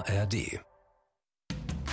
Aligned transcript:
ARD. 0.00 0.60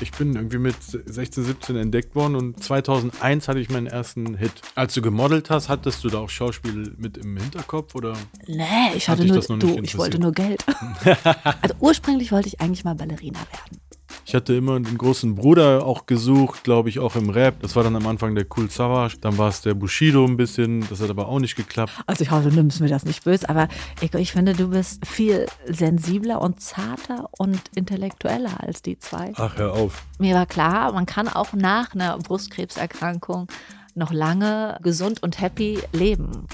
Ich 0.01 0.11
bin 0.13 0.33
irgendwie 0.35 0.59
mit 0.59 0.75
16, 0.81 1.43
17 1.43 1.75
entdeckt 1.75 2.15
worden 2.15 2.35
und 2.35 2.63
2001 2.63 3.49
hatte 3.49 3.59
ich 3.59 3.69
meinen 3.69 3.87
ersten 3.87 4.35
Hit. 4.35 4.53
Als 4.75 4.93
du 4.93 5.01
gemodelt 5.01 5.49
hast, 5.49 5.67
hattest 5.67 6.03
du 6.05 6.09
da 6.09 6.19
auch 6.19 6.29
Schauspiel 6.29 6.95
mit 6.97 7.17
im 7.17 7.35
Hinterkopf 7.35 7.95
oder? 7.95 8.13
Nee, 8.47 8.93
ich 8.95 9.09
hatte 9.09 9.25
nur, 9.25 9.35
das 9.35 9.49
noch 9.49 9.57
nicht 9.57 9.77
du, 9.77 9.83
ich 9.83 9.97
wollte 9.97 10.19
nur 10.19 10.31
Geld. 10.31 10.63
also 11.61 11.75
ursprünglich 11.79 12.31
wollte 12.31 12.47
ich 12.47 12.61
eigentlich 12.61 12.85
mal 12.85 12.95
Ballerina 12.95 13.39
werden. 13.39 13.81
Ich 14.29 14.35
hatte 14.35 14.53
immer 14.53 14.79
den 14.79 14.95
großen 14.95 15.33
Bruder 15.33 15.83
auch 15.83 16.05
gesucht, 16.05 16.63
glaube 16.63 16.87
ich, 16.87 16.99
auch 16.99 17.15
im 17.15 17.31
Rap. 17.31 17.63
Das 17.63 17.75
war 17.75 17.81
dann 17.81 17.95
am 17.95 18.05
Anfang 18.05 18.35
der 18.35 18.45
Cool 18.55 18.69
Savage. 18.69 19.17
Dann 19.19 19.39
war 19.39 19.49
es 19.49 19.61
der 19.61 19.73
Bushido 19.73 20.23
ein 20.23 20.37
bisschen. 20.37 20.87
Das 20.87 21.01
hat 21.01 21.09
aber 21.09 21.27
auch 21.27 21.39
nicht 21.39 21.55
geklappt. 21.55 21.91
Also 22.05 22.21
ich 22.21 22.29
hoffe, 22.29 22.51
du 22.51 22.55
nimmst 22.55 22.79
mir 22.79 22.89
das 22.89 23.05
nicht 23.05 23.23
böse, 23.23 23.49
aber 23.49 23.67
Eko, 24.01 24.19
ich 24.19 24.33
finde, 24.33 24.53
du 24.53 24.67
bist 24.67 25.03
viel 25.07 25.47
sensibler 25.65 26.41
und 26.41 26.61
zarter 26.61 27.27
und 27.39 27.59
intellektueller 27.73 28.61
als 28.61 28.83
die 28.83 28.99
zwei. 28.99 29.33
Ach, 29.35 29.57
hör 29.57 29.73
auf. 29.73 30.03
Mir 30.19 30.35
war 30.35 30.45
klar, 30.45 30.93
man 30.93 31.07
kann 31.07 31.27
auch 31.27 31.53
nach 31.53 31.95
einer 31.95 32.15
Brustkrebserkrankung 32.19 33.47
noch 33.95 34.13
lange 34.13 34.77
gesund 34.83 35.23
und 35.23 35.41
happy 35.41 35.79
leben. 35.91 36.45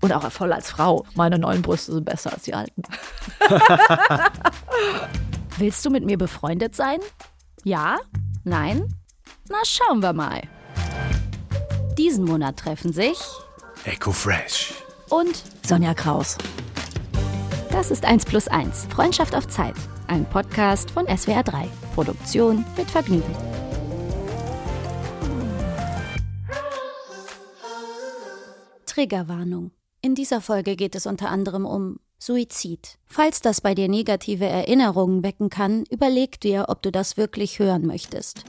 Und 0.00 0.12
auch 0.12 0.28
voll 0.32 0.52
als 0.52 0.72
Frau. 0.72 1.06
Meine 1.14 1.38
neuen 1.38 1.62
Brüste 1.62 1.92
sind 1.92 2.04
besser 2.04 2.32
als 2.32 2.42
die 2.42 2.54
alten. 2.54 2.82
Willst 5.58 5.84
du 5.86 5.90
mit 5.90 6.04
mir 6.04 6.18
befreundet 6.18 6.76
sein? 6.76 6.98
Ja? 7.64 7.98
Nein? 8.44 8.94
Na, 9.48 9.56
schauen 9.64 10.00
wir 10.02 10.12
mal. 10.12 10.42
Diesen 11.96 12.24
Monat 12.26 12.58
treffen 12.58 12.92
sich 12.92 13.18
Echo 13.84 14.12
Fresh. 14.12 14.74
und 15.08 15.42
Sonja 15.66 15.94
Kraus. 15.94 16.36
das 17.70 17.90
ist 17.90 18.04
1 18.04 18.26
plus 18.26 18.48
1, 18.48 18.86
Freundschaft 18.90 19.34
auf 19.34 19.48
Zeit. 19.48 19.76
Ein 20.08 20.28
Podcast 20.28 20.90
von 20.90 21.06
SWR 21.06 21.42
3. 21.42 21.68
Produktion 21.94 22.64
mit 22.76 22.90
Vergnügen. 22.90 23.34
Triggerwarnung. 28.84 29.70
In 30.02 30.14
dieser 30.14 30.40
Folge 30.40 30.76
geht 30.76 30.94
es 30.94 31.06
unter 31.06 31.30
anderem 31.30 31.64
um 31.64 31.98
Suizid. 32.18 32.98
Falls 33.06 33.40
das 33.40 33.60
bei 33.60 33.74
dir 33.74 33.88
negative 33.88 34.46
Erinnerungen 34.46 35.22
wecken 35.22 35.50
kann, 35.50 35.84
überleg 35.90 36.40
dir, 36.40 36.66
ob 36.68 36.82
du 36.82 36.90
das 36.90 37.16
wirklich 37.16 37.58
hören 37.58 37.86
möchtest. 37.86 38.44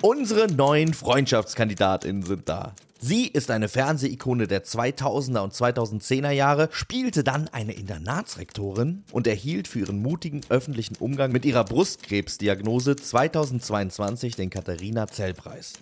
Unsere 0.00 0.46
neuen 0.46 0.94
Freundschaftskandidatinnen 0.94 2.22
sind 2.22 2.48
da. 2.48 2.74
Sie 3.00 3.28
ist 3.28 3.50
eine 3.50 3.68
Fernsehikone 3.68 4.48
der 4.48 4.64
2000er 4.64 5.40
und 5.40 5.54
2010er 5.54 6.30
Jahre, 6.30 6.68
spielte 6.72 7.22
dann 7.22 7.48
eine 7.48 7.72
Internatsrektorin 7.72 9.04
und 9.12 9.28
erhielt 9.28 9.68
für 9.68 9.80
ihren 9.80 10.02
mutigen 10.02 10.40
öffentlichen 10.48 10.96
Umgang 10.96 11.30
mit 11.30 11.44
ihrer 11.44 11.64
Brustkrebsdiagnose 11.64 12.96
2022 12.96 14.34
den 14.34 14.50
Katharina-Zell-Preis. 14.50 15.74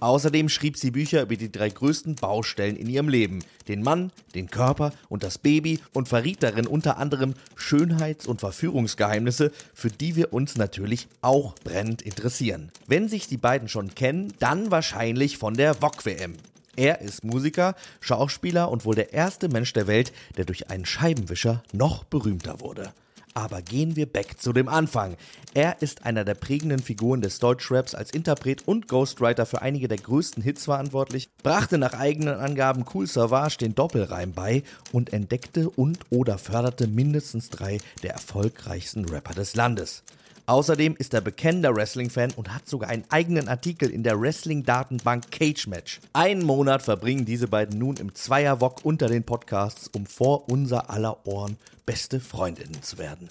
Außerdem 0.00 0.48
schrieb 0.48 0.76
sie 0.76 0.90
Bücher 0.90 1.22
über 1.22 1.36
die 1.36 1.50
drei 1.50 1.68
größten 1.68 2.16
Baustellen 2.16 2.76
in 2.76 2.88
ihrem 2.88 3.08
Leben: 3.08 3.40
den 3.68 3.82
Mann, 3.82 4.12
den 4.34 4.50
Körper 4.50 4.92
und 5.08 5.22
das 5.22 5.38
Baby 5.38 5.80
und 5.92 6.08
verriet 6.08 6.42
darin 6.42 6.66
unter 6.66 6.98
anderem 6.98 7.34
Schönheits- 7.56 8.26
und 8.26 8.40
Verführungsgeheimnisse, 8.40 9.52
für 9.72 9.90
die 9.90 10.16
wir 10.16 10.32
uns 10.32 10.56
natürlich 10.56 11.08
auch 11.20 11.54
brennend 11.54 12.02
interessieren. 12.02 12.70
Wenn 12.86 13.08
sich 13.08 13.26
die 13.26 13.36
beiden 13.36 13.68
schon 13.68 13.94
kennen, 13.94 14.32
dann 14.38 14.70
wahrscheinlich 14.70 15.38
von 15.38 15.54
der 15.54 15.74
VOG-WM. 15.74 16.34
Er 16.76 17.00
ist 17.00 17.22
Musiker, 17.22 17.76
Schauspieler 18.00 18.70
und 18.70 18.84
wohl 18.84 18.96
der 18.96 19.12
erste 19.12 19.48
Mensch 19.48 19.72
der 19.72 19.86
Welt, 19.86 20.12
der 20.36 20.44
durch 20.44 20.70
einen 20.70 20.86
Scheibenwischer 20.86 21.62
noch 21.72 22.04
berühmter 22.04 22.60
wurde. 22.60 22.92
Aber 23.34 23.62
gehen 23.62 23.96
wir 23.96 24.06
back 24.06 24.40
zu 24.40 24.52
dem 24.52 24.68
Anfang. 24.68 25.16
Er 25.54 25.82
ist 25.82 26.06
einer 26.06 26.24
der 26.24 26.34
prägenden 26.34 26.78
Figuren 26.78 27.20
des 27.20 27.40
Deutschraps 27.40 27.94
als 27.94 28.12
Interpret 28.12 28.66
und 28.66 28.86
Ghostwriter 28.86 29.44
für 29.44 29.60
einige 29.60 29.88
der 29.88 29.98
größten 29.98 30.40
Hits 30.42 30.64
verantwortlich, 30.64 31.28
brachte 31.42 31.76
nach 31.76 31.94
eigenen 31.94 32.36
Angaben 32.36 32.84
Cool 32.94 33.08
Savage 33.08 33.58
den 33.58 33.74
Doppelreim 33.74 34.32
bei 34.32 34.62
und 34.92 35.12
entdeckte 35.12 35.68
und 35.68 35.98
oder 36.10 36.38
förderte 36.38 36.86
mindestens 36.86 37.50
drei 37.50 37.78
der 38.04 38.12
erfolgreichsten 38.12 39.04
Rapper 39.08 39.34
des 39.34 39.56
Landes. 39.56 40.04
Außerdem 40.46 40.94
ist 40.96 41.14
er 41.14 41.22
bekennender 41.22 41.74
Wrestling-Fan 41.74 42.32
und 42.36 42.54
hat 42.54 42.68
sogar 42.68 42.90
einen 42.90 43.04
eigenen 43.08 43.48
Artikel 43.48 43.88
in 43.88 44.02
der 44.02 44.20
Wrestling-Datenbank 44.20 45.30
Cage 45.30 45.66
Match. 45.68 46.00
Einen 46.12 46.44
Monat 46.44 46.82
verbringen 46.82 47.24
diese 47.24 47.48
beiden 47.48 47.78
nun 47.78 47.96
im 47.96 48.14
Zweierwok 48.14 48.84
unter 48.84 49.06
den 49.06 49.24
Podcasts, 49.24 49.88
um 49.88 50.04
vor 50.04 50.50
unser 50.50 50.90
aller 50.90 51.26
Ohren 51.26 51.56
beste 51.86 52.20
Freundinnen 52.20 52.82
zu 52.82 52.98
werden. 52.98 53.28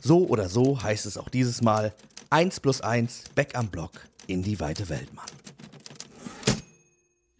So 0.00 0.26
oder 0.28 0.48
so 0.48 0.80
heißt 0.80 1.06
es 1.06 1.18
auch 1.18 1.28
dieses 1.28 1.60
Mal 1.60 1.92
1 2.30 2.60
plus 2.60 2.80
1 2.80 3.24
back 3.34 3.56
am 3.56 3.68
Block 3.68 3.90
in 4.28 4.42
die 4.42 4.60
weite 4.60 4.88
Welt, 4.88 5.08
Mann. 5.12 5.26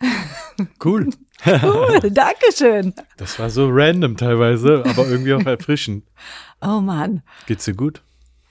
Cool. 0.82 1.10
Cool, 1.44 2.10
Dankeschön. 2.12 2.94
Das 3.16 3.40
war 3.40 3.50
so 3.50 3.68
random 3.68 4.16
teilweise, 4.16 4.84
aber 4.86 5.04
irgendwie 5.08 5.34
auch 5.34 5.44
erfrischend. 5.44 6.04
Oh 6.60 6.80
Mann. 6.80 7.22
Geht's 7.46 7.64
dir 7.64 7.74
gut? 7.74 8.03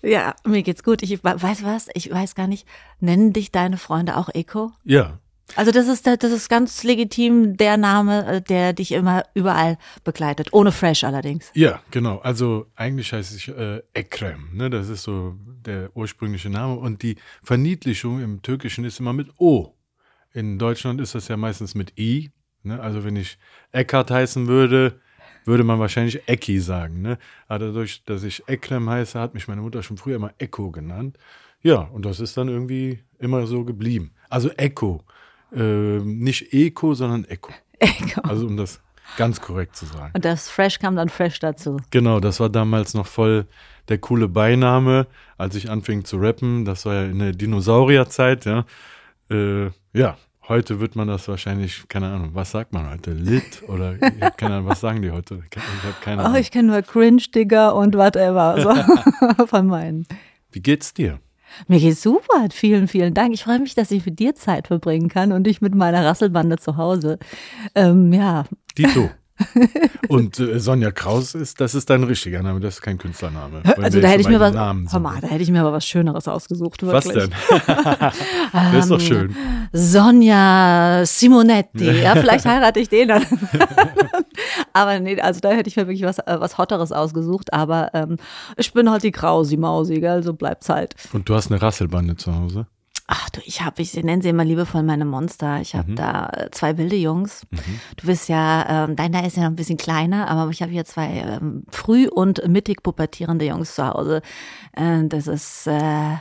Ja, 0.03 0.35
mir 0.45 0.63
geht's 0.63 0.83
gut. 0.83 1.01
Ich 1.01 1.23
weiß 1.23 1.63
was, 1.63 1.87
ich 1.93 2.11
weiß 2.11 2.35
gar 2.35 2.47
nicht. 2.47 2.67
Nennen 2.99 3.31
dich 3.31 3.51
deine 3.51 3.77
Freunde 3.77 4.17
auch 4.17 4.29
Eko? 4.33 4.71
Ja. 4.83 5.19
Also 5.55 5.71
das 5.71 5.87
ist 5.87 6.07
das 6.07 6.31
ist 6.31 6.49
ganz 6.49 6.83
legitim 6.83 7.57
der 7.57 7.77
Name, 7.77 8.25
äh, 8.25 8.41
der 8.41 8.73
dich 8.73 8.91
immer 8.91 9.23
überall 9.33 9.77
begleitet, 10.03 10.49
ohne 10.51 10.71
Fresh 10.71 11.03
allerdings. 11.03 11.51
Ja, 11.53 11.81
genau. 11.91 12.19
Also 12.19 12.67
eigentlich 12.75 13.13
heiße 13.13 13.35
ich 13.35 13.47
äh, 13.49 13.81
Ekrem. 13.93 14.49
Ne? 14.53 14.69
Das 14.69 14.89
ist 14.89 15.03
so 15.03 15.35
der 15.65 15.89
ursprüngliche 15.95 16.49
Name. 16.49 16.75
Und 16.75 17.01
die 17.01 17.17
Verniedlichung 17.43 18.21
im 18.21 18.41
Türkischen 18.41 18.83
ist 18.83 18.99
immer 18.99 19.13
mit 19.13 19.29
O. 19.37 19.73
In 20.33 20.57
Deutschland 20.59 20.99
ist 20.99 21.15
das 21.15 21.27
ja 21.27 21.37
meistens 21.37 21.75
mit 21.75 21.97
I. 21.99 22.31
Ne? 22.63 22.79
Also 22.79 23.03
wenn 23.03 23.15
ich 23.15 23.37
Eckhard 23.71 24.11
heißen 24.11 24.47
würde, 24.47 24.99
würde 25.45 25.63
man 25.63 25.79
wahrscheinlich 25.79 26.27
Ecki 26.27 26.59
sagen. 26.59 27.01
Ne? 27.01 27.17
Aber 27.47 27.65
dadurch, 27.67 28.03
dass 28.05 28.23
ich 28.23 28.43
Ekrem 28.47 28.89
heiße, 28.89 29.19
hat 29.19 29.33
mich 29.33 29.47
meine 29.47 29.61
Mutter 29.61 29.83
schon 29.83 29.97
früher 29.97 30.15
immer 30.15 30.33
Echo 30.37 30.71
genannt. 30.71 31.17
Ja, 31.61 31.79
und 31.79 32.05
das 32.05 32.19
ist 32.19 32.35
dann 32.37 32.49
irgendwie 32.49 32.99
immer 33.19 33.47
so 33.47 33.63
geblieben. 33.63 34.11
Also 34.29 34.49
Echo. 34.51 35.03
Ähm, 35.55 36.19
nicht 36.19 36.53
Eko, 36.53 36.93
sondern 36.93 37.25
Echo. 37.25 37.53
Eko. 37.79 38.21
Also 38.21 38.47
um 38.47 38.57
das 38.57 38.81
ganz 39.17 39.41
korrekt 39.41 39.75
zu 39.75 39.85
sagen. 39.85 40.11
Und 40.13 40.25
das 40.25 40.49
Fresh 40.49 40.79
kam 40.79 40.95
dann 40.95 41.09
Fresh 41.09 41.39
dazu. 41.39 41.77
Genau, 41.91 42.19
das 42.19 42.39
war 42.39 42.49
damals 42.49 42.93
noch 42.93 43.07
voll 43.07 43.45
der 43.89 43.97
coole 43.97 44.27
Beiname, 44.27 45.07
als 45.37 45.55
ich 45.55 45.69
anfing 45.69 46.05
zu 46.05 46.17
rappen. 46.17 46.65
Das 46.65 46.85
war 46.85 46.95
ja 46.95 47.03
in 47.05 47.19
der 47.19 47.33
Dinosaurierzeit, 47.33 48.45
ja. 48.45 48.65
Äh, 49.29 49.71
ja, 49.93 50.17
heute 50.49 50.79
wird 50.79 50.95
man 50.95 51.07
das 51.07 51.27
wahrscheinlich, 51.27 51.83
keine 51.87 52.07
Ahnung, 52.11 52.31
was 52.33 52.51
sagt 52.51 52.73
man 52.73 52.89
heute? 52.89 53.11
Lit 53.13 53.63
oder 53.67 53.95
ich 53.95 54.21
hab 54.21 54.37
keine 54.37 54.55
Ahnung, 54.55 54.67
was 54.67 54.81
sagen 54.81 55.01
die 55.01 55.11
heute? 55.11 55.43
Ich 55.51 55.57
habe 55.57 55.95
keine 56.01 56.21
Oh, 56.21 56.25
Ahnung. 56.25 56.39
ich 56.41 56.51
kenne 56.51 56.69
nur 56.69 56.81
Cringe, 56.81 57.21
Digger 57.33 57.75
und 57.75 57.95
whatever. 57.95 58.55
So, 59.37 59.45
von 59.47 59.67
meinen. 59.67 60.05
Wie 60.51 60.61
geht's 60.61 60.93
dir? 60.93 61.19
Mir 61.67 61.79
geht's 61.79 62.01
super. 62.01 62.47
Vielen, 62.51 62.87
vielen 62.87 63.13
Dank. 63.13 63.33
Ich 63.33 63.43
freue 63.43 63.59
mich, 63.59 63.75
dass 63.75 63.91
ich 63.91 64.05
mit 64.05 64.17
dir 64.19 64.33
Zeit 64.35 64.67
verbringen 64.67 65.07
kann 65.07 65.31
und 65.31 65.47
ich 65.47 65.61
mit 65.61 65.75
meiner 65.75 66.03
Rasselbande 66.03 66.57
zu 66.57 66.77
Hause. 66.77 67.19
Ähm, 67.75 68.11
ja, 68.11 68.45
Dito. 68.77 69.11
Und 70.09 70.39
äh, 70.39 70.59
Sonja 70.59 70.91
Kraus 70.91 71.33
ist, 71.33 71.59
das 71.59 71.73
ist 71.75 71.89
dein 71.89 72.03
richtiger 72.03 72.41
Name, 72.43 72.59
das 72.59 72.75
ist 72.75 72.81
kein 72.81 72.97
Künstlername. 72.97 73.63
Also 73.81 73.99
da 73.99 74.07
hätte 74.07 74.21
ich 74.21 74.27
mir 74.27 74.39
was, 74.39 74.53
hör 74.53 74.99
mal, 74.99 75.19
da 75.21 75.27
hätte 75.27 75.41
ich 75.43 75.49
mir 75.49 75.61
aber 75.61 75.73
was 75.73 75.85
Schöneres 75.87 76.27
ausgesucht. 76.27 76.85
Was 76.85 77.05
Wirklich. 77.05 77.29
denn? 77.29 77.33
das 78.53 78.75
ist 78.85 78.91
doch 78.91 78.99
Ähm, 78.99 79.05
schön. 79.05 79.35
Sonja 79.71 81.03
Simonetti. 81.05 81.89
Ja, 82.01 82.15
vielleicht 82.15 82.45
heirate 82.45 82.79
ich 82.79 82.89
den 82.89 83.07
dann. 83.09 83.25
aber 84.73 84.99
nee, 84.99 85.19
also 85.19 85.39
da 85.39 85.51
hätte 85.51 85.67
ich 85.69 85.75
mir 85.75 85.87
wirklich 85.87 86.03
was, 86.03 86.19
äh, 86.19 86.35
was 86.39 86.57
Hotteres 86.57 86.91
ausgesucht. 86.91 87.53
Aber 87.53 87.89
ähm, 87.93 88.17
ich 88.57 88.71
bin 88.73 88.89
halt 88.89 89.03
die 89.03 89.11
Krausi-Mausi, 89.11 89.99
gell? 89.99 90.23
so 90.23 90.33
bleibt's 90.33 90.69
halt. 90.69 90.95
Und 91.11 91.27
du 91.27 91.35
hast 91.35 91.51
eine 91.51 91.61
Rasselbande 91.61 92.15
zu 92.15 92.35
Hause? 92.35 92.67
Ach 93.07 93.29
du, 93.31 93.41
ich 93.43 93.61
habe, 93.61 93.81
ich 93.81 93.93
nenne 94.01 94.21
sie 94.23 94.29
immer 94.29 94.45
liebevoll 94.45 94.81
meine 94.81 95.03
Monster. 95.05 95.59
Ich 95.59 95.75
habe 95.75 95.93
da 95.93 96.29
äh, 96.29 96.51
zwei 96.51 96.77
wilde 96.77 96.95
Jungs. 96.95 97.45
Du 97.97 98.07
bist 98.07 98.29
ja, 98.29 98.85
ähm, 98.85 98.95
deiner 98.95 99.25
ist 99.27 99.35
ja 99.35 99.43
noch 99.43 99.49
ein 99.49 99.55
bisschen 99.57 99.77
kleiner, 99.77 100.29
aber 100.29 100.49
ich 100.51 100.61
habe 100.61 100.71
hier 100.71 100.85
zwei 100.85 101.07
ähm, 101.25 101.63
früh 101.69 102.07
und 102.07 102.47
mittig 102.47 102.81
pubertierende 102.81 103.45
Jungs 103.45 103.75
zu 103.75 103.85
Hause. 103.87 104.21
Äh, 104.71 105.03
das 105.07 105.27
ist 105.27 105.67
äh, 105.67 106.15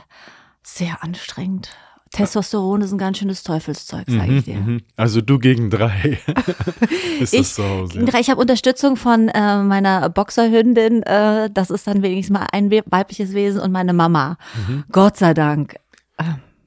sehr 0.61 1.01
anstrengend. 1.03 1.69
Testosteron 2.11 2.81
ist 2.81 2.91
ein 2.91 2.99
ganz 2.99 3.17
schönes 3.17 3.41
Teufelszeug, 3.43 4.03
sage 4.07 4.33
ich 4.37 4.43
dir. 4.45 4.57
Mhm. 4.57 4.81
Also 4.97 5.19
du 5.21 5.39
gegen 5.39 5.71
drei. 5.71 6.19
ist 7.19 7.33
Ich, 7.33 7.53
zu 7.53 7.63
Hause? 7.67 7.93
gegen 7.93 8.05
drei. 8.05 8.19
ich 8.19 8.29
habe 8.29 8.39
Unterstützung 8.39 8.97
von 8.97 9.29
äh, 9.29 9.63
meiner 9.63 10.09
Boxerhündin. 10.09 11.01
Äh, 11.03 11.49
das 11.51 11.71
ist 11.71 11.87
dann 11.87 12.03
wenigstens 12.03 12.37
mal 12.37 12.45
ein 12.51 12.69
we- 12.69 12.83
weibliches 12.85 13.33
Wesen 13.33 13.61
und 13.61 13.71
meine 13.71 13.93
Mama. 13.93 14.37
Mhm. 14.67 14.83
Gott 14.91 15.17
sei 15.17 15.33
Dank. 15.33 15.77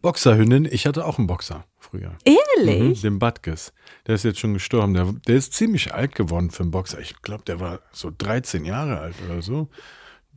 Boxerhündin, 0.02 0.66
ich 0.66 0.86
hatte 0.86 1.04
auch 1.04 1.18
einen 1.18 1.26
Boxer 1.26 1.64
früher. 1.78 2.12
Ehrlich? 2.24 2.98
Mhm, 2.98 3.02
den 3.02 3.18
Butkus. 3.18 3.72
Der 4.06 4.14
ist 4.14 4.24
jetzt 4.24 4.38
schon 4.38 4.54
gestorben. 4.54 4.94
Der, 4.94 5.12
der 5.26 5.36
ist 5.36 5.52
ziemlich 5.52 5.94
alt 5.94 6.14
geworden 6.14 6.50
für 6.50 6.62
einen 6.62 6.70
Boxer. 6.70 7.00
Ich 7.00 7.20
glaube, 7.22 7.44
der 7.44 7.60
war 7.60 7.80
so 7.92 8.12
13 8.16 8.64
Jahre 8.64 9.00
alt 9.00 9.14
oder 9.24 9.42
so. 9.42 9.68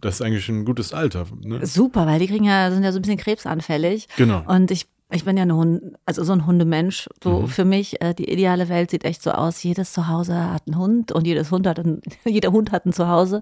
Das 0.01 0.15
ist 0.15 0.21
eigentlich 0.21 0.47
ein 0.50 0.65
gutes 0.65 0.94
Alter. 0.94 1.27
Ne? 1.41 1.65
Super, 1.65 2.07
weil 2.07 2.19
die 2.19 2.27
kriegen 2.27 2.45
ja, 2.45 2.71
sind 2.71 2.83
ja 2.83 2.91
so 2.91 3.00
ein 3.00 3.01
bisschen 3.01 3.17
krebsanfällig. 3.17 4.07
Genau. 4.15 4.44
Und 4.47 4.71
ich 4.71 4.88
ich 5.11 5.25
bin 5.25 5.38
ja 5.38 5.44
eine 5.44 5.56
Hund, 5.56 5.95
also 6.06 6.23
so 6.23 6.33
ein 6.33 6.45
Hundemensch. 6.45 7.09
So 7.23 7.41
mhm. 7.41 7.47
für 7.47 7.65
mich, 7.65 8.00
äh, 8.01 8.13
die 8.13 8.31
ideale 8.31 8.69
Welt 8.69 8.91
sieht 8.91 9.06
echt 9.06 9.23
so 9.23 9.31
aus. 9.31 9.63
Jedes 9.63 9.91
Zuhause 9.91 10.51
hat 10.53 10.63
einen 10.67 10.77
Hund 10.77 11.11
und 11.11 11.25
jedes 11.25 11.50
Hund 11.50 11.65
hat 11.65 11.79
ein, 11.79 12.01
jeder 12.25 12.51
Hund 12.51 12.71
hat 12.71 12.85
ein 12.85 12.94
Zuhause. 12.94 13.41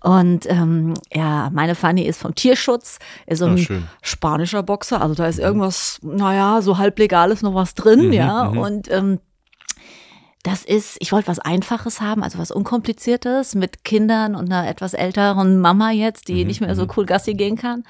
Und 0.00 0.46
ähm, 0.48 0.94
ja, 1.12 1.50
meine 1.52 1.74
Fanny 1.74 2.02
ist 2.02 2.20
vom 2.20 2.34
Tierschutz, 2.34 2.98
ist 3.26 3.40
so 3.40 3.44
ein 3.44 3.66
Ach, 3.70 3.98
spanischer 4.00 4.62
Boxer. 4.62 5.02
Also 5.02 5.14
da 5.14 5.26
ist 5.26 5.36
mhm. 5.36 5.44
irgendwas, 5.44 5.98
naja, 6.02 6.62
so 6.62 6.78
halblegales 6.78 7.42
noch 7.42 7.54
was 7.54 7.74
drin, 7.74 8.06
mhm, 8.06 8.12
ja. 8.12 8.50
Mhm. 8.50 8.58
Und 8.58 8.90
ähm, 8.90 9.18
das 10.42 10.64
ist, 10.64 10.96
ich 11.00 11.12
wollte 11.12 11.28
was 11.28 11.38
Einfaches 11.38 12.00
haben, 12.00 12.22
also 12.22 12.38
was 12.38 12.50
Unkompliziertes 12.50 13.54
mit 13.54 13.84
Kindern 13.84 14.34
und 14.34 14.50
einer 14.50 14.68
etwas 14.68 14.94
älteren 14.94 15.60
Mama 15.60 15.90
jetzt, 15.90 16.28
die 16.28 16.42
mhm, 16.42 16.46
nicht 16.46 16.60
mehr 16.62 16.74
so 16.74 16.84
mhm. 16.84 16.92
cool 16.96 17.04
Gassi 17.04 17.34
gehen 17.34 17.56
kann. 17.56 17.84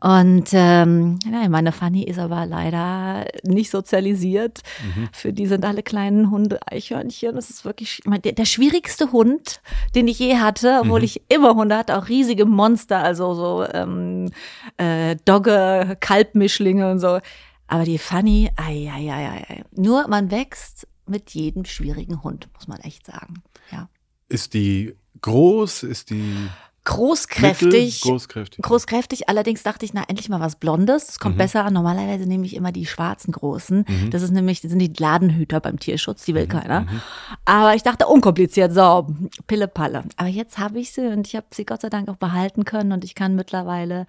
Und 0.00 0.50
ähm, 0.52 1.18
ja, 1.24 1.48
meine 1.48 1.72
Fanny 1.72 2.04
ist 2.04 2.18
aber 2.18 2.44
leider 2.44 3.26
nicht 3.44 3.70
sozialisiert. 3.70 4.60
Mhm. 4.84 5.08
Für 5.12 5.32
die 5.32 5.46
sind 5.46 5.64
alle 5.64 5.82
kleinen 5.82 6.30
Hunde 6.30 6.60
Eichhörnchen. 6.66 7.34
Das 7.34 7.48
ist 7.48 7.64
wirklich 7.64 8.02
der, 8.06 8.32
der, 8.32 8.44
schwierigste 8.44 9.10
Hund, 9.12 9.62
den 9.94 10.06
ich 10.06 10.18
je 10.18 10.36
hatte, 10.36 10.80
obwohl 10.82 11.00
mhm. 11.00 11.06
ich 11.06 11.22
immer 11.28 11.54
Hunde 11.54 11.76
hatte, 11.76 11.96
auch 11.96 12.08
riesige 12.08 12.44
Monster, 12.44 12.98
also 12.98 13.34
so 13.34 13.66
ähm, 13.72 14.30
äh, 14.76 15.16
Dogge, 15.24 15.96
Kalbmischlinge 15.98 16.90
und 16.90 16.98
so. 16.98 17.18
Aber 17.66 17.84
die 17.84 17.98
Fanny, 17.98 18.50
ai, 18.56 18.90
ai, 18.92 19.10
ai, 19.10 19.44
ai. 19.48 19.64
nur 19.72 20.06
man 20.08 20.30
wächst 20.30 20.86
mit 21.06 21.30
jedem 21.30 21.64
schwierigen 21.64 22.22
Hund, 22.22 22.48
muss 22.54 22.68
man 22.68 22.80
echt 22.80 23.06
sagen. 23.06 23.42
Ja. 23.72 23.88
Ist 24.28 24.54
die 24.54 24.94
groß? 25.22 25.84
Ist 25.84 26.10
die 26.10 26.48
großkräftig. 26.86 27.96
Mittel, 27.96 28.10
großkräftig. 28.12 28.62
Großkräftig. 28.62 29.28
Allerdings 29.28 29.62
dachte 29.62 29.84
ich, 29.84 29.92
na, 29.92 30.04
endlich 30.08 30.28
mal 30.28 30.40
was 30.40 30.56
Blondes. 30.56 31.06
Das 31.06 31.18
kommt 31.18 31.34
mhm. 31.34 31.40
besser 31.40 31.64
an. 31.64 31.74
Normalerweise 31.74 32.26
nehme 32.26 32.46
ich 32.46 32.56
immer 32.56 32.72
die 32.72 32.86
schwarzen 32.86 33.32
großen. 33.32 33.84
Mhm. 33.86 34.10
Das 34.10 34.22
ist 34.22 34.30
nämlich, 34.30 34.62
das 34.62 34.70
sind 34.70 34.78
die 34.78 34.92
Ladenhüter 34.96 35.60
beim 35.60 35.78
Tierschutz. 35.78 36.24
Die 36.24 36.34
will 36.34 36.44
mhm. 36.44 36.50
keiner. 36.50 36.80
Mhm. 36.82 37.00
Aber 37.44 37.74
ich 37.74 37.82
dachte, 37.82 38.06
unkompliziert. 38.06 38.72
So, 38.72 39.06
Pille 39.46 39.68
Palle. 39.68 40.04
Aber 40.16 40.28
jetzt 40.28 40.58
habe 40.58 40.78
ich 40.78 40.92
sie 40.92 41.08
und 41.08 41.26
ich 41.26 41.36
habe 41.36 41.46
sie 41.52 41.66
Gott 41.66 41.82
sei 41.82 41.90
Dank 41.90 42.08
auch 42.08 42.16
behalten 42.16 42.64
können 42.64 42.92
und 42.92 43.04
ich 43.04 43.14
kann 43.14 43.34
mittlerweile 43.34 44.06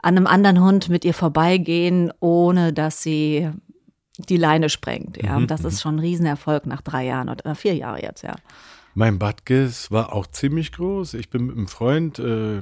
an 0.00 0.16
einem 0.16 0.26
anderen 0.26 0.62
Hund 0.62 0.88
mit 0.88 1.04
ihr 1.04 1.14
vorbeigehen, 1.14 2.12
ohne 2.20 2.72
dass 2.72 3.02
sie 3.02 3.48
die 4.18 4.36
Leine 4.36 4.68
sprengt. 4.68 5.22
Ja, 5.22 5.32
mhm. 5.32 5.36
und 5.38 5.50
das 5.50 5.64
ist 5.64 5.74
mhm. 5.74 5.78
schon 5.78 5.96
ein 5.96 6.00
Riesenerfolg 6.00 6.66
nach 6.66 6.82
drei 6.82 7.06
Jahren 7.06 7.28
oder 7.28 7.54
vier 7.54 7.74
Jahre 7.74 8.02
jetzt, 8.02 8.22
ja. 8.22 8.34
Mein 8.98 9.20
Badges 9.20 9.92
war 9.92 10.12
auch 10.12 10.26
ziemlich 10.26 10.72
groß. 10.72 11.14
Ich 11.14 11.30
bin 11.30 11.46
mit 11.46 11.56
einem 11.56 11.68
Freund 11.68 12.18
äh, 12.18 12.60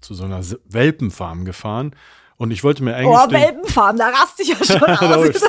zu 0.00 0.14
so 0.14 0.22
einer 0.22 0.40
Welpenfarm 0.68 1.44
gefahren. 1.44 1.96
Und 2.36 2.52
ich 2.52 2.62
wollte 2.62 2.84
mir 2.84 2.94
eigentlich. 2.94 3.08
Oh, 3.08 3.32
Welpenfarm, 3.32 3.96
da 3.96 4.10
raste 4.10 4.44
ich 4.44 4.50
ja 4.50 4.64
schon 4.64 4.80
aus. 4.84 5.42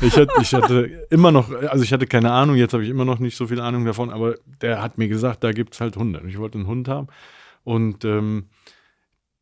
ich, 0.00 0.16
hatte, 0.16 0.32
ich 0.40 0.54
hatte 0.54 1.06
immer 1.10 1.32
noch, 1.32 1.50
also 1.50 1.82
ich 1.82 1.92
hatte 1.92 2.06
keine 2.06 2.30
Ahnung, 2.30 2.54
jetzt 2.54 2.72
habe 2.72 2.84
ich 2.84 2.88
immer 2.88 3.04
noch 3.04 3.18
nicht 3.18 3.36
so 3.36 3.48
viel 3.48 3.60
Ahnung 3.60 3.84
davon, 3.84 4.10
aber 4.10 4.36
der 4.62 4.80
hat 4.80 4.96
mir 4.96 5.08
gesagt, 5.08 5.42
da 5.42 5.50
gibt 5.50 5.74
es 5.74 5.80
halt 5.80 5.96
Hunde. 5.96 6.20
Und 6.20 6.28
ich 6.28 6.38
wollte 6.38 6.58
einen 6.58 6.68
Hund 6.68 6.86
haben. 6.86 7.08
Und 7.64 8.04
ähm, 8.04 8.46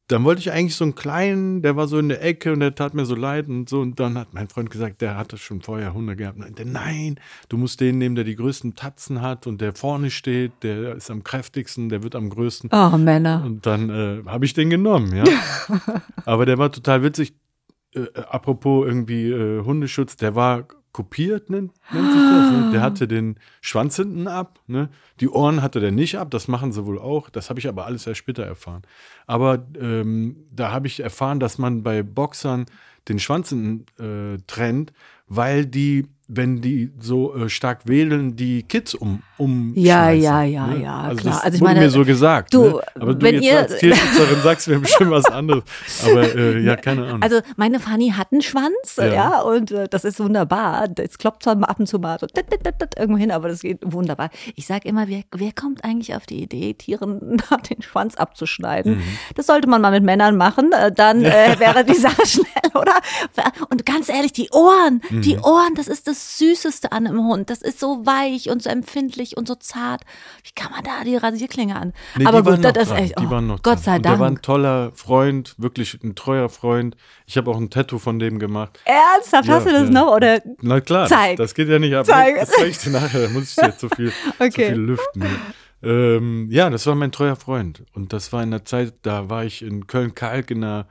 dann 0.08 0.24
wollte 0.24 0.40
ich 0.40 0.50
eigentlich 0.50 0.74
so 0.74 0.84
einen 0.84 0.94
kleinen, 0.94 1.60
der 1.60 1.76
war 1.76 1.86
so 1.86 1.98
in 1.98 2.08
der 2.08 2.24
Ecke 2.24 2.54
und 2.54 2.60
der 2.60 2.74
tat 2.74 2.94
mir 2.94 3.04
so 3.04 3.14
leid 3.14 3.46
und 3.48 3.68
so. 3.68 3.80
Und 3.80 4.00
dann 4.00 4.16
hat 4.16 4.32
mein 4.32 4.48
Freund 4.48 4.70
gesagt, 4.70 5.02
der 5.02 5.18
hatte 5.18 5.36
schon 5.36 5.60
vorher 5.60 5.92
Hunde 5.92 6.16
gehabt. 6.16 6.38
Und 6.38 6.58
nein, 6.64 7.20
du 7.50 7.58
musst 7.58 7.80
den 7.80 7.98
nehmen, 7.98 8.14
der 8.14 8.24
die 8.24 8.34
größten 8.34 8.74
Tatzen 8.74 9.20
hat 9.20 9.46
und 9.46 9.60
der 9.60 9.74
vorne 9.74 10.10
steht, 10.10 10.52
der 10.62 10.96
ist 10.96 11.10
am 11.10 11.24
kräftigsten, 11.24 11.90
der 11.90 12.02
wird 12.02 12.14
am 12.14 12.30
größten. 12.30 12.70
Oh, 12.72 12.96
Männer. 12.96 13.42
Und 13.44 13.66
dann 13.66 13.90
äh, 13.90 14.22
habe 14.26 14.46
ich 14.46 14.54
den 14.54 14.70
genommen, 14.70 15.14
ja. 15.14 15.24
Aber 16.24 16.46
der 16.46 16.56
war 16.56 16.72
total 16.72 17.02
witzig. 17.02 17.34
Äh, 17.94 18.06
apropos 18.30 18.86
irgendwie 18.86 19.30
äh, 19.30 19.62
Hundeschutz, 19.62 20.16
der 20.16 20.34
war 20.34 20.68
kopiert, 20.92 21.50
nennt, 21.50 21.72
nennt 21.92 22.12
sich 22.12 22.22
das. 22.22 22.50
Ne? 22.50 22.70
Der 22.72 22.80
hatte 22.82 23.06
den 23.06 23.36
Schwanz 23.60 23.96
hinten 23.96 24.26
ab, 24.26 24.60
ne? 24.66 24.88
die 25.20 25.28
Ohren 25.28 25.62
hatte 25.62 25.80
der 25.80 25.92
nicht 25.92 26.18
ab, 26.18 26.30
das 26.30 26.48
machen 26.48 26.72
sie 26.72 26.86
wohl 26.86 26.98
auch. 26.98 27.30
Das 27.30 27.50
habe 27.50 27.60
ich 27.60 27.68
aber 27.68 27.86
alles 27.86 28.06
erst 28.06 28.18
später 28.18 28.44
erfahren. 28.44 28.82
Aber 29.26 29.66
ähm, 29.78 30.36
da 30.50 30.72
habe 30.72 30.86
ich 30.86 31.00
erfahren, 31.00 31.40
dass 31.40 31.58
man 31.58 31.82
bei 31.82 32.02
Boxern 32.02 32.66
den 33.08 33.18
Schwanz 33.18 33.50
hinten 33.50 33.86
äh, 34.02 34.38
trennt, 34.46 34.92
weil 35.26 35.66
die 35.66 36.06
wenn 36.28 36.60
die 36.60 36.92
so 37.00 37.34
äh, 37.34 37.48
stark 37.48 37.88
wählen, 37.88 38.36
die 38.36 38.62
Kids 38.62 38.94
um 38.94 39.22
um 39.38 39.72
Ja, 39.74 40.10
ja, 40.10 40.42
ja, 40.42 40.66
ne? 40.66 40.82
ja, 40.82 41.00
also 41.00 41.22
klar. 41.22 41.34
Das 41.34 41.44
also 41.44 41.54
ich 41.54 41.60
wurde 41.60 41.70
meine, 41.70 41.84
mir 41.86 41.90
so 41.90 42.04
gesagt. 42.04 42.52
Du, 42.52 42.64
ne? 42.64 42.80
aber 42.96 43.14
du 43.14 43.24
wenn 43.24 43.34
jetzt 43.36 43.44
ihr, 43.44 43.58
als 43.58 43.78
Tierschützerin 43.78 44.42
sagst 44.42 44.68
mir 44.68 44.78
bestimmt 44.78 45.10
was 45.10 45.24
anderes. 45.24 45.64
Aber 46.04 46.34
äh, 46.34 46.60
ja, 46.64 46.76
keine 46.76 47.06
Ahnung. 47.06 47.22
Also 47.22 47.40
meine 47.56 47.80
Fanny 47.80 48.10
hat 48.10 48.28
einen 48.30 48.42
Schwanz, 48.42 48.96
ja, 48.98 49.06
ja 49.06 49.40
und 49.40 49.70
äh, 49.70 49.88
das 49.88 50.04
ist 50.04 50.20
wunderbar. 50.20 50.88
Das 50.88 51.16
klopft 51.16 51.44
zwar 51.44 51.56
ab 51.68 51.80
und 51.80 51.86
zu 51.86 51.98
mal 51.98 52.18
so 52.20 52.26
irgendwo 52.26 53.16
hin, 53.16 53.30
aber 53.30 53.48
das 53.48 53.60
geht 53.60 53.78
wunderbar. 53.84 54.28
Ich 54.54 54.66
sage 54.66 54.86
immer, 54.88 55.08
wer, 55.08 55.22
wer 55.34 55.52
kommt 55.52 55.82
eigentlich 55.84 56.14
auf 56.14 56.26
die 56.26 56.42
Idee, 56.42 56.74
Tieren 56.74 57.40
den 57.70 57.80
Schwanz 57.80 58.16
abzuschneiden? 58.16 58.96
Mhm. 58.96 59.02
Das 59.34 59.46
sollte 59.46 59.68
man 59.68 59.80
mal 59.80 59.92
mit 59.92 60.02
Männern 60.02 60.36
machen, 60.36 60.72
äh, 60.72 60.92
dann 60.92 61.24
äh, 61.24 61.58
wäre 61.58 61.84
die 61.84 61.94
Sache 61.94 62.26
schnell, 62.26 62.72
oder? 62.74 62.96
Und 63.70 63.86
ganz 63.86 64.08
ehrlich, 64.08 64.32
die 64.32 64.50
Ohren, 64.50 65.00
mhm. 65.08 65.22
die 65.22 65.38
Ohren, 65.38 65.74
das 65.74 65.88
ist 65.88 66.06
das 66.06 66.17
das 66.18 66.38
Süßeste 66.38 66.90
an 66.92 67.06
einem 67.06 67.24
Hund. 67.24 67.48
Das 67.48 67.62
ist 67.62 67.78
so 67.78 68.04
weich 68.04 68.50
und 68.50 68.62
so 68.62 68.70
empfindlich 68.70 69.36
und 69.36 69.46
so 69.46 69.54
zart. 69.54 70.02
Wie 70.42 70.50
kann 70.54 70.72
man 70.72 70.82
da 70.82 71.04
die 71.04 71.16
Rasierklinge 71.16 71.76
an? 71.76 71.92
Nee, 72.16 72.26
Aber 72.26 72.42
gut, 72.42 72.64
das 72.64 72.76
ist 72.76 72.92
echt. 72.92 73.14
Oh, 73.16 73.20
die 73.20 73.30
waren 73.30 73.46
noch 73.46 73.62
Gott 73.62 73.78
sei 73.78 73.98
Dank. 73.98 74.02
Der 74.02 74.18
war 74.18 74.26
ein 74.26 74.42
toller 74.42 74.92
Freund, 74.94 75.54
wirklich 75.58 75.98
ein 76.02 76.14
treuer 76.14 76.48
Freund. 76.48 76.96
Ich 77.26 77.36
habe 77.36 77.50
auch 77.50 77.56
ein 77.56 77.70
Tattoo 77.70 77.98
von 77.98 78.18
dem 78.18 78.38
gemacht. 78.38 78.80
Ernsthaft? 78.84 79.48
Ja, 79.48 79.54
hast 79.54 79.66
du 79.66 79.72
das 79.72 79.84
ja. 79.84 79.90
noch? 79.90 80.14
Oder? 80.14 80.42
Na 80.60 80.80
klar, 80.80 81.06
Zeig. 81.06 81.36
Das, 81.36 81.50
das 81.50 81.54
geht 81.54 81.68
ja 81.68 81.78
nicht 81.78 81.94
ab. 81.94 82.06
Zeig. 82.06 82.36
Das 82.40 82.50
zeige 82.50 82.70
ich 82.70 82.78
dir 82.78 82.90
nachher, 82.90 83.22
da 83.22 83.28
muss 83.28 83.50
ich 83.50 83.54
dir 83.54 83.76
zu 83.76 83.88
viel, 83.90 84.12
okay. 84.38 84.50
zu 84.50 84.72
viel 84.72 84.74
lüften. 84.74 85.24
Ähm, 85.82 86.48
ja, 86.50 86.68
das 86.70 86.86
war 86.86 86.96
mein 86.96 87.12
treuer 87.12 87.36
Freund. 87.36 87.84
Und 87.94 88.12
das 88.12 88.32
war 88.32 88.42
in 88.42 88.50
der 88.50 88.64
Zeit, 88.64 88.94
da 89.02 89.30
war 89.30 89.44
ich 89.44 89.62
in 89.62 89.86
Köln-Kalk 89.86 90.50
in 90.50 90.64
einer, 90.64 90.88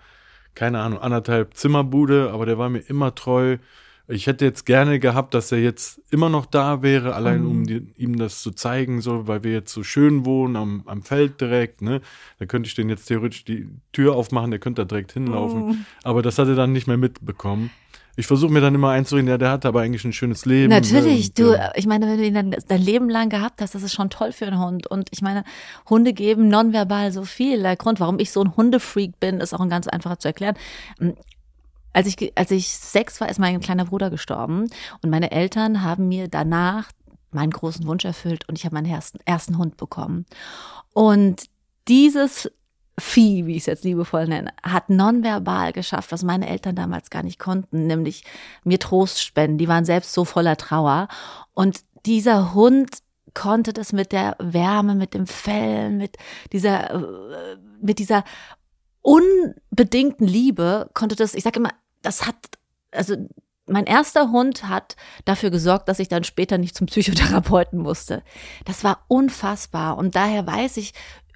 keine 0.55 0.79
Ahnung, 0.79 0.99
anderthalb 0.99 1.55
Zimmerbude, 1.55 2.31
aber 2.31 2.45
der 2.45 2.57
war 2.57 2.69
mir 2.69 2.79
immer 2.79 3.13
treu. 3.13 3.57
Ich 4.09 4.25
hätte 4.27 4.45
jetzt 4.45 4.65
gerne 4.65 4.99
gehabt, 4.99 5.33
dass 5.33 5.51
er 5.51 5.59
jetzt 5.59 6.01
immer 6.11 6.29
noch 6.29 6.45
da 6.45 6.81
wäre, 6.81 7.13
allein 7.13 7.45
um 7.45 7.59
mhm. 7.59 7.63
die, 7.65 7.93
ihm 7.97 8.17
das 8.17 8.41
zu 8.41 8.51
zeigen, 8.51 9.01
so, 9.01 9.27
weil 9.27 9.43
wir 9.43 9.51
jetzt 9.51 9.73
so 9.73 9.83
schön 9.83 10.23
wohnen 10.23 10.55
am, 10.55 10.83
am 10.85 11.01
Feld 11.01 11.41
direkt, 11.41 11.81
ne? 11.81 11.99
Da 12.39 12.45
könnte 12.45 12.67
ich 12.67 12.75
den 12.75 12.87
jetzt 12.87 13.07
theoretisch 13.07 13.43
die 13.43 13.67
Tür 13.91 14.15
aufmachen, 14.15 14.51
der 14.51 14.61
könnte 14.61 14.83
da 14.83 14.85
direkt 14.85 15.11
hinlaufen. 15.11 15.61
Oh. 15.61 15.75
Aber 16.03 16.21
das 16.21 16.39
hat 16.39 16.47
er 16.47 16.55
dann 16.55 16.71
nicht 16.71 16.87
mehr 16.87 16.97
mitbekommen. 16.97 17.69
Ich 18.19 18.25
versuche 18.25 18.51
mir 18.51 18.61
dann 18.61 18.73
immer 18.73 18.89
einzureden, 18.89 19.29
ja, 19.29 19.37
der 19.37 19.51
hat 19.51 19.63
aber 19.63 19.81
eigentlich 19.81 20.03
ein 20.03 20.11
schönes 20.11 20.45
Leben. 20.45 20.69
Natürlich, 20.69 21.27
und, 21.27 21.39
du, 21.39 21.53
ja. 21.53 21.71
ich 21.75 21.85
meine, 21.85 22.07
wenn 22.07 22.17
du 22.17 22.25
ihn 22.25 22.33
dann 22.33 22.55
dein 22.67 22.81
Leben 22.81 23.09
lang 23.09 23.29
gehabt 23.29 23.61
hast, 23.61 23.75
das 23.75 23.83
ist 23.83 23.93
schon 23.93 24.09
toll 24.09 24.31
für 24.31 24.47
einen 24.47 24.59
Hund. 24.59 24.87
Und 24.87 25.09
ich 25.11 25.21
meine, 25.21 25.43
Hunde 25.87 26.13
geben 26.13 26.47
nonverbal 26.47 27.11
so 27.11 27.25
viel. 27.25 27.61
Der 27.61 27.75
Grund, 27.75 27.99
warum 27.99 28.17
ich 28.17 28.31
so 28.31 28.41
ein 28.41 28.57
Hundefreak 28.57 29.19
bin, 29.19 29.39
ist 29.39 29.53
auch 29.53 29.59
ein 29.59 29.69
ganz 29.69 29.87
einfacher 29.87 30.17
zu 30.17 30.29
erklären. 30.29 30.55
Als 31.97 32.05
ich, 32.05 32.31
als 32.37 32.51
ich 32.51 32.69
sechs 32.69 33.19
war, 33.19 33.27
ist 33.27 33.39
mein 33.39 33.59
kleiner 33.59 33.85
Bruder 33.85 34.11
gestorben 34.11 34.69
und 35.01 35.09
meine 35.09 35.31
Eltern 35.31 35.81
haben 35.81 36.07
mir 36.07 36.27
danach 36.27 36.91
meinen 37.31 37.49
großen 37.49 37.87
Wunsch 37.87 38.05
erfüllt 38.05 38.47
und 38.47 38.55
ich 38.55 38.65
habe 38.65 38.75
meinen 38.75 38.85
ersten, 38.85 39.17
ersten 39.25 39.57
Hund 39.57 39.77
bekommen. 39.77 40.27
Und 40.93 41.45
dieses 41.87 42.51
Vieh, 42.99 43.47
wie 43.47 43.53
ich 43.53 43.63
es 43.63 43.65
jetzt 43.65 43.83
liebevoll 43.83 44.27
nenne, 44.27 44.53
hat 44.61 44.91
nonverbal 44.91 45.73
geschafft, 45.73 46.11
was 46.11 46.21
meine 46.21 46.47
Eltern 46.47 46.75
damals 46.75 47.09
gar 47.09 47.23
nicht 47.23 47.39
konnten, 47.39 47.87
nämlich 47.87 48.25
mir 48.63 48.77
Trost 48.77 49.23
spenden. 49.23 49.57
Die 49.57 49.67
waren 49.67 49.85
selbst 49.85 50.13
so 50.13 50.23
voller 50.23 50.55
Trauer. 50.55 51.07
Und 51.55 51.79
dieser 52.05 52.53
Hund 52.53 52.99
konnte 53.33 53.73
das 53.73 53.91
mit 53.91 54.11
der 54.11 54.35
Wärme, 54.37 54.93
mit 54.93 55.15
dem 55.15 55.25
Fell, 55.25 55.89
mit 55.89 56.17
dieser, 56.51 56.91
äh, 56.91 57.57
mit 57.81 57.97
dieser 57.97 58.23
unbedingten 59.01 60.27
Liebe, 60.27 60.89
konnte 60.93 61.15
das, 61.15 61.33
ich 61.33 61.43
sage 61.43 61.59
immer, 61.59 61.71
das 62.01 62.25
hat, 62.25 62.35
also 62.91 63.15
mein 63.67 63.85
erster 63.85 64.31
Hund 64.31 64.67
hat 64.67 64.95
dafür 65.25 65.49
gesorgt, 65.49 65.89
dass 65.89 65.99
ich 65.99 66.07
dann 66.07 66.23
später 66.23 66.57
nicht 66.57 66.75
zum 66.75 66.87
Psychotherapeuten 66.87 67.79
musste. 67.79 68.23
Das 68.65 68.83
war 68.83 69.03
unfassbar. 69.07 69.97
Und 69.97 70.15
daher 70.15 70.47
weiß 70.47 70.77
ich 70.77 70.93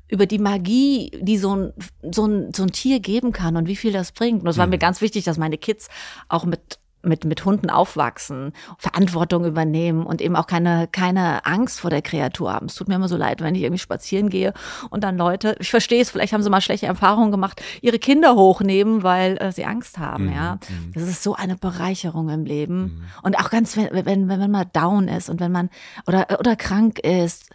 über 0.08 0.26
die 0.26 0.40
Magie, 0.40 1.12
die 1.22 1.38
so 1.38 1.56
ein, 1.56 1.74
so 2.12 2.26
ein, 2.26 2.54
so 2.54 2.64
ein 2.64 2.72
Tier 2.72 3.00
geben 3.00 3.32
kann 3.32 3.56
und 3.56 3.68
wie 3.68 3.78
viel 3.78 3.94
das 3.94 4.12
bringt. 4.12 4.44
Und 4.44 4.50
es 4.50 4.58
war 4.58 4.66
mhm. 4.66 4.72
mir 4.72 4.78
ganz 4.78 5.02
wichtig, 5.02 5.24
dass 5.24 5.38
meine 5.38 5.58
Kids 5.58 5.90
auch 6.28 6.44
mit 6.44 6.80
mit, 7.04 7.26
mit 7.26 7.46
Hunden 7.46 7.70
aufwachsen, 7.70 8.54
Verantwortung 8.78 9.46
übernehmen 9.46 10.06
und 10.06 10.22
eben 10.22 10.36
auch 10.36 10.48
keine, 10.48 10.88
keine 10.92 11.46
Angst 11.46 11.80
vor 11.80 11.90
der 11.90 12.02
Kreatur 12.02 12.54
haben. 12.54 12.68
Es 12.68 12.76
tut 12.76 12.88
mir 12.88 12.96
immer 12.96 13.08
so 13.08 13.18
leid, 13.18 13.42
wenn 13.42 13.56
ich 13.56 13.64
irgendwie 13.64 13.80
spazieren 13.80 14.30
gehe 14.30 14.54
und 14.90 15.04
dann 15.04 15.18
Leute, 15.18 15.56
ich 15.60 15.70
verstehe 15.70 16.02
es, 16.02 16.12
vielleicht 16.12 16.34
haben 16.34 16.44
sie 16.44 16.50
mal 16.50 16.62
schlechte 16.62 16.86
Erfahrungen 16.86 17.32
gemacht, 17.32 17.62
ihre 17.82 18.00
Kinder 18.00 18.36
hochnehmen, 18.36 19.04
weil 19.04 19.38
äh, 19.38 19.52
sie 19.52 19.66
Angst 19.66 19.98
haben, 19.98 20.28
mhm. 20.28 20.34
ja. 20.34 20.56
Mhm. 20.56 20.94
Das 20.94 21.04
ist 21.04 21.24
so 21.24 21.36
eine 21.36 21.56
Bereicherung 21.56 22.30
im 22.30 22.46
Leben. 22.46 22.82
Mhm. 22.82 23.04
Und 23.24 23.40
auch 23.40 23.50
ganz, 23.50 23.78
wenn, 23.78 23.90
wenn, 24.06 24.30
wenn 24.30 24.40
man 24.40 24.52
mal 24.52 24.66
down 24.66 25.08
ist 25.08 25.30
und 25.30 25.40
wenn 25.40 25.52
man 25.52 25.70
oder, 26.08 26.28
oder 26.40 26.56
krank 26.56 27.00
ist, 27.00 27.50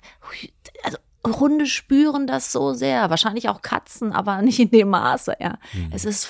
also 0.83 0.99
Hunde 1.41 1.67
spüren 1.67 2.27
das 2.27 2.53
so 2.53 2.73
sehr. 2.73 3.11
Wahrscheinlich 3.11 3.49
auch 3.49 3.63
Katzen, 3.63 4.13
aber 4.13 4.43
nicht 4.43 4.61
in 4.61 4.71
dem 4.71 4.91
Maße, 4.91 5.37
ja. 5.41 5.59
Mhm. 5.73 5.91
Es 5.93 6.05
ist 6.05 6.29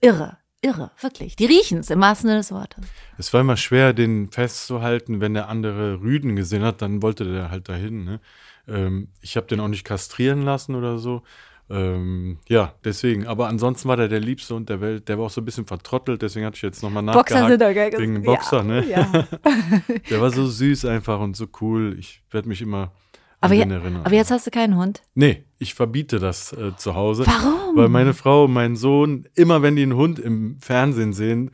irre. 0.00 0.38
Irre, 0.60 0.90
wirklich. 1.00 1.36
Die 1.36 1.46
riechen 1.46 1.78
es 1.78 1.90
im 1.90 2.00
wahrsten 2.00 2.28
Sinne 2.28 2.40
des 2.40 2.50
Wortes. 2.50 2.84
Es 3.16 3.32
war 3.32 3.42
immer 3.42 3.56
schwer, 3.56 3.92
den 3.92 4.30
festzuhalten, 4.30 5.20
wenn 5.20 5.34
der 5.34 5.48
andere 5.48 6.00
Rüden 6.00 6.34
gesehen 6.34 6.62
hat, 6.64 6.82
dann 6.82 7.00
wollte 7.00 7.24
der 7.24 7.50
halt 7.50 7.68
dahin. 7.68 8.04
Ne? 8.04 8.20
Ähm, 8.66 9.08
ich 9.20 9.36
habe 9.36 9.46
den 9.46 9.60
auch 9.60 9.68
nicht 9.68 9.84
kastrieren 9.84 10.42
lassen 10.42 10.74
oder 10.74 10.98
so. 10.98 11.22
Ähm, 11.70 12.38
ja, 12.48 12.74
deswegen. 12.82 13.26
Aber 13.26 13.46
ansonsten 13.46 13.88
war 13.88 13.96
der 13.96 14.08
der 14.08 14.20
Liebste 14.20 14.54
und 14.54 14.68
der 14.68 14.80
Welt. 14.80 15.08
Der 15.08 15.18
war 15.18 15.26
auch 15.26 15.30
so 15.30 15.40
ein 15.40 15.44
bisschen 15.44 15.66
vertrottelt, 15.66 16.22
deswegen 16.22 16.46
hatte 16.46 16.56
ich 16.56 16.62
jetzt 16.62 16.82
nochmal 16.82 17.02
nachgehakt. 17.02 17.28
Boxer 17.28 17.48
sind 17.48 17.60
da, 17.60 17.98
wegen 17.98 18.22
Boxer, 18.22 18.58
ja, 18.58 18.62
ne? 18.64 18.86
Ja. 18.86 19.26
der 20.10 20.20
war 20.20 20.30
so 20.30 20.46
süß 20.46 20.86
einfach 20.86 21.20
und 21.20 21.36
so 21.36 21.46
cool. 21.60 21.96
Ich 21.98 22.22
werde 22.30 22.48
mich 22.48 22.62
immer 22.62 22.92
aber, 23.40 23.54
je, 23.54 23.62
aber, 24.04 24.14
jetzt 24.14 24.30
hast 24.30 24.46
du 24.46 24.50
keinen 24.50 24.76
Hund? 24.76 25.02
Nee, 25.14 25.44
ich 25.58 25.74
verbiete 25.74 26.18
das 26.18 26.52
äh, 26.52 26.76
zu 26.76 26.94
Hause. 26.94 27.24
Warum? 27.26 27.76
Weil 27.76 27.88
meine 27.88 28.14
Frau 28.14 28.44
und 28.44 28.52
mein 28.52 28.74
Sohn, 28.74 29.26
immer 29.34 29.62
wenn 29.62 29.76
die 29.76 29.82
einen 29.82 29.94
Hund 29.94 30.18
im 30.18 30.58
Fernsehen 30.60 31.12
sehen, 31.12 31.52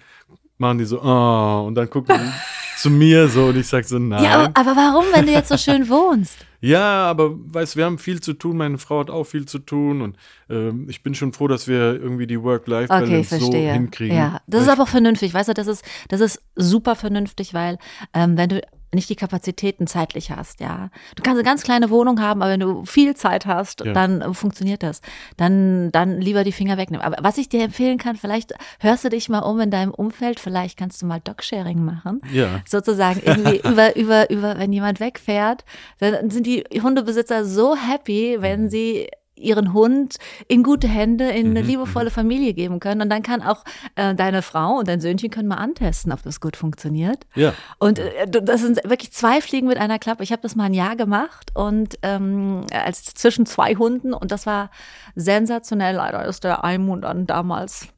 machen 0.56 0.78
die 0.78 0.84
so, 0.84 1.02
oh, 1.02 1.64
und 1.66 1.74
dann 1.74 1.90
gucken 1.90 2.16
die 2.18 2.30
zu 2.80 2.90
mir 2.90 3.28
so 3.28 3.46
und 3.46 3.56
ich 3.56 3.66
sage 3.66 3.86
so, 3.86 3.98
nein. 3.98 4.24
Ja, 4.24 4.44
aber, 4.44 4.50
aber 4.54 4.76
warum, 4.76 5.04
wenn 5.12 5.26
du 5.26 5.32
jetzt 5.32 5.48
so 5.48 5.56
schön 5.56 5.88
wohnst? 5.88 6.38
Ja, 6.64 7.04
aber 7.10 7.32
weißt, 7.34 7.76
wir 7.76 7.84
haben 7.84 7.98
viel 7.98 8.22
zu 8.22 8.32
tun. 8.32 8.56
Meine 8.56 8.78
Frau 8.78 9.00
hat 9.00 9.10
auch 9.10 9.24
viel 9.24 9.44
zu 9.44 9.58
tun 9.58 10.00
und 10.00 10.16
ähm, 10.48 10.86
ich 10.88 11.02
bin 11.02 11.14
schon 11.14 11.34
froh, 11.34 11.46
dass 11.46 11.68
wir 11.68 12.00
irgendwie 12.00 12.26
die 12.26 12.42
Work-Life-Balance 12.42 13.34
okay, 13.36 13.44
so 13.44 13.52
hinkriegen. 13.52 14.16
Ja, 14.16 14.40
das 14.46 14.62
ist 14.62 14.68
aber 14.70 14.84
auch 14.84 14.88
vernünftig. 14.88 15.34
Weißt 15.34 15.50
du, 15.50 15.52
das 15.52 15.66
ist 15.66 15.84
das 16.08 16.22
ist 16.22 16.42
super 16.56 16.96
vernünftig, 16.96 17.52
weil 17.52 17.76
ähm, 18.14 18.38
wenn 18.38 18.48
du 18.48 18.62
nicht 18.94 19.08
die 19.08 19.16
Kapazitäten 19.16 19.86
zeitlich 19.86 20.30
hast, 20.30 20.60
ja. 20.60 20.90
Du 21.16 21.22
kannst 21.22 21.38
eine 21.38 21.44
ganz 21.44 21.62
kleine 21.62 21.90
Wohnung 21.90 22.20
haben, 22.20 22.42
aber 22.42 22.52
wenn 22.52 22.60
du 22.60 22.84
viel 22.84 23.14
Zeit 23.14 23.46
hast, 23.46 23.84
ja. 23.84 23.92
dann 23.92 24.20
äh, 24.20 24.34
funktioniert 24.34 24.82
das. 24.82 25.00
Dann, 25.36 25.90
dann 25.92 26.20
lieber 26.20 26.44
die 26.44 26.52
Finger 26.52 26.76
wegnehmen. 26.76 27.04
Aber 27.04 27.16
was 27.22 27.38
ich 27.38 27.48
dir 27.48 27.62
empfehlen 27.62 27.98
kann, 27.98 28.16
vielleicht 28.16 28.54
hörst 28.80 29.04
du 29.04 29.08
dich 29.08 29.28
mal 29.28 29.40
um 29.40 29.60
in 29.60 29.70
deinem 29.70 29.92
Umfeld, 29.92 30.40
vielleicht 30.40 30.78
kannst 30.78 31.02
du 31.02 31.06
mal 31.06 31.20
Dogsharing 31.20 31.84
machen. 31.84 32.20
Ja. 32.32 32.60
Sozusagen 32.66 33.20
irgendwie 33.24 33.56
über, 33.68 33.96
über, 33.96 34.30
über, 34.30 34.58
wenn 34.58 34.72
jemand 34.72 35.00
wegfährt, 35.00 35.64
dann 35.98 36.30
sind 36.30 36.46
die 36.46 36.64
Hundebesitzer 36.82 37.44
so 37.44 37.76
happy, 37.76 38.36
wenn 38.40 38.64
mhm. 38.64 38.68
sie 38.68 39.08
ihren 39.36 39.72
Hund 39.72 40.16
in 40.48 40.62
gute 40.62 40.86
Hände, 40.86 41.30
in 41.30 41.50
eine 41.50 41.62
mhm, 41.62 41.68
liebevolle 41.68 42.10
mhm. 42.10 42.14
Familie 42.14 42.54
geben 42.54 42.80
können. 42.80 43.00
Und 43.02 43.10
dann 43.10 43.22
kann 43.22 43.42
auch 43.42 43.64
äh, 43.96 44.14
deine 44.14 44.42
Frau 44.42 44.78
und 44.78 44.88
dein 44.88 45.00
Söhnchen 45.00 45.30
können 45.30 45.48
mal 45.48 45.56
antesten, 45.56 46.12
ob 46.12 46.22
das 46.22 46.40
gut 46.40 46.56
funktioniert. 46.56 47.26
Ja. 47.34 47.52
Und 47.78 47.98
äh, 47.98 48.26
das 48.28 48.60
sind 48.60 48.80
wirklich 48.84 49.12
zwei 49.12 49.40
Fliegen 49.40 49.66
mit 49.66 49.78
einer 49.78 49.98
Klappe. 49.98 50.22
Ich 50.22 50.32
habe 50.32 50.42
das 50.42 50.54
mal 50.56 50.64
ein 50.64 50.74
Jahr 50.74 50.96
gemacht 50.96 51.50
und 51.54 51.98
ähm, 52.02 52.62
als 52.72 53.04
zwischen 53.14 53.46
zwei 53.46 53.74
Hunden 53.74 54.12
und 54.14 54.30
das 54.30 54.46
war 54.46 54.70
sensationell. 55.14 55.96
Leider 55.96 56.24
ist 56.24 56.44
der 56.44 56.64
Almut 56.64 57.04
dann 57.04 57.26
damals 57.26 57.88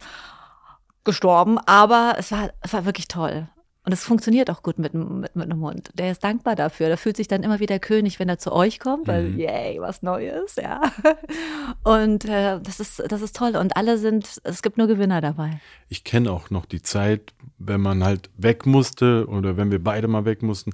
gestorben, 1.04 1.58
aber 1.66 2.16
es 2.18 2.32
war, 2.32 2.50
es 2.62 2.72
war 2.72 2.84
wirklich 2.84 3.08
toll. 3.08 3.48
Und 3.86 3.92
es 3.92 4.02
funktioniert 4.02 4.50
auch 4.50 4.64
gut 4.64 4.80
mit, 4.80 4.94
mit, 4.94 5.36
mit 5.36 5.44
einem 5.44 5.60
Hund. 5.60 5.90
Der 5.94 6.10
ist 6.10 6.24
dankbar 6.24 6.56
dafür. 6.56 6.88
Der 6.88 6.98
fühlt 6.98 7.16
sich 7.16 7.28
dann 7.28 7.44
immer 7.44 7.60
wieder 7.60 7.78
König, 7.78 8.18
wenn 8.18 8.28
er 8.28 8.36
zu 8.36 8.52
euch 8.52 8.80
kommt, 8.80 9.06
weil, 9.06 9.28
mhm. 9.28 9.38
yay, 9.38 9.80
was 9.80 10.02
Neues, 10.02 10.56
ja. 10.56 10.82
Und 11.84 12.24
äh, 12.24 12.58
das, 12.60 12.80
ist, 12.80 13.00
das 13.08 13.22
ist 13.22 13.36
toll. 13.36 13.54
Und 13.54 13.76
alle 13.76 13.96
sind, 13.98 14.40
es 14.42 14.62
gibt 14.62 14.76
nur 14.76 14.88
Gewinner 14.88 15.20
dabei. 15.20 15.60
Ich 15.88 16.02
kenne 16.02 16.32
auch 16.32 16.50
noch 16.50 16.66
die 16.66 16.82
Zeit, 16.82 17.32
wenn 17.58 17.80
man 17.80 18.02
halt 18.02 18.28
weg 18.36 18.66
musste 18.66 19.26
oder 19.28 19.56
wenn 19.56 19.70
wir 19.70 19.82
beide 19.82 20.08
mal 20.08 20.24
weg 20.24 20.42
mussten, 20.42 20.72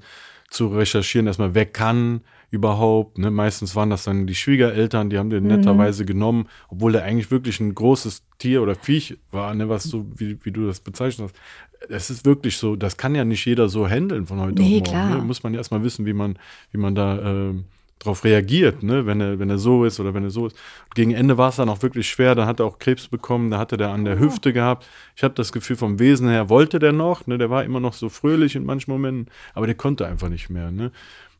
zu 0.48 0.68
recherchieren, 0.68 1.26
dass 1.26 1.36
man 1.36 1.54
weg 1.54 1.74
kann 1.74 2.22
überhaupt. 2.52 3.18
Ne? 3.18 3.30
Meistens 3.30 3.74
waren 3.74 3.90
das 3.90 4.04
dann 4.04 4.26
die 4.28 4.34
Schwiegereltern, 4.34 5.10
die 5.10 5.18
haben 5.18 5.30
den 5.30 5.42
mhm. 5.42 5.48
netterweise 5.48 6.04
genommen, 6.04 6.48
obwohl 6.68 6.92
der 6.92 7.02
eigentlich 7.02 7.30
wirklich 7.30 7.58
ein 7.58 7.74
großes 7.74 8.22
Tier 8.38 8.62
oder 8.62 8.76
Viech 8.76 9.18
war, 9.32 9.54
ne? 9.54 9.68
was 9.68 9.84
du, 9.90 10.06
wie, 10.14 10.38
wie 10.44 10.52
du 10.52 10.66
das 10.66 10.78
bezeichnet 10.78 11.30
hast 11.32 11.40
es 11.88 12.10
ist 12.10 12.24
wirklich 12.24 12.58
so, 12.58 12.76
das 12.76 12.96
kann 12.96 13.16
ja 13.16 13.24
nicht 13.24 13.44
jeder 13.44 13.68
so 13.68 13.88
handeln 13.88 14.24
von 14.26 14.40
heute 14.40 14.62
nee, 14.62 14.64
auf 14.64 14.70
morgen. 14.70 14.84
Klar. 14.84 15.16
Ne? 15.16 15.24
Muss 15.24 15.42
man 15.42 15.52
ja 15.52 15.58
erstmal 15.58 15.82
wissen, 15.82 16.06
wie 16.06 16.12
man, 16.12 16.38
wie 16.70 16.78
man 16.78 16.94
da 16.94 17.50
äh, 17.50 17.54
drauf 17.98 18.24
reagiert, 18.24 18.82
ne? 18.82 19.06
wenn, 19.06 19.20
er, 19.20 19.38
wenn 19.38 19.50
er 19.50 19.58
so 19.58 19.84
ist 19.84 20.00
oder 20.00 20.14
wenn 20.14 20.24
er 20.24 20.30
so 20.30 20.46
ist. 20.46 20.56
Gegen 20.94 21.12
Ende 21.12 21.38
war 21.38 21.48
es 21.48 21.56
dann 21.56 21.68
auch 21.68 21.82
wirklich 21.82 22.08
schwer, 22.08 22.34
da 22.34 22.46
hat 22.46 22.60
er 22.60 22.66
auch 22.66 22.78
Krebs 22.78 23.08
bekommen, 23.08 23.50
da 23.50 23.58
hatte 23.58 23.76
der 23.76 23.90
an 23.90 24.04
der. 24.04 24.18
Hüfte 24.18 24.52
gehabt. 24.52 24.86
Ich 25.16 25.24
habe 25.24 25.34
das 25.34 25.52
Gefühl, 25.52 25.76
vom 25.76 25.98
Wesen 25.98 26.28
her 26.28 26.48
wollte 26.48 26.78
der 26.78 26.92
noch, 26.92 27.26
ne? 27.26 27.38
der 27.38 27.50
war 27.50 27.64
immer 27.64 27.80
noch 27.80 27.94
so 27.94 28.08
fröhlich 28.08 28.54
in 28.54 28.64
manchen 28.64 28.90
Momenten, 28.90 29.32
aber 29.54 29.66
der 29.66 29.74
konnte 29.74 30.06
einfach 30.06 30.28
nicht 30.28 30.50
mehr. 30.50 30.70
Ne? 30.70 30.92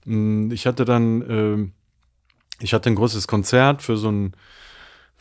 Hm, 0.05 0.51
ich 0.53 0.67
hatte 0.67 0.85
dann, 0.85 1.23
äh, 1.23 2.65
ich 2.65 2.75
hatte 2.75 2.91
ein 2.91 2.95
großes 2.95 3.27
Konzert 3.29 3.83
für 3.83 3.97
so 3.97 4.11
ein 4.11 4.35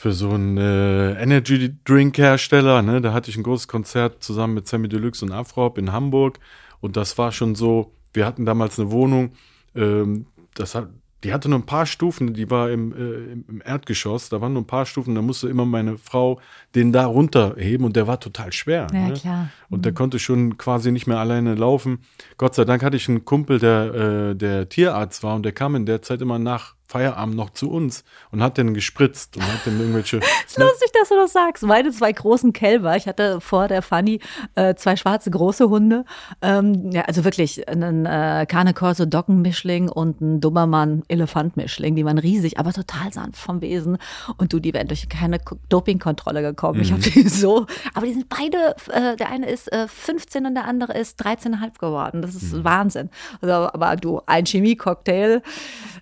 für 0.01 0.13
so 0.13 0.31
einen 0.31 0.57
äh, 0.57 1.21
Energy 1.21 1.75
Drink 1.85 2.17
Hersteller. 2.17 2.81
Ne? 2.81 3.01
Da 3.01 3.13
hatte 3.13 3.29
ich 3.29 3.38
ein 3.38 3.43
großes 3.43 3.67
Konzert 3.67 4.23
zusammen 4.23 4.55
mit 4.55 4.67
Sammy 4.67 4.89
Deluxe 4.89 5.23
und 5.23 5.31
Afrop 5.31 5.77
in 5.77 5.91
Hamburg. 5.91 6.39
Und 6.79 6.97
das 6.97 7.19
war 7.19 7.31
schon 7.31 7.53
so, 7.53 7.93
wir 8.11 8.25
hatten 8.25 8.43
damals 8.47 8.79
eine 8.79 8.89
Wohnung, 8.89 9.33
ähm, 9.75 10.25
das 10.55 10.73
hat, 10.73 10.89
die 11.23 11.33
hatte 11.33 11.49
nur 11.49 11.59
ein 11.59 11.65
paar 11.65 11.85
Stufen, 11.85 12.33
die 12.33 12.49
war 12.49 12.71
im, 12.71 12.93
äh, 12.93 13.33
im 13.49 13.61
Erdgeschoss, 13.63 14.29
da 14.29 14.41
waren 14.41 14.53
nur 14.53 14.63
ein 14.63 14.67
paar 14.67 14.85
Stufen, 14.85 15.15
da 15.15 15.21
musste 15.21 15.49
immer 15.49 15.65
meine 15.65 15.97
Frau 15.97 16.39
den 16.73 16.91
da 16.91 17.05
runterheben 17.05 17.85
und 17.85 17.95
der 17.95 18.07
war 18.07 18.19
total 18.19 18.51
schwer. 18.53 18.87
Ja, 18.93 19.07
ne? 19.07 19.13
klar. 19.13 19.49
Und 19.69 19.79
mhm. 19.79 19.81
der 19.83 19.93
konnte 19.93 20.19
schon 20.19 20.57
quasi 20.57 20.91
nicht 20.91 21.07
mehr 21.07 21.19
alleine 21.19 21.55
laufen. 21.55 21.99
Gott 22.37 22.55
sei 22.55 22.65
Dank 22.65 22.83
hatte 22.83 22.97
ich 22.97 23.07
einen 23.07 23.25
Kumpel, 23.25 23.59
der, 23.59 24.31
äh, 24.31 24.35
der 24.35 24.69
Tierarzt 24.69 25.23
war 25.23 25.35
und 25.35 25.43
der 25.43 25.51
kam 25.51 25.75
in 25.75 25.85
der 25.85 26.01
Zeit 26.01 26.21
immer 26.21 26.39
nach 26.39 26.75
Feierabend 26.91 27.38
noch 27.38 27.51
zu 27.51 27.71
uns 27.71 28.03
und 28.31 28.43
hat 28.43 28.57
den 28.57 28.74
gespritzt 28.74 29.38
und 29.38 29.43
hat 29.43 29.65
den 29.65 29.79
irgendwelche. 29.79 30.17
ist 30.45 30.57
lustig, 30.57 30.91
dass 30.93 31.07
du 31.07 31.15
das 31.15 31.31
sagst. 31.31 31.63
Meine 31.63 31.91
zwei 31.91 32.12
großen 32.12 32.51
Kälber. 32.51 32.98
Ich 32.98 33.07
hatte 33.07 33.39
vor 33.39 33.69
der 33.69 33.81
Fanny 33.81 34.19
äh, 34.55 34.75
zwei 34.75 34.98
schwarze 34.98 35.31
große 35.31 35.69
Hunde. 35.69 36.03
Ähm, 36.41 36.91
ja, 36.91 37.03
also 37.03 37.24
wirklich 37.24 37.67
einen 37.69 38.05
äh, 38.05 38.45
Cane 38.45 38.74
Corso 38.74 39.05
Dockenmischling 39.05 39.88
und 39.88 40.19
ein 40.19 40.41
Dummermann 40.41 41.03
Elefantmischling. 41.07 41.95
Die 41.95 42.03
waren 42.03 42.17
riesig, 42.17 42.60
aber 42.60 42.74
total 42.74 43.13
sanft 43.13 43.39
vom 43.39 43.62
Wesen. 43.62 43.98
Und 44.36 44.51
du, 44.51 44.60
die 44.60 44.74
werden 44.74 44.89
durch 44.89 45.07
keine 45.07 45.39
Dopingkontrolle 45.69 46.41
gekommen. 46.41 46.79
Mhm. 46.79 46.83
Ich 46.83 46.91
habe 46.91 47.01
die 47.01 47.29
so. 47.29 47.67
Aber 47.93 48.05
die 48.05 48.13
sind 48.13 48.27
beide. 48.27 48.75
Äh, 48.91 49.15
der 49.15 49.29
eine 49.29 49.50
ist 49.50 49.71
äh, 49.71 49.88
15 49.88 50.45
und 50.45 50.55
der 50.55 50.65
andere 50.65 50.98
ist 50.98 51.25
13,5 51.25 51.79
geworden. 51.79 52.21
Das 52.21 52.36
ist 52.36 52.53
mhm. 52.53 52.65
Wahnsinn. 52.65 53.10
Also, 53.39 53.53
aber 53.53 53.95
du, 53.95 54.21
ein 54.25 54.45
Chemie-Cocktail, 54.45 55.41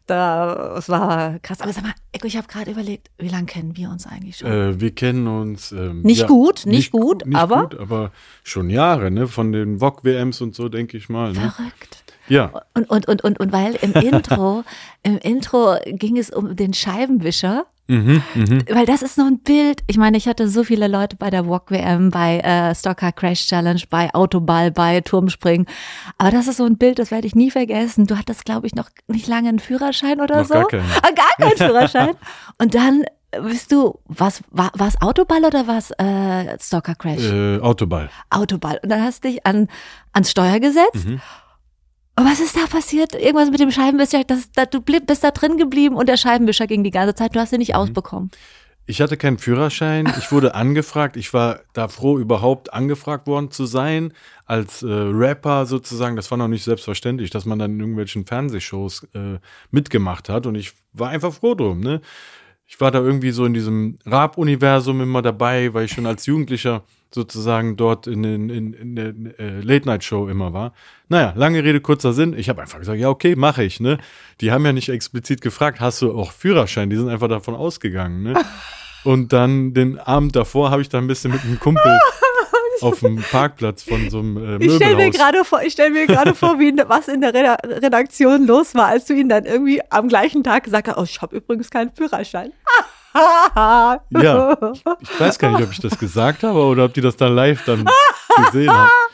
da 0.08 0.79
das 0.80 0.88
war 0.88 1.40
krass. 1.40 1.60
Aber 1.60 1.74
sag 1.74 1.84
mal, 1.84 1.94
Eko, 2.14 2.26
ich 2.26 2.38
habe 2.38 2.48
gerade 2.48 2.72
überlegt, 2.72 3.10
wie 3.18 3.28
lange 3.28 3.48
kennen 3.48 3.76
wir 3.76 3.90
uns 3.90 4.08
eigentlich 4.08 4.38
schon? 4.38 4.50
Äh, 4.50 4.80
wir 4.80 4.96
kennen 4.96 5.28
uns. 5.28 5.74
Ähm, 5.74 6.04
nicht 6.04 6.22
ja, 6.22 6.28
gut, 6.28 6.66
nicht, 6.66 6.66
nicht 6.66 6.92
gut, 6.92 7.26
nicht 7.26 7.36
aber. 7.38 7.64
Gut, 7.64 7.80
aber 7.80 8.12
schon 8.44 8.70
Jahre, 8.70 9.12
ne? 9.12 9.28
Von 9.28 9.52
den 9.52 9.80
VOG-WMs 9.80 10.40
und 10.42 10.56
so, 10.56 10.70
denke 10.70 10.96
ich 10.96 11.10
mal. 11.10 11.34
Ne? 11.34 11.52
Verrückt. 11.52 12.04
Ja. 12.30 12.64
Und, 12.74 12.90
und, 12.90 13.08
und, 13.08 13.24
und, 13.24 13.40
und 13.40 13.52
weil 13.52 13.76
im 13.82 13.94
Intro, 13.94 14.64
im 15.04 15.18
Intro 15.18 15.76
ging 15.86 16.18
es 16.18 16.30
um 16.30 16.56
den 16.56 16.74
Scheibenwischer. 16.74 17.66
Mhm, 17.88 18.22
mh. 18.36 18.60
Weil 18.70 18.86
das 18.86 19.02
ist 19.02 19.18
noch 19.18 19.26
ein 19.26 19.40
Bild. 19.40 19.82
Ich 19.88 19.98
meine, 19.98 20.16
ich 20.16 20.28
hatte 20.28 20.48
so 20.48 20.64
viele 20.64 20.88
Leute 20.88 21.16
bei 21.16 21.32
der 21.32 21.48
Walk 21.50 21.72
WM, 21.72 22.12
bei 22.12 22.38
äh, 22.40 22.76
Stocker 22.76 23.12
Crash 23.12 23.48
Challenge, 23.48 23.82
bei 23.90 24.14
Autoball, 24.14 24.70
bei 24.70 25.02
Turmspringen. 25.02 25.66
Aber 26.20 26.30
das 26.30 26.48
ist 26.48 26.58
so 26.58 26.66
ein 26.66 26.78
Bild, 26.78 27.00
das 27.00 27.10
werde 27.10 27.26
ich 27.26 27.34
nie 27.34 27.50
vergessen. 27.50 28.06
Du 28.06 28.16
hattest, 28.16 28.46
glaube 28.46 28.68
ich, 28.68 28.76
noch 28.76 28.90
nicht 29.08 29.28
lange 29.28 29.50
einen 29.50 29.58
Führerschein 29.58 30.22
oder 30.22 30.38
noch 30.38 30.46
so. 30.46 30.54
Gar 30.54 30.68
keinen. 30.68 30.92
Ah, 31.02 31.10
gar 31.10 31.48
keinen 31.48 31.58
Führerschein. 31.58 32.12
Und 32.60 32.76
dann 32.76 33.06
bist 33.32 33.72
du, 33.72 34.00
was 34.08 34.44
war 34.52 34.72
es 34.88 35.02
Autoball 35.02 35.44
oder 35.46 35.68
was 35.68 35.92
äh, 35.92 36.58
Stalker 36.60 36.96
Crash? 36.96 37.24
Äh, 37.24 37.60
Autoball. 37.60 38.10
Autoball. 38.30 38.80
Und 38.84 38.90
dann 38.90 39.02
hast 39.02 39.24
du 39.24 39.30
dich 39.30 39.46
an, 39.46 39.68
ans 40.14 40.32
Steuer 40.32 40.60
gesetzt. 40.60 41.06
Mhm. 41.08 41.22
Und 42.20 42.26
was 42.26 42.42
ist 42.42 42.58
da 42.58 42.68
passiert? 42.68 43.16
Irgendwas 43.16 43.50
mit 43.50 43.62
dem 43.62 43.72
Scheibenwischer, 43.72 44.26
das, 44.26 44.52
das, 44.52 44.70
du 44.72 44.82
bist 44.82 45.24
da 45.24 45.32
drin 45.32 45.56
geblieben 45.56 45.96
und 45.96 46.10
der 46.10 46.18
Scheibenwischer 46.18 46.68
ging 46.68 46.84
die 46.84 46.92
ganze 46.92 47.16
Zeit. 47.16 47.34
Du 47.34 47.40
hast 47.40 47.54
ihn 47.54 47.60
nicht 47.60 47.70
mhm. 47.70 47.76
ausbekommen. 47.76 48.30
Ich 48.86 49.00
hatte 49.00 49.16
keinen 49.16 49.38
Führerschein. 49.38 50.12
Ich 50.18 50.30
wurde 50.30 50.54
angefragt. 50.54 51.16
Ich 51.16 51.34
war 51.34 51.62
da 51.72 51.88
froh, 51.88 52.20
überhaupt 52.20 52.74
angefragt 52.74 53.26
worden 53.26 53.52
zu 53.52 53.66
sein 53.66 54.12
als 54.46 54.84
äh, 54.84 54.88
Rapper 54.90 55.66
sozusagen. 55.66 56.18
Das 56.18 56.30
war 56.30 56.38
noch 56.38 56.50
nicht 56.50 56.66
selbstverständlich, 56.66 57.30
dass 57.30 57.46
man 57.46 57.58
dann 57.58 57.76
in 57.76 57.80
irgendwelchen 57.80 58.26
Fernsehshows 58.26 59.08
äh, 59.14 59.40
mitgemacht 59.72 60.28
hat. 60.28 60.46
Und 60.46 60.56
ich 60.56 60.74
war 60.92 61.12
einfach 61.12 61.32
froh 61.32 61.56
drum. 61.56 61.80
Ne? 61.80 62.02
Ich 62.68 62.82
war 62.82 62.92
da 62.92 63.00
irgendwie 63.00 63.32
so 63.32 63.46
in 63.46 63.54
diesem 63.54 63.98
Rap-Universum 64.06 65.00
immer 65.00 65.22
dabei, 65.22 65.74
weil 65.74 65.86
ich 65.86 65.94
schon 65.94 66.06
als 66.06 66.26
Jugendlicher 66.26 66.84
sozusagen 67.14 67.76
dort 67.76 68.06
in, 68.08 68.24
in, 68.24 68.50
in, 68.50 68.74
in 68.74 68.96
der 68.96 69.08
äh, 69.40 69.62
Late-Night-Show 69.62 70.28
immer 70.28 70.54
war. 70.54 70.74
Naja, 71.08 71.34
lange 71.36 71.64
Rede, 71.64 71.82
kurzer 71.82 72.14
Sinn. 72.14 72.36
Ich 72.38 72.50
habe 72.50 72.62
einfach 72.62 72.80
gesagt, 72.80 73.00
ja, 73.00 73.10
okay, 73.10 73.36
mache 73.36 73.64
ich. 73.64 73.80
Ne? 73.80 73.98
Die 74.42 74.52
haben 74.52 74.66
ja 74.66 74.74
nicht 74.74 74.90
explizit 74.90 75.42
gefragt, 75.42 75.80
hast 75.80 76.02
du 76.02 76.14
auch 76.14 76.32
Führerschein? 76.32 76.90
Die 76.90 76.98
sind 76.98 77.10
einfach 77.10 77.28
davon 77.28 77.56
ausgegangen. 77.56 78.24
Ne? 78.24 78.34
Und 79.06 79.34
dann 79.34 79.74
den 79.74 79.98
Abend 79.98 80.36
davor 80.36 80.72
habe 80.72 80.82
ich 80.82 80.90
da 80.90 80.98
ein 80.98 81.08
bisschen 81.08 81.32
mit 81.32 81.42
einem 81.44 81.60
Kumpel 81.60 81.98
auf 82.82 83.00
dem 83.00 83.16
Parkplatz 83.18 83.84
von 83.84 84.10
so 84.10 84.20
einem 84.20 84.38
äh, 84.38 84.66
Ich 84.66 84.76
stelle 84.76 84.96
mir 84.96 85.06
Möbelhaus. 85.06 85.16
gerade 85.16 85.46
vor, 85.46 85.62
ich 85.64 85.74
stell 85.74 85.90
mir 85.90 86.06
gerade 86.06 86.36
vor, 86.36 86.60
wie, 86.60 86.74
was 86.88 87.08
in 87.08 87.22
der 87.22 87.34
Reda- 87.34 87.58
Redaktion 87.64 88.46
los 88.46 88.76
war, 88.76 88.88
als 88.88 89.06
du 89.06 89.14
ihn 89.14 89.30
dann 89.30 89.46
irgendwie 89.46 89.82
am 89.90 90.10
gleichen 90.10 90.44
Tag 90.44 90.64
gesagt 90.66 90.88
hast, 90.88 90.98
oh, 90.98 91.04
ich 91.04 91.22
habe 91.22 91.38
übrigens 91.38 91.70
keinen 91.72 91.92
Führerschein. 91.94 92.52
Ja, 93.56 94.58
ich, 94.74 94.84
ich 95.02 95.20
weiß 95.20 95.40
gar 95.40 95.52
nicht, 95.52 95.64
ob 95.64 95.72
ich 95.72 95.80
das 95.80 95.98
gesagt 95.98 96.44
habe 96.44 96.60
oder 96.60 96.86
ob 96.86 96.94
die 96.94 97.02
das 97.02 97.16
dann 97.18 97.36
live 97.36 97.64
dann 97.66 97.86
gesehen 98.46 98.72
haben. 98.72 98.90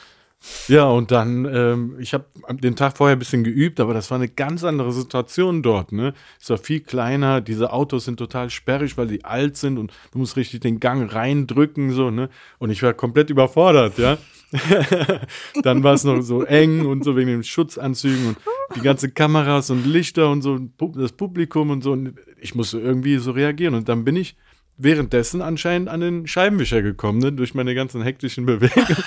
Ja, 0.67 0.85
und 0.85 1.11
dann, 1.11 1.45
ähm, 1.45 1.95
ich 1.99 2.13
habe 2.13 2.25
den 2.51 2.75
Tag 2.75 2.97
vorher 2.97 3.15
ein 3.15 3.19
bisschen 3.19 3.43
geübt, 3.43 3.79
aber 3.79 3.93
das 3.93 4.09
war 4.11 4.17
eine 4.17 4.29
ganz 4.29 4.63
andere 4.63 4.91
Situation 4.91 5.61
dort. 5.61 5.91
Ne? 5.91 6.13
Es 6.41 6.49
war 6.49 6.57
viel 6.57 6.79
kleiner, 6.79 7.41
diese 7.41 7.71
Autos 7.71 8.05
sind 8.05 8.17
total 8.17 8.49
sperrig, 8.49 8.97
weil 8.97 9.07
die 9.07 9.23
alt 9.25 9.57
sind 9.57 9.77
und 9.77 9.91
du 10.11 10.19
musst 10.19 10.37
richtig 10.37 10.61
den 10.61 10.79
Gang 10.79 11.13
reindrücken, 11.13 11.91
so, 11.91 12.11
ne? 12.11 12.29
Und 12.57 12.69
ich 12.69 12.81
war 12.83 12.93
komplett 12.93 13.29
überfordert, 13.29 13.97
ja. 13.97 14.17
dann 15.63 15.83
war 15.83 15.93
es 15.93 16.03
noch 16.03 16.21
so 16.21 16.43
eng 16.43 16.85
und 16.85 17.03
so 17.03 17.15
wegen 17.15 17.29
den 17.29 17.43
Schutzanzügen 17.43 18.27
und 18.27 18.37
die 18.75 18.81
ganzen 18.81 19.13
Kameras 19.13 19.69
und 19.69 19.85
Lichter 19.85 20.29
und 20.29 20.41
so, 20.41 20.59
das 20.95 21.11
Publikum 21.11 21.69
und 21.69 21.83
so. 21.83 21.91
Und 21.91 22.13
ich 22.39 22.55
musste 22.55 22.79
irgendwie 22.79 23.17
so 23.17 23.31
reagieren. 23.31 23.73
Und 23.73 23.89
dann 23.89 24.05
bin 24.05 24.15
ich 24.15 24.35
währenddessen 24.77 25.41
anscheinend 25.41 25.89
an 25.89 26.01
den 26.01 26.27
Scheibenwischer 26.27 26.81
gekommen, 26.81 27.19
ne, 27.19 27.31
durch 27.31 27.53
meine 27.53 27.75
ganzen 27.75 28.01
hektischen 28.01 28.45
Bewegungen. 28.45 29.03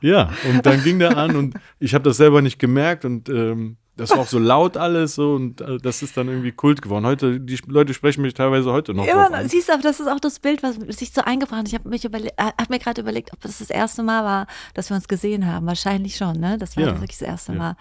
Ja, 0.00 0.30
und 0.50 0.64
dann 0.66 0.82
ging 0.82 0.98
der 0.98 1.16
an 1.16 1.36
und 1.36 1.54
ich 1.78 1.94
habe 1.94 2.04
das 2.04 2.16
selber 2.18 2.42
nicht 2.42 2.58
gemerkt 2.58 3.04
und 3.04 3.28
ähm, 3.28 3.76
das 3.96 4.10
war 4.10 4.20
auch 4.20 4.26
so 4.28 4.38
laut 4.38 4.76
alles 4.76 5.16
so 5.16 5.34
und 5.34 5.60
äh, 5.60 5.78
das 5.78 6.02
ist 6.02 6.16
dann 6.16 6.28
irgendwie 6.28 6.52
Kult 6.52 6.82
geworden. 6.82 7.04
Heute, 7.04 7.40
die 7.40 7.58
Leute 7.66 7.92
sprechen 7.94 8.22
mich 8.22 8.32
teilweise 8.32 8.70
heute 8.70 8.94
noch 8.94 9.04
Immer, 9.04 9.28
drauf 9.28 9.48
siehst 9.48 9.68
du, 9.68 9.72
aber 9.72 9.82
das 9.82 9.98
ist 9.98 10.06
auch 10.06 10.20
das 10.20 10.38
Bild, 10.38 10.62
was 10.62 10.76
sich 10.96 11.10
so 11.12 11.22
eingebrannt 11.22 11.72
hat. 11.72 11.82
Ich 11.92 12.04
habe 12.04 12.18
äh, 12.24 12.30
hab 12.36 12.70
mir 12.70 12.78
gerade 12.78 13.00
überlegt, 13.00 13.32
ob 13.32 13.40
das 13.40 13.58
das 13.58 13.70
erste 13.70 14.04
Mal 14.04 14.22
war, 14.22 14.46
dass 14.74 14.88
wir 14.88 14.94
uns 14.94 15.08
gesehen 15.08 15.46
haben. 15.52 15.66
Wahrscheinlich 15.66 16.14
schon, 16.16 16.38
ne? 16.38 16.58
Das 16.58 16.76
war 16.76 16.84
Ja. 16.84 16.92
wirklich 16.92 17.18
das 17.18 17.22
erste 17.22 17.52
Ja. 17.54 17.58
Mal. 17.58 17.76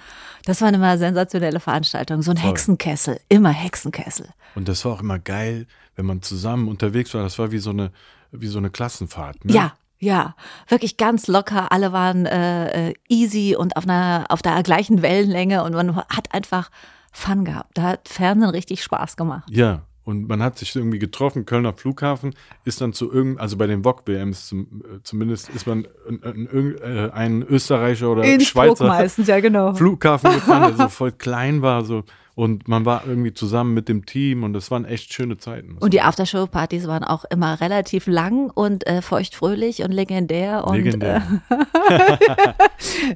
Das 0.45 0.59
war 0.61 0.69
eine 0.69 0.79
mal 0.79 0.97
sensationelle 0.97 1.59
Veranstaltung. 1.59 2.23
So 2.23 2.31
ein 2.31 2.37
Voll. 2.37 2.49
Hexenkessel. 2.49 3.19
Immer 3.29 3.51
Hexenkessel. 3.51 4.29
Und 4.55 4.67
das 4.67 4.83
war 4.85 4.93
auch 4.93 5.01
immer 5.01 5.19
geil, 5.19 5.67
wenn 5.95 6.07
man 6.07 6.23
zusammen 6.23 6.67
unterwegs 6.67 7.13
war. 7.13 7.21
Das 7.21 7.37
war 7.37 7.51
wie 7.51 7.59
so 7.59 7.69
eine, 7.69 7.91
wie 8.31 8.47
so 8.47 8.57
eine 8.57 8.71
Klassenfahrt. 8.71 9.45
Ne? 9.45 9.53
Ja, 9.53 9.73
ja, 9.99 10.35
wirklich 10.67 10.97
ganz 10.97 11.27
locker. 11.27 11.71
Alle 11.71 11.91
waren 11.91 12.25
äh, 12.25 12.89
äh, 12.89 12.93
easy 13.09 13.55
und 13.57 13.75
auf 13.75 13.85
einer 13.85 14.25
auf 14.29 14.41
der 14.41 14.61
gleichen 14.63 15.01
Wellenlänge 15.01 15.63
und 15.63 15.73
man 15.73 15.95
hat 15.95 16.33
einfach 16.33 16.69
Fun 17.11 17.45
gehabt. 17.45 17.77
Da 17.77 17.81
hat 17.83 18.09
Fernsehen 18.09 18.51
richtig 18.51 18.83
Spaß 18.83 19.17
gemacht. 19.17 19.47
Ja, 19.49 19.81
und 20.07 20.29
man 20.29 20.41
hat 20.41 20.57
sich 20.57 20.73
irgendwie 20.73 20.99
getroffen, 20.99 21.45
Kölner 21.45 21.73
Flughafen, 21.73 22.33
ist 22.63 22.79
dann 22.79 22.93
zu 22.93 23.11
irgendeinem, 23.11 23.41
also 23.41 23.57
bei 23.57 23.67
den 23.67 23.83
VOG-WMs 23.83 24.47
zum, 24.47 24.83
äh, 24.85 25.03
zumindest 25.03 25.49
ist 25.49 25.67
man 25.67 25.85
äh, 25.85 27.09
ein 27.09 27.41
Österreicher 27.43 28.09
oder 28.09 28.23
Innsbruck 28.23 28.65
Schweizer 28.67 28.87
meistens, 28.87 29.27
ja 29.27 29.41
genau. 29.41 29.73
Flughafen 29.73 30.31
gefahren, 30.31 30.75
der 30.77 30.85
so 30.85 30.89
voll 30.89 31.11
klein 31.11 31.61
war 31.61 31.83
so 31.83 32.03
und 32.37 32.67
man 32.67 32.85
war 32.85 33.07
irgendwie 33.07 33.33
zusammen 33.33 33.73
mit 33.73 33.89
dem 33.89 34.05
Team 34.05 34.43
und 34.43 34.53
das 34.53 34.69
waren 34.69 34.85
echt 34.85 35.11
schöne 35.11 35.39
Zeiten. 35.39 35.75
Und 35.79 35.91
die 35.91 36.01
Aftershow-Partys 36.01 36.85
waren 36.85 37.03
auch 37.03 37.25
immer 37.25 37.59
relativ 37.59 38.05
lang 38.05 38.51
und 38.51 38.85
äh, 38.85 39.01
feuchtfröhlich 39.01 39.81
und 39.81 39.91
legendär. 39.91 40.67
Und, 40.67 40.75
Legendär. 40.75 41.41
Äh, 41.89 42.53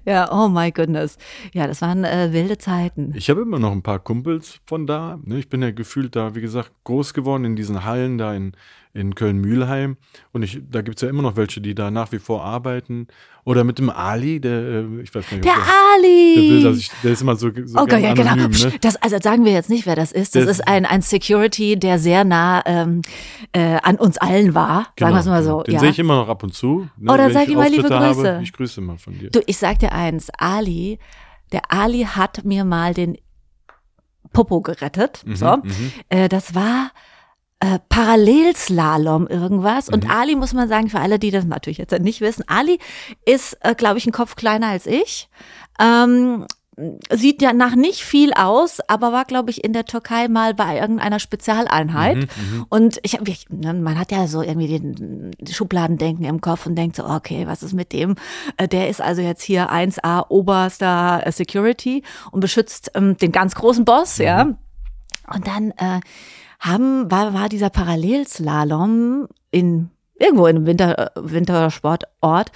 ja, 0.09 0.27
oh 0.31 0.47
my 0.47 0.71
goodness. 0.71 1.19
Ja, 1.53 1.67
das 1.67 1.83
waren 1.83 2.03
äh, 2.03 2.29
wilde 2.31 2.57
Zeiten. 2.57 3.13
Ich 3.15 3.29
habe 3.29 3.41
immer 3.41 3.59
noch 3.59 3.71
ein 3.71 3.83
paar 3.83 3.99
Kumpels 3.99 4.59
von 4.65 4.87
da. 4.87 5.19
Ne? 5.23 5.37
Ich 5.37 5.49
bin 5.49 5.61
ja 5.61 5.69
gefühlt 5.69 6.15
da, 6.15 6.33
wie 6.33 6.41
gesagt, 6.41 6.71
groß 6.83 7.13
geworden 7.13 7.45
in 7.45 7.55
diesen 7.55 7.85
Hallen 7.85 8.17
da 8.17 8.33
in, 8.33 8.53
in 8.93 9.15
Köln-Mühlheim. 9.15 9.97
Und 10.33 10.43
ich, 10.43 10.61
da 10.69 10.81
gibt 10.81 10.97
es 10.97 11.01
ja 11.01 11.09
immer 11.09 11.21
noch 11.21 11.35
welche, 11.37 11.61
die 11.61 11.73
da 11.75 11.91
nach 11.91 12.11
wie 12.11 12.19
vor 12.19 12.43
arbeiten. 12.43 13.07
Oder 13.45 13.63
mit 13.63 13.79
dem 13.79 13.89
Ali, 13.89 14.39
der, 14.39 14.61
äh, 14.61 15.01
ich 15.01 15.15
weiß 15.15 15.31
nicht, 15.31 15.45
Der 15.45 15.53
der, 15.53 15.63
Ali! 15.95 16.35
der 16.35 16.43
will, 16.43 16.63
dass 16.63 16.77
ich, 16.77 16.91
der 17.03 17.11
ist 17.13 17.21
immer 17.21 17.35
so, 17.35 17.49
so 17.65 17.79
Oh 17.79 17.85
Gott, 17.85 17.99
ja, 17.99 18.13
genau. 18.13 18.31
anonym, 18.31 18.51
Psst, 18.51 18.65
ne? 18.65 18.73
Das, 18.81 18.95
also 18.97 19.17
sagen 19.21 19.45
wir 19.45 19.51
jetzt 19.53 19.69
nicht, 19.69 19.85
wer 19.85 19.95
das 19.95 20.11
ist. 20.11 20.35
Das 20.35 20.43
Der- 20.43 20.51
ist 20.51 20.67
ein, 20.67 20.85
ein 20.85 21.01
Security, 21.01 21.79
der 21.79 21.97
sehr 21.99 22.23
nah 22.23 22.61
ähm, 22.65 23.01
äh, 23.53 23.77
an 23.81 23.95
uns 23.95 24.17
allen 24.17 24.53
war. 24.53 24.87
sagen 24.99 25.13
wir 25.15 25.19
es 25.21 25.25
mal 25.25 25.43
so. 25.43 25.49
genau. 25.49 25.63
Den 25.63 25.73
ja. 25.75 25.79
sehe 25.79 25.89
ich 25.89 25.99
immer 25.99 26.15
noch 26.17 26.27
ab 26.29 26.43
und 26.43 26.53
zu. 26.53 26.87
Ne? 26.97 27.11
Oh, 27.11 27.17
Wenn 27.17 27.31
sag 27.33 27.43
ich 27.43 27.49
ihm 27.49 27.57
mal 27.57 27.69
liebe 27.69 27.83
Grüße. 27.83 27.99
Habe, 27.99 28.39
ich 28.43 28.53
grüße 28.53 28.81
mal 28.81 28.97
von 28.97 29.17
dir. 29.17 29.29
Du, 29.31 29.39
ich 29.45 29.57
sag 29.57 29.79
dir 29.79 29.91
eins, 29.93 30.29
Ali, 30.37 30.99
der 31.51 31.61
Ali 31.71 32.03
hat 32.03 32.43
mir 32.45 32.65
mal 32.65 32.93
den 32.93 33.17
Popo 34.33 34.61
gerettet. 34.61 35.23
Mhm, 35.25 35.35
so. 35.35 35.57
mhm. 35.57 35.91
Äh, 36.09 36.29
das 36.29 36.53
war 36.55 36.91
äh, 37.61 37.79
Parallelslalom 37.89 39.27
irgendwas. 39.27 39.87
Und 39.87 40.05
Mhm. 40.05 40.11
Ali, 40.11 40.35
muss 40.35 40.53
man 40.53 40.67
sagen, 40.67 40.89
für 40.89 40.99
alle, 40.99 41.19
die 41.19 41.31
das 41.31 41.45
natürlich 41.45 41.77
jetzt 41.77 41.97
nicht 41.99 42.19
wissen, 42.21 42.43
Ali 42.47 42.79
ist, 43.25 43.57
äh, 43.61 43.75
glaube 43.75 43.97
ich, 43.99 44.05
ein 44.07 44.11
Kopf 44.11 44.35
kleiner 44.35 44.67
als 44.67 44.85
ich. 44.87 45.29
Ähm, 45.79 46.45
sieht 47.11 47.41
ja 47.43 47.53
nach 47.53 47.75
nicht 47.75 48.01
viel 48.01 48.33
aus, 48.33 48.79
aber 48.87 49.11
war, 49.11 49.25
glaube 49.25 49.51
ich, 49.51 49.63
in 49.63 49.73
der 49.73 49.85
Türkei 49.85 50.27
mal 50.29 50.55
bei 50.55 50.79
irgendeiner 50.79 51.19
Spezialeinheit. 51.19 52.17
Mhm, 52.17 52.65
Und 52.69 52.99
ich, 53.03 53.13
hab- 53.13 53.27
ich, 53.27 53.45
ne, 53.49 53.73
man 53.75 53.99
hat 53.99 54.11
ja 54.11 54.25
so 54.25 54.41
irgendwie 54.41 54.79
den 54.79 55.31
Schubladendenken 55.47 56.25
im 56.25 56.41
Kopf 56.41 56.65
und 56.65 56.75
denkt 56.75 56.95
so, 56.95 57.05
okay, 57.05 57.45
was 57.45 57.61
ist 57.61 57.73
mit 57.73 57.91
dem? 57.93 58.15
Äh, 58.57 58.67
Der 58.67 58.89
ist 58.89 59.01
also 59.01 59.21
jetzt 59.21 59.43
hier 59.43 59.69
1A 59.71 60.25
oberster 60.29 61.21
äh, 61.25 61.31
Security 61.31 62.03
und 62.31 62.39
beschützt 62.39 62.91
ähm, 62.95 63.17
den 63.17 63.31
ganz 63.31 63.53
großen 63.53 63.85
Boss, 63.85 64.17
ja. 64.17 64.41
Und 65.33 65.47
dann 65.47 65.71
äh, 65.71 65.99
haben, 66.61 67.11
war, 67.11 67.33
war 67.33 67.49
dieser 67.49 67.69
Parallelslalom 67.69 69.27
in 69.51 69.89
irgendwo 70.15 70.47
in 70.47 70.55
einem 70.57 70.65
Winter, 70.67 71.11
Wintersportort 71.15 72.51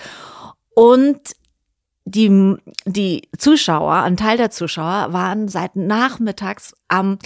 und 0.76 1.20
die, 2.06 2.56
die 2.86 3.28
Zuschauer, 3.38 3.96
ein 3.96 4.16
Teil 4.16 4.38
der 4.38 4.52
Zuschauer 4.52 5.12
waren 5.12 5.48
seit 5.48 5.76
nachmittags 5.76 6.74
am 6.88 7.18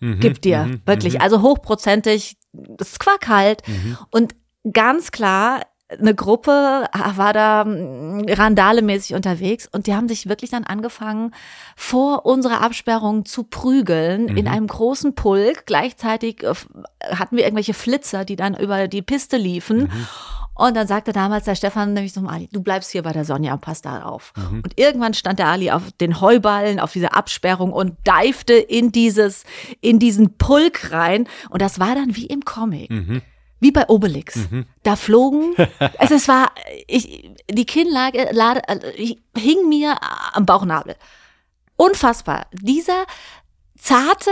Mhm, 0.00 0.20
Gib 0.20 0.42
dir, 0.42 0.64
mhm, 0.64 0.82
wirklich. 0.84 1.14
mhm. 1.14 1.20
Also 1.20 1.42
hochprozentig, 1.42 2.36
das 2.52 2.92
ist 2.92 3.00
Quack 3.00 3.28
Mhm. 3.66 3.98
Und 4.10 4.34
ganz 4.72 5.10
klar, 5.10 5.62
eine 5.88 6.14
Gruppe 6.14 6.50
war 7.14 7.32
da 7.32 7.64
mm, 7.64 8.26
randalemäßig 8.28 9.14
unterwegs 9.14 9.68
und 9.70 9.86
die 9.86 9.94
haben 9.94 10.08
sich 10.08 10.28
wirklich 10.28 10.50
dann 10.50 10.64
angefangen, 10.64 11.32
vor 11.76 12.26
unserer 12.26 12.60
Absperrung 12.60 13.24
zu 13.24 13.44
prügeln 13.44 14.28
in 14.28 14.46
Mhm. 14.46 14.50
einem 14.50 14.66
großen 14.66 15.14
Pulk. 15.14 15.64
Gleichzeitig 15.66 16.42
äh, 16.42 16.54
hatten 17.08 17.36
wir 17.36 17.44
irgendwelche 17.44 17.74
Flitzer, 17.74 18.24
die 18.24 18.36
dann 18.36 18.56
über 18.56 18.88
die 18.88 19.02
Piste 19.02 19.36
liefen. 19.36 19.82
Mhm. 19.82 20.08
Und 20.58 20.74
dann 20.74 20.86
sagte 20.86 21.12
damals 21.12 21.44
der 21.44 21.54
Stefan 21.54 21.92
nämlich 21.92 22.14
so, 22.14 22.20
Ali, 22.26 22.48
du 22.50 22.62
bleibst 22.62 22.90
hier 22.90 23.02
bei 23.02 23.12
der 23.12 23.26
Sonja 23.26 23.52
und 23.52 23.60
passt 23.60 23.84
da 23.84 24.04
auf. 24.04 24.32
Mhm. 24.36 24.62
Und 24.64 24.78
irgendwann 24.80 25.12
stand 25.12 25.38
der 25.38 25.48
Ali 25.48 25.70
auf 25.70 25.92
den 26.00 26.20
Heuballen, 26.20 26.80
auf 26.80 26.92
dieser 26.94 27.14
Absperrung 27.14 27.72
und 27.72 27.94
divte 28.06 28.54
in 28.54 28.90
dieses, 28.90 29.44
in 29.82 29.98
diesen 29.98 30.38
Pulk 30.38 30.90
rein. 30.92 31.28
Und 31.50 31.60
das 31.60 31.78
war 31.78 31.94
dann 31.94 32.16
wie 32.16 32.26
im 32.26 32.44
Comic. 32.44 32.90
Mhm. 33.60 33.66
Wie 33.66 33.72
bei 33.72 33.88
Obelix. 33.88 34.38
Da 34.82 34.96
flogen, 34.96 35.54
also 35.98 36.14
es 36.14 36.28
war, 36.28 36.52
ich, 36.86 37.30
die 37.50 37.64
Kinnlage 37.64 38.28
lade, 38.32 38.62
äh, 38.68 39.14
hing 39.36 39.68
mir 39.68 39.96
am 40.32 40.44
Bauchnabel. 40.46 40.94
Unfassbar. 41.76 42.46
Dieser 42.52 43.04
zarte, 43.78 44.30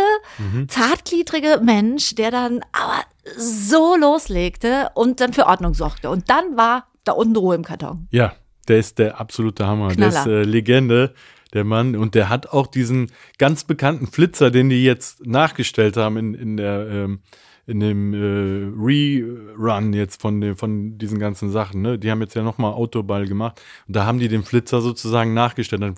zartgliedrige 0.68 1.60
Mensch, 1.62 2.14
der 2.14 2.30
dann 2.30 2.60
aber 2.72 3.04
so 3.36 3.96
loslegte 3.96 4.90
und 4.94 5.20
dann 5.20 5.32
für 5.32 5.46
Ordnung 5.46 5.74
sorgte. 5.74 6.10
Und 6.10 6.30
dann 6.30 6.56
war 6.56 6.88
da 7.04 7.12
unten 7.12 7.36
Ruhe 7.36 7.54
im 7.54 7.64
Karton. 7.64 8.08
Ja, 8.10 8.32
der 8.68 8.78
ist 8.78 8.98
der 8.98 9.20
absolute 9.20 9.66
Hammer. 9.66 9.88
Der 9.94 10.08
ist 10.08 10.22
Knaller. 10.22 10.40
äh, 10.40 10.42
Legende, 10.44 11.14
der 11.52 11.64
Mann. 11.64 11.96
Und 11.96 12.14
der 12.14 12.28
hat 12.28 12.48
auch 12.48 12.66
diesen 12.66 13.10
ganz 13.38 13.64
bekannten 13.64 14.06
Flitzer, 14.06 14.50
den 14.50 14.68
die 14.70 14.84
jetzt 14.84 15.26
nachgestellt 15.26 15.96
haben 15.96 16.16
in, 16.16 16.34
in 16.34 16.56
der 16.56 16.88
ähm, 16.88 17.20
in 17.66 17.80
dem 17.80 18.14
äh, 18.14 18.72
Rerun 18.76 19.92
jetzt 19.92 20.20
von, 20.20 20.40
den, 20.40 20.56
von 20.56 20.98
diesen 20.98 21.18
ganzen 21.18 21.50
Sachen. 21.50 21.82
Ne? 21.82 21.98
Die 21.98 22.10
haben 22.10 22.20
jetzt 22.20 22.34
ja 22.34 22.42
nochmal 22.42 22.72
Autoball 22.72 23.26
gemacht. 23.26 23.60
Und 23.86 23.96
da 23.96 24.04
haben 24.04 24.18
die 24.18 24.28
den 24.28 24.42
Flitzer 24.42 24.80
sozusagen 24.80 25.34
nachgestellt. 25.34 25.82
Dann 25.82 25.94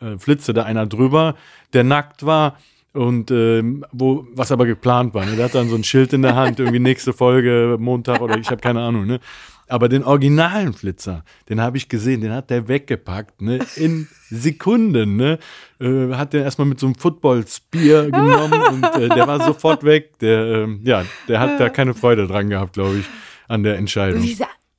äh, 0.00 0.18
flitzte 0.18 0.54
da 0.54 0.62
einer 0.64 0.86
drüber, 0.86 1.36
der 1.72 1.84
nackt 1.84 2.24
war. 2.24 2.58
Und 2.94 3.32
ähm, 3.32 3.84
wo, 3.90 4.24
was 4.34 4.52
aber 4.52 4.66
geplant 4.66 5.14
war, 5.14 5.26
ne? 5.26 5.34
Der 5.34 5.46
hat 5.46 5.56
dann 5.56 5.68
so 5.68 5.74
ein 5.74 5.82
Schild 5.82 6.12
in 6.12 6.22
der 6.22 6.36
Hand, 6.36 6.60
irgendwie 6.60 6.78
nächste 6.78 7.12
Folge, 7.12 7.76
Montag 7.80 8.20
oder 8.20 8.38
ich 8.38 8.50
habe 8.50 8.60
keine 8.60 8.82
Ahnung, 8.82 9.04
ne? 9.04 9.18
Aber 9.66 9.88
den 9.88 10.04
originalen 10.04 10.74
Flitzer, 10.74 11.24
den 11.48 11.60
habe 11.60 11.76
ich 11.78 11.88
gesehen, 11.88 12.20
den 12.20 12.32
hat 12.32 12.50
der 12.50 12.68
weggepackt, 12.68 13.40
ne? 13.40 13.60
In 13.76 14.08
Sekunden, 14.28 15.16
ne? 15.16 15.38
Äh, 15.80 16.12
hat 16.14 16.32
den 16.34 16.42
erstmal 16.42 16.66
mit 16.68 16.78
so 16.78 16.86
einem 16.86 16.94
Football-Spear 16.96 18.04
genommen 18.10 18.60
und 18.74 18.84
äh, 18.84 19.08
der 19.08 19.26
war 19.26 19.42
sofort 19.44 19.82
weg. 19.84 20.18
Der, 20.18 20.44
ähm, 20.64 20.80
ja, 20.84 21.04
der 21.28 21.40
hat 21.40 21.58
da 21.58 21.68
keine 21.70 21.94
Freude 21.94 22.26
dran 22.26 22.50
gehabt, 22.50 22.74
glaube 22.74 22.96
ich, 22.98 23.06
an 23.48 23.62
der 23.62 23.76
Entscheidung. 23.78 24.22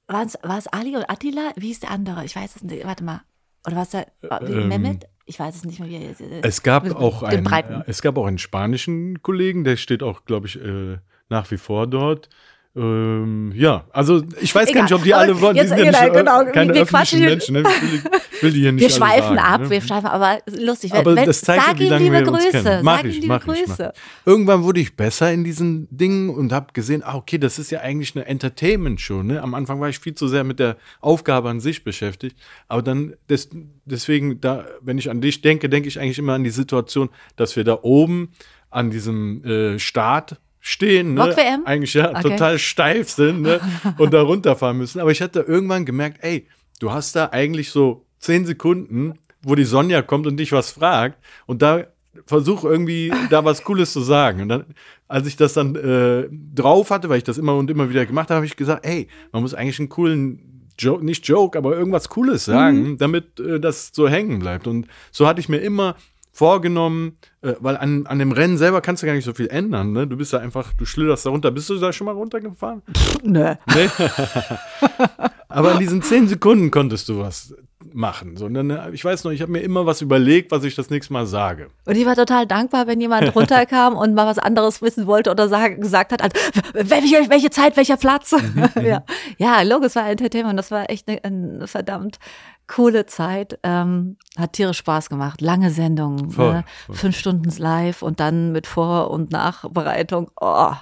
War 0.08 0.24
es 0.58 0.68
Ali 0.68 0.96
und 0.96 1.10
Attila? 1.10 1.52
Wie 1.56 1.72
ist 1.72 1.82
der 1.84 1.90
andere? 1.92 2.24
Ich 2.26 2.36
weiß 2.36 2.56
es 2.58 2.64
nicht. 2.64 2.86
Warte 2.86 3.04
mal. 3.04 3.22
Oder 3.66 3.78
was 3.78 3.90
der? 3.90 4.06
Ähm, 4.42 4.68
Mehmet? 4.68 5.06
Ich 5.26 5.40
weiß 5.40 5.56
es 5.56 5.66
nicht 5.66 5.80
mehr. 5.80 5.90
Wie, 5.90 5.96
er- 5.96 6.44
Es 6.46 6.62
gab 6.62 6.84
mit 6.84 6.96
auch 6.96 7.24
einen, 7.24 7.44
Breiten. 7.44 7.74
äh, 7.82 7.84
es 7.88 8.04
gab 8.04 8.16
auch 8.18 8.28
einen 8.28 8.38
spanischen 8.38 9.24
Kollegen, 9.24 9.64
der 9.64 9.78
steht 9.78 10.04
auch, 10.04 10.26
glaube 10.26 10.46
ich, 10.46 10.62
äh, 10.64 10.98
nach 11.30 11.50
wie 11.50 11.58
vor 11.58 11.88
dort. 11.88 12.30
Ähm, 12.78 13.54
ja, 13.56 13.86
also 13.94 14.22
ich 14.42 14.54
weiß 14.54 14.68
Egal. 14.70 14.74
gar 14.76 14.84
nicht, 14.84 14.94
ob 14.94 15.04
die 15.04 15.14
Aber 15.14 15.24
alle 15.24 15.40
wollen. 15.42 15.54
Die 15.54 15.62
jetzt- 15.62 15.70
sind 15.70 15.80
ja 15.80 15.92
nicht, 15.92 16.14
genau, 16.14 16.40
genau. 16.42 16.52
keine 16.52 16.74
Wir 16.74 16.82
öffentlichen 16.82 16.88
quatschen 16.88 17.20
hier- 17.20 17.30
Menschen. 17.30 17.54
Ne? 17.54 17.64
Ich 17.64 17.82
will, 17.82 18.12
ich 18.34 18.44
will 18.44 18.52
die 18.52 18.60
hier 18.60 18.72
nicht 18.74 18.82
Wir 18.84 18.90
schweifen 18.90 19.36
sagen, 19.36 19.38
ab, 19.40 19.62
ne? 19.62 19.70
wir 19.70 19.82
schweifen, 19.82 20.06
aber 20.08 20.40
lustig. 20.60 20.94
Aber 20.94 21.16
Wenn- 21.16 21.26
das 21.26 21.40
zeigt 21.42 21.64
sag 21.66 21.80
wie 21.80 21.86
ihm 21.86 21.90
lange 21.92 22.04
liebe 22.04 22.16
wir 22.26 22.28
uns 22.34 22.44
Grüße. 22.44 22.64
kennen. 22.64 22.84
Mach 22.84 22.98
sag 22.98 23.06
ich, 23.06 23.16
liebe 23.16 23.28
mach 23.28 23.48
ich, 23.48 23.66
Grüße. 23.66 23.94
mach. 23.96 24.26
Irgendwann 24.26 24.64
wurde 24.64 24.80
ich 24.82 24.96
besser 24.98 25.32
in 25.32 25.44
diesen 25.46 25.88
Dingen 25.90 26.30
und 26.30 26.52
habe 26.52 26.68
gesehen, 26.74 27.02
ah, 27.06 27.16
okay, 27.16 27.38
das 27.38 27.60
ist 27.60 27.72
ja 27.72 27.80
eigentlich 27.80 28.14
eine 28.16 28.26
Entertainment-Show. 28.26 29.24
Ne? 29.24 29.42
Am 29.42 29.54
Anfang 29.54 29.80
war 29.80 29.88
ich 29.88 30.00
viel 30.00 30.16
zu 30.16 30.28
sehr 30.28 30.44
mit 30.44 30.60
der 30.60 30.76
Aufgabe 31.00 31.50
an 31.50 31.62
sich 31.62 31.86
beschäftigt. 31.86 32.38
Aber 32.68 32.82
dann, 32.82 33.14
des, 33.30 33.50
deswegen, 33.86 34.42
da, 34.42 34.66
wenn 34.82 34.98
ich 34.98 35.10
an 35.10 35.22
dich 35.22 35.42
denke, 35.42 35.70
denke 35.70 35.88
ich 35.88 35.98
eigentlich 35.98 36.20
immer 36.20 36.34
an 36.34 36.44
die 36.44 36.50
Situation, 36.50 37.10
dass 37.38 37.56
wir 37.56 37.64
da 37.64 37.80
oben 37.84 38.32
an 38.70 38.90
diesem 38.92 39.44
äh, 39.46 39.80
Start 39.80 40.42
stehen, 40.68 41.14
ne? 41.14 41.22
Eigentlich 41.66 41.94
ja 41.94 42.10
Okay. 42.10 42.22
total 42.24 42.58
steif 42.58 43.12
sind 43.12 43.44
ne? 43.44 43.62
und 44.00 44.14
da 44.14 44.24
runterfahren 44.24 44.78
müssen. 44.78 45.00
Aber 45.00 45.12
ich 45.12 45.22
hatte 45.22 45.42
irgendwann 45.42 45.86
gemerkt, 45.86 46.24
ey, 46.24 46.48
du 46.80 46.92
hast 46.92 47.16
da 47.16 47.30
eigentlich 47.32 47.70
so 47.70 48.04
zehn 48.18 48.48
Sekunden, 48.48 49.14
wo 49.44 49.54
die 49.54 49.64
Sonja 49.64 50.02
kommt 50.02 50.26
und 50.26 50.38
dich 50.38 50.52
was 50.52 50.72
fragt 50.72 51.20
und 51.46 51.62
da 51.62 51.86
versuch 52.26 52.64
irgendwie 52.64 53.14
da 53.30 53.46
was 53.46 53.64
Cooles 53.64 53.94
zu 53.94 54.00
sagen. 54.02 54.42
Und 54.42 54.50
dann, 54.50 54.66
als 55.08 55.28
ich 55.28 55.36
das 55.38 55.54
dann 55.54 55.76
äh, 55.76 56.28
drauf 56.56 56.90
hatte, 56.90 57.10
weil 57.10 57.20
ich 57.20 57.24
das 57.24 57.38
immer 57.38 57.56
und 57.56 57.70
immer 57.70 57.90
wieder 57.92 58.08
gemacht 58.08 58.30
habe, 58.30 58.38
habe 58.38 58.46
ich 58.48 58.56
gesagt, 58.56 58.88
ey, 58.88 59.08
man 59.32 59.44
muss 59.44 59.54
eigentlich 59.54 59.78
einen 59.78 59.90
coolen 59.90 60.72
Joke, 60.80 61.06
nicht 61.06 61.28
Joke, 61.28 61.58
aber 61.58 61.78
irgendwas 61.78 62.10
Cooles 62.10 62.46
sagen, 62.46 62.98
damit 62.98 63.40
äh, 63.40 63.60
das 63.60 63.92
so 63.94 64.10
hängen 64.10 64.40
bleibt. 64.40 64.66
Und 64.66 64.88
so 65.12 65.28
hatte 65.28 65.40
ich 65.40 65.48
mir 65.48 65.60
immer 65.60 65.96
vorgenommen, 66.36 67.18
äh, 67.42 67.54
weil 67.60 67.78
an, 67.78 68.06
an 68.08 68.20
dem 68.20 68.34
Rennen 68.34 68.58
selber 68.58 68.82
kannst 68.82 69.02
du 69.02 69.08
gar 69.08 69.14
nicht 69.14 69.24
so 69.24 69.34
viel 69.34 69.48
ändern. 69.48 69.94
Ne? 69.94 70.06
Du 70.06 70.18
bist 70.18 70.34
da 70.34 70.40
einfach, 70.40 70.74
du 70.74 70.86
schlitterst 70.86 71.26
da 71.26 71.30
runter. 71.30 71.50
Bist 71.50 71.70
du 71.70 71.80
da 71.80 71.94
schon 71.94 72.06
mal 72.06 72.12
runtergefahren? 72.12 72.82
Nö. 73.24 73.56
Nee. 73.74 73.90
Aber 75.48 75.72
in 75.72 75.80
diesen 75.80 76.02
zehn 76.02 76.28
Sekunden 76.28 76.72
konntest 76.72 77.08
du 77.08 77.20
was 77.20 77.56
machen. 77.94 78.36
So, 78.36 78.50
dann, 78.50 78.70
äh, 78.70 78.92
ich 78.92 79.06
weiß 79.06 79.24
noch, 79.24 79.32
ich 79.32 79.42
habe 79.42 79.54
mir 79.54 79.62
immer 79.62 79.86
was 79.86 80.02
überlegt, 80.02 80.52
was 80.52 80.66
ich 80.66 80.76
das 80.76 80.90
nächste 80.90 81.14
Mal 81.14 81.26
sage. 81.26 81.70
Und 81.86 81.96
ich 81.96 82.06
war 82.06 82.16
total 82.16 82.46
dankbar, 82.46 82.88
wenn 82.88 83.00
jemand 83.00 83.34
runterkam 83.34 83.96
und 83.98 84.14
mal 84.14 84.28
was 84.28 84.38
anderes 84.38 84.82
wissen 84.82 85.08
wollte 85.08 85.32
oder 85.32 85.48
sag, 85.48 85.80
gesagt 85.80 86.12
hat, 86.12 86.22
als, 86.22 86.34
welche, 86.74 87.30
welche 87.30 87.50
Zeit, 87.50 87.78
welcher 87.78 87.96
Platz. 87.96 88.34
Mhm, 88.34 88.70
ja. 88.84 89.06
ja, 89.38 89.62
Logo, 89.62 89.86
war 89.96 90.10
Entertainment. 90.10 90.60
Das 90.60 90.72
war 90.72 90.90
echt 90.90 91.08
eine, 91.08 91.24
eine 91.24 91.68
verdammt 91.68 92.20
coole 92.68 93.06
Zeit. 93.06 93.60
Ähm, 93.64 94.18
hat 94.38 94.54
tierisch 94.54 94.78
Spaß 94.78 95.10
gemacht. 95.10 95.42
Lange 95.42 95.72
Sendungen. 95.72 96.32
Voll, 96.32 96.54
ne? 96.54 96.64
voll. 96.86 96.96
Fünf 96.96 97.18
Stunden 97.18 97.50
live 97.58 98.02
und 98.02 98.20
dann 98.20 98.52
mit 98.52 98.68
Vor- 98.68 99.12
und 99.12 99.32
Nachbereitung. 99.32 100.32
Oh, 100.40 100.74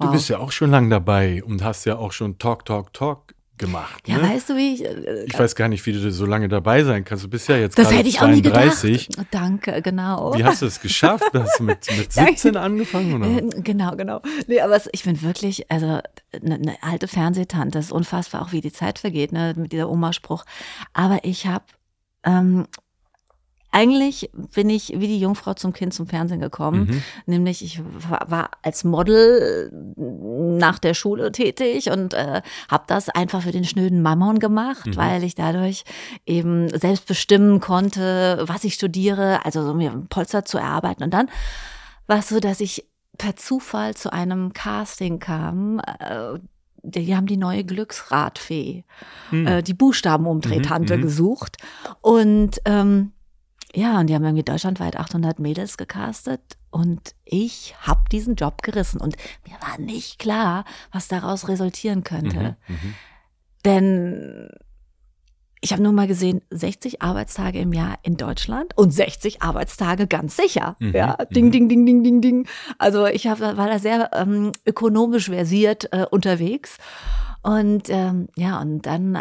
Du 0.00 0.06
wow. 0.06 0.12
bist 0.12 0.28
ja 0.28 0.38
auch 0.38 0.50
schon 0.50 0.70
lang 0.72 0.90
dabei 0.90 1.42
und 1.44 1.62
hast 1.62 1.84
ja 1.84 1.96
auch 1.96 2.10
schon 2.10 2.38
Talk, 2.38 2.64
Talk, 2.64 2.92
Talk 2.92 3.33
gemacht. 3.58 4.06
ja, 4.08 4.18
ne? 4.18 4.30
weißt 4.30 4.50
du, 4.50 4.56
wie 4.56 4.74
ich. 4.74 4.84
äh, 4.84 5.24
Ich 5.26 5.38
weiß 5.38 5.54
gar 5.54 5.68
nicht, 5.68 5.84
wie 5.86 5.92
du 5.92 6.10
so 6.10 6.26
lange 6.26 6.48
dabei 6.48 6.82
sein 6.84 7.04
kannst. 7.04 7.24
Du 7.24 7.28
bist 7.28 7.48
ja 7.48 7.56
jetzt 7.56 7.78
Das 7.78 7.86
gerade 7.86 7.98
hätte 7.98 8.08
ich 8.08 8.20
auch 8.20 8.26
nie 8.28 8.42
32. 8.42 9.08
gedacht. 9.08 9.26
Danke, 9.30 9.80
genau. 9.82 10.34
Wie 10.36 10.44
hast 10.44 10.62
du 10.62 10.66
es 10.66 10.80
geschafft? 10.80 11.24
Hast 11.34 11.60
du 11.60 11.64
mit, 11.64 11.78
mit 11.96 12.12
17 12.12 12.56
angefangen? 12.56 13.14
Oder? 13.14 13.26
Äh, 13.26 13.62
Genau, 13.62 13.94
genau. 13.96 14.20
Nee, 14.46 14.60
aber 14.60 14.76
es, 14.76 14.88
ich 14.92 15.04
bin 15.04 15.22
wirklich, 15.22 15.70
also 15.70 16.00
eine 16.32 16.58
ne 16.58 16.76
alte 16.80 17.06
Fernsehtante, 17.08 17.78
das 17.78 17.86
ist 17.86 17.92
unfassbar, 17.92 18.42
auch 18.42 18.52
wie 18.52 18.60
die 18.60 18.72
Zeit 18.72 18.98
vergeht, 18.98 19.32
ne, 19.32 19.54
mit 19.56 19.72
dieser 19.72 19.88
Oma-Spruch. 19.90 20.44
Aber 20.92 21.20
ich 21.22 21.46
habe, 21.46 21.64
ähm, 22.24 22.66
eigentlich 23.74 24.30
bin 24.54 24.70
ich 24.70 24.90
wie 24.96 25.08
die 25.08 25.18
Jungfrau 25.18 25.54
zum 25.54 25.72
Kind 25.72 25.92
zum 25.92 26.06
Fernsehen 26.06 26.40
gekommen. 26.40 26.86
Mhm. 26.86 27.02
Nämlich 27.26 27.62
ich 27.64 27.82
war, 28.08 28.50
als 28.62 28.84
Model 28.84 29.70
nach 29.96 30.78
der 30.78 30.94
Schule 30.94 31.32
tätig 31.32 31.90
und 31.90 32.14
äh, 32.14 32.40
habe 32.70 32.84
das 32.86 33.08
einfach 33.08 33.42
für 33.42 33.50
den 33.50 33.64
schnöden 33.64 34.00
Mammon 34.00 34.38
gemacht, 34.38 34.86
Mhm. 34.86 34.96
weil 34.96 35.24
ich 35.24 35.34
dadurch 35.34 35.84
eben 36.24 36.68
selbst 36.78 37.06
bestimmen 37.06 37.58
konnte, 37.60 38.44
was 38.46 38.62
ich 38.62 38.74
studiere, 38.74 39.44
also 39.44 39.64
so 39.66 39.74
mir 39.74 39.90
ein 39.90 40.06
Polster 40.06 40.44
zu 40.44 40.58
erarbeiten. 40.58 41.02
Und 41.02 41.12
dann 41.12 41.28
war 42.06 42.18
es 42.20 42.28
so, 42.28 42.38
dass 42.38 42.60
ich 42.60 42.86
per 43.18 43.34
Zufall 43.36 43.94
zu 43.94 44.12
einem 44.12 44.52
Casting 44.52 45.18
kam. 45.18 45.80
Äh, 45.80 46.38
die 46.86 47.16
haben 47.16 47.26
die 47.26 47.38
neue 47.38 47.64
Glücksradfee, 47.64 48.84
Hm. 49.30 49.46
äh, 49.46 49.62
die 49.62 49.72
Buchstabenumdrehtante 49.74 50.94
Mhm, 50.96 51.00
mhm. 51.00 51.04
gesucht. 51.06 51.56
Und 52.02 52.60
ähm, 52.66 53.12
ja, 53.74 53.98
und 53.98 54.08
die 54.08 54.14
haben 54.14 54.24
irgendwie 54.24 54.44
deutschlandweit 54.44 54.96
800 54.96 55.38
Mädels 55.38 55.76
gecastet 55.76 56.40
und 56.70 57.14
ich 57.24 57.74
habe 57.80 58.02
diesen 58.10 58.36
Job 58.36 58.62
gerissen 58.62 59.00
und 59.00 59.16
mir 59.46 59.56
war 59.60 59.78
nicht 59.78 60.18
klar, 60.18 60.64
was 60.92 61.08
daraus 61.08 61.48
resultieren 61.48 62.04
könnte. 62.04 62.56
Mhm, 62.68 62.74
mhm. 62.74 62.94
Denn 63.64 64.48
ich 65.60 65.72
habe 65.72 65.82
nur 65.82 65.92
mal 65.92 66.06
gesehen, 66.06 66.42
60 66.50 67.00
Arbeitstage 67.00 67.58
im 67.58 67.72
Jahr 67.72 67.98
in 68.02 68.18
Deutschland 68.18 68.76
und 68.76 68.92
60 68.92 69.40
Arbeitstage 69.40 70.06
ganz 70.06 70.36
sicher. 70.36 70.76
Mhm, 70.78 70.92
Ja, 70.94 71.16
mhm. 71.18 71.34
ding, 71.34 71.50
ding, 71.50 71.68
ding, 71.68 71.86
ding, 71.86 72.02
ding, 72.04 72.20
ding. 72.20 72.48
Also 72.78 73.06
ich 73.06 73.26
hab, 73.26 73.40
war 73.40 73.54
da 73.54 73.78
sehr 73.78 74.10
ähm, 74.12 74.52
ökonomisch 74.66 75.30
versiert 75.30 75.88
äh, 75.92 76.04
unterwegs. 76.10 76.76
Und 77.42 77.88
ähm, 77.88 78.28
ja, 78.36 78.60
und 78.60 78.82
dann 78.82 79.20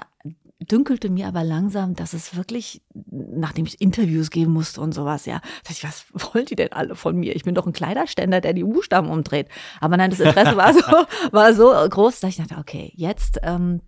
dünkelte 0.66 1.10
mir 1.10 1.28
aber 1.28 1.44
langsam, 1.44 1.96
dass 1.96 2.14
es 2.14 2.36
wirklich, 2.36 2.82
nachdem 2.94 3.66
ich 3.66 3.82
Interviews 3.82 4.30
geben 4.30 4.54
musste 4.54 4.82
und 4.82 4.94
sowas, 4.94 5.26
ja, 5.26 5.42
ich, 5.70 5.84
was 5.84 6.06
wollen 6.34 6.46
die 6.46 6.56
denn 6.56 6.72
alle 6.72 6.96
von 6.96 7.16
mir? 7.16 7.36
Ich 7.36 7.44
bin 7.44 7.56
doch 7.56 7.66
ein 7.66 7.74
Kleiderständer, 7.74 8.42
der 8.42 8.54
die 8.54 8.64
Buchstaben 8.64 9.10
umdreht. 9.10 9.48
Aber 9.80 9.98
nein, 9.98 10.10
das 10.10 10.20
Interesse 10.20 10.58
war 10.58 10.74
so, 10.74 10.82
war 11.32 11.54
so 11.54 11.72
groß, 11.90 12.20
dass 12.20 12.32
ich 12.32 12.38
dachte, 12.38 12.58
okay, 12.58 12.92
jetzt, 12.96 13.40
ähm, 13.44 13.82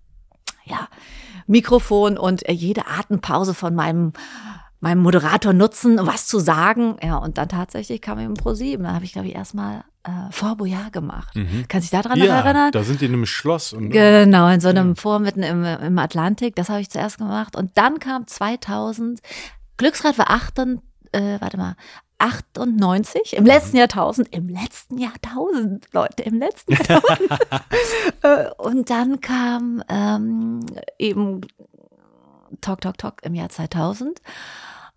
ja, 0.63 0.87
Mikrofon 1.47 2.17
und 2.17 2.47
äh, 2.47 2.53
jede 2.53 2.87
Atempause 2.87 3.53
von 3.53 3.75
meinem 3.75 4.13
meinem 4.85 5.01
Moderator 5.01 5.51
nutzen, 5.51 5.97
was 6.01 6.27
zu 6.27 6.37
sagen. 6.39 6.97
Ja, 7.01 7.17
und 7.17 7.39
dann 7.39 7.49
tatsächlich 7.49 8.01
kam 8.01 8.19
eben 8.19 8.35
Pro 8.35 8.53
7. 8.53 8.83
Da 8.83 8.93
habe 8.93 9.03
ich, 9.03 9.13
glaube 9.13 9.27
ich, 9.27 9.33
erstmal 9.35 9.83
äh, 10.03 10.11
Fort 10.31 10.59
Boyard 10.59 10.93
gemacht. 10.93 11.35
Mhm. 11.35 11.65
Kannst 11.67 11.91
du 11.91 11.97
dich 11.97 12.03
daran 12.03 12.19
Ja, 12.19 12.37
erinnern? 12.41 12.71
da 12.71 12.83
sind 12.83 13.01
die 13.01 13.05
in 13.05 13.13
einem 13.13 13.25
Schloss. 13.25 13.73
Und, 13.73 13.89
Genau, 13.89 14.47
in 14.47 14.59
so 14.59 14.67
einem 14.69 14.95
Vor 14.95 15.17
mitten 15.17 15.41
im, 15.41 15.63
im 15.65 15.97
Atlantik. 15.97 16.55
Das 16.55 16.69
habe 16.69 16.81
ich 16.81 16.91
zuerst 16.91 17.17
gemacht. 17.17 17.55
Und 17.55 17.71
dann 17.79 17.97
kam 17.97 18.27
2000, 18.27 19.21
Glücksrad 19.77 20.19
war 20.19 20.29
8, 20.29 20.59
äh, 21.13 21.41
warte 21.41 21.57
mal, 21.57 21.75
98, 22.19 23.35
im 23.35 23.45
letzten 23.45 23.77
Jahrtausend, 23.77 24.33
im 24.33 24.47
letzten 24.47 24.99
Jahrtausend, 24.99 25.87
Leute, 25.93 26.21
im 26.23 26.35
letzten 26.37 26.73
Jahrtausend. 26.75 27.31
Äh, 28.21 28.45
Und 28.59 28.89
dann 28.91 29.19
kam 29.19 29.83
ähm, 29.89 30.59
eben 30.99 31.41
Talk, 32.61 32.81
Talk, 32.81 32.97
Talk 32.99 33.15
im 33.23 33.33
Jahr 33.33 33.49
2000. 33.49 34.21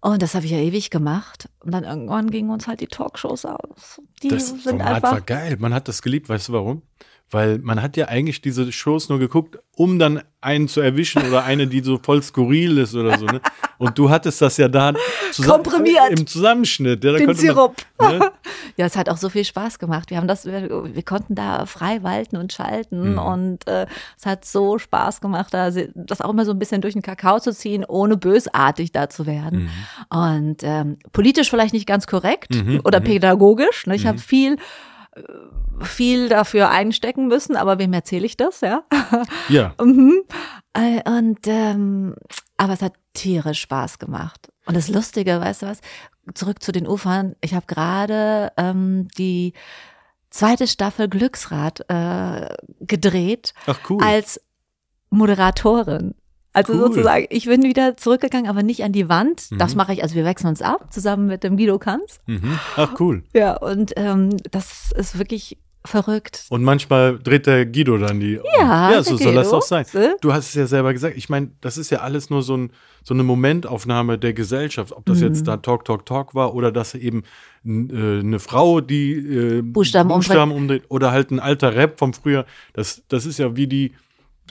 Und 0.01 0.23
das 0.23 0.35
habe 0.35 0.47
ich 0.47 0.53
ja 0.53 0.59
ewig 0.59 0.91
gemacht. 0.91 1.49
Und 1.61 1.73
dann 1.73 1.85
irgendwann 1.85 2.31
gingen 2.31 2.51
uns 2.51 2.69
halt 2.69 2.81
die 2.81 2.87
Talkshows 2.87 3.45
aus. 3.45 4.01
Die 4.23 4.29
das 4.29 4.49
sind 4.49 4.63
Format 4.63 4.87
einfach. 4.87 5.13
war 5.13 5.21
geil. 5.21 5.57
Man 5.59 5.75
hat 5.75 5.89
das 5.89 6.03
geliebt. 6.03 6.29
Weißt 6.29 6.49
du 6.49 6.53
warum? 6.53 6.83
Weil 7.31 7.59
man 7.59 7.83
hat 7.83 7.97
ja 7.99 8.07
eigentlich 8.07 8.41
diese 8.41 8.73
Shows 8.73 9.09
nur 9.11 9.19
geguckt, 9.19 9.59
um 9.77 9.99
dann 9.99 10.23
einen 10.41 10.67
zu 10.69 10.81
erwischen 10.81 11.21
oder 11.27 11.45
eine, 11.45 11.67
die 11.67 11.81
so 11.81 11.99
voll 12.03 12.23
skurril 12.23 12.79
ist 12.79 12.95
oder 12.95 13.19
so. 13.19 13.27
Ne? 13.27 13.41
Und 13.77 13.99
du 13.99 14.09
hattest 14.09 14.41
das 14.41 14.57
ja 14.57 14.69
da 14.69 14.95
zusammen- 15.33 15.63
Komprimiert. 15.65 16.19
im 16.19 16.27
Zusammenschnitt. 16.27 17.05
Ja, 17.05 17.13
Den 17.13 17.27
konnte 17.27 17.45
man- 17.45 17.55
Sirup. 17.55 17.77
ne? 18.01 18.31
Ja, 18.77 18.87
es 18.87 18.97
hat 18.97 19.09
auch 19.09 19.17
so 19.17 19.29
viel 19.29 19.45
Spaß 19.45 19.81
gemacht. 19.81 20.09
Wir 20.11 20.19
haben 20.19 20.29
das, 20.29 20.47
wir, 20.47 20.95
wir 20.95 21.03
konnten 21.03 21.35
da 21.35 21.67
frei 21.67 22.05
walten 22.05 22.37
und 22.37 22.53
schalten 22.53 23.13
Mhm. 23.15 23.19
und 23.19 23.67
äh, 23.67 23.87
es 24.17 24.25
hat 24.25 24.45
so 24.45 24.79
Spaß 24.79 25.21
gemacht, 25.21 25.53
da 25.53 25.71
das 25.97 26.21
auch 26.21 26.31
immer 26.31 26.45
so 26.45 26.53
ein 26.53 26.61
bisschen 26.61 26.81
durch 26.81 26.93
den 26.95 27.03
Kakao 27.03 27.41
zu 27.41 27.53
ziehen, 27.53 27.85
ohne 27.85 28.17
bösartig 28.17 28.93
da 28.93 29.09
zu 29.11 29.27
werden. 29.27 29.69
Und 30.11 30.59
ähm, 30.63 30.99
politisch 31.13 31.51
vielleicht 31.51 31.75
nicht 31.75 31.87
ganz 31.89 32.07
korrekt 32.07 32.55
Mhm, 32.55 32.81
oder 32.85 33.01
mhm. 33.01 33.05
pädagogisch. 33.05 33.87
Ne? 33.89 33.97
Ich 33.97 34.07
habe 34.07 34.19
viel 34.19 34.53
äh, 34.55 34.57
viel 35.81 36.29
dafür 36.29 36.71
einstecken 36.71 37.29
müssen, 37.29 37.57
aber 37.57 37.79
wem 37.79 37.93
erzähle 37.93 38.27
ich 38.27 38.37
das, 38.37 38.61
ja? 38.61 38.83
Ja. 39.49 39.75
Mhm. 39.83 40.23
Äh, 40.75 41.01
Und 41.09 41.47
ähm, 41.47 42.15
aber 42.57 42.73
es 42.73 42.83
hat 42.83 42.95
tierisch 43.15 43.61
Spaß 43.61 43.99
gemacht. 43.99 44.49
Und 44.67 44.77
das 44.77 44.89
Lustige, 44.89 45.41
weißt 45.41 45.63
du 45.63 45.67
was? 45.67 45.81
Zurück 46.35 46.63
zu 46.63 46.73
den 46.73 46.87
Ufern. 46.87 47.37
Ich 47.41 47.55
habe 47.55 47.67
gerade 47.67 48.53
ähm, 48.57 49.09
die 49.17 49.55
zweite 50.31 50.67
Staffel 50.67 51.09
Glücksrad 51.09 51.89
äh, 51.89 52.49
gedreht 52.81 53.55
Ach 53.67 53.79
cool. 53.89 54.03
als 54.03 54.41
Moderatorin. 55.11 56.15
Also 56.53 56.73
Cool. 56.73 56.79
sozusagen, 56.81 57.27
ich 57.31 57.45
bin 57.47 57.63
wieder 57.63 57.97
zurückgegangen, 57.97 58.49
aber 58.49 58.63
nicht 58.63 58.83
an 58.83 58.93
die 58.93 59.09
Wand. 59.09 59.49
Das 59.61 59.73
Mhm. 59.73 59.77
mache 59.79 59.93
ich, 59.93 60.03
also 60.03 60.15
wir 60.15 60.25
wechseln 60.25 60.49
uns 60.49 60.63
ab, 60.63 60.93
zusammen 60.93 61.27
mit 61.27 61.45
dem 61.45 61.57
Guido 61.57 61.79
Kanz. 61.79 62.21
Mhm. 62.27 62.59
Ach 62.77 62.95
cool. 63.01 63.23
Ja, 63.35 63.57
und 63.57 63.93
ähm, 63.97 64.37
das 64.51 64.93
ist 64.97 65.19
wirklich 65.19 65.59
Verrückt. 65.85 66.45
Und 66.51 66.65
manchmal 66.65 67.19
dreht 67.19 67.47
der 67.47 67.65
Guido 67.65 67.97
dann 67.97 68.19
die. 68.21 68.39
Ja, 68.59 68.91
ja 68.93 69.03
so 69.03 69.17
soll 69.17 69.33
das 69.33 69.47
Guido. 69.47 69.59
auch 69.59 69.63
sein. 69.63 69.87
Du 70.21 70.33
hast 70.35 70.49
es 70.49 70.55
ja 70.55 70.67
selber 70.67 70.93
gesagt. 70.93 71.17
Ich 71.17 71.29
meine, 71.31 71.53
das 71.63 71.79
ist 71.79 71.89
ja 71.91 72.01
alles 72.01 72.29
nur 72.29 72.43
so, 72.43 72.57
ein, 72.57 72.73
so 73.05 73.15
eine 73.15 73.23
Momentaufnahme 73.23 74.19
der 74.19 74.35
Gesellschaft. 74.35 74.93
Ob 74.93 75.07
das 75.07 75.19
Mhm. 75.21 75.25
jetzt 75.29 75.47
da 75.47 75.57
Talk, 75.59 75.85
Talk, 75.87 76.05
Talk 76.05 76.35
war 76.35 76.53
oder 76.55 76.73
dass 76.73 76.95
eben 76.95 77.23
äh, 77.65 77.71
eine 78.19 78.39
Frau, 78.39 78.81
die 78.83 79.13
äh, 79.13 79.63
Buchstaben 79.63 80.09
Buchstaben 80.11 80.53
umdreht 80.53 80.83
oder 80.89 81.11
halt 81.13 81.31
ein 81.31 81.41
alter 81.41 81.75
Rap 81.75 81.99
vom 81.99 82.13
Frühjahr. 82.13 82.45
Das, 82.75 83.03
das 83.09 83.25
ist 83.25 83.39
ja 83.39 83.57
wie 83.57 83.69
die 83.69 83.93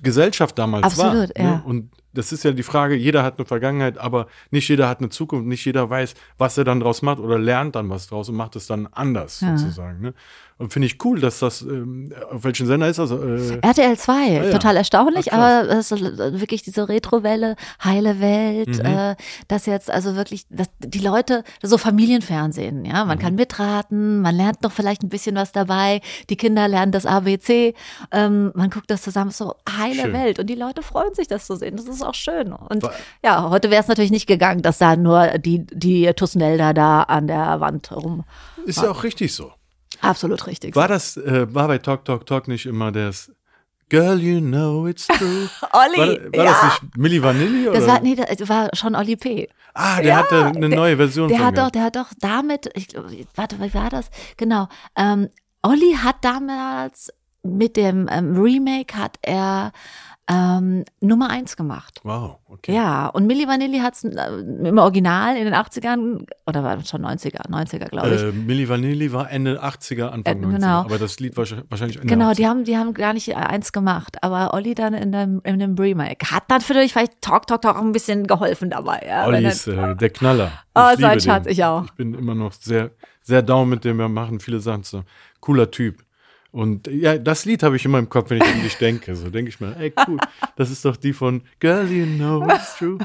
Gesellschaft 0.03 0.57
damals 0.57 0.85
Absolut, 0.85 1.29
war. 1.37 1.43
ja. 1.43 1.55
Ne? 1.57 1.63
Und 1.65 1.91
das 2.17 2.31
ist 2.31 2.43
ja 2.43 2.51
die 2.51 2.63
Frage, 2.63 2.95
jeder 2.95 3.23
hat 3.23 3.37
eine 3.37 3.45
Vergangenheit, 3.45 3.97
aber 3.97 4.27
nicht 4.51 4.67
jeder 4.67 4.89
hat 4.89 4.99
eine 4.99 5.09
Zukunft, 5.09 5.47
nicht 5.47 5.63
jeder 5.65 5.89
weiß, 5.89 6.15
was 6.37 6.57
er 6.57 6.63
dann 6.63 6.79
draus 6.79 7.01
macht 7.01 7.19
oder 7.19 7.37
lernt 7.39 7.75
dann 7.75 7.89
was 7.89 8.07
draus 8.07 8.29
und 8.29 8.35
macht 8.35 8.55
es 8.55 8.67
dann 8.67 8.87
anders 8.91 9.41
Ja. 9.41 9.57
sozusagen. 9.57 10.01
Ne? 10.01 10.13
Und 10.59 10.73
finde 10.73 10.87
ich 10.87 11.03
cool, 11.05 11.19
dass 11.19 11.37
das, 11.37 11.61
ähm, 11.61 12.11
auf 12.31 12.43
welchen 12.43 12.65
Sender 12.65 12.87
ist 12.89 12.97
das? 12.97 13.11
Äh, 13.11 13.59
RTL 13.61 13.95
2, 13.95 14.27
ja. 14.31 14.49
total 14.51 14.75
erstaunlich, 14.77 15.31
Ah, 15.31 15.35
krass. 15.61 15.69
aber 15.69 15.77
es 15.77 15.91
ist 15.91 16.39
wirklich 16.41 16.63
diese 16.63 16.89
Retrowelle, 16.89 17.55
heile 17.83 18.19
Welt, 18.19 18.69
Mhm. 18.79 18.85
äh, 18.85 19.15
das 19.47 19.67
jetzt 19.67 19.91
also 19.91 20.15
wirklich, 20.15 20.47
dass 20.49 20.67
die 20.79 20.97
Leute, 20.97 21.43
so 21.61 21.77
Familienfernsehen, 21.77 22.85
ja, 22.85 23.03
Mhm. 23.03 23.07
man 23.07 23.19
kann 23.19 23.35
mitraten, 23.35 24.21
man 24.21 24.35
lernt 24.35 24.63
noch 24.63 24.71
vielleicht 24.71 25.03
ein 25.03 25.09
bisschen 25.09 25.35
was 25.35 25.51
dabei, 25.51 26.01
die 26.31 26.37
Kinder 26.37 26.67
lernen 26.67 26.91
das 26.91 27.05
ABC, 27.05 27.75
ähm, 28.11 28.51
man 28.55 28.71
guckt 28.71 28.89
das 28.89 29.03
zusammen, 29.03 29.29
so 29.29 29.53
heile 29.69 30.03
Schön. 30.03 30.13
Welt 30.13 30.39
und 30.39 30.47
die 30.47 30.55
Leute 30.55 30.81
freuen 30.81 31.13
sich, 31.13 31.27
das 31.27 31.45
zu 31.45 31.55
sehen, 31.55 31.75
das 31.77 31.85
ist 31.85 32.01
auch 32.07 32.15
schön 32.15 32.53
und 32.53 32.83
Wa- 32.83 32.91
ja, 33.23 33.49
heute 33.49 33.69
wäre 33.69 33.81
es 33.81 33.87
natürlich 33.87 34.11
nicht 34.11 34.27
gegangen, 34.27 34.61
dass 34.61 34.77
da 34.77 34.95
nur 34.95 35.37
die, 35.37 35.65
die 35.67 36.11
Tusnelda 36.13 36.73
da 36.73 37.03
an 37.03 37.27
der 37.27 37.59
Wand 37.59 37.91
rum, 37.91 38.23
ist 38.65 38.81
ja 38.81 38.89
auch 38.91 39.03
richtig 39.03 39.33
so. 39.33 39.51
absolut 40.01 40.47
richtig. 40.47 40.75
War 40.75 40.87
das, 40.87 41.17
äh, 41.17 41.53
war 41.53 41.67
bei 41.67 41.77
Talk, 41.77 42.05
Talk, 42.05 42.25
Talk 42.25 42.47
nicht 42.47 42.65
immer 42.65 42.91
das 42.91 43.31
Girl, 43.89 44.19
you 44.19 44.41
know 44.41 44.85
it's 44.87 45.07
true? 45.07 45.49
Olli, 45.71 45.97
War, 45.97 46.39
war 46.39 46.45
ja. 46.45 46.51
das 46.51 46.81
nicht 46.81 46.97
Milli 46.97 47.23
Vanilli? 47.23 47.69
Oder? 47.69 47.79
das 47.79 47.87
war, 47.87 47.99
nee, 48.01 48.15
das 48.15 48.49
war 48.49 48.69
schon 48.73 48.95
Olli 48.95 49.15
P. 49.15 49.47
ah, 49.73 49.95
der 50.01 50.05
Ja, 50.05 50.17
hatte 50.17 50.45
eine 50.47 50.67
der- 50.67 50.77
neue 50.77 50.97
Version 50.97 51.29
Der 51.29 51.39
hat 51.39 51.53
doch, 51.57 51.71
gehabt. 51.71 51.75
der 51.75 51.83
hat 51.83 51.95
doch 51.95 52.07
damit, 52.19 52.69
ich, 52.73 52.89
warte, 53.35 53.57
wie 53.61 53.73
war 53.73 53.89
das? 53.89 54.09
Genau. 54.35 54.67
Ähm, 54.97 55.29
Olli 55.63 55.95
hat 56.03 56.17
damals 56.21 57.13
mit 57.43 57.77
dem 57.77 58.09
ähm, 58.11 58.35
Remake 58.37 58.93
hat 58.97 59.19
er 59.21 59.71
ähm, 60.29 60.83
Nummer 60.99 61.29
eins 61.29 61.55
gemacht. 61.55 62.01
Wow, 62.03 62.39
okay. 62.47 62.73
Ja, 62.75 63.07
und 63.07 63.27
Milli 63.27 63.47
Vanilli 63.47 63.79
hat 63.79 63.93
es 63.95 64.03
äh, 64.03 64.39
im 64.67 64.77
Original 64.77 65.37
in 65.37 65.45
den 65.45 65.53
80ern, 65.53 66.25
oder 66.45 66.63
war 66.63 66.75
das 66.77 66.89
schon 66.89 67.01
90er, 67.05 67.47
90er, 67.49 67.87
glaube 67.89 68.13
ich. 68.15 68.21
Äh, 68.21 68.31
Milli 68.33 68.67
Vanilli 68.67 69.13
war 69.13 69.31
Ende 69.31 69.63
80er, 69.63 70.07
Anfang 70.09 70.25
Äh, 70.43 70.45
90er. 70.45 70.51
genau. 70.55 70.79
Aber 70.81 70.97
das 70.97 71.19
Lied 71.19 71.37
war 71.37 71.45
wahrscheinlich- 71.69 71.97
Ende 71.97 72.07
Genau, 72.07 72.29
80er. 72.31 72.35
die 72.35 72.47
haben, 72.47 72.63
die 72.65 72.77
haben 72.77 72.93
gar 72.93 73.13
nicht 73.13 73.33
eins 73.35 73.71
gemacht, 73.71 74.17
aber 74.21 74.53
Olli 74.53 74.73
dann 74.75 74.93
in 74.93 75.11
dem, 75.11 75.41
in 75.45 75.59
dem 75.59 75.75
Remake 75.75 76.29
hat 76.31 76.49
natürlich 76.49 76.91
vielleicht 76.93 77.21
Talk, 77.21 77.47
Talk, 77.47 77.61
Talk 77.61 77.77
auch 77.77 77.81
ein 77.81 77.91
bisschen 77.93 78.27
geholfen 78.27 78.69
dabei. 78.69 79.03
Ja, 79.07 79.27
Olli 79.27 79.45
ist 79.47 79.67
äh, 79.67 79.95
der 79.95 80.09
Knaller. 80.09 80.51
Oh, 80.75 80.89
Ich 80.93 80.99
so 80.99 81.05
ein 81.05 81.19
Schatz, 81.21 81.43
den. 81.45 81.53
ich 81.53 81.63
auch. 81.63 81.85
Ich 81.85 81.91
bin 81.93 82.13
immer 82.13 82.35
noch 82.35 82.51
sehr, 82.51 82.91
sehr 83.21 83.41
down 83.41 83.69
mit 83.69 83.85
dem. 83.85 83.97
Wir 83.97 84.09
machen 84.09 84.39
viele 84.39 84.59
Sachen 84.59 84.83
zusammen. 84.83 85.05
Cooler 85.39 85.71
Typ. 85.71 86.03
Und 86.51 86.87
ja, 86.87 87.17
das 87.17 87.45
Lied 87.45 87.61
habe 87.63 87.75
ich 87.75 87.85
immer 87.85 87.99
im 87.99 88.09
Kopf, 88.09 88.29
wenn 88.29 88.37
ich 88.37 88.47
an 88.47 88.61
dich 88.63 88.75
denke. 88.77 89.15
So 89.15 89.29
denke 89.29 89.49
ich 89.49 89.59
mir, 89.59 89.75
ey, 89.77 89.93
cool. 90.07 90.17
Das 90.55 90.71
ist 90.71 90.83
doch 90.85 90.95
die 90.95 91.13
von 91.13 91.41
Girl, 91.59 91.87
you 91.91 92.05
know 92.05 92.47
it's 92.49 92.77
true. 92.77 92.97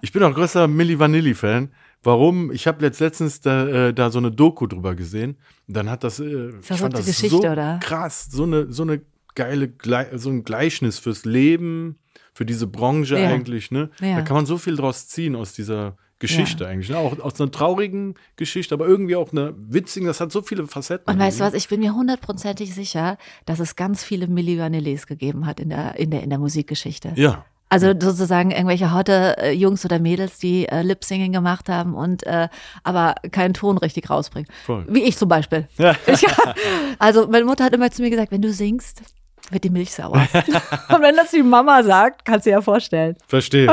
Ich 0.00 0.12
bin 0.12 0.22
auch 0.22 0.34
größer 0.34 0.66
Milli 0.68 0.98
Vanilli-Fan. 0.98 1.70
Warum? 2.02 2.50
Ich 2.52 2.66
habe 2.66 2.84
jetzt 2.84 3.00
letztens 3.00 3.40
da, 3.40 3.88
äh, 3.88 3.94
da 3.94 4.10
so 4.10 4.18
eine 4.18 4.30
Doku 4.30 4.66
drüber 4.66 4.94
gesehen. 4.94 5.36
Und 5.66 5.76
dann 5.76 5.90
hat 5.90 6.04
das, 6.04 6.20
äh, 6.20 6.50
ich 6.60 6.66
fand 6.78 6.94
das 6.94 7.06
Geschichte, 7.06 7.36
so 7.36 7.38
oder? 7.48 7.78
krass, 7.82 8.28
so 8.30 8.44
eine, 8.44 8.72
so 8.72 8.82
eine 8.84 9.00
geile, 9.34 9.72
so 10.14 10.30
ein 10.30 10.44
Gleichnis 10.44 10.98
fürs 10.98 11.24
Leben, 11.24 11.98
für 12.32 12.46
diese 12.46 12.66
Branche 12.68 13.18
Ja. 13.18 13.28
eigentlich. 13.28 13.70
Ne? 13.70 13.90
Ja. 14.00 14.16
Da 14.16 14.22
kann 14.22 14.36
man 14.36 14.46
so 14.46 14.58
viel 14.58 14.76
draus 14.76 15.08
ziehen 15.08 15.34
aus 15.36 15.52
dieser 15.52 15.96
Geschichte 16.18 16.66
eigentlich. 16.66 16.88
Ne? 16.88 16.98
Auch 16.98 17.18
aus 17.20 17.40
einer 17.40 17.50
traurigen 17.50 18.14
Geschichte, 18.36 18.74
aber 18.74 18.86
irgendwie 18.86 19.16
auch 19.16 19.32
einer 19.32 19.52
witzigen. 19.56 20.06
Das 20.06 20.20
hat 20.20 20.32
so 20.32 20.42
viele 20.42 20.66
Facetten. 20.66 21.12
Und 21.12 21.18
weißt 21.20 21.40
du 21.40 21.44
was, 21.44 21.54
ich 21.54 21.68
bin 21.68 21.80
mir 21.80 21.94
hundertprozentig 21.94 22.74
sicher, 22.74 23.18
dass 23.46 23.60
es 23.60 23.76
ganz 23.76 24.02
viele 24.02 24.26
Milli 24.26 24.58
Vanillis 24.58 25.06
gegeben 25.06 25.46
hat 25.46 25.60
in 25.60 25.70
der, 25.70 25.96
in 25.96 26.10
der, 26.10 26.22
in 26.22 26.30
der 26.30 26.38
Musikgeschichte. 26.38 27.12
Ja. 27.14 27.44
Also 27.70 27.88
sozusagen 27.88 28.50
irgendwelche 28.50 28.94
Hotte 28.94 29.36
äh, 29.38 29.52
Jungs 29.52 29.84
oder 29.84 29.98
Mädels, 29.98 30.38
die 30.38 30.66
äh, 30.66 30.80
Lip-Singing 30.80 31.32
gemacht 31.32 31.68
haben 31.68 31.94
und 31.94 32.24
äh, 32.26 32.48
aber 32.82 33.16
keinen 33.30 33.52
Ton 33.52 33.76
richtig 33.76 34.08
rausbringen. 34.08 34.48
Voll. 34.64 34.86
Wie 34.88 35.02
ich 35.02 35.18
zum 35.18 35.28
Beispiel. 35.28 35.68
Ja. 35.76 35.94
Ich, 36.06 36.24
also 36.98 37.28
meine 37.28 37.44
Mutter 37.44 37.64
hat 37.64 37.74
immer 37.74 37.90
zu 37.90 38.00
mir 38.00 38.08
gesagt, 38.08 38.32
wenn 38.32 38.40
du 38.40 38.52
singst, 38.52 39.02
wird 39.50 39.64
die 39.64 39.70
Milch 39.70 39.92
sauer. 39.92 40.26
und 40.88 41.02
wenn 41.02 41.16
das 41.16 41.30
die 41.30 41.42
Mama 41.42 41.82
sagt, 41.82 42.24
kannst 42.24 42.46
du 42.46 42.50
dir 42.50 42.56
ja 42.56 42.60
vorstellen. 42.60 43.16
Verstehe. 43.26 43.68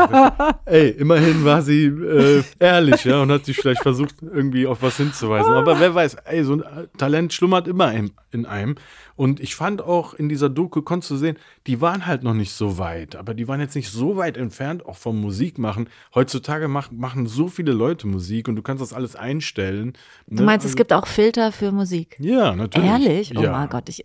Ey, 0.65 0.89
immerhin 0.89 1.43
war 1.43 1.61
sie 1.61 1.85
äh, 1.85 2.43
ehrlich, 2.59 3.03
ja, 3.05 3.21
und 3.21 3.31
hat 3.31 3.45
sich 3.45 3.57
vielleicht 3.57 3.81
versucht, 3.81 4.15
irgendwie 4.21 4.67
auf 4.67 4.81
was 4.81 4.97
hinzuweisen. 4.97 5.53
Aber 5.53 5.79
wer 5.79 5.93
weiß, 5.93 6.15
ey, 6.25 6.43
so 6.43 6.53
ein 6.53 6.63
Talent 6.97 7.33
schlummert 7.33 7.67
immer 7.67 7.91
in, 7.93 8.11
in 8.31 8.45
einem. 8.45 8.75
Und 9.15 9.39
ich 9.39 9.55
fand 9.55 9.81
auch 9.81 10.13
in 10.13 10.27
dieser 10.27 10.49
Doku, 10.49 10.81
konntest 10.81 11.11
du 11.11 11.15
sehen, 11.15 11.37
die 11.67 11.79
waren 11.79 12.05
halt 12.05 12.23
noch 12.23 12.33
nicht 12.33 12.51
so 12.51 12.77
weit. 12.77 13.15
Aber 13.15 13.33
die 13.33 13.47
waren 13.47 13.59
jetzt 13.61 13.75
nicht 13.75 13.89
so 13.89 14.17
weit 14.17 14.35
entfernt, 14.37 14.85
auch 14.85 14.97
vom 14.97 15.19
Musikmachen. 15.21 15.89
Heutzutage 16.13 16.67
mach, 16.67 16.91
machen 16.91 17.25
so 17.25 17.47
viele 17.47 17.71
Leute 17.71 18.07
Musik 18.07 18.47
und 18.47 18.55
du 18.55 18.61
kannst 18.61 18.81
das 18.81 18.93
alles 18.93 19.15
einstellen. 19.15 19.93
Du 20.27 20.43
meinst, 20.43 20.65
es 20.65 20.75
gibt 20.75 20.91
auch 20.91 21.07
Filter 21.07 21.51
für 21.51 21.71
Musik? 21.71 22.17
Ja, 22.19 22.55
natürlich. 22.55 22.89
Ehrlich? 22.89 23.37
Oh 23.37 23.41
ja. 23.41 23.51
mein 23.51 23.69
Gott, 23.69 23.87
ich, 23.87 24.03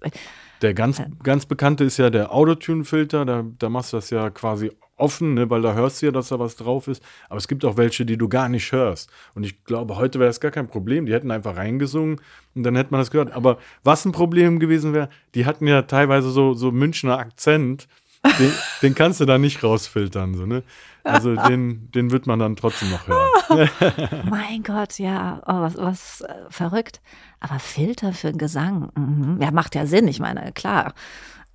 Der 0.62 0.74
ganz, 0.74 1.02
ganz 1.22 1.46
bekannte 1.46 1.84
ist 1.84 1.96
ja 1.96 2.10
der 2.10 2.32
Autotune-Filter. 2.32 3.24
Da, 3.24 3.44
da 3.58 3.68
machst 3.68 3.92
du 3.92 3.96
das 3.96 4.10
ja 4.10 4.30
quasi 4.30 4.70
offen, 5.00 5.34
ne, 5.34 5.50
weil 5.50 5.62
da 5.62 5.74
hörst 5.74 6.02
du 6.02 6.06
ja, 6.06 6.12
dass 6.12 6.28
da 6.28 6.38
was 6.38 6.56
drauf 6.56 6.88
ist. 6.88 7.02
Aber 7.28 7.38
es 7.38 7.48
gibt 7.48 7.64
auch 7.64 7.76
welche, 7.76 8.04
die 8.04 8.16
du 8.16 8.28
gar 8.28 8.48
nicht 8.48 8.72
hörst. 8.72 9.10
Und 9.34 9.44
ich 9.44 9.64
glaube, 9.64 9.96
heute 9.96 10.18
wäre 10.18 10.28
das 10.28 10.40
gar 10.40 10.50
kein 10.50 10.68
Problem. 10.68 11.06
Die 11.06 11.12
hätten 11.12 11.30
einfach 11.30 11.56
reingesungen 11.56 12.20
und 12.54 12.62
dann 12.62 12.76
hätte 12.76 12.90
man 12.90 13.00
das 13.00 13.10
gehört. 13.10 13.32
Aber 13.32 13.58
was 13.82 14.04
ein 14.04 14.12
Problem 14.12 14.58
gewesen 14.58 14.92
wäre, 14.92 15.08
die 15.34 15.46
hatten 15.46 15.66
ja 15.66 15.82
teilweise 15.82 16.30
so, 16.30 16.54
so 16.54 16.70
Münchner 16.70 17.18
Akzent. 17.18 17.88
Den, 18.38 18.52
den 18.82 18.94
kannst 18.94 19.20
du 19.20 19.24
da 19.24 19.38
nicht 19.38 19.62
rausfiltern. 19.62 20.34
So, 20.34 20.46
ne? 20.46 20.62
Also 21.04 21.34
den, 21.34 21.90
den 21.92 22.10
wird 22.10 22.26
man 22.26 22.38
dann 22.38 22.56
trotzdem 22.56 22.90
noch 22.90 23.06
hören. 23.08 23.70
mein 24.30 24.62
Gott, 24.62 24.98
ja, 24.98 25.42
oh, 25.46 25.60
was, 25.60 25.76
was 25.76 26.20
äh, 26.22 26.34
verrückt. 26.50 27.00
Aber 27.40 27.58
Filter 27.58 28.12
für 28.12 28.32
Gesang, 28.32 28.90
mhm. 28.96 29.38
ja, 29.40 29.50
macht 29.50 29.74
ja 29.74 29.86
Sinn, 29.86 30.08
ich 30.08 30.20
meine, 30.20 30.52
klar. 30.52 30.94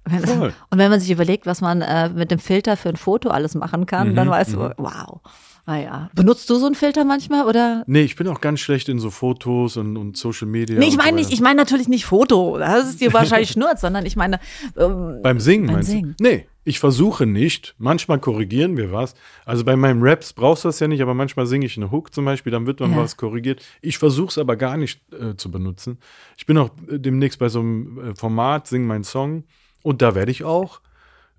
Voll. 0.08 0.54
und 0.70 0.78
wenn 0.78 0.90
man 0.92 1.00
sich 1.00 1.10
überlegt, 1.12 1.46
was 1.46 1.62
man 1.62 1.82
äh, 1.82 2.10
mit 2.10 2.30
dem 2.32 2.40
Filter 2.40 2.78
für 2.78 2.90
ein 2.90 2.96
Foto 2.98 3.30
alles 3.30 3.56
machen 3.56 3.86
kann, 3.86 4.10
Mhm, 4.12 4.16
dann 4.16 4.30
weißt 4.30 4.54
du, 4.54 4.72
wow. 4.78 5.20
Naja. 5.68 6.12
Benutzt 6.14 6.48
du 6.52 6.58
so 6.58 6.68
einen 6.68 6.76
Filter 6.76 7.06
manchmal 7.06 7.48
oder? 7.48 7.84
Nee, 7.88 8.02
ich 8.04 8.16
bin 8.16 8.28
auch 8.28 8.40
ganz 8.40 8.60
schlecht 8.60 8.88
in 8.88 9.00
so 9.00 9.10
Fotos 9.10 9.78
und, 9.78 9.98
und 9.98 10.16
Social 10.16 10.48
Media. 10.48 10.78
nee, 10.78 10.86
ich 10.86 10.92
so 10.92 10.98
meine 10.98 11.16
nicht, 11.16 11.26
weiter. 11.26 11.34
ich 11.34 11.42
meine 11.42 11.56
natürlich 11.56 11.88
nicht 11.88 12.06
Foto, 12.06 12.60
das 12.60 12.88
ist 12.88 13.02
dir 13.02 13.12
wahrscheinlich 13.14 13.50
Schnurz, 13.54 13.82
sondern 13.82 14.06
ich 14.06 14.16
meine, 14.16 14.40
ähm, 14.78 15.22
Beim 15.24 15.40
Singen 15.40 15.66
Beim 15.66 15.76
meinst 15.78 15.90
Singen. 15.90 16.14
du? 16.20 16.24
Nee, 16.24 16.46
ich 16.66 16.80
versuche 16.80 17.26
nicht. 17.26 17.74
Manchmal 17.80 18.20
korrigieren 18.20 18.78
wir 18.78 18.92
was. 18.92 19.16
Also 19.44 19.64
bei 19.66 19.76
meinen 19.76 20.04
Raps 20.04 20.34
brauchst 20.34 20.66
du 20.66 20.68
das 20.68 20.80
ja 20.80 20.88
nicht, 20.88 21.02
aber 21.02 21.16
manchmal 21.16 21.48
singe 21.48 21.66
ich 21.66 21.78
eine 21.78 21.90
Hook 21.90 22.14
zum 22.14 22.26
Beispiel, 22.26 22.52
dann 22.52 22.68
wird 22.68 22.80
man 22.80 22.92
Ja. 22.92 22.98
was 22.98 23.18
korrigiert. 23.18 23.64
Ich 23.82 23.98
versuche 23.98 24.28
es 24.30 24.38
aber 24.38 24.58
gar 24.58 24.78
nicht 24.78 25.02
äh, 25.14 25.36
zu 25.36 25.50
benutzen. 25.50 25.98
Ich 26.38 26.46
bin 26.46 26.60
auch 26.60 26.70
äh, 26.92 27.00
demnächst 27.00 27.40
bei 27.40 27.50
so 27.50 27.62
einem 27.62 28.12
äh, 28.12 28.16
Format, 28.16 28.68
singe 28.68 28.86
meinen 28.86 29.04
Song 29.04 29.46
und 29.86 30.02
da 30.02 30.16
werde 30.16 30.32
ich 30.32 30.44
auch. 30.44 30.82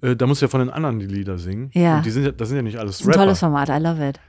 Äh, 0.03 0.17
da 0.17 0.27
muss 0.27 0.41
ja 0.41 0.49
von 0.49 0.61
den 0.61 0.71
anderen 0.71 0.99
die 0.99 1.07
Lieder 1.07 1.39
singen. 1.39 1.71
Ja. 1.75 1.97
Und 1.99 2.07
die 2.07 2.11
sind 2.11 2.25
ja, 2.25 2.33
das 2.33 2.49
sind 2.49 2.57
ja 2.57 2.63
nicht 2.63 2.79
alles 2.79 2.99
das 2.99 3.01
ist 3.01 3.07
ein 3.07 3.11
Rapper. 3.13 3.23
tolles 3.25 3.41
Format, 3.41 3.69
I 3.69 3.79
love 3.83 4.09
it. 4.09 4.21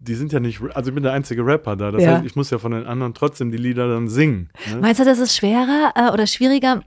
Die 0.00 0.14
sind 0.14 0.32
ja 0.32 0.40
nicht, 0.40 0.60
also 0.74 0.88
ich 0.90 0.94
bin 0.94 1.02
der 1.02 1.12
einzige 1.12 1.44
Rapper 1.44 1.76
da. 1.76 1.90
Das 1.90 2.02
Ja. 2.02 2.14
heißt, 2.16 2.24
ich 2.24 2.34
muss 2.36 2.50
ja 2.50 2.58
von 2.58 2.72
den 2.72 2.86
anderen 2.86 3.12
trotzdem 3.14 3.50
die 3.50 3.58
Lieder 3.58 3.86
dann 3.88 4.08
singen. 4.08 4.48
Ne? 4.70 4.76
Meinst 4.80 4.98
du, 5.00 5.04
das 5.04 5.18
ist 5.18 5.36
schwerer 5.36 5.92
äh, 5.94 6.10
oder 6.10 6.26
schwieriger, 6.26 6.80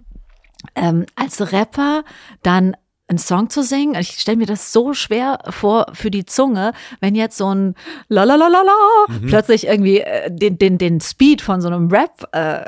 ähm, 0.76 1.06
als 1.16 1.52
Rapper 1.52 2.04
dann 2.42 2.76
einen 3.08 3.20
Song 3.20 3.52
zu 3.52 3.62
singen? 3.62 3.94
Ich 4.00 4.10
stelle 4.20 4.38
mir 4.38 4.48
das 4.48 4.74
so 4.74 4.94
schwer 4.96 5.38
vor 5.52 5.86
für 5.94 6.10
die 6.10 6.26
Zunge, 6.26 6.74
wenn 7.02 7.14
jetzt 7.14 7.38
so 7.38 7.54
ein 7.54 7.76
la 8.10 8.24
la 8.24 8.34
la 8.36 8.48
la 8.48 8.62
la 8.64 9.18
plötzlich 9.28 9.68
irgendwie 9.68 10.00
äh, 10.00 10.32
den, 10.32 10.58
den, 10.58 10.80
den 10.80 11.00
Speed 11.00 11.42
von 11.44 11.62
so 11.62 11.68
einem 11.68 11.90
Rap 11.90 12.28
äh, 12.32 12.64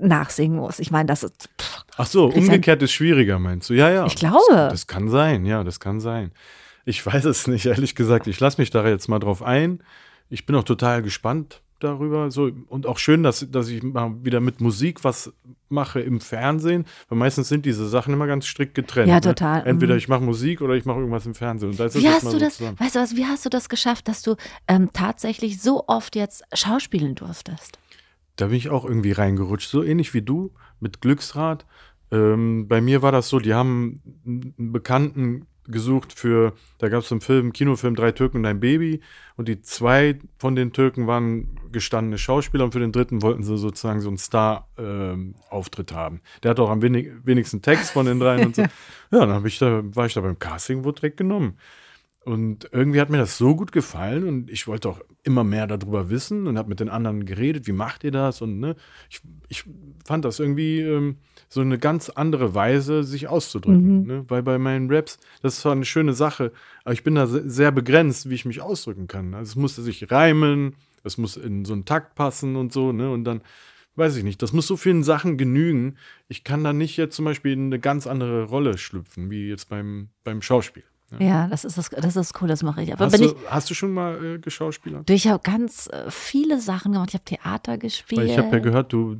nachsingen 0.00 0.58
muss. 0.58 0.78
Ich 0.78 0.90
meine, 0.90 1.06
das 1.06 1.22
ist 1.22 1.48
pff, 1.60 1.84
Ach 1.96 2.06
so, 2.06 2.26
umgekehrt 2.26 2.82
ist 2.82 2.92
schwieriger, 2.92 3.38
meinst 3.38 3.68
du? 3.70 3.74
Ja, 3.74 3.90
ja. 3.90 4.06
Ich 4.06 4.16
glaube. 4.16 4.40
Das, 4.50 4.72
das 4.72 4.86
kann 4.86 5.08
sein, 5.08 5.44
ja, 5.44 5.64
das 5.64 5.80
kann 5.80 6.00
sein. 6.00 6.32
Ich 6.84 7.04
weiß 7.04 7.24
es 7.26 7.46
nicht, 7.46 7.66
ehrlich 7.66 7.94
gesagt. 7.94 8.26
Ich 8.26 8.40
lasse 8.40 8.60
mich 8.60 8.70
da 8.70 8.86
jetzt 8.88 9.08
mal 9.08 9.18
drauf 9.18 9.42
ein. 9.42 9.82
Ich 10.30 10.46
bin 10.46 10.56
auch 10.56 10.64
total 10.64 11.02
gespannt 11.02 11.60
darüber. 11.80 12.30
So, 12.30 12.50
und 12.68 12.86
auch 12.86 12.98
schön, 12.98 13.22
dass, 13.22 13.46
dass 13.50 13.68
ich 13.68 13.82
mal 13.82 14.14
wieder 14.22 14.40
mit 14.40 14.60
Musik 14.60 15.02
was 15.02 15.32
mache 15.70 16.00
im 16.00 16.20
Fernsehen, 16.20 16.84
weil 17.08 17.18
meistens 17.18 17.48
sind 17.48 17.64
diese 17.64 17.88
Sachen 17.88 18.12
immer 18.12 18.26
ganz 18.26 18.46
strikt 18.46 18.74
getrennt. 18.74 19.08
Ja, 19.08 19.14
ne? 19.14 19.20
total. 19.22 19.66
Entweder 19.66 19.94
Mhm. 19.94 19.98
ich 19.98 20.08
mache 20.08 20.20
Musik 20.22 20.60
oder 20.60 20.74
ich 20.74 20.84
mache 20.84 20.98
irgendwas 20.98 21.24
im 21.26 21.34
Fernsehen. 21.34 21.70
Und 21.70 21.80
da 21.80 21.86
ist 21.86 21.94
das 21.96 22.02
Wie 22.02 22.08
hast 22.08 22.24
du 22.24 22.30
so 22.32 22.38
das, 22.38 22.56
zusammen. 22.58 22.78
weißt 22.80 22.96
du 22.96 23.00
was, 23.00 23.16
wie 23.16 23.24
hast 23.26 23.44
du 23.46 23.48
das 23.50 23.68
geschafft, 23.68 24.08
dass 24.08 24.22
du 24.22 24.36
ähm, 24.68 24.90
tatsächlich 24.92 25.60
so 25.62 25.84
oft 25.86 26.16
jetzt 26.16 26.42
schauspielen 26.54 27.14
durftest? 27.14 27.78
Da 28.40 28.46
bin 28.46 28.56
ich 28.56 28.70
auch 28.70 28.84
irgendwie 28.84 29.12
reingerutscht, 29.12 29.68
so 29.68 29.82
ähnlich 29.82 30.14
wie 30.14 30.22
du 30.22 30.52
mit 30.80 31.00
Glücksrad. 31.00 31.66
Ähm, 32.10 32.68
bei 32.68 32.80
mir 32.80 33.02
war 33.02 33.12
das 33.12 33.28
so, 33.28 33.38
die 33.38 33.54
haben 33.54 34.00
einen 34.26 34.72
Bekannten 34.72 35.46
gesucht 35.68 36.12
für, 36.12 36.54
da 36.78 36.88
gab 36.88 37.02
es 37.02 37.12
einen 37.12 37.20
Film, 37.20 37.52
Kinofilm 37.52 37.94
Drei 37.94 38.12
Türken 38.12 38.38
und 38.38 38.46
ein 38.46 38.60
Baby 38.60 39.00
und 39.36 39.46
die 39.46 39.60
zwei 39.60 40.18
von 40.38 40.56
den 40.56 40.72
Türken 40.72 41.06
waren 41.06 41.48
gestandene 41.70 42.18
Schauspieler 42.18 42.64
und 42.64 42.72
für 42.72 42.80
den 42.80 42.92
dritten 42.92 43.22
wollten 43.22 43.42
sie 43.42 43.56
sozusagen 43.56 44.00
so 44.00 44.08
einen 44.08 44.18
Star-Auftritt 44.18 45.92
ähm, 45.92 45.96
haben. 45.96 46.20
Der 46.42 46.52
hat 46.52 46.60
auch 46.60 46.70
am 46.70 46.82
wenig, 46.82 47.10
wenigsten 47.24 47.62
Text 47.62 47.92
von 47.92 48.06
den 48.06 48.18
dreien 48.18 48.46
und 48.46 48.56
so. 48.56 48.64
Ja, 49.12 49.26
dann 49.26 49.44
ich 49.44 49.58
da, 49.58 49.82
war 49.96 50.06
ich 50.06 50.14
da 50.14 50.20
beim 50.20 50.38
Casting, 50.38 50.84
wurde 50.84 51.00
direkt 51.00 51.16
genommen. 51.16 51.58
Und 52.22 52.68
irgendwie 52.72 53.00
hat 53.00 53.08
mir 53.08 53.16
das 53.16 53.38
so 53.38 53.56
gut 53.56 53.72
gefallen 53.72 54.28
und 54.28 54.50
ich 54.50 54.66
wollte 54.66 54.90
auch 54.90 55.00
immer 55.22 55.42
mehr 55.42 55.66
darüber 55.66 56.10
wissen 56.10 56.46
und 56.46 56.58
habe 56.58 56.68
mit 56.68 56.80
den 56.80 56.90
anderen 56.90 57.24
geredet, 57.24 57.66
wie 57.66 57.72
macht 57.72 58.04
ihr 58.04 58.10
das? 58.10 58.42
Und 58.42 58.60
ne, 58.60 58.76
ich, 59.08 59.22
ich 59.48 59.64
fand 60.04 60.26
das 60.26 60.38
irgendwie 60.38 60.80
ähm, 60.80 61.16
so 61.48 61.62
eine 61.62 61.78
ganz 61.78 62.10
andere 62.10 62.54
Weise, 62.54 63.04
sich 63.04 63.28
auszudrücken. 63.28 64.02
Mhm. 64.02 64.06
Ne? 64.06 64.24
Weil 64.28 64.42
bei 64.42 64.58
meinen 64.58 64.92
Raps, 64.92 65.18
das 65.40 65.54
ist 65.54 65.60
zwar 65.62 65.72
eine 65.72 65.86
schöne 65.86 66.12
Sache, 66.12 66.52
aber 66.84 66.92
ich 66.92 67.04
bin 67.04 67.14
da 67.14 67.26
sehr 67.26 67.72
begrenzt, 67.72 68.28
wie 68.28 68.34
ich 68.34 68.44
mich 68.44 68.60
ausdrücken 68.60 69.08
kann. 69.08 69.32
Also 69.32 69.52
es 69.52 69.56
musste 69.56 69.80
sich 69.80 70.10
reimen, 70.10 70.76
es 71.04 71.16
muss 71.16 71.38
in 71.38 71.64
so 71.64 71.72
einen 71.72 71.86
Takt 71.86 72.16
passen 72.16 72.54
und 72.56 72.72
so, 72.72 72.92
ne? 72.92 73.10
Und 73.10 73.24
dann, 73.24 73.40
weiß 73.96 74.16
ich 74.16 74.24
nicht, 74.24 74.42
das 74.42 74.52
muss 74.52 74.66
so 74.66 74.76
vielen 74.76 75.02
Sachen 75.02 75.38
genügen. 75.38 75.96
Ich 76.28 76.44
kann 76.44 76.62
da 76.64 76.74
nicht 76.74 76.98
jetzt 76.98 77.16
zum 77.16 77.24
Beispiel 77.24 77.52
in 77.52 77.66
eine 77.66 77.80
ganz 77.80 78.06
andere 78.06 78.44
Rolle 78.44 78.76
schlüpfen, 78.76 79.30
wie 79.30 79.48
jetzt 79.48 79.70
beim, 79.70 80.10
beim 80.22 80.42
Schauspiel. 80.42 80.84
Ja. 81.18 81.26
ja, 81.26 81.46
das 81.48 81.64
ist 81.64 81.76
das, 81.76 81.90
das 81.90 82.16
ist 82.16 82.40
cool, 82.40 82.48
das 82.48 82.62
mache 82.62 82.82
ich. 82.82 82.92
Aber 82.92 83.06
hast, 83.06 83.18
du, 83.18 83.24
ich, 83.24 83.34
hast 83.48 83.70
du 83.70 83.74
schon 83.74 83.92
mal 83.92 84.24
äh, 84.24 84.38
geschauspielert? 84.38 85.08
Ich 85.10 85.26
habe 85.28 85.42
ganz 85.42 85.88
äh, 85.88 86.10
viele 86.10 86.60
Sachen 86.60 86.92
gemacht. 86.92 87.10
Ich 87.10 87.14
habe 87.14 87.24
Theater 87.24 87.78
gespielt. 87.78 88.20
Weil 88.20 88.28
ich 88.28 88.38
habe 88.38 88.50
ja 88.52 88.58
gehört, 88.58 88.92
du, 88.92 89.16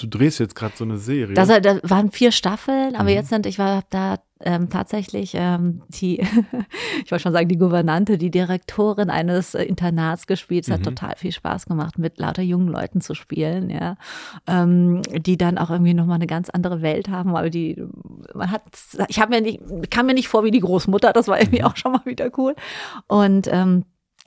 du 0.00 0.06
drehst 0.06 0.40
jetzt 0.40 0.54
gerade 0.54 0.74
so 0.76 0.84
eine 0.84 0.96
Serie. 0.96 1.34
Das, 1.34 1.48
das 1.48 1.80
waren 1.82 2.10
vier 2.10 2.32
Staffeln, 2.32 2.94
aber 2.94 3.10
mhm. 3.10 3.16
jetzt 3.16 3.28
sind, 3.28 3.46
ich 3.46 3.58
war 3.58 3.82
da 3.90 4.18
ähm, 4.42 4.70
tatsächlich 4.70 5.32
ähm, 5.34 5.82
die, 5.88 6.20
ich 7.04 7.10
wollte 7.10 7.22
schon 7.22 7.32
sagen, 7.32 7.48
die 7.48 7.58
Gouvernante, 7.58 8.16
die 8.16 8.30
Direktorin 8.30 9.10
eines 9.10 9.54
äh, 9.54 9.64
Internats 9.64 10.26
gespielt. 10.26 10.64
Es 10.64 10.68
mhm. 10.68 10.72
hat 10.74 10.82
total 10.84 11.16
viel 11.16 11.32
Spaß 11.32 11.66
gemacht, 11.66 11.98
mit 11.98 12.18
lauter 12.18 12.42
jungen 12.42 12.68
Leuten 12.68 13.00
zu 13.00 13.14
spielen, 13.14 13.68
ja. 13.68 13.96
Ähm, 14.46 15.02
die 15.14 15.36
dann 15.36 15.58
auch 15.58 15.70
irgendwie 15.70 15.94
nochmal 15.94 16.16
eine 16.16 16.26
ganz 16.26 16.48
andere 16.48 16.80
Welt 16.80 17.08
haben, 17.08 17.36
aber 17.36 17.50
die, 17.50 17.82
man 18.34 18.50
hat, 18.50 18.62
ich 19.08 19.20
habe 19.20 19.34
mir 19.34 19.42
nicht, 19.42 19.60
kam 19.90 20.06
mir 20.06 20.14
nicht 20.14 20.28
vor 20.28 20.44
wie 20.44 20.50
die 20.50 20.60
Großmutter, 20.60 21.12
das 21.12 21.28
war 21.28 21.38
irgendwie 21.38 21.60
mhm. 21.60 21.66
auch 21.66 21.76
schon 21.76 21.92
mal 21.92 22.06
wieder 22.06 22.30
cool. 22.38 22.54
Und 23.06 23.48
ähm, 23.50 23.84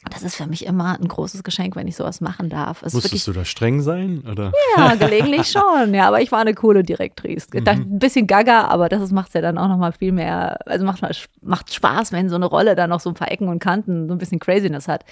das 0.09 0.23
ist 0.23 0.35
für 0.35 0.47
mich 0.47 0.65
immer 0.65 0.99
ein 0.99 1.07
großes 1.07 1.43
Geschenk, 1.43 1.75
wenn 1.75 1.87
ich 1.87 1.95
sowas 1.95 2.21
machen 2.21 2.49
darf. 2.49 2.83
Es 2.83 2.93
Musstest 2.93 3.27
du 3.27 3.31
da 3.31 3.45
streng 3.45 3.81
sein? 3.81 4.23
Oder? 4.29 4.51
Ja, 4.77 4.95
gelegentlich 4.99 5.47
schon. 5.47 5.93
Ja, 5.93 6.07
aber 6.07 6.21
ich 6.21 6.31
war 6.31 6.39
eine 6.39 6.53
coole 6.53 6.83
Direktrice. 6.83 7.47
Mhm. 7.53 7.67
Ein 7.67 7.99
bisschen 7.99 8.27
gaga, 8.27 8.65
aber 8.65 8.89
das 8.89 9.11
macht 9.11 9.29
es 9.29 9.33
ja 9.33 9.41
dann 9.41 9.57
auch 9.57 9.67
noch 9.67 9.77
mal 9.77 9.93
viel 9.93 10.11
mehr. 10.11 10.59
Also 10.67 10.85
macht, 10.85 11.01
macht 11.41 11.73
Spaß, 11.73 12.11
wenn 12.11 12.29
so 12.29 12.35
eine 12.35 12.45
Rolle 12.45 12.75
dann 12.75 12.89
noch 12.89 12.99
so 12.99 13.09
ein 13.09 13.15
paar 13.15 13.31
Ecken 13.31 13.47
und 13.47 13.59
Kanten, 13.59 14.07
so 14.07 14.15
ein 14.15 14.17
bisschen 14.17 14.39
Craziness 14.39 14.87
hat. 14.87 15.05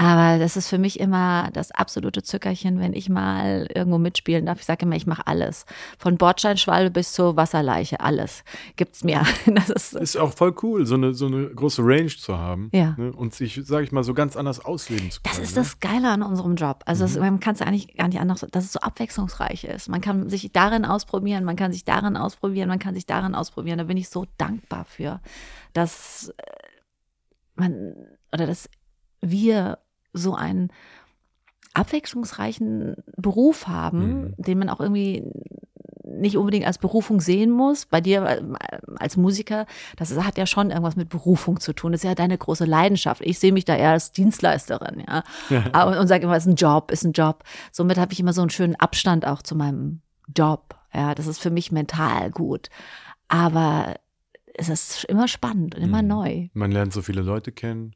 Aber 0.00 0.38
das 0.38 0.56
ist 0.56 0.68
für 0.68 0.78
mich 0.78 0.98
immer 0.98 1.50
das 1.52 1.72
absolute 1.72 2.22
Zückerchen, 2.22 2.80
wenn 2.80 2.94
ich 2.94 3.10
mal 3.10 3.68
irgendwo 3.74 3.98
mitspielen 3.98 4.46
darf. 4.46 4.60
Ich 4.60 4.64
sage 4.64 4.86
immer, 4.86 4.96
ich 4.96 5.06
mache 5.06 5.26
alles. 5.26 5.66
Von 5.98 6.16
Bordsteinschwalbe 6.16 6.90
bis 6.90 7.12
zur 7.12 7.36
Wasserleiche, 7.36 8.00
alles 8.00 8.42
gibt's 8.76 9.04
mir. 9.04 9.22
Das 9.50 9.68
ist, 9.68 9.94
ist 9.94 10.16
auch 10.16 10.32
voll 10.32 10.54
cool, 10.62 10.86
so 10.86 10.94
eine, 10.94 11.12
so 11.12 11.26
eine 11.26 11.48
große 11.48 11.82
Range 11.82 12.06
zu 12.08 12.38
haben. 12.38 12.70
Ja. 12.72 12.94
Ne? 12.96 13.12
Und 13.12 13.34
sich, 13.34 13.60
sage 13.64 13.84
ich 13.84 13.92
mal, 13.92 14.02
so 14.02 14.14
ganz 14.14 14.36
anders 14.36 14.64
ausleben 14.64 15.10
zu 15.10 15.20
können. 15.20 15.36
Das 15.36 15.44
ist 15.44 15.54
ne? 15.54 15.62
das 15.62 15.80
Geile 15.80 16.08
an 16.08 16.22
unserem 16.22 16.54
Job. 16.54 16.82
Also 16.86 17.04
mhm. 17.04 17.08
das, 17.08 17.18
man 17.18 17.40
kann 17.40 17.54
es 17.56 17.60
eigentlich 17.60 17.94
gar 17.96 18.08
nicht 18.08 18.20
anders, 18.20 18.46
dass 18.52 18.64
es 18.64 18.72
so 18.72 18.80
abwechslungsreich 18.80 19.64
ist. 19.64 19.88
Man 19.90 20.00
kann 20.00 20.30
sich 20.30 20.50
darin 20.52 20.86
ausprobieren, 20.86 21.44
man 21.44 21.56
kann 21.56 21.72
sich 21.72 21.84
darin 21.84 22.16
ausprobieren, 22.16 22.68
man 22.68 22.78
kann 22.78 22.94
sich 22.94 23.04
darin 23.04 23.34
ausprobieren. 23.34 23.76
Da 23.76 23.84
bin 23.84 23.98
ich 23.98 24.08
so 24.08 24.24
dankbar 24.38 24.86
für, 24.86 25.20
dass 25.74 26.32
äh, 26.38 26.42
man 27.56 27.94
oder 28.32 28.46
dass 28.46 28.70
wir 29.20 29.78
so 30.12 30.34
einen 30.34 30.70
abwechslungsreichen 31.74 32.96
Beruf 33.16 33.68
haben, 33.68 34.22
mhm. 34.22 34.34
den 34.38 34.58
man 34.58 34.68
auch 34.68 34.80
irgendwie 34.80 35.24
nicht 36.04 36.36
unbedingt 36.36 36.66
als 36.66 36.78
Berufung 36.78 37.20
sehen 37.20 37.50
muss. 37.50 37.86
Bei 37.86 38.00
dir 38.00 38.24
äh, 38.24 38.42
als 38.96 39.16
Musiker, 39.16 39.66
das 39.96 40.16
hat 40.16 40.38
ja 40.38 40.46
schon 40.46 40.70
irgendwas 40.70 40.96
mit 40.96 41.08
Berufung 41.08 41.60
zu 41.60 41.72
tun. 41.72 41.92
Das 41.92 42.00
ist 42.00 42.08
ja 42.08 42.14
deine 42.14 42.36
große 42.36 42.64
Leidenschaft. 42.64 43.22
Ich 43.24 43.38
sehe 43.38 43.52
mich 43.52 43.64
da 43.64 43.76
eher 43.76 43.90
als 43.90 44.12
Dienstleisterin, 44.12 45.04
ja. 45.06 45.22
ja. 45.48 45.84
Und, 45.84 45.96
und 45.96 46.08
sage 46.08 46.24
immer, 46.24 46.36
es 46.36 46.44
ist 46.44 46.52
ein 46.52 46.56
Job, 46.56 46.90
ist 46.90 47.04
ein 47.04 47.12
Job. 47.12 47.44
Somit 47.70 47.98
habe 47.98 48.12
ich 48.12 48.20
immer 48.20 48.32
so 48.32 48.40
einen 48.40 48.50
schönen 48.50 48.76
Abstand 48.76 49.26
auch 49.26 49.42
zu 49.42 49.54
meinem 49.54 50.00
Job. 50.36 50.76
Ja, 50.92 51.14
das 51.14 51.26
ist 51.26 51.38
für 51.38 51.50
mich 51.50 51.70
mental 51.70 52.30
gut. 52.30 52.68
Aber 53.28 53.94
es 54.54 54.68
ist 54.68 55.04
immer 55.04 55.28
spannend 55.28 55.76
und 55.76 55.82
immer 55.82 56.02
mhm. 56.02 56.08
neu. 56.08 56.48
Man 56.52 56.72
lernt 56.72 56.92
so 56.92 57.02
viele 57.02 57.22
Leute 57.22 57.52
kennen. 57.52 57.94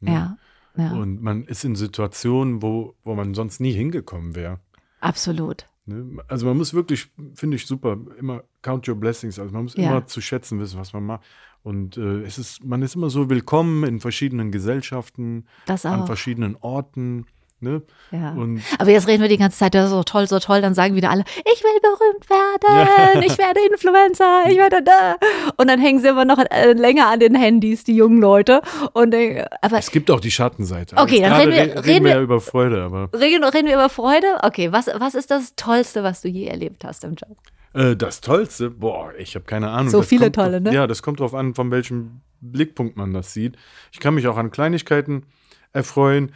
Ne? 0.00 0.12
Ja. 0.12 0.36
Ja. 0.76 0.92
Und 0.92 1.22
man 1.22 1.44
ist 1.44 1.64
in 1.64 1.76
Situationen, 1.76 2.62
wo, 2.62 2.94
wo 3.04 3.14
man 3.14 3.34
sonst 3.34 3.60
nie 3.60 3.72
hingekommen 3.72 4.34
wäre. 4.34 4.60
Absolut. 5.00 5.68
Ne? 5.86 6.22
Also 6.28 6.46
man 6.46 6.56
muss 6.56 6.74
wirklich, 6.74 7.10
finde 7.34 7.56
ich 7.56 7.66
super, 7.66 7.98
immer 8.18 8.42
count 8.62 8.88
your 8.88 8.96
blessings. 8.96 9.38
Also 9.38 9.52
man 9.52 9.64
muss 9.64 9.76
ja. 9.76 9.90
immer 9.90 10.06
zu 10.06 10.20
schätzen 10.20 10.58
wissen, 10.58 10.78
was 10.78 10.92
man 10.92 11.04
macht. 11.04 11.24
Und 11.62 11.96
äh, 11.96 12.22
es 12.22 12.38
ist, 12.38 12.64
man 12.64 12.82
ist 12.82 12.94
immer 12.94 13.10
so 13.10 13.30
willkommen 13.30 13.84
in 13.84 14.00
verschiedenen 14.00 14.50
Gesellschaften, 14.50 15.46
an 15.66 16.06
verschiedenen 16.06 16.56
Orten. 16.56 17.26
Ne? 17.64 17.82
Ja. 18.12 18.30
Und 18.32 18.62
Aber 18.78 18.90
jetzt 18.90 19.08
reden 19.08 19.22
wir 19.22 19.28
die 19.28 19.38
ganze 19.38 19.58
Zeit, 19.58 19.74
ja, 19.74 19.88
so 19.88 20.02
toll, 20.04 20.28
so 20.28 20.38
toll, 20.38 20.60
dann 20.60 20.74
sagen 20.74 20.94
wieder 20.94 21.10
alle, 21.10 21.24
ich 21.52 21.64
will 21.64 21.80
berühmt 21.80 22.30
werden, 22.30 23.22
ich 23.22 23.38
werde 23.38 23.60
Influencer, 23.72 24.44
ich 24.48 24.58
werde 24.58 24.82
da. 24.82 25.16
Und 25.56 25.68
dann 25.68 25.80
hängen 25.80 26.00
sie 26.00 26.08
immer 26.08 26.24
noch 26.24 26.38
äh, 26.38 26.72
länger 26.74 27.08
an 27.08 27.20
den 27.20 27.34
Handys, 27.34 27.82
die 27.82 27.96
jungen 27.96 28.20
Leute. 28.20 28.60
Und, 28.92 29.14
äh, 29.14 29.44
aber 29.62 29.78
es 29.78 29.90
gibt 29.90 30.10
auch 30.10 30.20
die 30.20 30.30
Schattenseite. 30.30 30.96
Okay, 30.96 31.20
dann 31.20 31.32
reden 31.32 31.52
wir, 31.52 31.62
reden, 31.62 31.78
reden 31.78 32.04
wir 32.04 32.12
ja 32.12 32.20
über 32.20 32.40
Freude. 32.40 32.82
Aber 32.82 33.08
reden, 33.18 33.42
reden 33.42 33.66
wir 33.66 33.74
über 33.74 33.88
Freude? 33.88 34.26
Okay, 34.42 34.70
was, 34.70 34.86
was 34.86 35.14
ist 35.14 35.30
das 35.30 35.56
Tollste, 35.56 36.02
was 36.04 36.20
du 36.20 36.28
je 36.28 36.46
erlebt 36.46 36.84
hast 36.84 37.02
im 37.04 37.14
Job? 37.14 37.36
Äh, 37.72 37.96
das 37.96 38.20
Tollste? 38.20 38.70
Boah, 38.70 39.12
ich 39.18 39.34
habe 39.34 39.44
keine 39.46 39.70
Ahnung. 39.70 39.90
So 39.90 39.98
das 39.98 40.08
viele 40.08 40.30
tolle, 40.30 40.60
ne? 40.60 40.72
Ja, 40.72 40.86
das 40.86 41.02
kommt 41.02 41.20
drauf 41.20 41.34
an, 41.34 41.54
von 41.54 41.70
welchem 41.70 42.20
Blickpunkt 42.40 42.96
man 42.96 43.12
das 43.12 43.32
sieht. 43.32 43.56
Ich 43.90 44.00
kann 44.00 44.14
mich 44.14 44.28
auch 44.28 44.36
an 44.36 44.50
Kleinigkeiten 44.50 45.24
erfreuen 45.72 46.32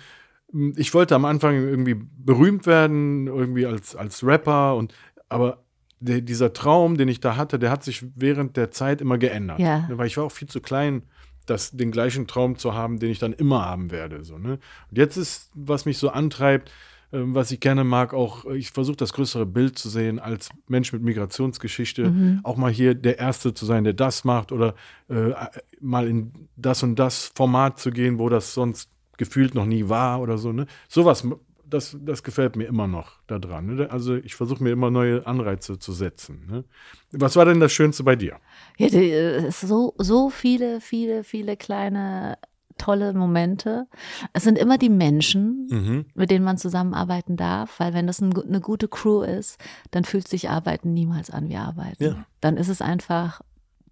ich 0.76 0.94
wollte 0.94 1.14
am 1.14 1.24
Anfang 1.24 1.56
irgendwie 1.56 1.94
berühmt 1.94 2.66
werden, 2.66 3.26
irgendwie 3.26 3.66
als, 3.66 3.94
als 3.94 4.24
Rapper 4.24 4.76
und 4.76 4.94
aber 5.28 5.64
der, 6.00 6.20
dieser 6.20 6.52
Traum, 6.52 6.96
den 6.96 7.08
ich 7.08 7.20
da 7.20 7.36
hatte, 7.36 7.58
der 7.58 7.70
hat 7.70 7.84
sich 7.84 8.04
während 8.14 8.56
der 8.56 8.70
Zeit 8.70 9.00
immer 9.00 9.18
geändert. 9.18 9.58
Ja. 9.58 9.88
Weil 9.90 10.06
ich 10.06 10.16
war 10.16 10.24
auch 10.24 10.32
viel 10.32 10.48
zu 10.48 10.60
klein, 10.60 11.02
das, 11.46 11.72
den 11.72 11.90
gleichen 11.90 12.26
Traum 12.26 12.56
zu 12.56 12.74
haben, 12.74 12.98
den 12.98 13.10
ich 13.10 13.18
dann 13.18 13.32
immer 13.32 13.64
haben 13.64 13.90
werde. 13.90 14.24
So, 14.24 14.38
ne? 14.38 14.58
Und 14.90 14.98
jetzt 14.98 15.16
ist, 15.16 15.50
was 15.54 15.86
mich 15.86 15.98
so 15.98 16.10
antreibt, 16.10 16.70
äh, 17.10 17.18
was 17.20 17.50
ich 17.50 17.60
gerne 17.60 17.84
mag, 17.84 18.14
auch, 18.14 18.44
ich 18.46 18.70
versuche 18.70 18.96
das 18.96 19.12
größere 19.12 19.46
Bild 19.46 19.78
zu 19.78 19.88
sehen 19.88 20.18
als 20.18 20.50
Mensch 20.66 20.92
mit 20.92 21.02
Migrationsgeschichte, 21.02 22.10
mhm. 22.10 22.40
auch 22.42 22.56
mal 22.56 22.70
hier 22.70 22.94
der 22.94 23.18
Erste 23.18 23.54
zu 23.54 23.66
sein, 23.66 23.84
der 23.84 23.94
das 23.94 24.24
macht 24.24 24.52
oder 24.52 24.74
äh, 25.08 25.32
mal 25.80 26.06
in 26.06 26.48
das 26.56 26.82
und 26.82 26.96
das 26.96 27.32
Format 27.34 27.78
zu 27.78 27.90
gehen, 27.90 28.18
wo 28.18 28.28
das 28.28 28.54
sonst 28.54 28.90
gefühlt 29.18 29.54
noch 29.54 29.66
nie 29.66 29.88
war 29.88 30.20
oder 30.22 30.38
so. 30.38 30.52
Ne? 30.52 30.66
Sowas, 30.88 31.26
das, 31.68 31.96
das 32.00 32.22
gefällt 32.22 32.56
mir 32.56 32.64
immer 32.64 32.86
noch 32.86 33.12
daran. 33.26 33.74
Ne? 33.74 33.90
Also 33.90 34.16
ich 34.16 34.34
versuche 34.34 34.62
mir 34.62 34.70
immer 34.70 34.90
neue 34.90 35.26
Anreize 35.26 35.78
zu 35.78 35.92
setzen. 35.92 36.46
Ne? 36.50 36.64
Was 37.12 37.36
war 37.36 37.44
denn 37.44 37.60
das 37.60 37.72
Schönste 37.72 38.04
bei 38.04 38.16
dir? 38.16 38.38
Ja, 38.78 38.86
äh, 38.86 39.50
so, 39.50 39.94
so 39.98 40.30
viele, 40.30 40.80
viele, 40.80 41.24
viele 41.24 41.56
kleine 41.56 42.38
tolle 42.78 43.12
Momente. 43.12 43.88
Es 44.32 44.44
sind 44.44 44.56
immer 44.56 44.78
die 44.78 44.88
Menschen, 44.88 45.66
mhm. 45.68 46.06
mit 46.14 46.30
denen 46.30 46.44
man 46.44 46.58
zusammenarbeiten 46.58 47.36
darf, 47.36 47.80
weil 47.80 47.92
wenn 47.92 48.06
das 48.06 48.20
ein, 48.20 48.34
eine 48.36 48.60
gute 48.60 48.88
Crew 48.88 49.22
ist, 49.22 49.58
dann 49.90 50.04
fühlt 50.04 50.28
sich 50.28 50.48
Arbeiten 50.48 50.94
niemals 50.94 51.30
an 51.30 51.48
wie 51.48 51.56
Arbeiten. 51.56 52.04
Ja. 52.04 52.24
Dann 52.40 52.56
ist 52.56 52.68
es 52.68 52.80
einfach, 52.80 53.40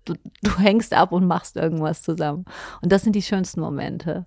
du, 0.05 0.15
du 0.43 0.59
hängst 0.59 0.95
ab 0.95 1.13
und 1.13 1.27
machst 1.27 1.57
irgendwas 1.57 2.03
zusammen. 2.03 2.45
Und 2.81 2.93
das 2.93 3.03
sind 3.03 3.15
die 3.15 3.23
schönsten 3.23 3.61
Momente. 3.61 4.25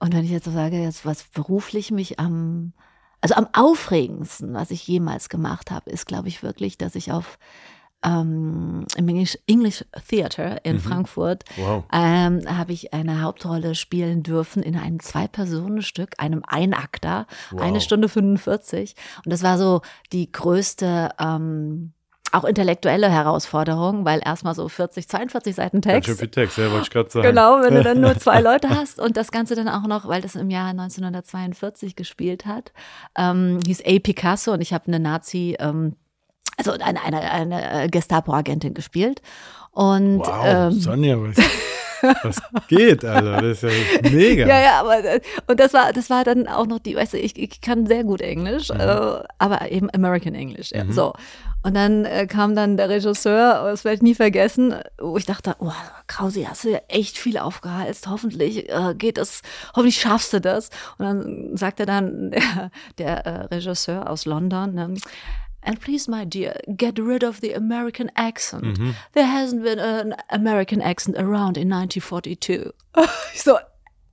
Und 0.00 0.14
wenn 0.14 0.24
ich 0.24 0.30
jetzt 0.30 0.46
so 0.46 0.50
sage, 0.50 0.82
jetzt 0.82 1.06
was 1.06 1.24
beruflich 1.24 1.90
mich 1.90 2.18
am, 2.18 2.72
also 3.20 3.34
am 3.34 3.48
aufregendsten, 3.52 4.54
was 4.54 4.70
ich 4.70 4.86
jemals 4.86 5.28
gemacht 5.28 5.70
habe, 5.70 5.90
ist, 5.90 6.06
glaube 6.06 6.28
ich, 6.28 6.42
wirklich, 6.42 6.78
dass 6.78 6.94
ich 6.94 7.12
auf 7.12 7.38
ähm, 8.02 8.86
im 8.96 9.08
English, 9.08 9.38
English 9.46 9.84
Theater 10.08 10.64
in 10.64 10.76
mhm. 10.76 10.80
Frankfurt 10.80 11.44
wow. 11.56 11.84
ähm, 11.92 12.40
habe 12.46 12.72
ich 12.72 12.94
eine 12.94 13.20
Hauptrolle 13.22 13.74
spielen 13.74 14.22
dürfen 14.22 14.62
in 14.62 14.76
einem 14.76 15.00
Zwei-Personen-Stück, 15.00 16.14
einem 16.16 16.42
Einakter, 16.46 17.26
wow. 17.50 17.60
eine 17.60 17.80
Stunde 17.82 18.08
45. 18.08 18.94
Und 19.24 19.30
das 19.30 19.42
war 19.42 19.58
so 19.58 19.82
die 20.12 20.32
größte 20.32 21.10
ähm, 21.18 21.92
auch 22.32 22.44
intellektuelle 22.44 23.10
Herausforderung, 23.10 24.04
weil 24.04 24.20
erstmal 24.24 24.54
so 24.54 24.68
40, 24.68 25.08
42 25.08 25.54
Seiten 25.54 25.82
Text. 25.82 25.94
Ganz 25.94 26.06
schön 26.06 26.16
viel 26.18 26.28
Text, 26.28 26.58
ja, 26.58 26.70
wollte 26.70 26.84
ich 26.84 26.90
gerade 26.90 27.10
sagen. 27.10 27.26
Genau, 27.26 27.60
wenn 27.60 27.74
du 27.74 27.82
dann 27.82 28.00
nur 28.00 28.16
zwei 28.18 28.40
Leute 28.42 28.68
hast 28.70 29.00
und 29.00 29.16
das 29.16 29.30
Ganze 29.32 29.54
dann 29.56 29.68
auch 29.68 29.86
noch, 29.86 30.06
weil 30.08 30.20
das 30.22 30.36
im 30.36 30.50
Jahr 30.50 30.68
1942 30.68 31.96
gespielt 31.96 32.46
hat, 32.46 32.72
ähm, 33.16 33.58
hieß 33.66 33.82
A. 33.86 33.98
Picasso 33.98 34.52
und 34.52 34.60
ich 34.60 34.72
habe 34.72 34.84
eine 34.88 35.00
Nazi- 35.00 35.56
ähm, 35.58 35.96
also 36.56 36.72
eine, 36.72 37.02
eine, 37.02 37.20
eine 37.22 37.88
Gestapo-Agentin 37.90 38.74
gespielt. 38.74 39.22
Und 39.72 40.18
Wow, 40.18 40.44
ähm, 40.44 40.72
Sonja, 40.72 41.16
was, 41.20 41.36
was 42.22 42.42
geht, 42.68 43.04
Alter? 43.04 43.40
Das 43.40 43.62
ist 43.62 44.02
ja 44.02 44.10
mega. 44.10 44.46
Ja, 44.46 44.60
ja, 44.60 44.80
aber 44.80 45.02
äh, 45.04 45.20
und 45.46 45.58
das 45.60 45.72
war, 45.72 45.92
das 45.92 46.10
war 46.10 46.24
dann 46.24 46.48
auch 46.48 46.66
noch 46.66 46.78
die, 46.78 46.96
weißt 46.96 47.14
du, 47.14 47.18
ich, 47.18 47.38
ich 47.38 47.60
kann 47.60 47.86
sehr 47.86 48.04
gut 48.04 48.20
Englisch, 48.20 48.68
Mhm. 48.70 48.80
äh, 48.80 49.22
aber 49.38 49.70
eben 49.70 49.88
American 49.94 50.34
English. 50.34 50.70
Ja, 50.72 50.84
So. 50.90 51.12
Und 51.62 51.74
dann 51.74 52.04
äh, 52.04 52.26
kam 52.26 52.54
dann 52.54 52.76
der 52.76 52.88
Regisseur, 52.88 53.64
das 53.64 53.84
werde 53.84 53.96
ich 53.96 54.02
nie 54.02 54.14
vergessen, 54.14 54.74
wo 54.98 55.16
ich 55.16 55.26
dachte, 55.26 55.56
oh, 55.58 55.72
Krausi, 56.06 56.44
hast 56.44 56.64
du 56.64 56.70
ja 56.70 56.80
echt 56.88 57.18
viel 57.18 57.36
aufgehalst. 57.36 58.06
Hoffentlich 58.06 58.70
äh, 58.70 58.94
geht 58.94 59.18
es, 59.18 59.42
hoffentlich 59.74 60.00
schaffst 60.00 60.32
du 60.32 60.40
das. 60.40 60.70
Und 60.98 61.04
dann 61.04 61.56
sagte 61.56 61.84
dann 61.84 62.30
der, 62.30 62.70
der 62.98 63.26
äh, 63.26 63.54
Regisseur 63.54 64.08
aus 64.08 64.24
London, 64.24 64.74
ne, 64.74 64.94
And 65.62 65.78
please, 65.78 66.10
my 66.10 66.24
dear, 66.24 66.58
get 66.74 66.98
rid 66.98 67.22
of 67.22 67.40
the 67.40 67.52
American 67.52 68.10
accent. 68.14 68.78
There 69.12 69.26
hasn't 69.26 69.62
been 69.62 69.78
an 69.78 70.14
American 70.30 70.80
accent 70.80 71.18
around 71.18 71.58
in 71.58 71.68
1942. 71.68 72.72
ich 73.34 73.42
so, 73.42 73.58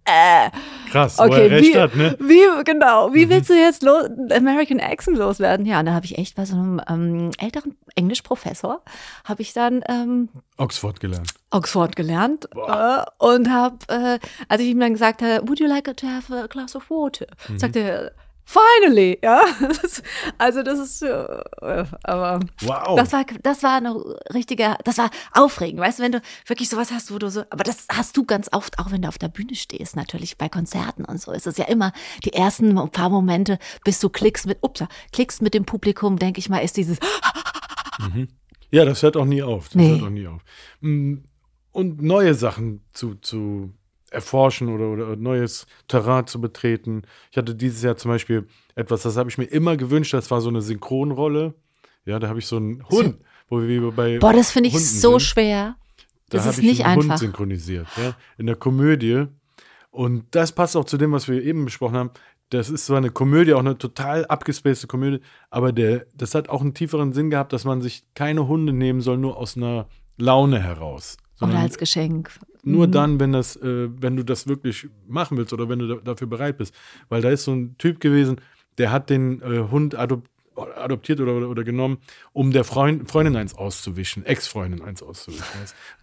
äh, 0.07 0.49
Krass, 0.89 1.17
wo 1.17 1.23
okay, 1.23 1.47
er 1.47 1.51
recht 1.51 1.73
wie, 1.73 1.77
hat, 1.77 1.95
ne? 1.95 2.15
Mhm. 2.17 2.29
wie, 2.29 2.63
genau, 2.63 3.13
wie 3.13 3.29
willst 3.29 3.49
du 3.49 3.53
jetzt 3.53 3.83
los, 3.83 4.05
American 4.31 4.79
Accent 4.79 5.17
loswerden? 5.17 5.65
Ja, 5.65 5.79
und 5.79 5.85
da 5.87 5.93
habe 5.93 6.05
ich 6.05 6.17
echt 6.17 6.35
bei 6.35 6.45
so 6.45 6.55
einem 6.55 6.81
ähm, 6.89 7.31
älteren 7.37 7.75
Englischprofessor, 7.95 8.81
habe 9.25 9.41
ich 9.41 9.53
dann 9.53 9.83
ähm, 9.89 10.29
Oxford 10.57 10.99
gelernt. 10.99 11.33
Oxford 11.51 11.95
gelernt 11.95 12.47
äh, 12.55 13.03
und 13.17 13.49
habe, 13.49 13.77
äh, 13.89 14.19
als 14.47 14.61
ich 14.61 14.69
ihm 14.69 14.79
dann 14.79 14.93
gesagt 14.93 15.21
habe, 15.21 15.47
would 15.47 15.59
you 15.59 15.67
like 15.67 15.85
to 15.97 16.07
have 16.07 16.33
a 16.33 16.47
glass 16.47 16.75
of 16.75 16.89
water? 16.89 17.27
Mhm. 17.49 17.59
Sagte 17.59 17.79
er, 17.79 18.11
finally, 18.47 19.19
ja. 19.21 19.41
Also 20.37 20.63
das 20.63 20.79
ist, 20.79 21.01
äh, 21.01 21.85
aber 22.03 22.39
Wow. 22.61 22.95
das 22.97 23.11
war, 23.11 23.25
das 23.43 23.61
war 23.63 23.75
eine 23.77 23.93
richtige, 24.33 24.75
das 24.85 24.97
war 24.97 25.09
aufregend, 25.33 25.79
weißt 25.81 25.99
du, 25.99 26.03
wenn 26.03 26.11
du 26.13 26.21
wirklich 26.45 26.69
sowas 26.69 26.91
hast, 26.91 27.11
wo 27.13 27.19
du 27.19 27.29
so, 27.29 27.41
aber 27.49 27.63
das 27.63 27.85
hast 27.91 28.15
du 28.17 28.23
ganz 28.25 28.49
oft, 28.53 28.79
auch 28.79 28.91
wenn 28.91 29.01
du 29.01 29.07
auf 29.09 29.17
der 29.17 29.27
Bühne 29.29 29.55
stehst, 29.55 29.95
natürlich 29.95 30.37
bei 30.37 30.47
Konzerten 30.49 31.03
und 31.05 31.19
so 31.21 31.31
ist 31.31 31.45
es 31.47 31.57
ja 31.57 31.65
immer 31.65 31.91
die 32.23 32.33
ersten 32.33 32.73
paar 32.91 33.09
Momente, 33.09 33.59
bis 33.83 33.99
du 33.99 34.09
klickst 34.09 34.45
mit, 34.47 34.59
ups, 34.61 34.83
klickst 35.11 35.41
mit 35.41 35.53
dem 35.53 35.65
Publikum, 35.65 36.17
denke 36.17 36.39
ich 36.39 36.49
mal, 36.49 36.59
ist 36.59 36.77
dieses, 36.77 36.97
Ja, 38.71 38.85
das 38.85 39.01
hört 39.03 39.15
auch 39.17 39.25
nie 39.25 39.41
auf. 39.43 39.65
Das 39.69 39.75
Nee. 39.75 39.89
hört 39.91 40.03
auch 40.03 40.09
nie 40.09 40.27
auf. 40.27 40.41
Mm, 40.81 41.15
Und 41.71 42.01
neue 42.01 42.33
Sachen 42.33 42.81
zu, 42.91 43.15
zu 43.15 43.71
erforschen 44.11 44.69
oder, 44.69 44.89
oder 44.89 45.15
neues 45.15 45.67
Terrain 45.87 46.27
zu 46.27 46.39
betreten. 46.41 47.03
Ich 47.31 47.37
hatte 47.37 47.55
dieses 47.55 47.81
Jahr 47.83 47.97
zum 47.97 48.11
Beispiel 48.11 48.47
etwas, 48.75 49.03
das 49.03 49.17
habe 49.17 49.29
ich 49.29 49.37
mir 49.37 49.45
immer 49.45 49.77
gewünscht, 49.77 50.13
das 50.13 50.31
war 50.31 50.41
so 50.41 50.49
eine 50.49 50.61
Synchronrolle. 50.61 51.53
Ja, 52.05 52.19
da 52.19 52.29
habe 52.29 52.39
ich 52.39 52.47
so 52.47 52.57
einen 52.57 52.87
Hund, 52.89 53.19
wo 53.49 53.61
wir 53.61 53.91
bei. 53.91 54.17
boah, 54.19 54.33
das 54.33 54.51
finde 54.51 54.69
ich 54.69 54.75
Hunden 54.75 54.87
so 54.87 55.11
sind. 55.19 55.21
schwer. 55.21 55.75
Da 56.29 56.37
Das 56.37 56.45
ist 56.45 56.59
ich 56.59 56.65
nicht 56.65 56.85
einen 56.85 56.95
Hund 56.97 57.05
einfach. 57.05 57.17
synchronisiert, 57.17 57.87
ja, 57.97 58.15
in 58.37 58.47
der 58.47 58.55
Komödie. 58.55 59.25
Und 59.91 60.25
das 60.31 60.51
passt 60.51 60.75
auch 60.75 60.85
zu 60.85 60.97
dem, 60.97 61.11
was 61.11 61.27
wir 61.27 61.41
eben 61.41 61.65
besprochen 61.65 61.95
haben. 61.97 62.11
Das 62.49 62.69
ist 62.69 62.85
zwar 62.85 62.97
eine 62.97 63.09
Komödie, 63.11 63.53
auch 63.53 63.59
eine 63.59 63.77
total 63.77 64.25
abgespacede 64.25 64.87
Komödie, 64.87 65.19
aber 65.49 65.73
der, 65.73 66.05
das 66.13 66.33
hat 66.33 66.47
auch 66.47 66.61
einen 66.61 66.73
tieferen 66.73 67.11
Sinn 67.11 67.29
gehabt, 67.29 67.51
dass 67.51 67.65
man 67.65 67.81
sich 67.81 68.05
keine 68.13 68.47
Hunde 68.47 68.71
nehmen 68.71 69.01
soll, 69.01 69.17
nur 69.17 69.37
aus 69.37 69.57
einer 69.57 69.87
Laune 70.17 70.61
heraus. 70.61 71.17
Oder 71.41 71.59
als 71.59 71.77
Geschenk. 71.77 72.31
nur 72.63 72.88
dann, 72.88 73.19
wenn 73.19 73.31
das, 73.31 73.55
äh, 73.57 73.89
wenn 74.01 74.15
du 74.15 74.23
das 74.23 74.47
wirklich 74.47 74.88
machen 75.07 75.38
willst 75.38 75.53
oder 75.53 75.69
wenn 75.69 75.79
du 75.79 75.88
da, 75.88 75.95
dafür 75.95 76.27
bereit 76.27 76.57
bist. 76.57 76.73
Weil 77.09 77.21
da 77.21 77.29
ist 77.29 77.43
so 77.43 77.53
ein 77.53 77.77
Typ 77.77 77.99
gewesen, 77.99 78.41
der 78.77 78.91
hat 78.91 79.09
den 79.09 79.41
äh, 79.41 79.69
Hund 79.69 79.95
adop 79.95 80.23
adoptiert 80.57 81.19
oder, 81.21 81.33
oder, 81.33 81.49
oder 81.49 81.63
genommen, 81.63 81.99
um 82.33 82.51
der 82.51 82.63
Freund, 82.63 83.11
Freundin 83.11 83.35
eins 83.35 83.53
auszuwischen, 83.53 84.25
Ex-Freundin 84.25 84.81
eins 84.81 85.03
auszuwischen. 85.03 85.45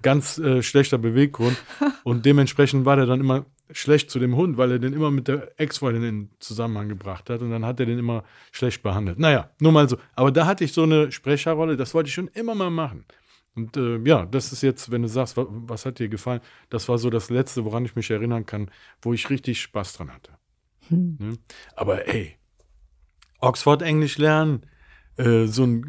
Ganz 0.01 0.39
äh, 0.39 0.63
schlechter 0.63 0.97
Beweggrund. 0.97 1.57
Und 2.05 2.25
dementsprechend 2.25 2.85
war 2.85 2.95
der 2.95 3.07
dann 3.07 3.19
immer 3.19 3.47
schlecht 3.71 4.11
zu 4.11 4.19
dem 4.19 4.37
Hund, 4.37 4.57
weil 4.57 4.71
er 4.73 4.79
den 4.79 4.93
immer 4.93 5.11
mit 5.11 5.27
der 5.27 5.59
Ex-Freundin 5.59 6.03
in 6.05 6.31
Zusammenhang 6.39 6.89
gebracht 6.89 7.31
hat 7.31 7.41
und 7.41 7.51
dann 7.51 7.65
hat 7.65 7.81
er 7.81 7.87
den 7.87 7.99
immer 7.99 8.23
schlecht 8.53 8.83
behandelt. 8.83 9.19
Naja, 9.19 9.49
nur 9.59 9.73
mal 9.73 9.89
so. 9.89 9.97
Aber 10.15 10.31
da 10.31 10.45
hatte 10.45 10.65
ich 10.65 10.75
so 10.75 10.83
eine 10.83 11.11
Sprecherrolle, 11.11 11.77
das 11.77 11.95
wollte 11.95 12.09
ich 12.09 12.15
schon 12.15 12.29
immer 12.29 12.55
mal 12.55 12.71
machen. 12.71 13.07
Und 13.57 13.77
äh, 13.77 13.99
ja, 13.99 14.27
das 14.27 14.53
ist 14.53 14.63
jetzt, 14.63 14.91
wenn 14.91 15.03
du 15.03 15.09
sagst, 15.09 15.37
was, 15.37 15.47
was 15.49 15.87
hat 15.87 15.99
dir 15.99 16.09
gefallen, 16.09 16.41
das 16.71 16.89
war 16.89 16.99
so 16.99 17.09
das 17.11 17.31
Letzte, 17.31 17.65
woran 17.65 17.85
ich 17.85 17.95
mich 17.95 18.11
erinnern 18.11 18.47
kann, 18.47 18.71
wo 19.01 19.13
ich 19.13 19.31
richtig 19.31 19.61
Spaß 19.61 19.95
dran 19.95 20.13
hatte. 20.13 20.33
Ne? 20.91 21.39
Aber 21.77 22.09
ey, 22.09 22.37
Oxford 23.41 23.83
Englisch 23.83 24.19
lernen, 24.19 24.67
äh, 25.17 25.47
so 25.47 25.65
ein 25.65 25.87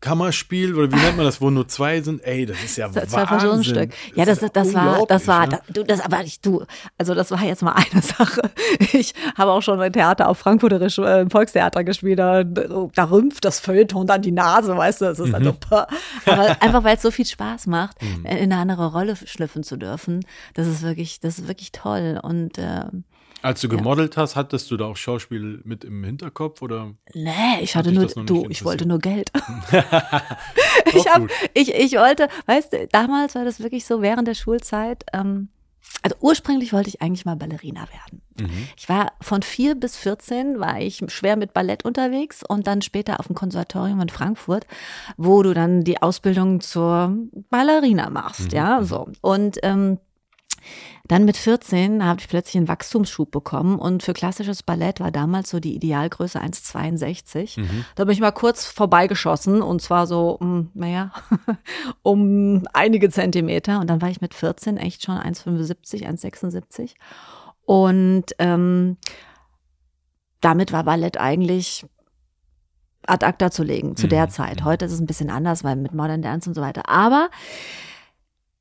Kammerspiel 0.00 0.74
oder 0.74 0.90
wie 0.92 0.96
nennt 1.00 1.16
man 1.16 1.24
das, 1.26 1.40
wo 1.40 1.50
nur 1.50 1.68
zwei 1.68 2.00
sind, 2.02 2.22
ey, 2.24 2.46
das 2.46 2.62
ist 2.62 2.76
ja 2.76 2.90
Zwei 2.90 3.02
Wahnsinn. 3.02 3.26
Personenstück. 3.26 3.90
Ja, 4.14 4.24
das, 4.24 4.42
ist 4.42 4.54
das 4.56 4.74
war, 4.74 5.06
das 5.06 5.26
war, 5.28 5.46
ne? 5.46 5.60
das, 5.66 5.74
du, 5.74 5.84
das 5.84 6.00
aber 6.00 6.22
ich, 6.22 6.40
du, 6.40 6.64
also 6.98 7.14
das 7.14 7.30
war 7.30 7.42
jetzt 7.42 7.62
mal 7.62 7.72
eine 7.92 8.02
Sache. 8.02 8.50
Ich 8.92 9.14
habe 9.36 9.52
auch 9.52 9.62
schon 9.62 9.80
ein 9.80 9.92
Theater 9.92 10.28
auf 10.28 10.38
Frankfurterisch 10.38 10.98
äh, 10.98 11.22
im 11.22 11.30
Volkstheater 11.30 11.84
gespielt, 11.84 12.18
da, 12.18 12.44
da 12.44 13.04
rümpft 13.04 13.44
das 13.44 13.60
Feuilleton 13.60 14.06
dann 14.06 14.22
die 14.22 14.32
Nase, 14.32 14.76
weißt 14.76 15.00
du, 15.00 15.04
das 15.06 15.18
ist 15.18 15.26
Mhm. 15.38 15.44
super. 15.44 15.86
Aber 16.26 16.56
einfach, 16.62 16.84
weil 16.84 16.96
es 16.96 17.02
so 17.02 17.10
viel 17.10 17.26
Spaß 17.26 17.66
macht, 17.66 17.96
in 18.24 18.26
eine 18.52 18.56
andere 18.56 18.92
Rolle 18.92 19.16
schlüpfen 19.16 19.62
zu 19.62 19.76
dürfen, 19.76 20.24
das 20.54 20.66
ist 20.66 20.82
wirklich, 20.82 21.20
das 21.20 21.38
ist 21.38 21.48
wirklich 21.48 21.72
toll 21.72 22.18
und, 22.22 22.58
ähm, 22.58 23.04
Als 23.46 23.60
du 23.60 23.68
gemodelt 23.68 24.16
hast, 24.16 24.34
hattest 24.34 24.70
du 24.70 24.76
da 24.76 24.86
auch 24.86 24.96
Schauspiel 24.96 25.60
mit 25.64 25.84
im 25.84 26.02
Hinterkopf 26.02 26.62
oder? 26.62 26.92
Nee, 27.14 27.60
ich 27.60 27.76
hatte 27.76 27.92
nur, 27.92 28.06
du, 28.06 28.46
ich 28.48 28.64
wollte 28.64 28.86
nur 28.86 28.98
Geld. 28.98 29.30
ich, 30.92 31.06
hab, 31.06 31.22
ich, 31.54 31.72
ich 31.74 31.92
wollte, 31.92 32.28
weißt 32.46 32.72
du, 32.72 32.88
damals 32.88 33.34
war 33.34 33.44
das 33.44 33.60
wirklich 33.60 33.86
so 33.86 34.02
während 34.02 34.26
der 34.26 34.34
Schulzeit, 34.34 35.04
ähm, 35.12 35.48
also 36.02 36.16
ursprünglich 36.20 36.72
wollte 36.72 36.88
ich 36.88 37.00
eigentlich 37.00 37.24
mal 37.24 37.36
Ballerina 37.36 37.82
werden. 37.82 38.22
Mhm. 38.40 38.68
Ich 38.76 38.88
war 38.88 39.12
von 39.20 39.42
vier 39.42 39.74
bis 39.76 39.96
14 39.96 40.58
war 40.58 40.80
ich 40.80 41.02
schwer 41.08 41.36
mit 41.36 41.52
Ballett 41.52 41.84
unterwegs 41.84 42.42
und 42.46 42.66
dann 42.66 42.82
später 42.82 43.20
auf 43.20 43.28
dem 43.28 43.36
Konservatorium 43.36 44.00
in 44.00 44.08
Frankfurt, 44.08 44.66
wo 45.16 45.42
du 45.42 45.54
dann 45.54 45.84
die 45.84 46.02
Ausbildung 46.02 46.60
zur 46.60 47.16
Ballerina 47.50 48.10
machst, 48.10 48.50
Mhm. 48.52 48.56
ja, 48.56 48.82
so. 48.82 49.08
Und 49.20 49.58
ähm, 49.62 49.98
dann 51.08 51.24
mit 51.24 51.36
14 51.36 52.04
habe 52.04 52.20
ich 52.20 52.28
plötzlich 52.28 52.56
einen 52.56 52.68
Wachstumsschub 52.68 53.30
bekommen 53.30 53.78
und 53.78 54.02
für 54.02 54.12
klassisches 54.12 54.62
Ballett 54.62 55.00
war 55.00 55.10
damals 55.10 55.50
so 55.50 55.60
die 55.60 55.74
Idealgröße 55.74 56.40
1,62. 56.40 57.60
Da 57.94 58.04
bin 58.04 58.12
ich 58.12 58.20
mal 58.20 58.32
kurz 58.32 58.64
vorbeigeschossen 58.66 59.62
und 59.62 59.80
zwar 59.80 60.06
so, 60.06 60.38
mm, 60.40 60.70
naja, 60.74 61.12
um 62.02 62.66
einige 62.72 63.10
Zentimeter 63.10 63.80
und 63.80 63.88
dann 63.88 64.02
war 64.02 64.10
ich 64.10 64.20
mit 64.20 64.34
14 64.34 64.76
echt 64.76 65.04
schon 65.04 65.16
1,75, 65.16 66.04
1,76 66.04 66.94
und 67.64 68.24
ähm, 68.38 68.96
damit 70.40 70.72
war 70.72 70.84
Ballett 70.84 71.18
eigentlich 71.18 71.86
ad 73.06 73.24
acta 73.24 73.50
zu 73.50 73.62
legen 73.62 73.96
zu 73.96 74.08
der 74.08 74.28
Zeit. 74.28 74.64
Heute 74.64 74.84
ist 74.84 74.92
es 74.92 75.00
ein 75.00 75.06
bisschen 75.06 75.30
anders, 75.30 75.64
weil 75.64 75.76
mit 75.76 75.94
Modern 75.94 76.22
Dance 76.22 76.48
und 76.50 76.54
so 76.54 76.60
weiter. 76.60 76.88
Aber 76.88 77.30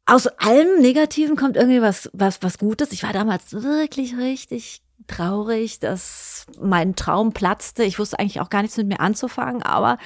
aus 0.05 0.27
allem 0.27 0.81
Negativen 0.81 1.35
kommt 1.35 1.57
irgendwie 1.57 1.81
was, 1.81 2.09
was, 2.13 2.41
was 2.43 2.57
Gutes. 2.57 2.91
Ich 2.91 3.03
war 3.03 3.13
damals 3.13 3.53
wirklich 3.53 4.17
richtig 4.17 4.81
traurig, 5.07 5.79
dass 5.79 6.45
mein 6.59 6.95
Traum 6.95 7.33
platzte. 7.33 7.83
Ich 7.83 7.99
wusste 7.99 8.19
eigentlich 8.19 8.39
auch 8.39 8.49
gar 8.49 8.61
nichts 8.61 8.77
mit 8.77 8.87
mir 8.87 8.99
anzufangen, 8.99 9.63
aber 9.63 9.97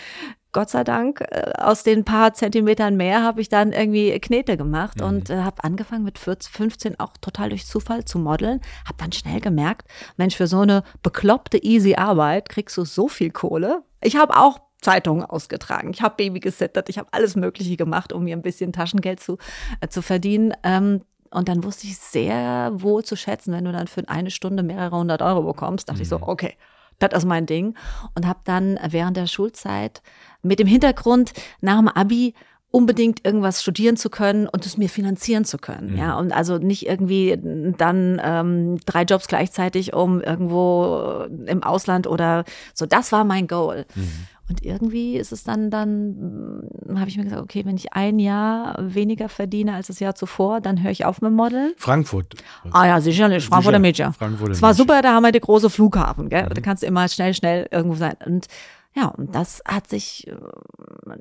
Gott 0.52 0.70
sei 0.70 0.84
Dank, 0.84 1.22
äh, 1.22 1.52
aus 1.58 1.84
den 1.84 2.06
paar 2.06 2.34
Zentimetern 2.34 2.98
mehr 2.98 3.24
habe 3.24 3.40
ich 3.40 3.50
dann 3.50 3.72
irgendwie 3.72 4.18
Knete 4.20 4.58
gemacht 4.58 5.00
und 5.00 5.30
äh, 5.30 5.44
habe 5.44 5.64
angefangen 5.64 6.04
mit 6.04 6.18
14, 6.18 6.52
15 6.52 7.00
auch 7.00 7.14
total 7.22 7.50
durch 7.50 7.68
Zufall 7.68 8.04
zu 8.06 8.18
modeln. 8.18 8.62
Habe 8.86 8.98
dann 8.98 9.12
schnell 9.12 9.42
gemerkt, 9.42 9.88
Mensch, 10.18 10.36
für 10.36 10.48
so 10.48 10.62
eine 10.62 10.84
bekloppte, 11.04 11.64
easy 11.64 11.96
Arbeit 11.96 12.50
kriegst 12.50 12.76
du 12.78 12.86
so 12.86 13.08
viel 13.08 13.30
Kohle. 13.30 13.84
Ich 14.02 14.16
habe 14.16 14.38
auch 14.38 14.60
Zeitungen 14.82 15.26
ausgetragen. 15.26 15.92
Ich 15.94 16.02
habe 16.02 16.16
Baby 16.18 16.40
gesittet. 16.40 16.90
Ich 16.90 16.98
habe 16.98 17.10
alles 17.12 17.36
Mögliche 17.36 17.76
gemacht, 17.78 18.14
um 18.14 18.24
mir 18.24 18.36
ein 18.36 18.42
bisschen 18.42 18.74
Taschengeld 18.74 19.20
zu, 19.20 19.38
äh, 19.82 19.88
zu 19.88 20.02
verdienen. 20.02 20.54
Ähm, 20.64 21.02
und 21.32 21.48
dann 21.48 21.64
wusste 21.64 21.88
ich 21.88 21.98
sehr 21.98 22.72
wohl 22.74 23.04
zu 23.04 23.16
schätzen, 23.16 23.54
wenn 23.54 23.66
du 23.66 23.72
dann 23.72 23.88
für 23.88 24.08
eine 24.08 24.32
Stunde 24.32 24.64
mehrere 24.64 24.98
hundert 24.98 25.22
Euro 25.22 25.44
bekommst, 25.44 25.90
dachte 25.90 26.02
ich 26.02 26.10
so, 26.10 26.20
okay, 26.22 26.56
das 26.98 27.14
ist 27.14 27.26
mein 27.26 27.46
Ding. 27.46 27.76
Und 28.16 28.28
habe 28.28 28.40
dann 28.46 28.80
während 28.90 29.16
der 29.16 29.28
Schulzeit 29.28 30.02
mit 30.42 30.60
dem 30.60 30.68
Hintergrund 30.68 31.34
nach 31.62 31.78
dem 31.78 31.88
Abi 31.88 32.34
unbedingt 32.72 33.26
irgendwas 33.26 33.64
studieren 33.64 33.98
zu 33.98 34.10
können 34.10 34.48
und 34.48 34.66
es 34.66 34.78
mir 34.78 34.90
finanzieren 34.90 35.44
zu 35.44 35.58
können. 35.58 35.98
Ja, 35.98 36.18
und 36.20 36.32
also 36.32 36.58
nicht 36.60 36.86
irgendwie 36.86 37.38
dann 37.78 38.22
ähm, 38.24 38.80
drei 38.86 39.04
Jobs 39.04 39.28
gleichzeitig, 39.28 39.94
um 39.94 40.22
irgendwo 40.22 41.26
im 41.48 41.64
Ausland 41.64 42.06
oder 42.06 42.44
so. 42.74 42.86
Das 42.86 43.12
war 43.12 43.24
mein 43.24 43.48
Goal. 43.48 43.86
Und 44.50 44.66
irgendwie 44.66 45.16
ist 45.16 45.32
es 45.32 45.44
dann, 45.44 45.70
dann 45.70 46.68
habe 46.96 47.08
ich 47.08 47.18
mir 47.18 47.24
gesagt, 47.24 47.42
okay, 47.44 47.66
wenn 47.66 47.78
ich 47.78 47.94
ein 47.94 48.18
Jahr 48.18 48.76
weniger 48.80 49.30
verdiene 49.30 49.76
als 49.76 49.88
das 49.88 50.00
Jahr 50.00 50.16
zuvor, 50.16 50.60
dann 50.60 50.82
höre 50.82 50.90
ich 50.92 51.06
auf 51.06 51.22
mit 51.22 51.32
Modeln. 51.32 51.74
Frankfurt. 51.78 52.34
Ah 52.72 52.88
ja, 52.88 53.00
sicherlich, 53.02 53.46
Frankfurter 53.46 53.78
Sicher, 53.78 53.80
Mädchen. 53.80 54.14
Frankfurter 54.14 54.52
Es 54.54 54.62
war 54.62 54.70
Mädchen. 54.70 54.78
super, 54.88 55.02
da 55.04 55.14
haben 55.14 55.24
wir 55.24 55.32
den 55.32 55.42
großen 55.42 55.70
Flughafen, 55.70 56.30
gell? 56.30 56.50
Da 56.54 56.62
kannst 56.62 56.82
du 56.84 56.88
immer 56.88 57.08
schnell, 57.08 57.34
schnell 57.36 57.68
irgendwo 57.72 57.96
sein. 57.96 58.16
Und 58.26 58.48
Ja, 58.96 59.10
und 59.10 59.36
das 59.36 59.62
hat 59.68 59.88
sich 59.88 60.26
äh, 60.28 60.34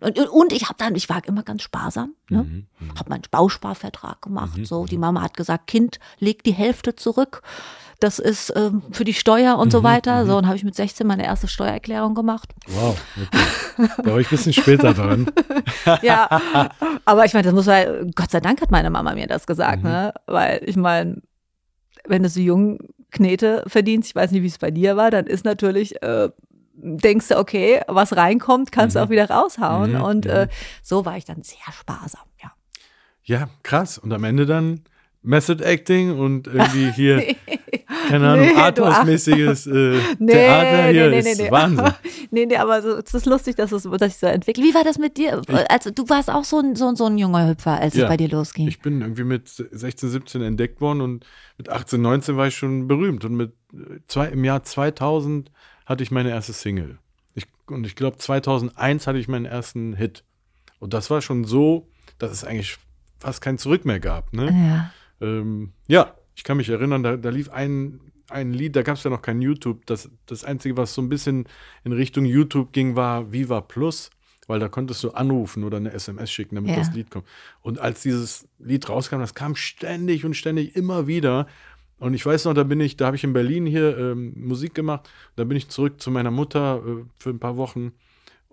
und, 0.00 0.18
und 0.30 0.52
ich 0.54 0.64
habe 0.64 0.76
dann, 0.78 0.94
ich 0.94 1.10
war 1.10 1.20
immer 1.26 1.42
ganz 1.42 1.62
sparsam, 1.62 2.14
ne? 2.30 2.44
Mhm, 2.44 2.66
habe 2.98 3.10
meinen 3.10 3.22
Bausparvertrag 3.30 4.22
gemacht. 4.22 4.58
So, 4.64 4.86
die 4.86 4.96
Mama 4.96 5.20
hat 5.20 5.36
gesagt, 5.36 5.66
Kind, 5.66 5.98
leg 6.18 6.42
die 6.44 6.52
Hälfte 6.52 6.96
zurück. 6.96 7.42
Das 8.00 8.20
ist 8.20 8.52
ähm, 8.54 8.82
für 8.92 9.04
die 9.04 9.14
Steuer 9.14 9.58
und 9.58 9.72
so 9.72 9.82
weiter. 9.82 10.24
So, 10.24 10.36
und 10.36 10.46
habe 10.46 10.56
ich 10.56 10.62
mit 10.62 10.76
16 10.76 11.04
meine 11.06 11.24
erste 11.24 11.48
Steuererklärung 11.48 12.14
gemacht. 12.14 12.54
Wow, 12.68 12.96
okay. 13.16 13.88
da 14.04 14.12
war 14.12 14.20
ich 14.20 14.28
ein 14.28 14.30
bisschen 14.30 14.52
später 14.62 14.94
dran. 14.94 15.28
Ja, 16.02 16.28
aber 17.04 17.24
ich 17.24 17.34
meine, 17.34 17.44
das 17.44 17.54
muss 17.54 17.66
man, 17.66 18.12
Gott 18.14 18.30
sei 18.30 18.40
Dank 18.40 18.60
hat 18.60 18.70
meine 18.70 18.90
Mama 18.90 19.14
mir 19.14 19.26
das 19.26 19.46
gesagt, 19.46 19.82
ne? 19.82 20.12
Weil 20.26 20.62
ich 20.64 20.76
meine, 20.76 21.22
wenn 22.06 22.22
du 22.22 22.28
so 22.28 22.40
jung 22.40 22.78
Knete 23.10 23.64
verdienst, 23.66 24.10
ich 24.10 24.14
weiß 24.14 24.30
nicht, 24.30 24.42
wie 24.42 24.48
es 24.48 24.58
bei 24.58 24.70
dir 24.70 24.96
war, 24.96 25.10
dann 25.10 25.26
ist 25.26 25.44
natürlich, 25.44 26.00
äh, 26.02 26.28
denkst 26.74 27.28
du, 27.28 27.38
okay, 27.38 27.80
was 27.88 28.16
reinkommt, 28.16 28.70
kannst 28.70 28.96
du 28.96 29.00
auch 29.00 29.10
wieder 29.10 29.28
raushauen. 29.30 29.94
Mhm, 29.94 30.02
Und 30.02 30.24
mhm. 30.26 30.30
äh, 30.30 30.48
so 30.82 31.04
war 31.04 31.16
ich 31.16 31.24
dann 31.24 31.42
sehr 31.42 31.72
sparsam, 31.72 32.22
ja. 32.42 32.52
Ja, 33.24 33.48
krass. 33.62 33.98
Und 33.98 34.12
am 34.12 34.24
Ende 34.24 34.46
dann 34.46 34.84
Method 35.22 35.62
Acting 35.64 36.16
und 36.18 36.46
irgendwie 36.46 36.90
hier, 36.92 37.34
keine 38.08 38.28
Ahnung, 38.28 38.46
Nee, 38.46 38.54
Arthouse-mäßiges 38.54 39.66
äh, 39.66 39.98
Nee, 40.18 40.32
Theater 40.32 40.88
hier 40.88 41.10
nee, 41.10 41.22
nee, 41.22 41.30
ist 41.32 41.40
nee. 41.40 41.50
Wahnsinn. 41.50 41.92
nee, 42.30 42.46
nee, 42.46 42.56
aber 42.56 42.82
so, 42.82 42.96
es 42.96 43.12
ist 43.12 43.26
lustig, 43.26 43.56
dass 43.56 43.72
es 43.72 43.82
dass 43.82 44.12
ich 44.12 44.16
so 44.16 44.26
entwickle. 44.26 44.62
Wie 44.62 44.74
war 44.74 44.84
das 44.84 44.98
mit 44.98 45.16
dir? 45.16 45.42
Also 45.68 45.90
du 45.90 46.08
warst 46.08 46.30
auch 46.30 46.44
so 46.44 46.60
ein, 46.60 46.76
so, 46.76 46.94
so 46.94 47.06
ein 47.06 47.18
junger 47.18 47.48
Hüpfer, 47.48 47.80
als 47.80 47.94
Ja. 47.94 48.04
es 48.04 48.08
bei 48.08 48.16
dir 48.16 48.28
losging. 48.28 48.68
Ich 48.68 48.80
bin 48.80 49.00
irgendwie 49.00 49.24
mit 49.24 49.48
16, 49.48 50.08
17 50.08 50.42
entdeckt 50.42 50.80
worden 50.80 51.00
und 51.00 51.26
mit 51.58 51.68
18, 51.68 52.00
19 52.00 52.36
war 52.36 52.46
ich 52.46 52.56
schon 52.56 52.86
berühmt. 52.86 53.24
Und 53.24 53.34
mit 53.34 53.52
äh, 53.74 53.98
zwei, 54.06 54.28
im 54.28 54.44
Jahr 54.44 54.62
2000 54.62 55.50
hatte 55.84 56.02
ich 56.02 56.10
meine 56.10 56.30
erste 56.30 56.52
Single. 56.52 56.98
Ich, 57.34 57.46
und 57.66 57.84
ich 57.86 57.96
glaube, 57.96 58.18
2001 58.18 59.06
hatte 59.06 59.18
ich 59.18 59.26
meinen 59.28 59.46
ersten 59.46 59.94
Hit. 59.94 60.24
Und 60.78 60.94
das 60.94 61.10
war 61.10 61.22
schon 61.22 61.44
so, 61.44 61.88
dass 62.18 62.30
es 62.30 62.44
eigentlich 62.44 62.78
fast 63.18 63.40
kein 63.40 63.58
Zurück 63.58 63.84
mehr 63.84 63.98
gab. 63.98 64.32
Ne? 64.32 64.46
ja. 64.46 64.92
Ähm, 65.20 65.72
ja, 65.86 66.14
ich 66.34 66.44
kann 66.44 66.56
mich 66.56 66.68
erinnern, 66.68 67.02
da, 67.02 67.16
da 67.16 67.30
lief 67.30 67.50
ein, 67.50 68.00
ein 68.30 68.52
Lied, 68.52 68.76
da 68.76 68.82
gab 68.82 68.96
es 68.96 69.04
ja 69.04 69.10
noch 69.10 69.22
kein 69.22 69.40
YouTube. 69.42 69.84
Das, 69.86 70.10
das 70.26 70.44
Einzige, 70.44 70.76
was 70.76 70.94
so 70.94 71.02
ein 71.02 71.08
bisschen 71.08 71.46
in 71.84 71.92
Richtung 71.92 72.24
YouTube 72.24 72.72
ging, 72.72 72.94
war 72.96 73.32
Viva 73.32 73.60
Plus, 73.60 74.10
weil 74.46 74.60
da 74.60 74.68
konntest 74.68 75.02
du 75.02 75.10
anrufen 75.10 75.64
oder 75.64 75.78
eine 75.78 75.92
SMS 75.92 76.30
schicken, 76.30 76.54
damit 76.54 76.70
Ja. 76.70 76.76
das 76.78 76.92
Lied 76.94 77.10
kommt. 77.10 77.26
Und 77.62 77.78
als 77.80 78.02
dieses 78.02 78.46
Lied 78.58 78.88
rauskam, 78.88 79.18
das 79.18 79.34
kam 79.34 79.56
ständig 79.56 80.24
und 80.24 80.34
ständig 80.34 80.76
immer 80.76 81.06
wieder. 81.06 81.46
Und 81.98 82.14
ich 82.14 82.24
weiß 82.24 82.44
noch, 82.44 82.54
da 82.54 82.62
bin 82.62 82.80
ich, 82.80 82.96
da 82.96 83.06
habe 83.06 83.16
ich 83.16 83.24
in 83.24 83.32
Berlin 83.32 83.66
hier 83.66 83.98
ähm, 83.98 84.32
Musik 84.36 84.74
gemacht. 84.74 85.10
Da 85.34 85.42
bin 85.44 85.56
ich 85.56 85.68
zurück 85.68 86.00
zu 86.00 86.10
meiner 86.12 86.30
Mutter 86.30 86.80
äh, 86.86 87.04
für 87.18 87.30
ein 87.30 87.40
paar 87.40 87.56
Wochen. 87.56 87.92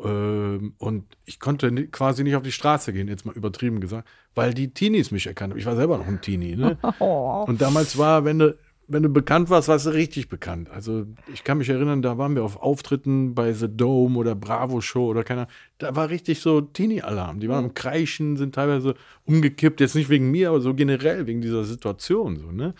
Ähm, 0.03 0.73
und 0.77 1.05
ich 1.25 1.39
konnte 1.39 1.71
quasi 1.87 2.23
nicht 2.23 2.35
auf 2.35 2.43
die 2.43 2.51
Straße 2.51 2.91
gehen, 2.91 3.07
jetzt 3.07 3.25
mal 3.25 3.35
übertrieben 3.35 3.79
gesagt, 3.79 4.07
weil 4.33 4.53
die 4.53 4.73
Teenies 4.73 5.11
mich 5.11 5.27
erkannt 5.27 5.51
haben. 5.51 5.59
Ich 5.59 5.65
war 5.65 5.75
selber 5.75 5.97
noch 5.97 6.07
ein 6.07 6.21
Teenie. 6.21 6.55
Ne? 6.55 6.77
Und 6.99 7.61
damals 7.61 7.97
war, 7.97 8.25
wenn 8.25 8.39
du, 8.39 8.57
wenn 8.87 9.03
du 9.03 9.09
bekannt 9.09 9.49
warst, 9.49 9.69
warst 9.69 9.85
du 9.85 9.91
richtig 9.91 10.27
bekannt. 10.27 10.69
Also 10.69 11.05
ich 11.33 11.43
kann 11.43 11.57
mich 11.57 11.69
erinnern, 11.69 12.01
da 12.01 12.17
waren 12.17 12.35
wir 12.35 12.43
auf 12.43 12.57
Auftritten 12.57 13.33
bei 13.33 13.53
The 13.53 13.69
Dome 13.69 14.17
oder 14.19 14.35
Bravo 14.35 14.81
Show 14.81 15.07
oder 15.07 15.23
keiner. 15.23 15.47
Da 15.77 15.95
war 15.95 16.09
richtig 16.09 16.41
so 16.41 16.59
Teenie-Alarm. 16.61 17.39
Die 17.39 17.47
waren 17.47 17.65
am 17.65 17.73
Kreischen, 17.73 18.35
sind 18.35 18.53
teilweise 18.53 18.95
umgekippt. 19.23 19.79
Jetzt 19.79 19.95
nicht 19.95 20.09
wegen 20.09 20.29
mir, 20.29 20.49
aber 20.49 20.59
so 20.59 20.73
generell 20.73 21.25
wegen 21.25 21.41
dieser 21.41 21.63
Situation. 21.63 22.37
So, 22.37 22.51
ne? 22.51 22.73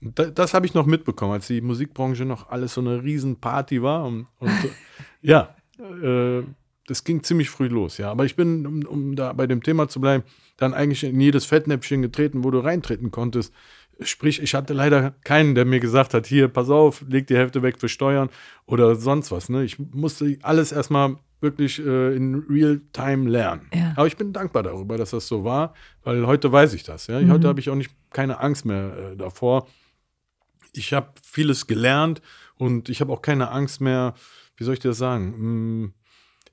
Das 0.00 0.54
habe 0.54 0.66
ich 0.66 0.74
noch 0.74 0.86
mitbekommen, 0.86 1.32
als 1.32 1.48
die 1.48 1.60
Musikbranche 1.60 2.24
noch 2.24 2.50
alles 2.50 2.74
so 2.74 2.82
eine 2.82 3.02
Riesenparty 3.02 3.82
war. 3.82 4.04
Und, 4.04 4.26
und 4.38 4.50
so. 4.62 4.68
ja, 5.22 5.56
äh, 5.78 6.42
das 6.88 7.04
ging 7.04 7.22
ziemlich 7.22 7.50
früh 7.50 7.68
los, 7.68 7.98
ja. 7.98 8.10
Aber 8.10 8.24
ich 8.24 8.34
bin, 8.34 8.66
um, 8.66 8.82
um 8.84 9.16
da 9.16 9.32
bei 9.34 9.46
dem 9.46 9.62
Thema 9.62 9.88
zu 9.88 10.00
bleiben, 10.00 10.24
dann 10.56 10.74
eigentlich 10.74 11.04
in 11.04 11.20
jedes 11.20 11.44
Fettnäpfchen 11.44 12.02
getreten, 12.02 12.44
wo 12.44 12.50
du 12.50 12.58
reintreten 12.58 13.10
konntest. 13.10 13.52
Sprich, 14.00 14.40
ich 14.42 14.54
hatte 14.54 14.74
leider 14.74 15.14
keinen, 15.24 15.54
der 15.54 15.64
mir 15.64 15.80
gesagt 15.80 16.14
hat, 16.14 16.26
hier, 16.26 16.48
pass 16.48 16.70
auf, 16.70 17.04
leg 17.08 17.26
die 17.26 17.36
Hälfte 17.36 17.62
weg 17.62 17.78
für 17.78 17.88
Steuern 17.88 18.30
oder 18.64 18.94
sonst 18.94 19.30
was. 19.30 19.48
Ne? 19.48 19.64
Ich 19.64 19.78
musste 19.78 20.38
alles 20.42 20.72
erstmal 20.72 21.16
wirklich 21.40 21.78
äh, 21.78 22.16
in 22.16 22.34
Real-Time 22.48 23.28
lernen. 23.28 23.68
Ja. 23.74 23.92
Aber 23.96 24.06
ich 24.06 24.16
bin 24.16 24.32
dankbar 24.32 24.62
darüber, 24.62 24.96
dass 24.96 25.10
das 25.10 25.28
so 25.28 25.44
war, 25.44 25.74
weil 26.04 26.26
heute 26.26 26.50
weiß 26.50 26.74
ich 26.74 26.84
das. 26.84 27.06
Ja? 27.08 27.20
Heute 27.28 27.48
habe 27.48 27.60
ich 27.60 27.70
auch 27.70 27.74
nicht 27.74 27.90
keine 28.10 28.40
Angst 28.40 28.64
mehr 28.64 29.12
äh, 29.12 29.16
davor. 29.16 29.66
Ich 30.72 30.92
habe 30.92 31.12
vieles 31.22 31.66
gelernt 31.66 32.22
und 32.56 32.88
ich 32.88 33.00
habe 33.00 33.12
auch 33.12 33.22
keine 33.22 33.50
Angst 33.50 33.80
mehr, 33.80 34.14
wie 34.58 34.64
soll 34.64 34.74
ich 34.74 34.80
dir 34.80 34.88
das 34.88 34.98
sagen? 34.98 35.32
Hm, 35.32 35.92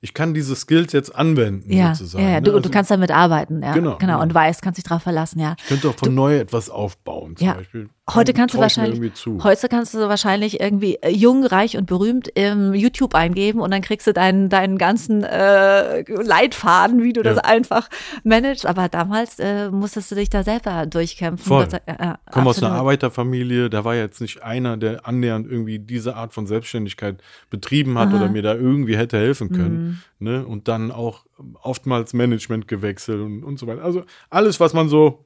Ich 0.00 0.14
kann 0.14 0.34
diese 0.34 0.54
Skills 0.56 0.92
jetzt 0.92 1.14
anwenden, 1.14 1.72
Ja, 1.72 1.94
sozusagen. 1.94 2.22
ja, 2.24 2.30
ja. 2.30 2.36
ne? 2.36 2.42
Du, 2.42 2.50
Also 2.52 2.60
du 2.62 2.70
kannst 2.70 2.90
damit 2.90 3.10
arbeiten, 3.10 3.62
ja. 3.62 3.72
Genau, 3.72 3.96
genau. 3.96 4.12
genau. 4.14 4.22
Und 4.22 4.32
weißt, 4.34 4.62
kannst 4.62 4.78
dich 4.78 4.84
drauf 4.84 5.02
verlassen, 5.02 5.40
ja. 5.40 5.54
ich 5.58 5.66
könnte 5.66 5.88
auch 5.88 5.96
von 5.96 6.14
neu 6.14 6.38
etwas 6.38 6.70
aufbauen, 6.70 7.36
zum 7.36 7.46
Ja. 7.46 7.54
Beispiel. 7.54 7.88
Heute 8.14 8.32
kannst 8.32 8.54
du 8.54 8.58
wahrscheinlich, 8.58 9.12
heute 9.42 9.68
kannst 9.68 9.92
du 9.92 9.98
wahrscheinlich 9.98 10.60
irgendwie 10.60 10.94
äh, 11.02 11.10
jung, 11.10 11.44
reich 11.44 11.76
und 11.76 11.86
berühmt 11.86 12.28
im 12.28 12.72
YouTube 12.72 13.16
eingeben 13.16 13.60
und 13.60 13.72
dann 13.72 13.82
kriegst 13.82 14.06
du 14.06 14.12
deinen, 14.12 14.48
deinen 14.48 14.78
ganzen 14.78 15.24
äh, 15.24 16.02
Leitfaden, 16.02 17.02
wie 17.02 17.12
du 17.12 17.24
das 17.24 17.36
Ja. 17.36 17.42
einfach 17.42 17.88
managst. 18.22 18.64
Aber 18.64 18.88
damals 18.88 19.40
äh, 19.40 19.72
musstest 19.72 20.12
du 20.12 20.14
dich 20.14 20.30
da 20.30 20.44
selber 20.44 20.86
durchkämpfen. 20.86 21.48
Voll. 21.48 21.66
Ja, 21.88 21.96
ja, 21.98 22.18
komme 22.30 22.50
aus 22.50 22.62
einer. 22.62 22.74
Arbeiterfamilie, 22.74 23.70
da 23.70 23.84
war 23.84 23.96
jetzt 23.96 24.20
nicht 24.20 24.40
einer, 24.40 24.76
der 24.76 25.04
annähernd 25.04 25.50
irgendwie 25.50 25.80
diese 25.80 26.14
Art 26.14 26.32
von 26.32 26.46
Selbstständigkeit 26.46 27.20
betrieben 27.50 27.98
hat 27.98 28.14
oder 28.14 28.28
mir 28.28 28.42
da 28.42 28.54
irgendwie 28.54 28.96
hätte 28.96 29.18
helfen 29.18 29.50
können. 29.50 30.02
Mhm. 30.20 30.26
Ne? 30.28 30.46
Und 30.46 30.68
dann 30.68 30.92
auch 30.92 31.24
oftmals 31.60 32.14
Management 32.14 32.68
gewechselt 32.68 33.20
und, 33.20 33.42
und 33.42 33.58
so 33.58 33.66
weiter. 33.66 33.82
Also 33.82 34.04
alles, 34.30 34.60
was 34.60 34.74
man 34.74 34.88
so. 34.88 35.24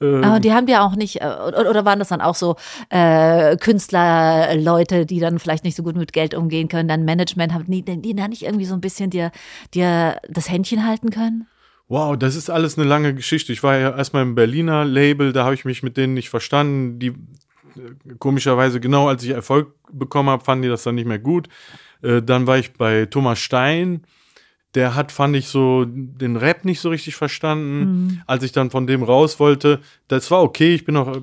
Äh, 0.00 0.22
Aber 0.22 0.40
die 0.40 0.52
haben 0.52 0.66
ja 0.68 0.84
auch 0.84 0.96
nicht, 0.96 1.20
äh, 1.20 1.26
oder, 1.26 1.84
waren 1.84 1.98
das 1.98 2.08
dann 2.08 2.20
auch 2.20 2.34
so 2.34 2.56
äh, 2.90 3.56
Künstler, 3.56 4.56
Leute, 4.56 5.06
die 5.06 5.20
dann 5.20 5.38
vielleicht 5.38 5.64
nicht 5.64 5.76
so 5.76 5.82
gut 5.82 5.96
mit 5.96 6.12
Geld 6.12 6.34
umgehen 6.34 6.68
können, 6.68 6.88
dann 6.88 7.04
Management 7.04 7.52
haben, 7.52 7.64
die, 7.70 7.82
die 7.82 8.14
da 8.14 8.28
nicht 8.28 8.42
irgendwie 8.42 8.64
so 8.64 8.74
ein 8.74 8.80
bisschen 8.80 9.10
dir, 9.10 9.30
dir 9.74 10.16
das 10.28 10.50
Händchen 10.50 10.86
halten 10.86 11.10
können? 11.10 11.46
Wow, 11.88 12.16
das 12.16 12.36
ist 12.36 12.48
alles 12.48 12.78
eine 12.78 12.88
lange 12.88 13.14
Geschichte. 13.14 13.52
Ich 13.52 13.62
war 13.62 13.76
ja 13.76 13.96
erstmal 13.96 14.22
im 14.22 14.34
Berliner 14.34 14.84
Label, 14.84 15.32
da 15.32 15.44
habe 15.44 15.54
ich 15.54 15.64
mich 15.64 15.82
mit 15.82 15.96
denen 15.96 16.14
nicht 16.14 16.30
verstanden. 16.30 16.98
Die 16.98 17.08
äh, 17.08 18.14
komischerweise, 18.18 18.80
genau 18.80 19.08
als 19.08 19.22
ich 19.22 19.30
Erfolg 19.30 19.74
bekommen 19.92 20.30
habe, 20.30 20.44
fanden 20.44 20.62
die 20.62 20.68
das 20.68 20.84
dann 20.84 20.94
nicht 20.94 21.06
mehr 21.06 21.18
gut. 21.18 21.48
Äh, 22.02 22.22
dann 22.22 22.46
war 22.46 22.58
ich 22.58 22.72
bei 22.72 23.06
Thomas 23.06 23.38
Stein. 23.40 24.04
Der 24.74 24.94
hat, 24.94 25.12
fand 25.12 25.36
ich, 25.36 25.48
so 25.48 25.84
den 25.86 26.36
Rap 26.36 26.64
nicht 26.64 26.80
so 26.80 26.88
richtig 26.88 27.14
verstanden. 27.14 28.22
Als 28.26 28.42
ich 28.42 28.52
dann 28.52 28.70
von 28.70 28.86
dem 28.86 29.02
raus 29.02 29.38
wollte, 29.38 29.80
das 30.08 30.30
war 30.30 30.42
okay. 30.42 30.74
Ich 30.74 30.84
bin 30.84 30.96
auch, 30.96 31.18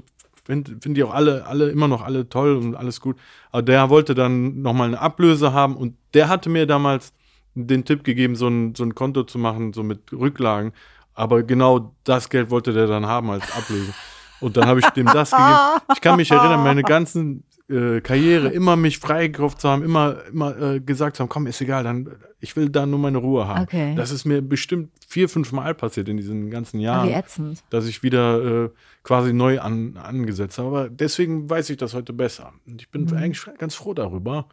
finde 0.45 0.77
find 0.79 0.97
die 0.97 1.03
auch 1.03 1.13
alle, 1.13 1.45
alle, 1.47 1.69
immer 1.69 1.87
noch 1.87 2.03
alle 2.03 2.29
toll 2.29 2.55
und 2.55 2.75
alles 2.75 3.01
gut. 3.01 3.17
Aber 3.51 3.61
der 3.63 3.89
wollte 3.89 4.13
dann 4.13 4.61
nochmal 4.61 4.87
eine 4.87 4.99
Ablöse 4.99 5.53
haben 5.53 5.75
und 5.75 5.95
der 6.13 6.27
hatte 6.29 6.49
mir 6.49 6.65
damals 6.65 7.13
den 7.55 7.85
Tipp 7.85 8.03
gegeben, 8.03 8.35
so 8.35 8.47
ein, 8.47 8.75
so 8.75 8.83
ein 8.83 8.95
Konto 8.95 9.23
zu 9.23 9.37
machen, 9.37 9.73
so 9.73 9.83
mit 9.83 10.11
Rücklagen. 10.11 10.71
Aber 11.13 11.43
genau 11.43 11.95
das 12.03 12.29
Geld 12.29 12.49
wollte 12.49 12.71
der 12.71 12.87
dann 12.87 13.05
haben 13.05 13.29
als 13.29 13.51
Ablöse. 13.51 13.93
Und 14.39 14.55
dann 14.55 14.67
habe 14.67 14.79
ich 14.79 14.89
dem 14.91 15.05
das 15.05 15.31
gegeben. 15.31 15.57
Ich 15.93 16.01
kann 16.01 16.15
mich 16.15 16.31
erinnern, 16.31 16.63
meine 16.63 16.83
ganzen 16.83 17.43
äh, 17.69 18.01
Karriere, 18.01 18.47
immer 18.53 18.75
mich 18.75 18.97
freigekauft 18.99 19.61
zu 19.61 19.69
haben, 19.69 19.83
immer, 19.83 20.23
immer 20.31 20.57
äh, 20.59 20.79
gesagt 20.79 21.15
zu 21.15 21.21
haben, 21.23 21.29
komm, 21.29 21.47
ist 21.47 21.61
egal, 21.61 21.83
dann, 21.83 22.09
ich 22.39 22.55
will 22.55 22.69
da 22.69 22.85
nur 22.85 22.99
meine 22.99 23.17
Ruhe 23.19 23.47
haben. 23.47 23.63
Okay. 23.63 23.93
Das 23.95 24.11
ist 24.11 24.25
mir 24.25 24.41
bestimmt 24.41 24.89
vier, 25.07 25.29
fünf 25.29 25.51
Mal 25.51 25.75
passiert 25.75 26.09
in 26.09 26.17
diesen 26.17 26.49
ganzen 26.49 26.77
Ah, 26.79 26.83
Jahren 26.83 27.09
wie 27.09 27.13
ätzend. 27.13 27.63
dass 27.69 27.85
ich 27.87 28.01
wieder 28.03 28.65
äh, 28.65 28.69
quasi 29.03 29.33
neu 29.33 29.59
an, 29.59 29.97
angesetzt 29.97 30.57
habe. 30.57 30.67
Aber 30.67 30.89
deswegen 30.89 31.49
weiß 31.49 31.69
ich 31.69 31.77
das 31.77 31.93
heute 31.93 32.13
besser. 32.13 32.53
Und 32.65 32.81
ich 32.81 32.89
bin 32.89 33.03
Mhm. 33.05 33.13
eigentlich 33.17 33.45
ganz 33.57 33.75
froh 33.75 33.93
darüber, 33.93 34.47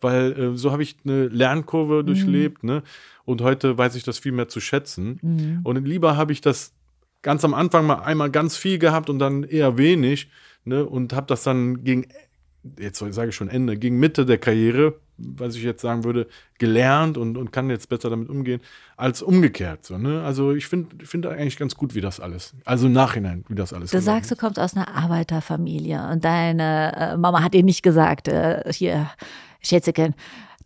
weil 0.00 0.32
äh, 0.32 0.56
so 0.56 0.72
habe 0.72 0.82
ich 0.82 0.96
eine 1.04 1.26
Lernkurve 1.28 2.02
Mhm. 2.02 2.06
durchlebt. 2.06 2.64
Ne? 2.64 2.82
Und 3.24 3.42
heute 3.42 3.76
weiß 3.78 3.94
ich 3.94 4.02
das 4.04 4.18
viel 4.18 4.32
mehr 4.32 4.48
zu 4.48 4.60
schätzen. 4.60 5.18
Mhm. 5.22 5.60
Und 5.64 5.84
lieber 5.86 6.16
habe 6.16 6.32
ich 6.32 6.40
das 6.40 6.72
ganz 7.22 7.44
am 7.44 7.52
Anfang 7.54 7.86
mal 7.86 7.96
einmal 8.02 8.30
ganz 8.30 8.56
viel 8.56 8.78
gehabt 8.78 9.10
und 9.10 9.18
dann 9.18 9.42
eher 9.44 9.76
wenig. 9.78 10.28
Ne? 10.64 10.84
Und 10.84 11.12
habe 11.12 11.26
das 11.26 11.42
dann 11.42 11.84
gegen, 11.84 12.06
jetzt 12.78 12.98
sage 12.98 13.30
ich 13.30 13.34
schon 13.34 13.48
Ende, 13.48 13.76
gegen 13.76 13.98
Mitte 13.98 14.26
der 14.26 14.38
Karriere, 14.38 14.94
was 15.16 15.54
ich 15.54 15.62
jetzt 15.62 15.82
sagen 15.82 16.04
würde, 16.04 16.26
gelernt 16.58 17.18
und, 17.18 17.36
und 17.36 17.52
kann 17.52 17.70
jetzt 17.70 17.88
besser 17.88 18.10
damit 18.10 18.28
umgehen, 18.28 18.60
als 18.96 19.22
umgekehrt. 19.22 19.84
So, 19.84 19.98
ne? 19.98 20.22
Also 20.22 20.52
ich 20.52 20.66
finde 20.66 21.04
find 21.04 21.26
eigentlich 21.26 21.56
ganz 21.56 21.74
gut, 21.74 21.94
wie 21.94 22.00
das 22.00 22.20
alles, 22.20 22.54
also 22.64 22.86
im 22.86 22.92
Nachhinein, 22.92 23.44
wie 23.48 23.54
das 23.54 23.72
alles 23.72 23.90
Du 23.90 24.00
sagst, 24.00 24.30
du 24.30 24.36
kommst 24.36 24.58
aus 24.58 24.74
einer 24.74 24.94
Arbeiterfamilie 24.94 26.08
und 26.10 26.24
deine 26.24 26.96
äh, 26.96 27.16
Mama 27.16 27.42
hat 27.42 27.54
dir 27.54 27.62
nicht 27.62 27.82
gesagt, 27.82 28.28
äh, 28.28 28.62
hier, 28.72 29.10
Schätzeken, 29.62 30.14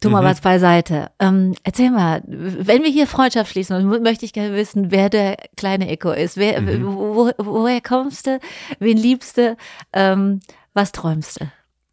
tu 0.00 0.10
mal 0.10 0.22
was 0.22 0.40
beiseite. 0.40 1.10
Ähm, 1.18 1.54
erzähl 1.64 1.90
mal, 1.90 2.22
wenn 2.26 2.82
wir 2.82 2.90
hier 2.90 3.06
Freundschaft 3.06 3.50
schließen, 3.50 3.90
dann 3.90 4.02
möchte 4.02 4.24
ich 4.24 4.32
gerne 4.32 4.54
wissen, 4.54 4.90
wer 4.90 5.08
der 5.08 5.36
kleine 5.56 5.88
Eko 5.88 6.12
ist. 6.12 6.36
Wer, 6.36 6.62
wo, 6.84 7.30
woher 7.38 7.80
kommst 7.80 8.26
du? 8.26 8.38
Wen 8.78 8.96
liebst 8.96 9.38
du? 9.38 9.56
Ähm, 9.92 10.40
was 10.74 10.92
träumst 10.92 11.40
du? 11.40 11.46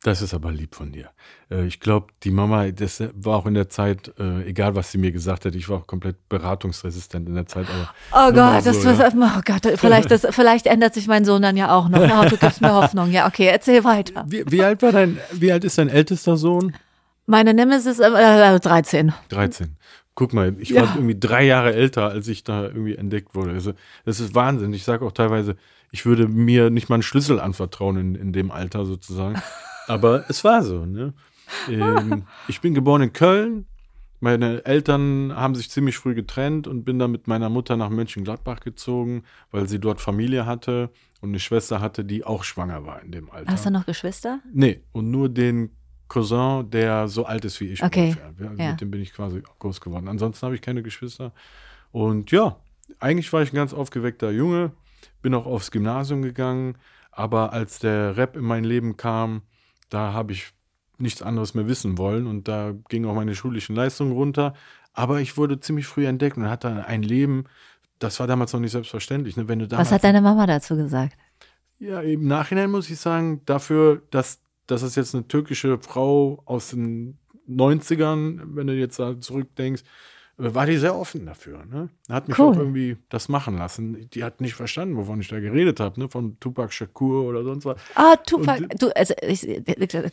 Das 0.04 0.24
ist 0.24 0.34
aber 0.34 0.52
lieb 0.52 0.74
von 0.74 0.91
dir. 0.91 1.12
Äh, 1.52 1.66
ich 1.66 1.80
glaube, 1.80 2.08
die 2.24 2.32
Mama, 2.32 2.72
das 2.72 3.04
war 3.14 3.38
auch 3.38 3.45
in 3.45 3.54
der 3.54 3.70
Zeit, 3.70 4.12
äh, 4.20 4.43
egal 4.47 4.76
was 4.76 4.91
sie 4.91 4.97
mir 4.97 5.12
gesagt 5.12 5.45
hat, 5.45 5.54
ich 5.54 5.70
war 5.70 5.78
auch 5.78 5.88
komplett 5.88 6.28
beratungsresistent 6.28 7.30
in 7.30 7.36
der 7.36 7.45
Zeit. 7.45 7.68
oh 8.12 8.32
Gott, 8.32 8.64
so, 8.64 8.72
das, 8.72 8.84
ja. 8.84 9.10
oh 9.14 9.41
Gott, 9.45 9.80
vielleicht, 9.80 10.10
das, 10.10 10.26
vielleicht 10.32 10.66
ändert 10.66 10.95
sich 10.95 11.08
mein 11.08 11.24
Sohn 11.24 11.43
dann 11.43 11.56
ja 11.56 11.72
auch 11.72 11.88
noch. 11.88 11.99
Oh, 11.99 12.28
du 12.28 12.36
gibst 12.36 12.62
mir 12.62 12.74
Hoffnung. 12.74 13.12
Ja, 13.12 13.28
okay, 13.28 13.45
erzähl 13.45 13.84
weiter. 13.84 14.26
Wie, 14.28 14.43
wie, 14.49 14.64
alt 14.64 14.82
war 14.82 14.91
dein, 14.91 15.20
wie 15.34 15.52
alt 15.52 15.64
ist 15.64 15.78
dein 15.78 15.89
ältester 15.89 16.36
Sohn? 16.36 16.76
Meine 17.28 17.54
Nemesis 17.54 17.99
äh, 17.99 18.60
13. 18.60 19.14
13. 19.30 19.78
Guck 20.16 20.34
mal, 20.34 20.56
ich 20.60 20.74
war 20.74 20.84
ja. 20.84 20.93
irgendwie 20.95 21.18
drei 21.18 21.43
Jahre 21.43 21.74
älter, 21.74 22.10
als 22.10 22.28
ich 22.28 22.43
da 22.43 22.64
irgendwie 22.64 22.95
entdeckt 22.95 23.36
wurde. 23.36 23.52
Also, 23.52 23.74
das 24.04 24.20
ist 24.20 24.34
Wahnsinn. 24.34 24.74
Ich 24.74 24.84
sage 24.84 25.06
auch 25.06 25.12
teilweise, 25.12 25.56
ich 25.91 26.08
würde 26.08 26.28
mir 26.28 26.72
nicht 26.72 26.89
mal 26.89 26.95
einen 26.95 27.04
Schlüssel 27.04 27.39
anvertrauen 27.39 27.97
in, 27.97 28.16
in 28.16 28.34
dem 28.34 28.49
Alter 28.49 28.86
sozusagen. 28.86 29.39
Aber 29.88 30.25
es 30.29 30.43
war 30.43 30.63
so. 30.63 30.86
Ne? 30.86 31.13
Ähm, 31.69 32.23
ich 32.47 32.61
bin 32.61 32.73
geboren 32.73 33.01
in 33.01 33.13
Köln. 33.13 33.65
Meine 34.19 34.63
Eltern 34.65 35.34
haben 35.36 35.55
sich 35.55 35.71
ziemlich 35.71 35.97
früh 35.97 36.13
getrennt 36.13 36.67
und 36.67 36.84
bin 36.84 36.99
dann 36.99 37.11
mit 37.11 37.27
meiner 37.27 37.49
Mutter 37.49 37.75
nach 37.75 37.89
Mönchengladbach 37.89 38.59
gezogen, 38.59 39.23
weil 39.49 39.67
sie 39.67 39.79
dort 39.79 39.99
Familie 39.99 40.45
hatte 40.45 40.91
und 41.21 41.29
eine 41.29 41.39
Schwester 41.39 41.82
hatte, 41.82 42.05
die 42.05 42.23
auch 42.23 42.43
schwanger 42.43 42.86
war 42.86 43.01
in 43.01 43.11
dem 43.11 43.32
Alter. 43.32 43.51
Hast 43.51 43.65
du 43.65 43.71
noch 43.71 43.88
Geschwister? 43.88 44.39
Nee, 44.53 44.82
und 44.91 45.09
nur 45.09 45.27
den 45.27 45.71
Cousin, 46.07 46.69
der 46.69 47.07
so 47.07 47.25
alt 47.25 47.45
ist 47.45 47.59
wie 47.61 47.69
ich. 47.69 47.82
Okay. 47.82 48.15
Also 48.23 48.61
ja. 48.61 48.71
Mit 48.71 48.82
dem 48.82 48.91
bin 48.91 49.01
ich 49.01 49.11
quasi 49.13 49.41
groß 49.59 49.82
geworden. 49.82 50.07
Ansonsten 50.07 50.45
habe 50.45 50.55
ich 50.55 50.61
keine 50.61 50.84
Geschwister. 50.84 51.32
Und 51.91 52.32
ja, 52.32 52.57
eigentlich 52.99 53.32
war 53.34 53.41
ich 53.41 53.53
ein 53.53 53.55
ganz 53.55 53.73
aufgeweckter 53.73 54.29
Junge, 54.29 54.71
bin 55.21 55.34
auch 55.34 55.45
aufs 55.45 55.71
Gymnasium 55.71 56.21
gegangen, 56.21 56.75
aber 57.11 57.53
als 57.53 57.79
der 57.79 58.17
Rap 58.17 58.36
in 58.36 58.43
mein 58.43 58.65
Leben 58.65 58.97
kam, 58.97 59.41
da 59.92 60.14
habe 60.14 60.34
ich 60.34 60.54
nichts 60.98 61.22
anderes 61.22 61.54
mehr 61.54 61.68
wissen 61.68 61.98
wollen 61.98 62.26
und 62.26 62.48
da 62.48 62.74
ging 62.89 63.06
auch 63.06 63.16
meine 63.16 63.36
schulischen 63.36 63.76
Leistungen 63.76 64.12
runter. 64.12 64.54
Aber 64.94 65.22
ich 65.22 65.38
wurde 65.38 65.60
ziemlich 65.60 65.88
früh 65.88 66.06
entdeckt 66.06 66.38
und 66.38 66.50
hatte 66.50 66.86
ein 66.86 67.04
Leben, 67.04 67.46
das 68.00 68.20
war 68.20 68.28
damals 68.28 68.54
noch 68.54 68.60
nicht 68.60 68.72
selbstverständlich. 68.72 69.38
Ne? 69.38 69.48
Wenn 69.48 69.60
du 69.60 69.72
Was 69.72 69.92
hat 69.92 70.04
deine 70.04 70.22
Mama 70.22 70.48
dazu 70.48 70.76
gesagt? 70.76 71.18
Ja, 71.80 72.02
im 72.02 72.28
Nachhinein 72.28 72.72
muss 72.72 72.89
ich 72.89 73.00
sagen, 73.00 73.42
dafür, 73.46 74.02
dass, 74.12 74.39
dass 74.68 74.82
es 74.82 74.96
jetzt 74.96 75.16
eine 75.16 75.28
türkische 75.28 75.80
Frau 75.80 76.42
aus 76.46 76.70
den 76.70 77.18
90ern, 77.50 78.42
wenn 78.56 78.68
du 78.68 78.74
jetzt 78.74 79.00
da 79.00 79.20
zurückdenkst, 79.20 79.84
war 80.42 80.66
die 80.66 80.78
sehr 80.78 80.96
offen 80.96 81.26
dafür. 81.26 81.66
Ne? 81.66 81.89
Hat 82.10 82.28
mich 82.28 82.38
cool. 82.39 82.54
auch 82.54 82.58
irgendwie 82.58 82.98
das 83.10 83.30
machen 83.30 83.58
lassen. 83.58 84.10
Die 84.10 84.24
hat 84.24 84.42
nicht 84.42 84.56
verstanden, 84.56 84.98
wovon 84.98 85.22
ich 85.22 85.28
da 85.28 85.39
geredet 85.39 85.80
habe, 85.80 86.00
ne? 86.00 86.10
von 86.10 86.39
Tupac 86.39 86.74
Shakur 86.74 87.26
oder 87.26 87.44
sonst 87.44 87.66
was. 87.66 87.80
Ah, 87.96 88.16
Tupac, 88.16 88.62
und, 88.62 88.82
du, 88.82 88.89
also 88.96 89.14
ich, 89.22 89.42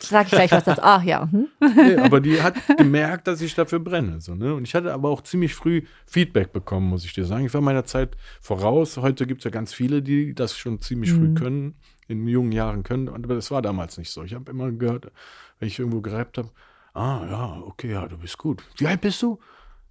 sag 0.01 0.27
ich 0.27 0.33
gleich 0.33 0.53
was 0.53 0.65
das. 0.65 0.79
Ach 0.81 1.03
ja. 1.03 1.29
Hm? 1.31 1.49
Nee, 1.61 1.97
aber 1.97 2.21
die 2.21 2.43
hat 2.43 2.55
gemerkt, 2.77 3.27
dass 3.27 3.41
ich 3.41 3.55
dafür 3.55 3.79
brenne. 3.79 4.21
So, 4.21 4.35
ne? 4.35 4.55
Und 4.55 4.65
ich 4.65 4.75
hatte 4.75 4.93
aber 4.93 5.09
auch 5.09 5.23
ziemlich 5.23 5.55
früh 5.55 5.83
Feedback 6.07 6.53
bekommen, 6.53 6.89
muss 6.89 7.05
ich 7.05 7.13
dir 7.13 7.25
sagen. 7.25 7.47
Ich 7.47 7.55
war 7.55 7.61
meiner 7.61 7.85
Zeit 7.85 8.17
voraus. 8.41 8.97
Heute 8.97 9.27
gibt 9.27 9.41
es 9.41 9.45
ja 9.45 9.51
ganz 9.51 9.73
viele, 9.73 10.03
die 10.03 10.35
das 10.35 10.57
schon 10.57 10.81
ziemlich 10.81 11.13
mhm. 11.13 11.17
früh 11.17 11.35
können, 11.35 11.75
in 12.07 12.27
jungen 12.27 12.53
Jahren 12.53 12.83
können. 12.83 13.09
Aber 13.09 13.35
das 13.35 13.51
war 13.51 13.63
damals 13.63 13.99
nicht 13.99 14.11
so. 14.11 14.23
Ich 14.25 14.35
habe 14.35 14.51
immer 14.51 14.71
gehört, 14.73 15.11
wenn 15.59 15.69
ich 15.69 15.79
irgendwo 15.79 16.01
gerappt 16.01 16.39
habe, 16.39 16.51
ah 16.95 17.27
ja, 17.31 17.63
okay, 17.65 17.93
ja, 17.93 18.07
du 18.07 18.19
bist 18.19 18.39
gut. 18.39 18.63
Wie 18.77 18.87
alt 18.87 19.01
bist 19.01 19.23
du? 19.23 19.39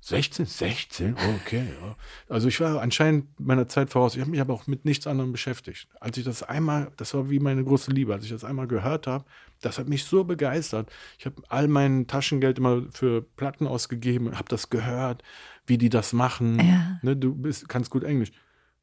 16, 0.08 0.45
16, 0.45 1.18
okay. 1.36 1.66
Ja. 1.82 1.97
Also 2.30 2.47
ich 2.47 2.62
war 2.62 2.82
anscheinend 2.82 3.38
meiner 3.41 3.68
Zeit 3.68 3.89
voraus. 3.89 4.16
Ich 4.16 4.22
habe 4.22 4.32
mich 4.32 4.39
aber 4.39 4.53
auch 4.53 4.66
mit 4.66 4.86
nichts 4.86 5.05
anderem 5.05 5.34
beschäftigt. 5.34 5.89
Als 5.99 6.18
ich 6.18 6.24
das 6.24 6.43
einmal, 6.43 6.93
das 6.95 7.14
war 7.14 7.30
wie 7.30 7.41
meine 7.41 7.62
große 7.62 7.91
Liebe, 7.91 8.14
als 8.14 8.24
ich 8.24 8.32
das 8.32 8.45
einmal 8.45 8.68
gehört 8.68 9.05
habe, 9.05 9.26
das 9.60 9.78
hat 9.78 9.89
mich 9.89 10.05
so 10.05 10.24
begeistert. 10.24 10.89
Ich 11.20 11.26
habe 11.26 11.41
all 11.49 11.68
mein 11.68 12.08
Taschengeld 12.08 12.58
immer 12.58 12.84
für 12.89 13.22
Platten 13.22 13.68
ausgegeben, 13.68 14.38
habe 14.38 14.47
das 14.47 14.70
gehört, 14.70 15.24
wie 15.66 15.78
die 15.78 15.89
das 15.89 16.14
machen. 16.14 16.58
Ja. 16.66 16.99
Ne, 17.01 17.18
du 17.18 17.36
bist, 17.36 17.68
kannst 17.68 17.89
gut 17.89 18.05
Englisch. 18.05 18.32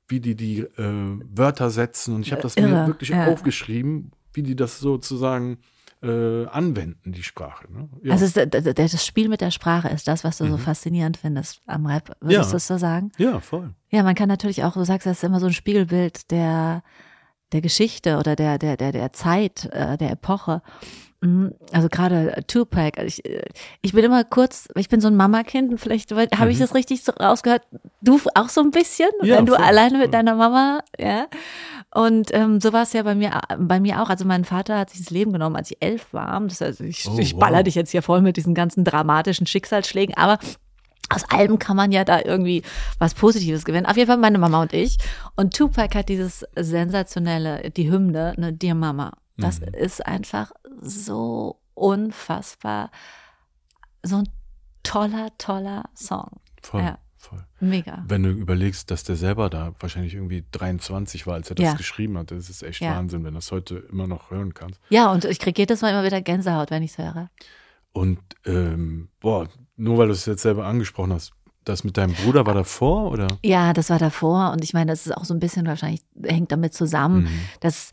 Wie 0.07 0.21
die 0.21 0.35
die 0.35 0.59
äh, 0.59 1.19
Wörter 1.35 1.71
setzen. 1.71 2.17
Und 2.17 2.27
ich 2.27 2.33
habe 2.33 2.43
das 2.43 2.59
Irre. 2.59 2.69
mir 2.69 2.87
wirklich 2.87 3.09
ja. 3.09 3.29
aufgeschrieben, 3.29 4.13
wie 4.35 4.43
die 4.43 4.57
das 4.57 4.79
sozusagen 4.79 5.57
äh, 6.05 6.47
anwenden, 6.47 7.13
die 7.13 7.23
Sprache. 7.23 7.73
Ne? 7.73 7.89
Ja. 8.03 8.13
Also 8.13 8.47
das, 8.47 8.75
das, 8.75 9.07
Spiel 9.07 9.29
mit 9.29 9.41
der 9.41 9.51
Sprache 9.51 9.89
ist 9.89 10.07
das, 10.07 10.23
was 10.23 10.39
du 10.39 10.45
mhm. 10.45 10.51
so 10.51 10.57
faszinierend 10.59 11.17
findest 11.17 11.63
am 11.67 11.87
Rap, 11.87 12.17
würdest 12.21 12.47
ja. 12.47 12.51
du 12.51 12.57
es 12.57 12.67
so 12.67 12.79
sagen? 12.79 13.11
Ja, 13.17 13.41
voll. 13.41 13.75
Ja, 13.91 14.03
man 14.03 14.15
kann 14.15 14.29
natürlich 14.29 14.65
auch, 14.65 14.75
du 14.75 14.85
sagst, 14.85 15.07
das 15.07 15.19
ist 15.19 15.25
immer 15.25 15.41
so 15.41 15.47
ein 15.47 15.53
Spiegelbild 15.53 16.31
der, 16.31 16.83
der 17.53 17.61
Geschichte 17.61 18.19
oder 18.19 18.37
der, 18.37 18.59
der, 18.59 18.77
der, 18.77 18.93
der 18.93 19.13
Zeit, 19.13 19.67
äh, 19.73 19.97
der 19.97 20.11
Epoche. 20.11 20.63
Mhm. 21.25 21.55
Also 21.73 21.89
gerade 21.89 22.45
Tupac, 22.47 23.03
ich, 23.03 23.23
ich 23.81 23.93
bin 23.93 24.05
immer 24.05 24.25
kurz, 24.25 24.69
ich 24.77 24.91
bin 24.91 25.01
so 25.01 25.09
ein 25.09 25.17
Mamakind, 25.17 25.81
vielleicht 25.81 26.13
habe 26.13 26.45
mhm. 26.45 26.51
ich 26.51 26.59
das 26.59 26.75
richtig 26.75 27.03
so 27.03 27.13
rausgehört. 27.13 27.63
Du 28.03 28.21
auch 28.35 28.51
so 28.51 28.61
ein 28.61 28.71
bisschen, 28.71 29.09
ja, 29.23 29.39
wenn 29.39 29.47
du 29.47 29.55
voll, 29.55 29.65
alleine 29.65 29.99
mit 29.99 30.13
deiner 30.13 30.35
Mama, 30.35 30.81
ja. 30.99 31.27
Und 31.95 32.35
ähm, 32.35 32.61
so 32.61 32.75
war 32.75 32.83
es 32.83 32.93
ja 32.93 33.03
bei 33.05 33.15
mir, 33.15 33.41
bei 33.59 33.81
mir 33.81 34.03
auch. 34.03 34.11
Also 34.11 34.27
mein 34.27 34.45
Vater 34.45 34.79
hat 34.79 34.91
sich 34.91 35.01
das 35.01 35.11
Leben 35.11 35.33
genommen, 35.33 35.57
als 35.57 35.71
ich 35.71 35.79
elf 35.81 36.13
war. 36.13 36.39
Das 36.41 36.61
heißt, 36.61 36.81
ich, 36.83 37.09
oh, 37.09 37.19
ich 37.19 37.37
baller 37.37 37.59
wow. 37.59 37.65
dich 37.65 37.75
jetzt 37.75 37.91
hier 37.91 38.03
voll 38.03 38.21
mit 38.21 38.37
diesen 38.37 38.55
ganzen 38.55 38.85
dramatischen 38.85 39.47
Schicksalsschlägen, 39.47 40.15
aber 40.17 40.39
aus 41.09 41.25
allem 41.31 41.59
kann 41.59 41.77
man 41.77 41.93
ja 41.93 42.05
da 42.05 42.21
irgendwie 42.23 42.63
was 42.99 43.15
Positives 43.15 43.65
gewinnen. 43.65 43.87
Auf 43.87 43.97
jeden 43.97 44.09
Fall 44.09 44.19
meine 44.19 44.39
Mama 44.39 44.61
und 44.61 44.75
ich. 44.75 44.99
Und 45.37 45.57
Tupac 45.57 45.97
hat 45.97 46.11
dieses 46.11 46.45
sensationelle, 46.55 47.71
die 47.71 47.91
Hymne, 47.91 48.35
ne, 48.37 48.53
Dear 48.53 48.75
Mama. 48.75 49.13
Das 49.37 49.61
mhm. 49.61 49.69
ist 49.75 50.05
einfach 50.07 50.53
so 50.85 51.61
unfassbar, 51.75 52.91
so 54.03 54.17
ein 54.17 54.29
toller, 54.83 55.31
toller 55.39 55.85
Song. 55.95 56.31
Voll. 56.63 56.83
Ja. 56.83 56.99
Voll. 57.17 57.43
Mega. 57.59 58.05
Wenn 58.07 58.23
du 58.23 58.29
überlegst, 58.29 58.91
dass 58.91 59.03
der 59.03 59.17
selber 59.17 59.49
da 59.49 59.75
wahrscheinlich 59.81 60.15
irgendwie 60.15 60.45
23 60.53 61.27
war, 61.27 61.35
als 61.35 61.49
er 61.49 61.57
das 61.57 61.65
ja. 61.65 61.75
geschrieben 61.75 62.19
hat, 62.19 62.31
das 62.31 62.51
ist 62.51 62.63
echt 62.63 62.81
ja. 62.81 62.95
Wahnsinn, 62.95 63.25
wenn 63.25 63.33
du 63.33 63.39
das 63.39 63.51
heute 63.51 63.77
immer 63.91 64.07
noch 64.07 64.31
hören 64.31 64.53
kannst. 64.53 64.79
Ja, 64.91 65.11
und 65.11 65.25
ich 65.25 65.39
kriege 65.39 65.63
jedes 65.63 65.81
Mal 65.81 65.91
immer 65.91 66.05
wieder 66.05 66.21
Gänsehaut, 66.21 66.71
wenn 66.71 66.83
ich 66.83 66.91
es 66.91 66.99
höre. 66.99 67.31
Und 67.93 68.19
ähm, 68.45 69.09
boah, 69.21 69.49
nur 69.77 69.97
weil 69.97 70.09
du 70.09 70.13
es 70.13 70.27
jetzt 70.27 70.43
selber 70.43 70.67
angesprochen 70.67 71.15
hast, 71.15 71.33
das 71.65 71.83
mit 71.83 71.97
deinem 71.97 72.13
Bruder 72.13 72.45
war 72.45 72.55
davor 72.55 73.11
oder? 73.11 73.27
Ja, 73.43 73.73
das 73.73 73.89
war 73.89 73.99
davor 73.99 74.53
und 74.53 74.63
ich 74.63 74.75
meine, 74.75 74.93
das 74.93 75.07
ist 75.07 75.17
auch 75.17 75.25
so 75.25 75.33
ein 75.33 75.41
bisschen 75.41 75.67
wahrscheinlich 75.67 76.03
hängt 76.23 76.53
damit 76.53 76.75
zusammen, 76.75 77.23
mhm. 77.23 77.41
dass 77.61 77.91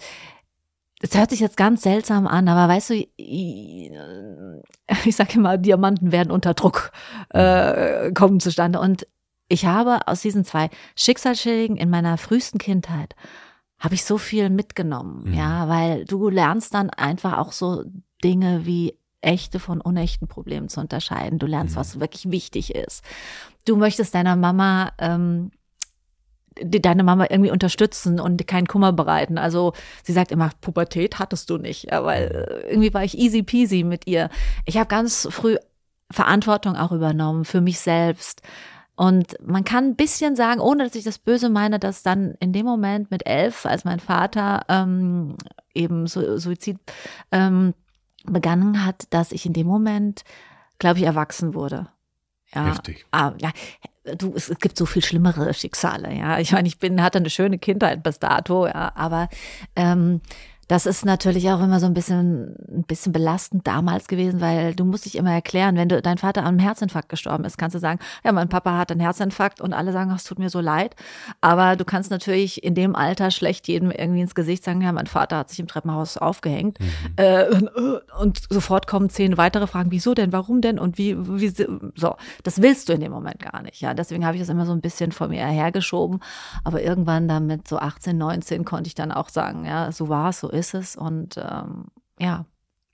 es 1.01 1.17
hört 1.17 1.31
sich 1.31 1.39
jetzt 1.39 1.57
ganz 1.57 1.81
seltsam 1.81 2.27
an, 2.27 2.47
aber 2.47 2.71
weißt 2.71 2.91
du, 2.91 2.93
ich, 2.93 3.91
ich 5.05 5.15
sage 5.15 5.33
immer, 5.35 5.57
Diamanten 5.57 6.11
werden 6.11 6.31
unter 6.31 6.53
Druck 6.53 6.91
äh, 7.29 8.11
kommen 8.11 8.39
zustande. 8.39 8.79
Und 8.79 9.07
ich 9.47 9.65
habe 9.65 10.07
aus 10.07 10.21
diesen 10.21 10.45
zwei 10.45 10.69
Schicksalsschlägen 10.95 11.75
in 11.75 11.89
meiner 11.89 12.17
frühesten 12.17 12.57
Kindheit 12.57 13.15
habe 13.79 13.95
ich 13.95 14.05
so 14.05 14.19
viel 14.19 14.51
mitgenommen, 14.51 15.23
mhm. 15.25 15.33
ja, 15.33 15.67
weil 15.67 16.05
du 16.05 16.29
lernst 16.29 16.75
dann 16.75 16.91
einfach 16.91 17.39
auch 17.39 17.51
so 17.51 17.83
Dinge 18.23 18.65
wie 18.67 18.95
echte 19.21 19.59
von 19.59 19.81
unechten 19.81 20.27
Problemen 20.27 20.69
zu 20.69 20.79
unterscheiden. 20.79 21.39
Du 21.39 21.47
lernst, 21.47 21.75
mhm. 21.75 21.79
was 21.79 21.99
wirklich 21.99 22.31
wichtig 22.31 22.75
ist. 22.75 23.03
Du 23.65 23.75
möchtest 23.75 24.13
deiner 24.13 24.35
Mama 24.35 24.91
ähm, 24.99 25.51
deine 26.63 27.03
Mama 27.03 27.27
irgendwie 27.29 27.51
unterstützen 27.51 28.19
und 28.19 28.47
keinen 28.47 28.67
Kummer 28.67 28.93
bereiten. 28.93 29.37
Also 29.37 29.73
sie 30.03 30.13
sagt 30.13 30.31
immer, 30.31 30.51
Pubertät 30.61 31.19
hattest 31.19 31.49
du 31.49 31.57
nicht, 31.57 31.91
ja, 31.91 32.03
weil 32.03 32.23
äh, 32.23 32.69
irgendwie 32.71 32.93
war 32.93 33.03
ich 33.03 33.17
easy 33.17 33.43
peasy 33.43 33.83
mit 33.83 34.07
ihr. 34.07 34.29
Ich 34.65 34.77
habe 34.77 34.87
ganz 34.87 35.27
früh 35.31 35.57
Verantwortung 36.11 36.75
auch 36.75 36.91
übernommen 36.91 37.45
für 37.45 37.61
mich 37.61 37.79
selbst. 37.79 38.41
Und 38.95 39.35
man 39.43 39.63
kann 39.63 39.85
ein 39.85 39.95
bisschen 39.95 40.35
sagen, 40.35 40.59
ohne 40.59 40.83
dass 40.83 40.95
ich 40.95 41.03
das 41.03 41.17
Böse 41.17 41.49
meine, 41.49 41.79
dass 41.79 42.03
dann 42.03 42.35
in 42.39 42.53
dem 42.53 42.65
Moment 42.65 43.09
mit 43.09 43.25
elf, 43.25 43.65
als 43.65 43.85
mein 43.85 43.99
Vater 43.99 44.65
ähm, 44.67 45.37
eben 45.73 46.05
Suizid 46.05 46.77
ähm, 47.31 47.73
begangen 48.25 48.85
hat, 48.85 49.07
dass 49.09 49.31
ich 49.31 49.45
in 49.45 49.53
dem 49.53 49.67
Moment, 49.67 50.23
glaube 50.77 50.99
ich, 50.99 51.05
erwachsen 51.05 51.55
wurde. 51.55 51.87
Ja, 52.53 52.65
Heftig. 52.65 53.05
Ah, 53.11 53.33
ja, 53.39 53.51
du, 54.03 54.33
es, 54.35 54.49
es, 54.49 54.59
gibt 54.59 54.77
so 54.77 54.85
viel 54.85 55.03
schlimmere 55.03 55.53
Schicksale, 55.53 56.13
ja. 56.13 56.39
Ich 56.39 56.51
meine, 56.51 56.67
ich 56.67 56.79
bin, 56.79 57.01
hatte 57.01 57.19
eine 57.19 57.29
schöne 57.29 57.57
Kindheit 57.59 58.03
bis 58.03 58.19
dato, 58.19 58.67
ja, 58.67 58.91
aber 58.95 59.29
ähm, 59.75 60.21
das 60.71 60.85
ist 60.85 61.03
natürlich 61.03 61.49
auch 61.49 61.61
immer 61.61 61.81
so 61.81 61.85
ein 61.85 61.93
bisschen, 61.93 62.55
ein 62.69 62.83
bisschen 62.83 63.11
belastend 63.11 63.67
damals 63.67 64.07
gewesen, 64.07 64.39
weil 64.39 64.73
du 64.73 64.85
musst 64.85 65.03
dich 65.03 65.17
immer 65.17 65.33
erklären, 65.33 65.75
wenn 65.75 65.89
du, 65.89 66.01
dein 66.01 66.17
Vater 66.17 66.43
an 66.43 66.47
einem 66.47 66.59
Herzinfarkt 66.59 67.09
gestorben 67.09 67.43
ist, 67.43 67.57
kannst 67.57 67.75
du 67.75 67.79
sagen, 67.79 67.99
ja, 68.23 68.31
mein 68.31 68.47
Papa 68.47 68.77
hat 68.77 68.89
einen 68.89 69.01
Herzinfarkt 69.01 69.59
und 69.59 69.73
alle 69.73 69.91
sagen, 69.91 70.11
es 70.11 70.23
tut 70.23 70.39
mir 70.39 70.49
so 70.49 70.61
leid. 70.61 70.95
Aber 71.41 71.75
du 71.75 71.83
kannst 71.83 72.09
natürlich 72.09 72.63
in 72.63 72.73
dem 72.73 72.95
Alter 72.95 73.31
schlecht 73.31 73.67
jedem 73.67 73.91
irgendwie 73.91 74.21
ins 74.21 74.33
Gesicht 74.33 74.63
sagen, 74.63 74.79
ja, 74.81 74.93
mein 74.93 75.07
Vater 75.07 75.39
hat 75.39 75.49
sich 75.49 75.59
im 75.59 75.67
Treppenhaus 75.67 76.15
aufgehängt. 76.15 76.79
Mhm. 76.79 76.87
Äh, 77.17 77.47
und 78.21 78.39
sofort 78.49 78.87
kommen 78.87 79.09
zehn 79.09 79.35
weitere 79.35 79.67
Fragen, 79.67 79.91
wieso 79.91 80.13
denn, 80.13 80.31
warum 80.31 80.61
denn 80.61 80.79
und 80.79 80.97
wie, 80.97 81.17
wie, 81.37 81.49
so. 81.49 82.15
Das 82.43 82.61
willst 82.61 82.87
du 82.87 82.93
in 82.93 83.01
dem 83.01 83.11
Moment 83.11 83.41
gar 83.41 83.61
nicht, 83.61 83.81
ja. 83.81 83.93
Deswegen 83.93 84.25
habe 84.25 84.37
ich 84.37 84.41
das 84.41 84.47
immer 84.47 84.65
so 84.65 84.71
ein 84.71 84.79
bisschen 84.79 85.11
vor 85.11 85.27
mir 85.27 85.45
hergeschoben. 85.45 86.21
Aber 86.63 86.81
irgendwann 86.81 87.27
dann 87.27 87.45
mit 87.45 87.67
so 87.67 87.77
18, 87.77 88.17
19 88.17 88.63
konnte 88.63 88.87
ich 88.87 88.95
dann 88.95 89.11
auch 89.11 89.27
sagen, 89.27 89.65
ja, 89.65 89.91
so 89.91 90.07
war 90.07 90.29
es, 90.29 90.39
so 90.39 90.47
ist 90.47 90.60
ist 90.61 90.73
es 90.73 90.95
und 90.95 91.37
ähm, 91.37 91.87
ja. 92.19 92.45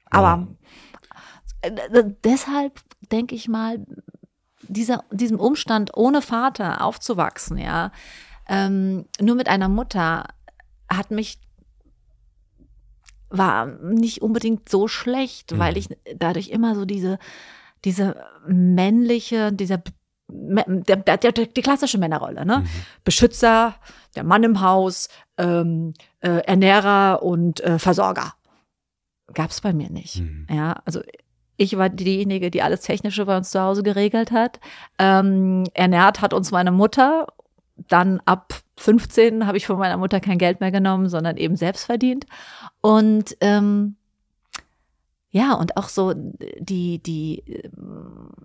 Aber 0.10 0.48
äh, 1.62 2.04
deshalb 2.24 2.80
denke 3.12 3.36
ich 3.36 3.50
mal, 3.50 3.86
dieser, 4.64 5.04
diesem 5.12 5.40
Umstand, 5.40 5.92
ohne 5.96 6.22
Vater 6.22 6.82
aufzuwachsen, 6.82 7.58
ja, 7.58 7.92
ähm, 8.48 9.06
nur 9.20 9.36
mit 9.36 9.50
einer 9.50 9.68
Mutter, 9.68 10.28
hat 10.90 11.12
mich 11.12 11.40
war 13.30 13.66
nicht 13.66 14.22
unbedingt 14.22 14.70
so 14.70 14.88
schlecht, 14.88 15.52
mhm. 15.52 15.60
weil 15.60 15.78
ich 15.78 15.90
dadurch 16.16 16.48
immer 16.48 16.76
so 16.76 16.86
diese, 16.86 17.20
diese 17.84 18.16
männliche, 18.48 19.52
dieser 19.52 19.82
der, 20.28 20.98
der, 20.98 21.18
der, 21.18 21.32
die 21.32 21.62
klassische 21.62 21.98
Männerrolle, 21.98 22.46
ne? 22.46 22.60
Mhm. 22.60 22.68
Beschützer, 23.04 23.76
der 24.16 24.24
Mann 24.24 24.44
im 24.44 24.62
Haus, 24.62 25.10
ähm, 25.38 25.94
äh, 26.20 26.40
Ernährer 26.46 27.24
und 27.24 27.62
äh, 27.62 27.80
Versorger. 27.80 28.34
Gab 29.34 29.52
es 29.52 29.62
bei 29.62 29.74
mir 29.74 29.90
nicht. 29.90 30.22
Mhm. 30.22 30.48
Ja, 30.50 30.82
also 30.86 31.02
ich 31.58 31.78
war 31.78 31.90
diejenige, 31.90 32.52
die 32.52 32.62
alles 32.62 32.82
Technische 32.82 33.26
bei 33.26 33.36
uns 33.36 33.52
zu 33.52 33.62
Hause 33.62 33.84
geregelt 33.84 34.32
hat. 34.32 34.60
Ähm, 35.00 35.64
ernährt 35.74 36.22
hat 36.22 36.34
uns 36.34 36.52
meine 36.52 36.72
Mutter. 36.72 37.28
Dann 37.88 38.22
ab 38.26 38.54
15 38.78 39.48
habe 39.48 39.58
ich 39.58 39.66
von 39.66 39.78
meiner 39.78 39.98
Mutter 39.98 40.20
kein 40.20 40.38
Geld 40.38 40.60
mehr 40.62 40.72
genommen, 40.72 41.10
sondern 41.10 41.38
eben 41.38 41.56
selbst 41.56 41.86
verdient. 41.86 42.26
Und 42.82 43.36
ähm, 43.42 43.96
ja, 45.30 45.54
und 45.54 45.76
auch 45.76 45.90
so 45.90 46.14
die, 46.16 47.04
die, 47.04 47.44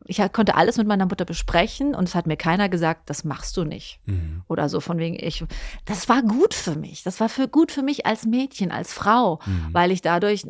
ich 0.06 0.20
konnte 0.32 0.56
alles 0.56 0.78
mit 0.78 0.88
meiner 0.88 1.06
Mutter 1.06 1.24
besprechen 1.24 1.94
und 1.94 2.08
es 2.08 2.14
hat 2.14 2.26
mir 2.26 2.36
keiner 2.36 2.68
gesagt, 2.68 3.08
das 3.08 3.24
machst 3.24 3.56
du 3.56 3.64
nicht. 3.64 4.00
Mhm. 4.06 4.42
Oder 4.48 4.68
so 4.68 4.80
von 4.80 4.98
wegen, 4.98 5.16
ich, 5.18 5.44
das 5.84 6.08
war 6.08 6.22
gut 6.22 6.54
für 6.54 6.74
mich. 6.74 7.04
Das 7.04 7.20
war 7.20 7.28
für, 7.28 7.46
gut 7.46 7.70
für 7.70 7.82
mich 7.82 8.04
als 8.04 8.26
Mädchen, 8.26 8.72
als 8.72 8.92
Frau, 8.92 9.38
mhm. 9.46 9.68
weil 9.72 9.92
ich 9.92 10.02
dadurch 10.02 10.44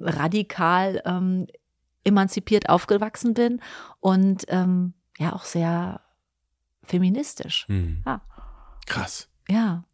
radikal 0.00 1.00
ähm, 1.04 1.46
emanzipiert 2.02 2.68
aufgewachsen 2.68 3.34
bin 3.34 3.60
und 4.00 4.46
ähm, 4.48 4.94
ja 5.16 5.32
auch 5.32 5.44
sehr 5.44 6.00
feministisch. 6.82 7.66
Mhm. 7.68 8.02
Ja. 8.04 8.22
Krass. 8.86 9.28
Ja. 9.48 9.84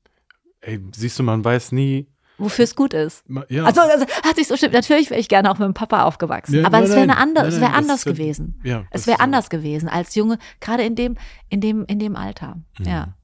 Ey, 0.60 0.80
siehst 0.94 1.18
du, 1.18 1.24
man 1.24 1.44
weiß 1.44 1.72
nie, 1.72 2.08
wofür 2.38 2.64
es 2.64 2.74
gut 2.74 2.94
ist. 2.94 3.24
Ja. 3.48 3.64
Also, 3.64 3.80
also 3.80 4.06
hat 4.24 4.36
sich 4.36 4.48
so 4.48 4.56
stimmt. 4.56 4.74
Natürlich 4.74 5.10
wäre 5.10 5.20
ich 5.20 5.28
gerne 5.28 5.50
auch 5.50 5.58
mit 5.58 5.66
dem 5.66 5.74
Papa 5.74 6.04
aufgewachsen. 6.04 6.54
Ja, 6.54 6.66
aber 6.66 6.78
nein, 6.78 6.84
es 6.84 6.90
wäre 6.90 7.02
eine 7.02 7.16
andere, 7.16 7.46
es 7.46 7.60
wäre 7.60 7.72
anders 7.72 8.04
das, 8.04 8.12
gewesen. 8.12 8.60
Ja, 8.64 8.84
es 8.90 9.06
wäre 9.06 9.20
anders 9.20 9.50
gewesen 9.50 9.88
als 9.88 10.14
Junge, 10.14 10.38
gerade 10.60 10.84
in 10.84 10.94
dem, 10.94 11.16
in 11.48 11.60
dem, 11.60 11.84
in 11.86 11.98
dem 11.98 12.16
Alter. 12.16 12.56
Mhm. 12.78 12.86
Ja. 12.86 13.14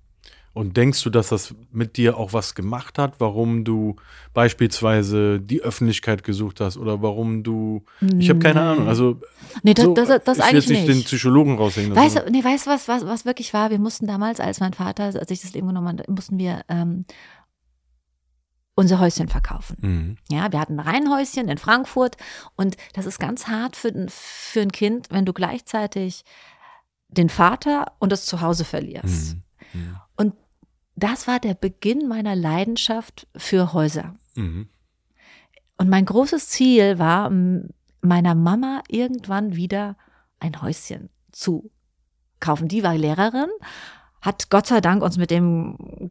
Und 0.52 0.76
denkst 0.76 1.04
du, 1.04 1.10
dass 1.10 1.28
das 1.28 1.54
mit 1.70 1.96
dir 1.96 2.16
auch 2.16 2.32
was 2.32 2.56
gemacht 2.56 2.98
hat, 2.98 3.14
warum 3.20 3.64
du 3.64 3.94
beispielsweise 4.34 5.40
die 5.40 5.62
Öffentlichkeit 5.62 6.24
gesucht 6.24 6.60
hast 6.60 6.76
oder 6.76 7.02
warum 7.02 7.44
du, 7.44 7.84
ich 8.18 8.28
habe 8.30 8.40
keine 8.40 8.60
Ahnung, 8.60 8.88
also 8.88 9.20
nee, 9.62 9.74
das, 9.74 9.84
so, 9.84 9.94
das, 9.94 10.08
das, 10.08 10.24
das 10.24 10.40
eigentlich 10.40 10.68
nicht, 10.68 10.86
nicht 10.86 10.88
den 10.88 11.04
Psychologen 11.04 11.56
raushängen. 11.56 11.94
Weißt 11.94 12.18
du, 12.18 12.30
nee, 12.32 12.42
weißt 12.42 12.66
du 12.66 12.70
was, 12.70 12.88
was, 12.88 13.06
was 13.06 13.24
wirklich 13.24 13.54
war? 13.54 13.70
Wir 13.70 13.78
mussten 13.78 14.08
damals, 14.08 14.40
als 14.40 14.58
mein 14.58 14.72
Vater, 14.72 15.04
als 15.04 15.30
ich 15.30 15.40
das 15.40 15.52
Leben 15.52 15.68
genommen 15.68 15.86
habe, 15.86 16.12
mussten 16.12 16.36
wir 16.36 16.62
ähm, 16.68 17.04
unser 18.80 18.98
Häuschen 18.98 19.28
verkaufen. 19.28 19.76
Mhm. 19.80 20.16
Ja, 20.28 20.50
wir 20.50 20.58
hatten 20.58 20.80
ein 20.80 20.86
Reihenhäuschen 20.86 21.48
in 21.48 21.58
Frankfurt 21.58 22.16
und 22.56 22.76
das 22.94 23.06
ist 23.06 23.20
ganz 23.20 23.46
hart 23.46 23.76
für, 23.76 23.92
für 24.08 24.62
ein 24.62 24.72
Kind, 24.72 25.08
wenn 25.10 25.26
du 25.26 25.32
gleichzeitig 25.32 26.24
den 27.08 27.28
Vater 27.28 27.92
und 27.98 28.10
das 28.10 28.24
Zuhause 28.24 28.64
verlierst. 28.64 29.36
Mhm. 29.74 29.80
Mhm. 29.80 29.96
Und 30.16 30.34
das 30.96 31.28
war 31.28 31.38
der 31.38 31.54
Beginn 31.54 32.08
meiner 32.08 32.34
Leidenschaft 32.34 33.28
für 33.36 33.72
Häuser. 33.72 34.16
Mhm. 34.34 34.68
Und 35.76 35.88
mein 35.88 36.04
großes 36.04 36.48
Ziel 36.48 36.98
war, 36.98 37.30
meiner 38.00 38.34
Mama 38.34 38.82
irgendwann 38.88 39.56
wieder 39.56 39.96
ein 40.38 40.60
Häuschen 40.62 41.10
zu 41.32 41.70
kaufen. 42.38 42.68
Die 42.68 42.82
war 42.82 42.96
Lehrerin, 42.96 43.50
hat 44.22 44.50
Gott 44.50 44.66
sei 44.66 44.80
Dank 44.80 45.02
uns 45.02 45.18
mit 45.18 45.30
dem 45.30 46.10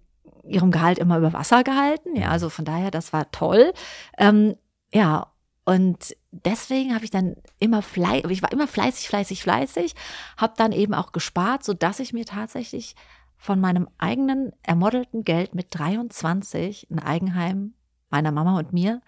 ihrem 0.50 0.72
Gehalt 0.72 0.98
immer 0.98 1.18
über 1.18 1.34
Wasser 1.34 1.64
gehalten. 1.64 2.16
Ja, 2.16 2.30
also 2.30 2.50
von 2.50 2.66
daher, 2.66 2.92
das 2.92 3.14
war 3.14 3.32
toll. 3.32 3.74
Ähm, 4.18 4.56
ja, 4.94 5.28
und 5.66 6.16
deswegen 6.32 6.96
habe 6.96 7.06
ich 7.06 7.12
dann 7.12 7.36
immer 7.60 7.82
fleißig, 7.82 8.32
ich 8.32 8.42
war 8.42 8.52
immer 8.52 8.68
fleißig, 8.68 9.08
fleißig, 9.08 9.44
fleißig, 9.44 9.94
habe 10.38 10.54
dann 10.58 10.72
eben 10.72 10.94
auch 10.94 11.12
gespart, 11.12 11.64
sodass 11.64 12.00
ich 12.00 12.12
mir 12.12 12.26
tatsächlich 12.26 12.96
von 13.38 13.60
meinem 13.60 13.88
eigenen 13.98 14.52
ermodelten 14.64 15.24
Geld 15.24 15.54
mit 15.56 15.68
23 15.70 16.88
ein 16.90 17.00
Eigenheim 17.00 17.74
meiner 18.10 18.32
Mama 18.32 18.58
und 18.58 18.74
mir 18.74 19.02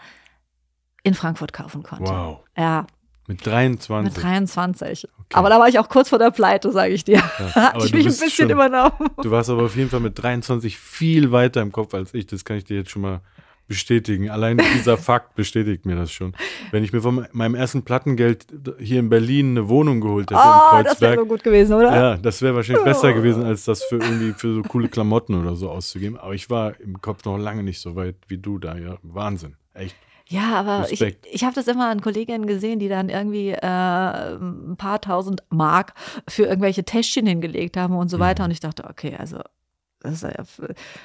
in 1.03 1.15
Frankfurt 1.15 1.51
kaufen 1.51 1.83
konnte. 1.83 2.11
Wow. 2.11 2.43
Ja, 2.55 2.85
mit 3.31 3.45
23. 3.45 4.13
Mit 4.13 4.23
23. 4.23 5.07
Okay. 5.07 5.25
Aber 5.31 5.49
da 5.49 5.57
war 5.57 5.69
ich 5.69 5.79
auch 5.79 5.87
kurz 5.87 6.09
vor 6.09 6.19
der 6.19 6.31
Pleite, 6.31 6.71
sage 6.71 6.93
ich 6.93 7.05
dir. 7.05 7.23
Ja, 7.55 7.73
ich 7.77 7.93
mich 7.93 8.05
ein 8.05 8.11
bisschen 8.11 8.29
schon, 8.29 8.49
übernommen. 8.49 9.09
Du 9.23 9.31
warst 9.31 9.49
aber 9.49 9.63
auf 9.63 9.75
jeden 9.77 9.89
Fall 9.89 10.01
mit 10.01 10.21
23 10.21 10.77
viel 10.77 11.31
weiter 11.31 11.61
im 11.61 11.71
Kopf 11.71 11.93
als 11.93 12.13
ich. 12.13 12.27
Das 12.27 12.43
kann 12.43 12.57
ich 12.57 12.65
dir 12.65 12.75
jetzt 12.77 12.91
schon 12.91 13.01
mal 13.01 13.21
bestätigen. 13.69 14.29
Allein 14.29 14.57
dieser 14.57 14.97
Fakt 14.97 15.35
bestätigt 15.35 15.85
mir 15.85 15.95
das 15.95 16.11
schon. 16.11 16.33
Wenn 16.71 16.83
ich 16.83 16.91
mir 16.91 17.01
von 17.01 17.25
meinem 17.31 17.55
ersten 17.55 17.83
Plattengeld 17.83 18.47
hier 18.79 18.99
in 18.99 19.07
Berlin 19.07 19.51
eine 19.51 19.69
Wohnung 19.69 20.01
geholt 20.01 20.29
hätte, 20.29 20.41
oh, 20.43 20.77
in 20.77 20.83
das 20.83 20.99
wäre 20.99 21.15
so 21.15 21.25
gut 21.25 21.41
gewesen, 21.41 21.73
oder? 21.73 21.95
Ja, 21.95 22.17
das 22.17 22.41
wäre 22.41 22.53
wahrscheinlich 22.53 22.81
oh. 22.81 22.85
besser 22.85 23.13
gewesen, 23.13 23.45
als 23.45 23.63
das 23.63 23.81
für 23.83 23.95
irgendwie 23.95 24.33
für 24.33 24.55
so 24.55 24.61
coole 24.63 24.89
Klamotten 24.89 25.35
oder 25.35 25.55
so 25.55 25.69
auszugeben. 25.69 26.17
Aber 26.17 26.33
ich 26.33 26.49
war 26.49 26.77
im 26.81 26.99
Kopf 26.99 27.23
noch 27.23 27.37
lange 27.37 27.63
nicht 27.63 27.79
so 27.79 27.95
weit 27.95 28.15
wie 28.27 28.37
du 28.37 28.59
da. 28.59 28.77
Ja, 28.77 28.97
Wahnsinn. 29.03 29.55
Echt. 29.73 29.95
Ja, 30.31 30.55
aber 30.55 30.89
Respekt. 30.89 31.25
ich, 31.25 31.35
ich 31.35 31.43
habe 31.43 31.53
das 31.53 31.67
immer 31.67 31.89
an 31.89 32.01
Kolleginnen 32.01 32.47
gesehen, 32.47 32.79
die 32.79 32.87
dann 32.87 33.09
irgendwie 33.09 33.49
äh, 33.49 33.57
ein 33.61 34.75
paar 34.77 35.01
tausend 35.01 35.43
Mark 35.49 35.93
für 36.27 36.43
irgendwelche 36.43 36.85
Täschchen 36.85 37.27
hingelegt 37.27 37.75
haben 37.75 37.95
und 37.95 38.09
so 38.09 38.17
mhm. 38.17 38.21
weiter. 38.21 38.45
Und 38.45 38.51
ich 38.51 38.61
dachte, 38.61 38.85
okay, 38.89 39.15
also 39.19 39.39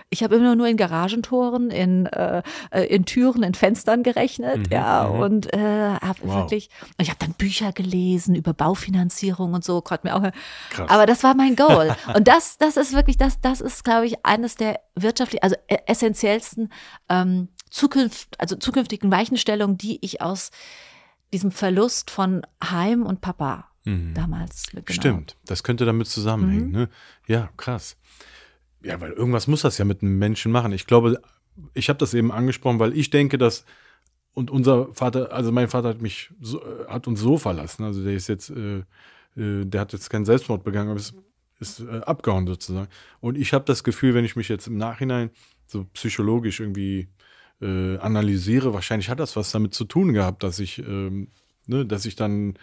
ich 0.09 0.23
habe 0.23 0.37
immer 0.37 0.57
nur 0.57 0.69
in 0.69 0.77
Garagentoren, 0.77 1.71
in, 1.71 2.07
äh, 2.07 2.43
in 2.89 3.05
Türen, 3.05 3.43
in 3.43 3.55
Fenstern 3.55 4.03
gerechnet, 4.03 4.69
mhm, 4.69 4.73
ja, 4.73 5.11
mhm. 5.13 5.21
und 5.21 5.53
äh, 5.53 5.59
habe 5.59 6.19
wow. 6.23 6.37
wirklich, 6.37 6.71
ich 6.97 7.11
habe 7.11 7.19
dann 7.19 7.35
Bücher 7.35 7.73
gelesen 7.73 8.35
über 8.35 8.55
Baufinanzierung 8.55 9.53
und 9.53 9.65
so, 9.65 9.83
konnte 9.83 10.07
mir 10.07 10.17
auch, 10.17 10.23
Krass. 10.71 10.89
aber 10.89 11.05
das 11.05 11.23
war 11.25 11.35
mein 11.35 11.57
Goal. 11.57 11.95
und 12.15 12.27
das, 12.27 12.57
das 12.57 12.79
ist 12.79 12.95
wirklich, 12.95 13.19
das, 13.19 13.41
das 13.41 13.61
ist, 13.61 13.85
glaube 13.85 14.07
ich, 14.07 14.25
eines 14.25 14.57
der 14.57 14.81
wirtschaftlich, 14.95 15.43
also 15.43 15.57
äh, 15.67 15.77
essentiellsten 15.87 16.73
ähm, 17.11 17.49
Zukunft, 17.71 18.41
also 18.41 18.57
zukünftigen 18.57 19.11
Weichenstellungen, 19.11 19.77
die 19.77 19.99
ich 20.03 20.21
aus 20.21 20.51
diesem 21.33 21.51
Verlust 21.51 22.11
von 22.11 22.43
Heim 22.63 23.05
und 23.05 23.21
Papa 23.21 23.69
mhm. 23.85 24.15
damals 24.15 24.67
genau. 24.73 24.85
Stimmt, 24.89 25.37
das 25.45 25.63
könnte 25.63 25.85
damit 25.85 26.07
zusammenhängen. 26.07 26.69
Mhm. 26.69 26.73
Ne? 26.73 26.89
Ja, 27.27 27.51
krass. 27.57 27.97
Ja, 28.83 29.01
weil 29.01 29.13
irgendwas 29.13 29.47
muss 29.47 29.63
das 29.63 29.79
ja 29.79 29.85
mit 29.85 30.03
einem 30.03 30.19
Menschen 30.19 30.53
machen. 30.53 30.73
Ich 30.73 30.87
glaube, 30.87 31.21
ich 31.75 31.89
habe 31.89 31.99
das 31.99 32.15
eben 32.15 32.31
angesprochen, 32.31 32.79
weil 32.79 32.97
ich 32.97 33.11
denke, 33.11 33.39
dass 33.39 33.65
und 34.37 34.51
unser 34.51 34.93
Vater, 34.93 35.33
also 35.33 35.51
mein 35.51 35.69
Vater 35.69 35.89
hat 35.89 36.03
mich, 36.03 36.31
so, 36.43 36.63
äh, 36.63 36.87
hat 36.89 37.07
uns 37.07 37.21
so 37.21 37.39
verlassen. 37.39 37.85
Also 37.85 38.05
der 38.05 38.13
ist 38.13 38.29
jetzt, 38.29 38.51
äh, 38.51 38.81
äh, 39.35 39.65
der 39.65 39.81
hat 39.81 39.95
jetzt 39.95 40.11
keinen 40.11 40.27
Selbstmord 40.27 40.63
begangen, 40.63 40.91
aber 40.91 41.01
ist, 41.01 41.15
ist 41.59 41.81
äh, 41.81 42.01
abgehauen 42.01 42.47
sozusagen. 42.47 42.89
Und 43.21 43.39
ich 43.39 43.55
habe 43.55 43.65
das 43.65 43.83
Gefühl, 43.83 44.13
wenn 44.13 44.27
ich 44.27 44.37
mich 44.37 44.51
jetzt 44.51 44.67
im 44.67 44.77
Nachhinein 44.77 45.31
so 45.67 45.85
psychologisch 45.95 46.61
irgendwie 46.61 47.09
äh, 47.61 47.97
analysiere, 47.99 48.75
wahrscheinlich 48.75 49.09
hat 49.09 49.21
das 49.21 49.37
was 49.37 49.51
damit 49.51 49.75
zu 49.75 49.85
tun 49.85 50.13
gehabt, 50.13 50.43
dass 50.43 50.59
ich, 50.59 50.79
ähm, 50.79 51.29
ne, 51.67 51.87
dass 51.87 52.05
ich 52.05 52.17
dann 52.17 52.55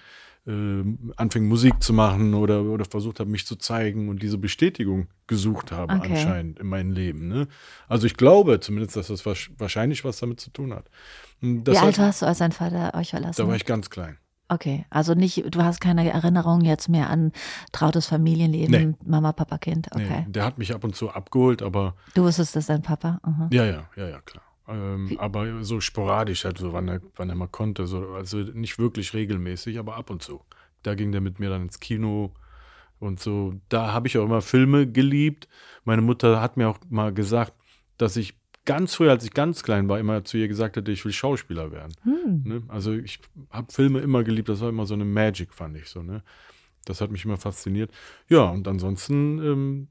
äh, 0.46 0.84
anfing 1.16 1.48
Musik 1.48 1.82
zu 1.82 1.94
machen 1.94 2.34
oder, 2.34 2.64
oder 2.64 2.86
versucht 2.86 3.20
habe, 3.20 3.30
mich 3.30 3.46
zu 3.46 3.56
zeigen 3.56 4.10
und 4.10 4.22
diese 4.22 4.38
Bestätigung 4.38 5.08
gesucht 5.28 5.72
habe 5.72 5.94
okay. 5.94 6.12
anscheinend 6.12 6.60
in 6.60 6.68
meinem 6.68 6.92
Leben. 6.92 7.28
Ne? 7.28 7.48
Also 7.88 8.08
ich 8.08 8.18
glaube 8.18 8.60
zumindest, 8.60 8.96
dass 8.96 9.08
das 9.08 9.26
wahrscheinlich 9.26 10.04
was 10.04 10.20
damit 10.20 10.40
zu 10.40 10.50
tun 10.50 10.74
hat. 10.74 10.90
Wie 11.40 11.78
alt 11.78 11.98
warst 11.98 12.22
du, 12.22 12.26
als 12.26 12.40
dein 12.40 12.52
Vater 12.52 12.94
euch 12.96 13.12
verlassen 13.12 13.42
Da 13.42 13.48
war 13.48 13.56
ich 13.56 13.66
ganz 13.66 13.90
klein. 13.90 14.18
Okay, 14.50 14.86
also 14.90 15.14
nicht, 15.14 15.44
du 15.56 15.64
hast 15.64 15.80
keine 15.80 16.08
Erinnerung 16.12 16.62
jetzt 16.62 16.90
mehr 16.90 17.10
an 17.10 17.32
trautes 17.72 18.06
Familienleben, 18.06 18.90
nee. 18.90 18.96
Mama, 19.04 19.32
Papa, 19.32 19.58
Kind. 19.58 19.88
Okay. 19.92 20.26
Nee, 20.26 20.32
der 20.32 20.46
hat 20.46 20.58
mich 20.58 20.76
ab 20.76 20.84
und 20.84 20.96
zu 20.96 21.10
abgeholt, 21.10 21.64
aber. 21.64 21.96
Du 22.14 22.24
wusstest, 22.24 22.56
dass 22.56 22.68
dein 22.68 22.82
Papa? 22.82 23.20
Uh 23.26 23.48
Ja, 23.52 23.66
ja, 23.66 23.90
ja, 23.96 24.10
ja, 24.10 24.22
klar. 24.22 24.44
Ähm, 24.68 25.16
aber 25.18 25.64
so 25.64 25.82
sporadisch, 25.82 26.46
halt 26.46 26.58
so, 26.58 26.74
wann 26.74 26.88
er, 26.88 27.02
wann 27.16 27.30
er 27.30 27.36
mal 27.36 27.48
konnte. 27.48 27.86
So, 27.86 28.10
also 28.10 28.38
nicht 28.38 28.80
wirklich 28.80 29.14
regelmäßig, 29.14 29.78
aber 29.80 29.96
ab 29.96 30.10
und 30.10 30.22
zu. 30.22 30.42
Da 30.84 30.96
ging 30.96 31.12
der 31.12 31.22
mit 31.22 31.40
mir 31.40 31.50
dann 31.50 31.64
ins 31.64 31.80
Kino 31.80 32.34
und 33.00 33.20
so. 33.20 33.56
Da 33.70 33.92
habe 33.92 34.08
ich 34.08 34.18
auch 34.18 34.26
immer 34.26 34.42
Filme 34.42 34.88
geliebt. 34.88 35.48
Meine 35.84 36.02
Mutter 36.02 36.42
hat 36.42 36.58
mir 36.58 36.70
auch 36.70 36.80
mal 36.90 37.14
gesagt, 37.14 37.54
dass 37.98 38.16
ich 38.16 38.36
ganz 38.66 38.96
früh, 38.96 39.10
als 39.10 39.24
ich 39.24 39.34
ganz 39.34 39.64
klein 39.64 39.90
war, 39.90 40.00
immer 40.00 40.24
zu 40.24 40.38
ihr 40.38 40.48
gesagt 40.48 40.78
hätte, 40.78 40.92
ich 40.92 41.04
will 41.04 41.12
Schauspieler 41.12 41.72
werden. 41.72 41.94
Hm. 42.04 42.44
Ne? 42.46 42.64
Also 42.70 42.94
ich 42.94 43.20
habe 43.50 43.72
Filme 43.72 44.00
immer 44.00 44.24
geliebt. 44.24 44.50
Das 44.50 44.62
war 44.62 44.70
immer 44.70 44.86
so 44.86 44.94
eine 44.94 45.06
Magic, 45.06 45.54
fand 45.54 45.78
ich 45.78 45.90
so. 45.90 46.02
Ne? 46.02 46.24
Das 46.86 47.02
hat 47.02 47.12
mich 47.12 47.26
immer 47.26 47.38
fasziniert. 47.38 47.92
Ja, 48.30 48.46
und 48.50 48.68
ansonsten 48.68 49.40
ähm, 49.40 49.88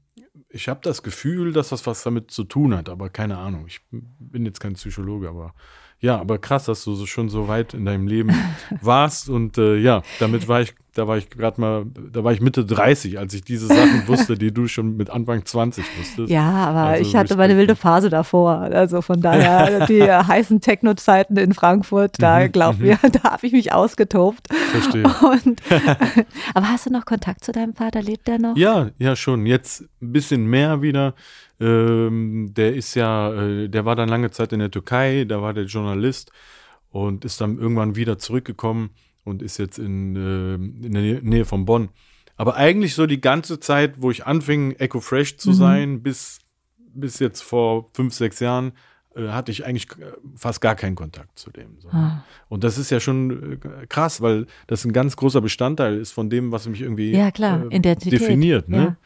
ich 0.49 0.67
habe 0.67 0.79
das 0.83 1.03
Gefühl, 1.03 1.53
dass 1.53 1.69
das 1.69 1.85
was 1.85 2.03
damit 2.03 2.31
zu 2.31 2.43
tun 2.43 2.75
hat, 2.75 2.89
aber 2.89 3.09
keine 3.09 3.37
Ahnung. 3.37 3.65
Ich 3.67 3.81
bin 3.91 4.45
jetzt 4.45 4.59
kein 4.59 4.73
Psychologe, 4.73 5.29
aber 5.29 5.53
ja, 5.99 6.19
aber 6.19 6.37
krass, 6.37 6.65
dass 6.65 6.83
du 6.83 6.95
so 6.95 7.05
schon 7.05 7.29
so 7.29 7.47
weit 7.47 7.73
in 7.73 7.85
deinem 7.85 8.07
Leben 8.07 8.33
warst 8.81 9.29
und 9.29 9.57
äh, 9.57 9.77
ja, 9.77 10.03
damit 10.19 10.47
war 10.47 10.61
ich, 10.61 10.75
da 10.93 11.07
war 11.07 11.17
ich 11.17 11.29
gerade 11.29 11.59
mal, 11.59 11.85
da 12.11 12.23
war 12.23 12.33
ich 12.33 12.41
Mitte 12.41 12.65
30, 12.65 13.17
als 13.17 13.33
ich 13.33 13.43
diese 13.43 13.67
Sachen 13.67 14.07
wusste, 14.07 14.37
die 14.37 14.53
du 14.53 14.67
schon 14.67 14.95
mit 14.95 15.09
Anfang 15.09 15.43
20 15.43 15.83
wusstest. 15.97 16.29
Ja, 16.29 16.49
aber 16.51 16.79
Also 16.81 17.01
ich 17.01 17.15
hatte 17.15 17.35
meine 17.35 17.53
Respekt. 17.53 17.59
wilde 17.59 17.75
Phase 17.75 18.09
davor. 18.09 18.51
Also 18.59 19.01
von 19.01 19.19
daher, 19.19 19.85
die 19.87 20.03
heißen 20.03 20.61
Techno-Zeiten 20.61 21.37
in 21.37 21.53
Frankfurt, 21.53 22.21
da 22.21 22.47
glaub 22.47 22.77
mir, 22.79 22.99
da 23.11 23.31
habe 23.31 23.47
ich 23.47 23.53
mich 23.53 23.73
ausgetobt. 23.73 24.47
Verstehe. 24.71 25.03
Und, 25.03 25.61
aber 26.53 26.69
hast 26.69 26.85
du 26.85 26.91
noch 26.91 27.05
Kontakt 27.05 27.43
zu 27.43 27.51
deinem 27.51 27.73
Vater? 27.73 28.01
Lebt 28.03 28.27
der 28.27 28.37
noch? 28.37 28.55
Ja, 28.55 28.89
ja, 28.99 29.15
schon. 29.15 29.47
Jetzt 29.47 29.81
ein 30.01 30.11
bisschen 30.11 30.45
mehr 30.45 30.83
wieder. 30.83 31.15
Ähm, 31.59 32.53
der 32.55 32.75
ist 32.75 32.93
ja, 32.93 33.33
äh, 33.33 33.67
der 33.67 33.85
war 33.85 33.95
dann 33.95 34.09
lange 34.09 34.29
Zeit 34.29 34.53
in 34.53 34.59
der 34.59 34.69
Türkei, 34.69 35.25
da 35.27 35.41
war 35.41 35.53
der 35.53 35.65
Journalist 35.65 36.31
und 36.91 37.25
ist 37.25 37.41
dann 37.41 37.57
irgendwann 37.57 37.95
wieder 37.95 38.19
zurückgekommen 38.19 38.91
und 39.23 39.41
ist 39.41 39.57
jetzt 39.57 39.79
in, 39.79 40.15
äh, 40.15 40.55
in 40.85 40.93
der 40.93 41.21
Nähe- 41.21 41.45
von 41.45 41.65
Bonn. 41.65 41.89
Aber 42.35 42.55
eigentlich 42.55 42.95
so 42.95 43.05
die 43.05 43.21
ganze 43.21 43.59
Zeit, 43.59 44.01
wo 44.01 44.09
ich 44.11 44.25
anfing, 44.25 44.71
Echo 44.73 44.99
Fresh 44.99 45.37
zu 45.37 45.53
sein, 45.53 46.01
bis, 46.01 46.39
bis 46.77 47.19
jetzt 47.19 47.41
vor 47.41 47.89
fünf, 47.93 48.13
sechs 48.13 48.39
Jahren, 48.39 48.73
äh, 49.15 49.29
hatte 49.29 49.51
ich 49.51 49.65
eigentlich 49.65 49.87
äh, 49.99 50.11
fast 50.35 50.59
gar 50.59 50.75
keinen 50.75 50.95
Kontakt 50.95 51.37
zu 51.37 51.51
dem. 51.51 51.79
So. 51.79 51.89
Ah. 51.89 52.23
Und 52.49 52.63
das 52.63 52.77
ist 52.79 52.89
ja 52.89 52.99
schon 52.99 53.53
äh, 53.61 53.85
krass, 53.87 54.21
weil 54.21 54.47
das 54.67 54.83
ein 54.85 54.93
ganz 54.93 55.15
großer 55.15 55.41
Bestandteil 55.41 55.97
ist 55.97 56.11
von 56.11 56.29
dem, 56.29 56.51
was 56.51 56.67
mich 56.67 56.81
irgendwie 56.81 57.11
Ja, 57.11 57.29
klar, 57.29 57.67
äh, 57.71 57.79
definiert. 57.79 58.67
Ne? 58.69 58.77
ja. 58.77 58.97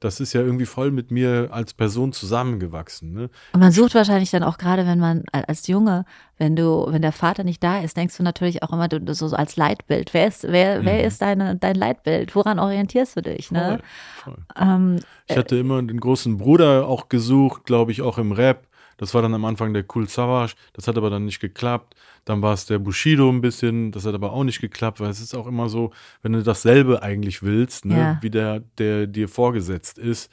Das 0.00 0.18
ist 0.18 0.32
ja 0.32 0.40
irgendwie 0.40 0.66
voll 0.66 0.90
mit 0.90 1.10
mir 1.10 1.48
als 1.50 1.74
Person 1.74 2.12
zusammengewachsen. 2.12 3.12
Ne? 3.12 3.30
Und 3.52 3.60
man 3.60 3.70
sucht 3.70 3.94
wahrscheinlich 3.94 4.30
dann 4.30 4.42
auch 4.42 4.56
gerade, 4.56 4.86
wenn 4.86 4.98
man 4.98 5.24
als 5.32 5.66
Junge, 5.66 6.06
wenn 6.38 6.56
du, 6.56 6.86
wenn 6.88 7.02
der 7.02 7.12
Vater 7.12 7.44
nicht 7.44 7.62
da 7.62 7.80
ist, 7.80 7.98
denkst 7.98 8.16
du 8.16 8.22
natürlich 8.22 8.62
auch 8.62 8.72
immer 8.72 8.88
du, 8.88 9.14
so 9.14 9.26
als 9.36 9.56
Leitbild. 9.56 10.14
Wer 10.14 10.26
ist, 10.26 10.44
wer, 10.44 10.86
wer 10.86 11.04
ist 11.04 11.20
deine, 11.20 11.56
dein 11.56 11.74
Leitbild? 11.76 12.34
Woran 12.34 12.58
orientierst 12.58 13.18
du 13.18 13.20
dich? 13.22 13.50
Ne? 13.50 13.80
Voll, 14.24 14.34
voll. 14.34 14.44
Ähm, 14.58 15.00
Ich 15.28 15.36
hatte 15.36 15.56
immer 15.58 15.82
den 15.82 16.00
großen 16.00 16.38
Bruder 16.38 16.88
auch 16.88 17.10
gesucht, 17.10 17.64
glaube 17.64 17.92
ich, 17.92 18.00
auch 18.00 18.16
im 18.16 18.32
Rap. 18.32 18.66
Das 19.00 19.14
war 19.14 19.22
dann 19.22 19.32
am 19.32 19.46
Anfang 19.46 19.72
der 19.72 19.84
Cool 19.94 20.06
Savage, 20.06 20.52
das 20.74 20.86
hat 20.86 20.98
aber 20.98 21.08
dann 21.08 21.24
nicht 21.24 21.40
geklappt. 21.40 21.94
Dann 22.26 22.42
war 22.42 22.52
es 22.52 22.66
der 22.66 22.78
Bushido 22.78 23.30
ein 23.30 23.40
bisschen, 23.40 23.92
das 23.92 24.04
hat 24.04 24.14
aber 24.14 24.32
auch 24.34 24.44
nicht 24.44 24.60
geklappt, 24.60 25.00
weil 25.00 25.08
es 25.08 25.20
ist 25.22 25.34
auch 25.34 25.46
immer 25.46 25.70
so, 25.70 25.90
wenn 26.20 26.34
du 26.34 26.42
dasselbe 26.42 27.02
eigentlich 27.02 27.42
willst, 27.42 27.86
ne, 27.86 27.96
Ja. 27.96 28.18
wie 28.20 28.28
der, 28.28 28.60
der 28.76 29.06
dir 29.06 29.26
vorgesetzt 29.30 29.96
ist, 29.96 30.30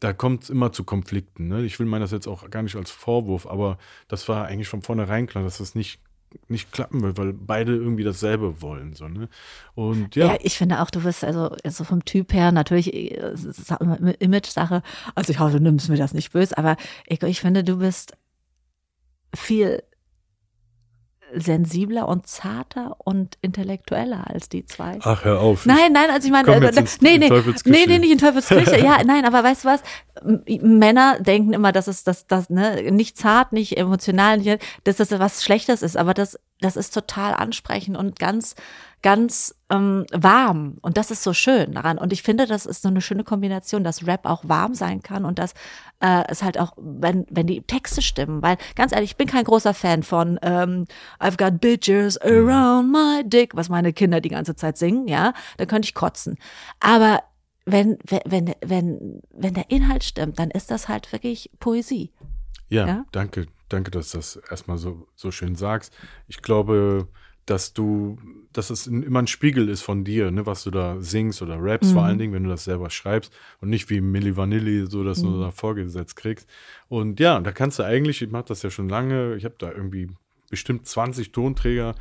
da 0.00 0.14
kommt 0.14 0.44
es 0.44 0.50
immer 0.50 0.72
zu 0.72 0.84
Konflikten. 0.84 1.48
Ne? 1.48 1.62
Ich 1.64 1.78
will 1.78 1.86
meinen 1.86 2.00
das 2.00 2.10
jetzt 2.10 2.26
auch 2.26 2.48
gar 2.48 2.62
nicht 2.62 2.76
als 2.76 2.90
Vorwurf, 2.90 3.46
aber 3.46 3.76
das 4.08 4.28
war 4.30 4.46
eigentlich 4.46 4.68
von 4.68 4.80
vornherein 4.80 5.26
klar, 5.26 5.44
dass 5.44 5.58
das 5.58 5.74
nicht, 5.74 6.00
nicht 6.48 6.72
klappen 6.72 7.02
wird, 7.02 7.18
weil 7.18 7.32
beide 7.32 7.74
irgendwie 7.74 8.04
dasselbe 8.04 8.60
wollen. 8.62 8.94
So, 8.94 9.08
ne? 9.08 9.28
Und 9.74 10.16
ja, 10.16 10.26
Ja. 10.34 10.38
ich 10.42 10.56
finde 10.58 10.80
auch, 10.80 10.90
du 10.90 11.04
wirst 11.04 11.24
also, 11.24 11.54
also 11.64 11.84
vom 11.84 12.04
Typ 12.04 12.32
her 12.32 12.52
natürlich 12.52 12.92
äh, 12.94 13.34
Image-Sache. 14.18 14.82
Also 15.14 15.32
ich 15.32 15.38
hoffe, 15.38 15.58
du 15.58 15.62
nimmst 15.62 15.88
mir 15.88 15.96
das 15.96 16.14
nicht 16.14 16.32
böse, 16.32 16.56
aber 16.58 16.76
ich, 17.06 17.22
ich 17.22 17.40
finde, 17.40 17.64
du 17.64 17.78
bist 17.78 18.12
viel 19.34 19.82
sensibler 21.38 22.08
und 22.08 22.26
zarter 22.26 22.96
und 22.98 23.36
intellektueller 23.42 24.28
als 24.28 24.48
die 24.48 24.64
zwei. 24.64 24.98
ach, 25.02 25.24
hör 25.24 25.40
auf. 25.40 25.66
Nein, 25.66 25.92
nein, 25.92 26.10
also 26.10 26.26
ich 26.26 26.32
meine, 26.32 26.48
äh, 26.48 26.78
ins- 26.78 27.00
nee, 27.00 27.18
nee, 27.18 27.28
nee, 27.28 27.84
nee, 27.86 27.98
nicht 27.98 28.10
in 28.12 28.18
Teufelsküche. 28.18 28.78
ja, 28.84 29.02
nein, 29.04 29.24
aber 29.24 29.44
weißt 29.44 29.64
du 29.64 29.68
was? 29.68 29.82
Männer 30.62 31.18
denken 31.20 31.52
immer, 31.52 31.72
dass 31.72 31.88
es 31.88 32.04
das, 32.04 32.26
das, 32.26 32.48
ne, 32.50 32.90
nicht 32.90 33.18
zart, 33.18 33.52
nicht 33.52 33.76
emotional, 33.76 34.38
nicht, 34.38 34.58
dass 34.84 34.96
das 34.96 35.10
was 35.10 35.44
Schlechtes 35.44 35.82
ist, 35.82 35.96
aber 35.96 36.14
das, 36.14 36.38
das 36.60 36.76
ist 36.76 36.94
total 36.94 37.34
ansprechend 37.34 37.96
und 37.96 38.18
ganz, 38.18 38.54
ganz 39.06 39.54
ähm, 39.70 40.04
warm. 40.10 40.78
Und 40.82 40.96
das 40.96 41.12
ist 41.12 41.22
so 41.22 41.32
schön 41.32 41.70
daran. 41.70 41.96
Und 41.96 42.12
ich 42.12 42.24
finde, 42.24 42.44
das 42.44 42.66
ist 42.66 42.82
so 42.82 42.88
eine 42.88 43.00
schöne 43.00 43.22
Kombination, 43.22 43.84
dass 43.84 44.04
Rap 44.04 44.26
auch 44.26 44.42
warm 44.48 44.74
sein 44.74 45.00
kann 45.00 45.24
und 45.24 45.38
dass 45.38 45.54
äh, 46.00 46.24
es 46.26 46.42
halt 46.42 46.58
auch, 46.58 46.72
wenn, 46.76 47.24
wenn 47.30 47.46
die 47.46 47.62
Texte 47.62 48.02
stimmen, 48.02 48.42
weil 48.42 48.56
ganz 48.74 48.90
ehrlich, 48.90 49.12
ich 49.12 49.16
bin 49.16 49.28
kein 49.28 49.44
großer 49.44 49.74
Fan 49.74 50.02
von 50.02 50.40
ähm, 50.42 50.86
I've 51.20 51.36
got 51.36 51.60
bitches 51.60 52.20
around 52.20 52.90
my 52.90 53.22
dick, 53.24 53.54
was 53.54 53.68
meine 53.68 53.92
Kinder 53.92 54.20
die 54.20 54.28
ganze 54.28 54.56
Zeit 54.56 54.76
singen, 54.76 55.06
ja, 55.06 55.34
da 55.56 55.66
könnte 55.66 55.86
ich 55.86 55.94
kotzen. 55.94 56.36
Aber 56.80 57.22
wenn, 57.64 57.98
wenn, 58.06 58.56
wenn, 58.60 59.22
wenn, 59.30 59.54
der 59.54 59.70
Inhalt 59.70 60.02
stimmt, 60.02 60.40
dann 60.40 60.50
ist 60.50 60.72
das 60.72 60.88
halt 60.88 61.12
wirklich 61.12 61.52
Poesie. 61.60 62.12
Ja, 62.68 62.88
Ja? 62.88 63.04
danke, 63.12 63.46
danke, 63.68 63.92
dass 63.92 64.10
du 64.10 64.18
das 64.18 64.34
erstmal 64.50 64.78
so, 64.78 65.06
so 65.14 65.30
schön 65.30 65.54
sagst. 65.54 65.96
Ich 66.26 66.42
glaube, 66.42 67.06
dass 67.46 67.72
du, 67.72 68.18
dass 68.52 68.70
es 68.70 68.86
immer 68.88 69.22
ein 69.22 69.28
Spiegel 69.28 69.68
ist 69.68 69.82
von 69.82 70.04
dir, 70.04 70.30
ne, 70.30 70.46
was 70.46 70.64
du 70.64 70.70
da 70.70 71.00
singst 71.00 71.42
oder 71.42 71.62
rappst, 71.62 71.92
vor 71.92 72.02
allen 72.02 72.18
Dingen, 72.18 72.32
wenn 72.32 72.42
du 72.42 72.50
das 72.50 72.64
selber 72.64 72.90
schreibst 72.90 73.32
und 73.60 73.70
nicht 73.70 73.88
wie 73.88 74.00
Milli 74.00 74.36
Vanilli, 74.36 74.86
so 74.86 75.04
dass 75.04 75.22
du 75.22 75.40
da 75.40 75.52
vorgesetzt 75.52 76.16
kriegst. 76.16 76.48
Und 76.88 77.20
ja, 77.20 77.40
da 77.40 77.52
kannst 77.52 77.78
du 77.78 77.84
eigentlich, 77.84 78.20
ich 78.20 78.30
mache 78.30 78.46
das 78.48 78.62
ja 78.62 78.70
schon 78.70 78.88
lange, 78.88 79.36
ich 79.36 79.44
habe 79.44 79.54
da 79.58 79.70
irgendwie 79.70 80.10
bestimmt 80.50 80.86
20 80.86 81.32
Tonträger, 81.32 81.94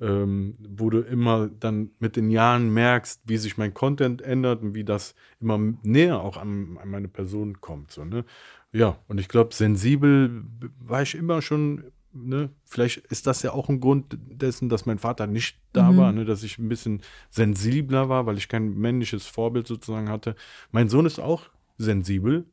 ähm, 0.00 0.54
wo 0.68 0.90
du 0.90 1.00
immer 1.00 1.48
dann 1.48 1.90
mit 1.98 2.16
den 2.16 2.30
Jahren 2.30 2.72
merkst, 2.72 3.22
wie 3.24 3.36
sich 3.36 3.56
mein 3.56 3.74
Content 3.74 4.22
ändert 4.22 4.62
und 4.62 4.74
wie 4.74 4.84
das 4.84 5.14
immer 5.40 5.58
näher 5.82 6.20
auch 6.20 6.36
an, 6.36 6.78
an 6.80 6.90
meine 6.90 7.08
Person 7.08 7.60
kommt. 7.60 7.92
So, 7.92 8.04
ne? 8.04 8.24
Ja, 8.72 8.98
und 9.08 9.18
ich 9.18 9.28
glaube, 9.28 9.54
sensibel 9.54 10.44
war 10.80 11.02
ich 11.02 11.14
immer 11.14 11.42
schon, 11.42 11.84
ne? 12.12 12.50
Vielleicht 12.64 12.98
ist 12.98 13.26
das 13.26 13.42
ja 13.42 13.52
auch 13.52 13.68
ein 13.68 13.80
Grund 13.80 14.16
dessen, 14.18 14.68
dass 14.68 14.86
mein 14.86 14.98
Vater 14.98 15.26
nicht 15.26 15.58
da 15.72 15.96
war, 15.96 16.12
ne? 16.12 16.24
dass 16.24 16.42
ich 16.42 16.58
ein 16.58 16.68
bisschen 16.68 17.02
sensibler 17.30 18.08
war, 18.08 18.26
weil 18.26 18.38
ich 18.38 18.48
kein 18.48 18.74
männliches 18.74 19.26
Vorbild 19.26 19.66
sozusagen 19.66 20.08
hatte. 20.08 20.34
Mein 20.70 20.88
Sohn 20.88 21.06
ist 21.06 21.18
auch 21.18 21.48
sensibel. 21.78 22.46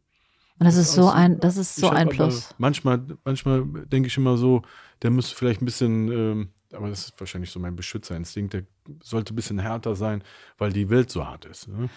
Und 0.60 0.66
das 0.66 0.76
ist 0.76 0.94
so 0.94 1.10
ein, 1.10 1.40
das 1.40 1.56
ist 1.58 1.76
so 1.76 1.90
ein 1.90 2.10
Plus. 2.10 2.54
Manchmal, 2.58 3.02
manchmal 3.24 3.64
denke 3.86 4.08
ich 4.08 4.18
immer 4.18 4.38
so, 4.38 4.62
der 5.02 5.12
muss 5.12 5.32
vielleicht 5.32 5.62
ein 5.62 5.66
bisschen, 5.66 6.12
ähm, 6.12 6.50
aber 6.74 6.90
das 6.90 7.06
ist 7.06 7.20
wahrscheinlich 7.20 7.50
so 7.50 7.60
mein 7.60 7.76
Beschützerinstinkt, 7.76 8.54
der 8.54 8.64
sollte 9.02 9.34
ein 9.34 9.36
bisschen 9.38 9.60
härter 9.60 9.96
sein, 9.96 10.22
weil 10.58 10.74
die 10.74 10.90
Welt 10.90 11.12
so 11.12 11.26
hart 11.26 11.46
ist. 11.46 11.70
Ne? 11.70 11.90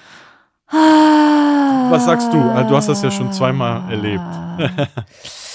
Was 1.91 2.05
sagst 2.05 2.33
du? 2.33 2.39
Also, 2.41 2.71
Du 2.71 2.77
hast 2.77 2.89
das 2.89 3.03
ja 3.03 3.11
schon 3.11 3.33
zweimal 3.33 3.91
erlebt. 3.91 4.23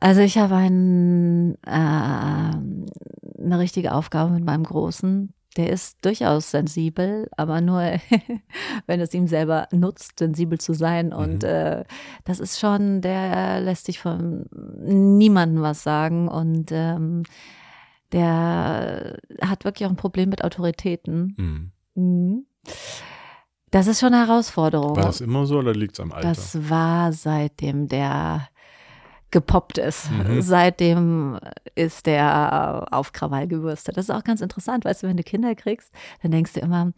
Also 0.00 0.22
ich 0.22 0.38
habe 0.38 0.56
ein, 0.56 1.56
äh, 1.66 1.70
eine 1.70 3.58
richtige 3.58 3.92
Aufgabe 3.92 4.32
mit 4.32 4.44
meinem 4.44 4.64
Großen. 4.64 5.32
Der 5.56 5.70
ist 5.70 6.04
durchaus 6.04 6.50
sensibel, 6.50 7.28
aber 7.36 7.60
nur, 7.60 7.82
wenn 8.86 9.00
es 9.00 9.12
ihm 9.12 9.26
selber 9.26 9.68
nutzt, 9.72 10.18
sensibel 10.18 10.58
zu 10.58 10.72
sein. 10.72 11.12
Und 11.12 11.44
äh, 11.44 11.84
das 12.24 12.40
ist 12.40 12.58
schon, 12.58 13.02
der 13.02 13.60
lässt 13.60 13.86
sich 13.86 13.98
von 13.98 14.46
niemandem 14.80 15.62
was 15.62 15.82
sagen. 15.82 16.28
Und 16.28 16.70
ähm, 16.72 17.24
der 18.12 19.18
hat 19.42 19.64
wirklich 19.64 19.86
auch 19.86 19.90
ein 19.90 19.96
Problem 19.96 20.30
mit 20.30 20.44
Autoritäten. 20.44 21.34
Hm. 21.36 21.72
Mhm. 21.94 22.46
Das 23.70 23.86
ist 23.86 24.00
schon 24.00 24.14
eine 24.14 24.26
Herausforderung. 24.26 24.96
War 24.96 25.04
das 25.04 25.20
immer 25.20 25.46
so 25.46 25.58
oder 25.58 25.74
liegt 25.74 25.94
es 25.94 26.00
am 26.00 26.12
Alter? 26.12 26.28
Das 26.28 26.70
war 26.70 27.12
seitdem 27.12 27.86
der 27.86 28.48
gepoppt 29.30 29.78
ist. 29.78 30.10
Mhm. 30.10 30.42
Seitdem 30.42 31.38
ist 31.74 32.06
der 32.06 32.88
auf 32.90 33.12
Krawall 33.12 33.46
gewürstet. 33.46 33.96
Das 33.96 34.06
ist 34.08 34.10
auch 34.14 34.24
ganz 34.24 34.40
interessant, 34.40 34.84
weißt 34.84 35.02
du, 35.02 35.06
wenn 35.08 35.16
du 35.16 35.22
Kinder 35.22 35.54
kriegst, 35.54 35.92
dann 36.22 36.30
denkst 36.32 36.54
du 36.54 36.60
immer, 36.60 36.92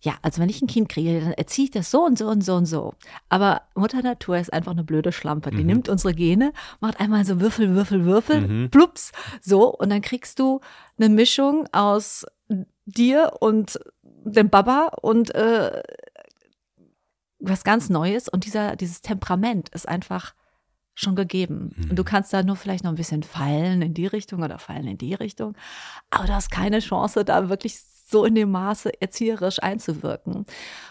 ja, 0.00 0.14
also 0.22 0.42
wenn 0.42 0.48
ich 0.48 0.60
ein 0.60 0.66
Kind 0.66 0.88
kriege, 0.88 1.20
dann 1.20 1.32
erziehe 1.32 1.66
ich 1.66 1.70
das 1.70 1.90
so 1.90 2.04
und 2.04 2.18
so 2.18 2.26
und 2.26 2.42
so 2.42 2.54
und 2.56 2.66
so. 2.66 2.92
Aber 3.28 3.62
Mutter 3.76 4.02
Natur 4.02 4.36
ist 4.36 4.52
einfach 4.52 4.72
eine 4.72 4.82
blöde 4.82 5.12
Schlampe. 5.12 5.50
Die 5.50 5.58
Mhm. 5.58 5.66
nimmt 5.66 5.88
unsere 5.88 6.12
Gene, 6.12 6.52
macht 6.80 6.98
einmal 7.00 7.24
so 7.24 7.40
Würfel, 7.40 7.74
Würfel, 7.74 8.04
Würfel, 8.04 8.40
Mhm. 8.40 8.70
plups, 8.70 9.12
so 9.40 9.72
und 9.72 9.90
dann 9.90 10.02
kriegst 10.02 10.38
du 10.40 10.60
eine 10.98 11.08
Mischung 11.08 11.68
aus 11.72 12.26
dir 12.84 13.32
und 13.40 13.78
dem 14.24 14.50
Baba 14.50 14.88
und 15.02 15.34
äh, 15.36 15.82
was 17.38 17.64
ganz 17.64 17.88
Neues 17.88 18.28
und 18.28 18.44
dieser, 18.44 18.76
dieses 18.76 19.02
Temperament 19.02 19.68
ist 19.70 19.88
einfach 19.88 20.34
schon 20.94 21.16
gegeben. 21.16 21.74
Und 21.88 21.98
du 21.98 22.04
kannst 22.04 22.32
da 22.32 22.42
nur 22.42 22.56
vielleicht 22.56 22.84
noch 22.84 22.92
ein 22.92 22.96
bisschen 22.96 23.22
fallen 23.22 23.82
in 23.82 23.94
die 23.94 24.06
Richtung 24.06 24.42
oder 24.42 24.58
fallen 24.58 24.86
in 24.86 24.98
die 24.98 25.14
Richtung, 25.14 25.54
aber 26.10 26.26
du 26.26 26.34
hast 26.34 26.50
keine 26.50 26.80
Chance, 26.80 27.24
da 27.24 27.48
wirklich 27.48 27.78
so 27.80 28.24
in 28.24 28.34
dem 28.34 28.50
Maße 28.50 29.00
erzieherisch 29.00 29.62
einzuwirken. 29.62 30.44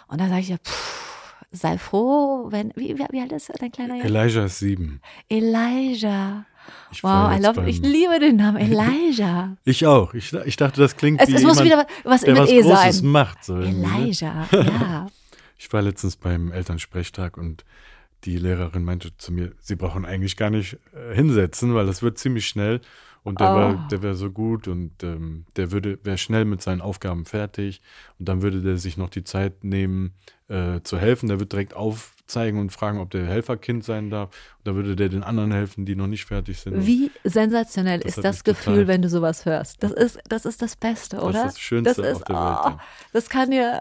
Und 0.08 0.22
da 0.22 0.28
sage 0.28 0.42
ich 0.42 0.50
ja, 0.50 0.58
pff, 0.58 1.46
sei 1.52 1.78
froh, 1.78 2.48
wenn, 2.50 2.72
wie, 2.76 2.98
wie, 2.98 3.06
wie 3.12 3.22
alt 3.22 3.32
ist 3.32 3.52
dein 3.60 3.72
kleiner 3.72 3.96
Junge? 3.96 4.06
Elijah 4.06 4.46
ist 4.46 4.60
sieben. 4.60 5.02
Elijah. 5.30 6.46
Ich 6.92 7.04
Wow, 7.04 7.32
I 7.36 7.42
love, 7.42 7.68
ich 7.70 7.82
liebe 7.82 8.20
den 8.20 8.38
Namen 8.38 8.58
Elijah. 8.60 9.58
Ich 9.66 9.86
auch. 9.86 10.14
Ich, 10.14 10.34
ich 10.34 10.56
dachte, 10.56 10.82
das 10.82 10.96
klingt 10.96 11.22
Es, 11.22 11.30
wie 11.30 11.36
es 11.36 11.44
muss 11.44 11.60
jemand, 11.62 11.90
wieder 11.90 12.10
was 12.10 12.22
der 12.22 12.34
mit 12.34 12.44
was 12.44 12.50
E 12.50 12.62
Großes 12.62 12.98
sein. 12.98 13.08
macht. 13.10 13.44
So 13.44 13.56
ne? 13.56 13.68
Elijah, 13.68 14.48
ja. 14.52 15.08
Ich 15.58 15.72
war 15.72 15.82
letztens 15.82 16.16
beim 16.16 16.52
Elternsprechtag 16.52 17.38
und 17.38 17.66
die 18.26 18.38
Lehrerin 18.38 18.84
meinte 18.84 19.16
zu 19.18 19.32
mir, 19.34 19.52
sie 19.60 19.76
brauchen 19.76 20.06
eigentlich 20.06 20.38
gar 20.38 20.50
nicht 20.50 20.78
äh, 20.94 21.14
hinsetzen, 21.16 21.74
weil 21.74 21.86
das 21.86 22.02
wird 22.02 22.18
ziemlich 22.18 22.48
schnell. 22.48 22.82
Und 23.24 23.40
der 23.40 23.52
Oh. 23.54 23.78
wäre 24.02 24.16
so 24.16 24.32
gut 24.32 24.68
und 24.68 25.04
ähm, 25.04 25.46
der 25.56 25.72
würde, 25.72 26.00
wäre 26.04 26.18
schnell 26.18 26.44
mit 26.44 26.64
seinen 26.64 26.82
Aufgaben 26.82 27.26
fertig. 27.26 27.80
Und 28.18 28.28
dann 28.28 28.42
würde 28.42 28.62
der 28.64 28.78
sich 28.78 28.98
noch 28.98 29.10
die 29.10 29.24
Zeit 29.24 29.64
nehmen, 29.64 30.14
äh, 30.48 30.82
zu 30.82 30.98
helfen. 30.98 31.30
Der 31.30 31.40
wird 31.40 31.52
direkt 31.52 31.76
aufzeigen 31.76 32.60
und 32.60 32.72
fragen, 32.72 32.98
ob 33.00 33.12
der 33.12 33.28
Helferkind 33.28 33.84
sein 33.84 34.10
darf. 34.10 34.30
Und 34.58 34.68
dann 34.68 34.76
würde 34.76 34.96
der 34.96 35.10
den 35.10 35.22
anderen 35.22 35.52
helfen, 35.52 35.86
die 35.86 35.96
noch 35.96 36.08
nicht 36.08 36.26
fertig 36.26 36.60
sind. 36.60 36.84
Wie 36.88 37.12
sensationell 37.24 38.00
Das 38.00 38.18
ist 38.18 38.24
das 38.24 38.44
Gefühl, 38.44 38.74
total- 38.74 38.88
wenn 38.88 39.02
du 39.04 39.10
sowas 39.10 39.46
hörst? 39.46 39.84
Das 39.84 39.92
ist 39.92 40.20
das, 40.28 40.46
ist 40.46 40.60
das 40.64 40.76
Beste, 40.76 41.18
ist 41.18 41.22
oder? 41.22 41.44
das 41.44 41.60
Schönste 41.60 42.02
das 42.02 42.16
auf 42.16 42.24
der 42.24 42.36
Welt, 42.36 42.58
oh, 42.64 42.70
ja. 42.70 42.80
Das 43.14 43.30
kann 43.30 43.52
dir, 43.52 43.80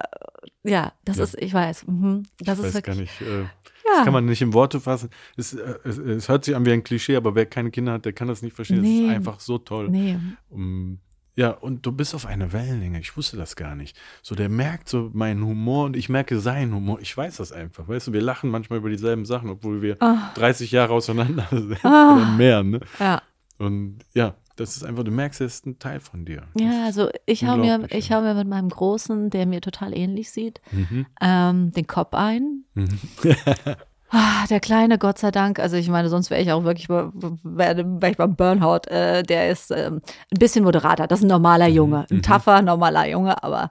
ja, 0.64 0.92
das 1.06 1.16
Ja. 1.16 1.24
ist, 1.24 1.38
ich 1.40 1.54
weiß, 1.54 1.86
mhm, 1.86 2.24
das 2.40 2.58
ich 2.58 2.66
ist 2.66 2.74
weiß 2.74 2.82
gar 2.82 2.96
wirklich, 2.98 3.20
nicht. 3.20 3.30
Äh, 3.30 3.44
ja. 3.84 3.96
Das 3.96 4.04
kann 4.04 4.12
man 4.12 4.26
nicht 4.26 4.42
in 4.42 4.52
Worte 4.52 4.80
fassen. 4.80 5.10
Es, 5.36 5.54
äh, 5.54 5.74
es, 5.84 5.98
es 5.98 6.28
hört 6.28 6.44
sich 6.44 6.54
an 6.56 6.64
wie 6.66 6.72
ein 6.72 6.82
Klischee, 6.84 7.16
aber 7.16 7.34
wer 7.34 7.46
keine 7.46 7.70
Kinder 7.70 7.92
hat, 7.92 8.04
der 8.04 8.12
kann 8.12 8.28
das 8.28 8.42
nicht 8.42 8.54
verstehen. 8.54 8.82
Nee. 8.82 9.00
Es 9.00 9.04
ist 9.10 9.14
einfach 9.16 9.40
so 9.40 9.58
toll. 9.58 9.88
nee. 9.90 10.16
Um, 10.50 10.98
ja, 11.36 11.50
und 11.52 11.86
du 11.86 11.92
bist 11.92 12.14
auf 12.14 12.26
einer 12.26 12.52
Wellenlänge. 12.52 13.00
Ich 13.00 13.16
wusste 13.16 13.36
das 13.38 13.56
gar 13.56 13.74
nicht. 13.74 13.96
So, 14.20 14.34
der 14.34 14.48
merkt 14.50 14.88
so 14.88 15.10
meinen 15.14 15.42
Humor 15.44 15.86
und 15.86 15.96
ich 15.96 16.08
merke 16.10 16.38
seinen 16.40 16.74
Humor. 16.74 16.98
Ich 17.00 17.16
weiß 17.16 17.36
das 17.36 17.52
einfach. 17.52 17.88
Weißt 17.88 18.08
du, 18.08 18.12
wir 18.12 18.20
lachen 18.20 18.50
manchmal 18.50 18.80
über 18.80 18.90
dieselben 18.90 19.24
Sachen, 19.24 19.48
obwohl 19.48 19.80
wir 19.80 19.96
Ah. 20.02 20.32
30 20.34 20.70
Jahre 20.72 20.92
auseinander 20.92 21.46
sind 21.50 21.82
Ah. 21.84 22.16
oder 22.16 22.26
mehr. 22.36 22.62
Ne? 22.62 22.80
Ja. 22.98 23.22
Und 23.60 23.98
ja, 24.14 24.34
das 24.56 24.76
ist 24.76 24.84
einfach, 24.84 25.04
du 25.04 25.10
merkst, 25.10 25.40
er 25.40 25.46
ist 25.46 25.66
ein 25.66 25.78
Teil 25.78 26.00
von 26.00 26.24
dir. 26.24 26.42
Ja, 26.58 26.84
also 26.86 27.08
ich 27.26 27.46
hau 27.46 27.56
mir, 27.56 27.86
ich 27.90 28.10
hau 28.10 28.20
mir 28.22 28.34
mit 28.34 28.48
meinem 28.48 28.68
Großen, 28.70 29.30
der 29.30 29.46
mir 29.46 29.60
total 29.60 29.96
ähnlich 29.96 30.30
sieht, 30.30 30.60
Mhm. 30.72 31.06
ähm, 31.20 31.70
den 31.72 31.86
Kopf 31.86 32.14
ein. 32.14 32.64
Mhm. 32.74 32.98
Ah, 34.12 34.44
der 34.50 34.58
Kleine, 34.58 34.98
Gott 34.98 35.18
sei 35.18 35.30
Dank, 35.30 35.60
also 35.60 35.76
ich 35.76 35.88
meine, 35.88 36.08
sonst 36.08 36.30
wäre 36.30 36.42
ich 36.42 36.50
auch 36.50 36.64
wirklich, 36.64 36.88
wär 36.88 37.78
ich 38.10 38.16
beim 38.16 38.34
Burnout, 38.34 38.88
äh, 38.88 39.22
der 39.22 39.50
ist 39.50 39.70
ähm, 39.70 40.00
ein 40.32 40.38
bisschen 40.40 40.64
moderater, 40.64 41.06
das 41.06 41.20
ist 41.20 41.26
ein 41.26 41.28
normaler 41.28 41.68
Mhm. 41.68 41.74
Junge, 41.76 42.06
ein 42.10 42.20
tougher, 42.20 42.60
normaler 42.60 43.08
Junge, 43.08 43.40
aber 43.44 43.70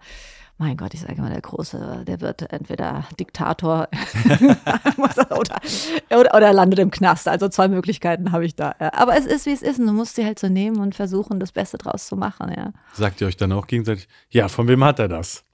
mein 0.60 0.76
Gott, 0.76 0.93
ich 0.93 0.99
sage 0.99 1.16
immer, 1.16 1.30
der 1.30 1.39
Große, 1.39 2.03
der 2.05 2.20
wird 2.20 2.51
entweder 2.51 3.05
Diktator 3.18 3.88
oder, 4.97 5.62
oder, 6.12 6.36
oder 6.36 6.53
landet 6.53 6.80
im 6.80 6.91
Knast. 6.91 7.30
Also 7.30 7.47
zwei 7.47 7.70
Möglichkeiten 7.70 8.34
habe 8.34 8.45
ich 8.45 8.57
da. 8.57 8.76
Ja. 8.80 8.93
Aber 8.93 9.18
es 9.18 9.26
ist, 9.26 9.45
wie 9.45 9.53
es 9.53 9.62
ist. 9.62 9.80
Und 9.80 9.88
du 9.88 9.93
musst 9.93 10.16
sie 10.16 10.26
halt 10.26 10.38
so 10.38 10.49
nehmen 10.49 10.82
und 10.82 10.95
versuchen, 10.95 11.39
das 11.39 11.53
Beste 11.53 11.78
draus 11.78 12.07
zu 12.07 12.18
machen. 12.18 12.51
Ja. 12.55 12.74
Sagt 12.91 13.22
ihr 13.22 13.28
euch 13.28 13.38
dann 13.38 13.53
auch 13.53 13.68
gegenseitig, 13.68 14.10
ja, 14.30 14.49
von 14.49 14.68
wem 14.68 14.84
hat 14.84 14.99
er 14.99 15.07
das? 15.07 15.45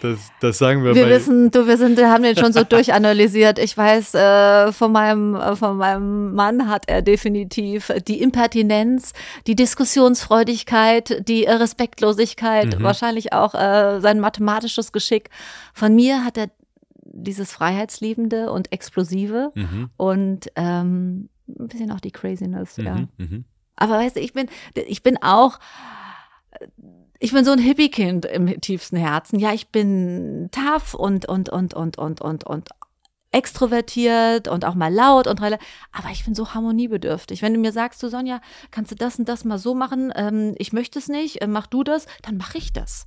Das, 0.00 0.30
das 0.40 0.58
sagen 0.58 0.84
wir, 0.84 0.94
Wir 0.94 1.04
bei, 1.04 1.10
wissen, 1.10 1.50
du, 1.50 1.66
wir 1.66 1.76
sind, 1.76 1.96
wir 1.96 2.10
haben 2.10 2.22
den 2.22 2.36
schon 2.36 2.52
so 2.52 2.64
durchanalysiert. 2.68 3.58
Ich 3.58 3.76
weiß, 3.76 4.14
äh, 4.14 4.72
von 4.72 4.90
meinem, 4.92 5.34
äh, 5.34 5.54
von 5.56 5.76
meinem 5.76 6.34
Mann 6.34 6.68
hat 6.68 6.84
er 6.88 7.02
definitiv 7.02 7.92
die 8.06 8.20
Impertinenz, 8.22 9.12
die 9.46 9.54
Diskussionsfreudigkeit, 9.54 11.28
die 11.28 11.44
äh, 11.46 11.52
Respektlosigkeit, 11.52 12.78
Mhm. 12.78 12.82
wahrscheinlich 12.82 13.32
auch 13.32 13.54
äh, 13.54 14.00
sein 14.00 14.20
mathematisches 14.20 14.92
Geschick. 14.92 15.30
Von 15.74 15.94
mir 15.94 16.24
hat 16.24 16.36
er 16.36 16.50
dieses 17.04 17.52
Freiheitsliebende 17.52 18.50
und 18.50 18.72
Explosive 18.72 19.52
Mhm, 19.54 19.90
und 19.96 20.46
ähm, 20.56 21.28
ein 21.48 21.68
bisschen 21.68 21.90
auch 21.90 22.00
die 22.00 22.10
Craziness, 22.12 22.76
ja. 22.78 22.94
mhm, 22.94 23.08
mhm. 23.18 23.44
Aber 23.76 23.94
weißt 23.98 24.16
du, 24.16 24.20
ich 24.20 24.32
bin, 24.32 24.48
ich 24.74 25.02
bin 25.02 25.22
auch, 25.22 25.58
ich 27.22 27.32
bin 27.32 27.44
so 27.44 27.52
ein 27.52 27.60
Hippie-Kind 27.60 28.24
im 28.26 28.60
tiefsten 28.60 28.96
Herzen. 28.96 29.38
Ja, 29.38 29.52
ich 29.52 29.68
bin 29.68 30.48
tough 30.50 30.94
und, 30.94 31.24
und, 31.26 31.48
und, 31.50 31.72
und, 31.72 31.96
und, 31.96 32.20
und, 32.20 32.44
und 32.44 32.68
extrovertiert 33.30 34.48
und 34.48 34.64
auch 34.64 34.74
mal 34.74 34.92
laut 34.92 35.28
und 35.28 35.40
aber 35.40 36.10
ich 36.10 36.24
bin 36.24 36.34
so 36.34 36.52
harmoniebedürftig. 36.52 37.40
Wenn 37.40 37.54
du 37.54 37.60
mir 37.60 37.70
sagst, 37.70 38.02
du 38.02 38.08
Sonja, 38.08 38.40
kannst 38.72 38.90
du 38.90 38.96
das 38.96 39.20
und 39.20 39.28
das 39.28 39.44
mal 39.44 39.58
so 39.58 39.74
machen, 39.74 40.12
ähm, 40.16 40.54
ich 40.58 40.72
möchte 40.72 40.98
es 40.98 41.08
nicht, 41.08 41.40
äh, 41.40 41.46
mach 41.46 41.68
du 41.68 41.84
das, 41.84 42.06
dann 42.22 42.36
mache 42.36 42.58
ich 42.58 42.72
das. 42.72 43.06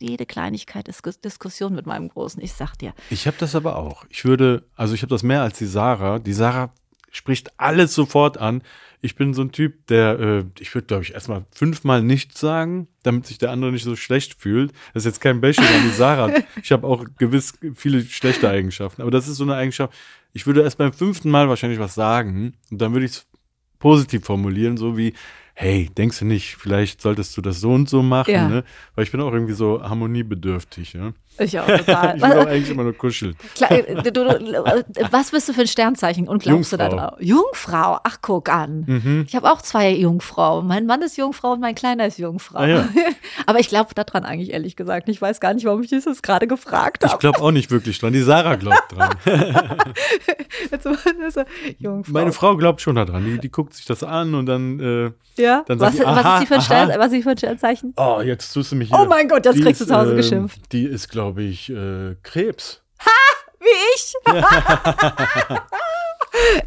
Jede 0.00 0.26
Kleinigkeit 0.26 0.88
ist 0.88 1.04
Diskussion 1.24 1.72
mit 1.72 1.86
meinem 1.86 2.08
Großen, 2.08 2.42
ich 2.42 2.52
sag 2.52 2.74
dir. 2.76 2.94
Ich 3.10 3.28
habe 3.28 3.36
das 3.38 3.54
aber 3.54 3.76
auch. 3.76 4.04
Ich 4.10 4.24
würde, 4.24 4.64
also 4.74 4.94
ich 4.94 5.02
habe 5.02 5.10
das 5.10 5.22
mehr 5.22 5.42
als 5.42 5.56
die 5.56 5.66
Sarah. 5.66 6.18
Die 6.18 6.32
Sarah 6.32 6.74
spricht 7.12 7.60
alles 7.60 7.94
sofort 7.94 8.38
an. 8.38 8.62
Ich 9.02 9.14
bin 9.16 9.32
so 9.32 9.42
ein 9.42 9.50
Typ, 9.52 9.86
der, 9.86 10.18
äh, 10.20 10.44
ich 10.58 10.74
würde, 10.74 10.86
glaube 10.86 11.02
ich, 11.04 11.14
erstmal 11.14 11.44
fünfmal 11.52 12.02
nichts 12.02 12.38
sagen, 12.40 12.86
damit 13.02 13.26
sich 13.26 13.38
der 13.38 13.50
andere 13.50 13.72
nicht 13.72 13.84
so 13.84 13.96
schlecht 13.96 14.34
fühlt. 14.40 14.72
Das 14.92 15.02
ist 15.02 15.06
jetzt 15.06 15.20
kein 15.20 15.40
Bashing 15.40 15.64
an 15.64 15.82
die 15.84 15.94
Sarah. 15.96 16.30
Ich 16.62 16.70
habe 16.72 16.86
auch 16.86 17.04
gewiss 17.16 17.54
viele 17.74 18.02
schlechte 18.02 18.48
Eigenschaften. 18.50 19.00
Aber 19.02 19.10
das 19.10 19.26
ist 19.28 19.36
so 19.38 19.44
eine 19.44 19.54
Eigenschaft. 19.54 19.94
Ich 20.32 20.46
würde 20.46 20.62
erst 20.62 20.78
beim 20.78 20.92
fünften 20.92 21.30
Mal 21.30 21.48
wahrscheinlich 21.48 21.78
was 21.80 21.94
sagen 21.94 22.52
und 22.70 22.80
dann 22.80 22.92
würde 22.92 23.06
ich 23.06 23.12
es 23.12 23.26
positiv 23.78 24.24
formulieren, 24.26 24.76
so 24.76 24.96
wie, 24.98 25.14
hey, 25.54 25.88
denkst 25.96 26.18
du 26.20 26.24
nicht, 26.26 26.56
vielleicht 26.56 27.00
solltest 27.00 27.36
du 27.36 27.40
das 27.42 27.60
so 27.60 27.72
und 27.72 27.88
so 27.88 28.02
machen, 28.02 28.32
Ja. 28.34 28.48
ne? 28.48 28.64
Weil 28.94 29.04
ich 29.04 29.10
bin 29.10 29.20
auch 29.22 29.32
irgendwie 29.32 29.54
so 29.54 29.82
harmoniebedürftig, 29.82 30.92
ja. 30.92 31.12
Ich 31.38 31.58
auch 31.58 31.66
total. 31.66 32.16
Ich 32.16 32.22
will 32.22 32.32
auch 32.32 32.46
eigentlich 32.46 32.70
immer 32.70 32.82
nur 32.82 32.92
kuscheln. 32.92 33.34
Äh, 33.60 34.02
du, 34.02 34.12
du, 34.12 34.20
äh, 34.28 34.82
was 35.10 35.30
bist 35.30 35.48
du 35.48 35.52
für 35.54 35.62
ein 35.62 35.66
Sternzeichen 35.66 36.28
und 36.28 36.42
glaubst 36.42 36.72
du 36.72 36.76
da 36.76 36.88
Jungfrau. 36.88 37.06
drauf? 37.08 37.18
Jungfrau, 37.20 37.98
ach 38.04 38.18
guck 38.20 38.48
an. 38.50 38.84
Mhm. 38.86 39.24
Ich 39.26 39.34
habe 39.34 39.50
auch 39.50 39.62
zwei 39.62 39.90
Jungfrauen. 39.90 40.66
Mein 40.66 40.84
Mann 40.84 41.00
ist 41.00 41.16
Jungfrau 41.16 41.52
und 41.52 41.60
mein 41.60 41.74
Kleiner 41.74 42.06
ist 42.06 42.18
Jungfrau. 42.18 42.58
Ah, 42.58 42.66
ja. 42.66 42.88
Aber 43.46 43.58
ich 43.58 43.68
glaube 43.68 43.94
daran 43.94 44.24
eigentlich 44.24 44.50
ehrlich 44.52 44.76
gesagt. 44.76 45.08
Ich 45.08 45.22
weiß 45.22 45.40
gar 45.40 45.54
nicht, 45.54 45.64
warum 45.64 45.82
ich 45.82 45.90
das 45.90 46.20
gerade 46.20 46.46
gefragt 46.46 47.04
Ich 47.04 47.10
habe. 47.10 47.20
glaube 47.20 47.40
auch 47.40 47.52
nicht 47.52 47.70
wirklich 47.70 47.98
dran. 47.98 48.12
Die 48.12 48.20
Sarah 48.22 48.56
glaubt 48.56 48.92
dran. 48.94 49.14
Jungfrau. 51.78 52.12
Meine 52.12 52.32
Frau 52.32 52.56
glaubt 52.56 52.80
schon 52.80 52.96
daran. 52.96 53.24
Die, 53.24 53.38
die 53.38 53.50
guckt 53.50 53.74
sich 53.74 53.86
das 53.86 54.02
an 54.02 54.34
und 54.34 54.46
dann, 54.46 54.80
äh, 54.80 55.10
ja? 55.42 55.62
dann 55.66 55.80
was, 55.80 55.96
sagt 55.96 56.06
was 56.06 56.40
die 56.40 56.46
für 56.46 56.54
ein 56.54 56.60
aha. 56.90 56.98
Was 56.98 57.06
ist 57.06 57.12
die 57.14 57.22
für 57.22 57.30
ein 57.30 57.38
Sternzeichen? 57.38 57.94
oh, 57.96 58.20
jetzt 58.24 58.52
tust 58.52 58.72
du 58.72 58.76
mich 58.76 58.88
hier. 58.88 58.98
Oh 58.98 59.06
mein 59.08 59.28
Gott, 59.28 59.44
jetzt 59.44 59.56
Die 59.56 59.62
kriegst 59.62 59.80
du 59.80 59.86
zu 59.86 59.94
Hause 59.96 60.10
ähm, 60.10 60.16
geschimpft. 60.16 60.60
Die 60.72 60.84
ist, 60.84 61.08
glaube 61.08 61.19
ich, 61.38 61.70
äh, 61.70 62.16
Krebs. 62.22 62.82
Wie 63.60 63.66
ich? 63.94 64.14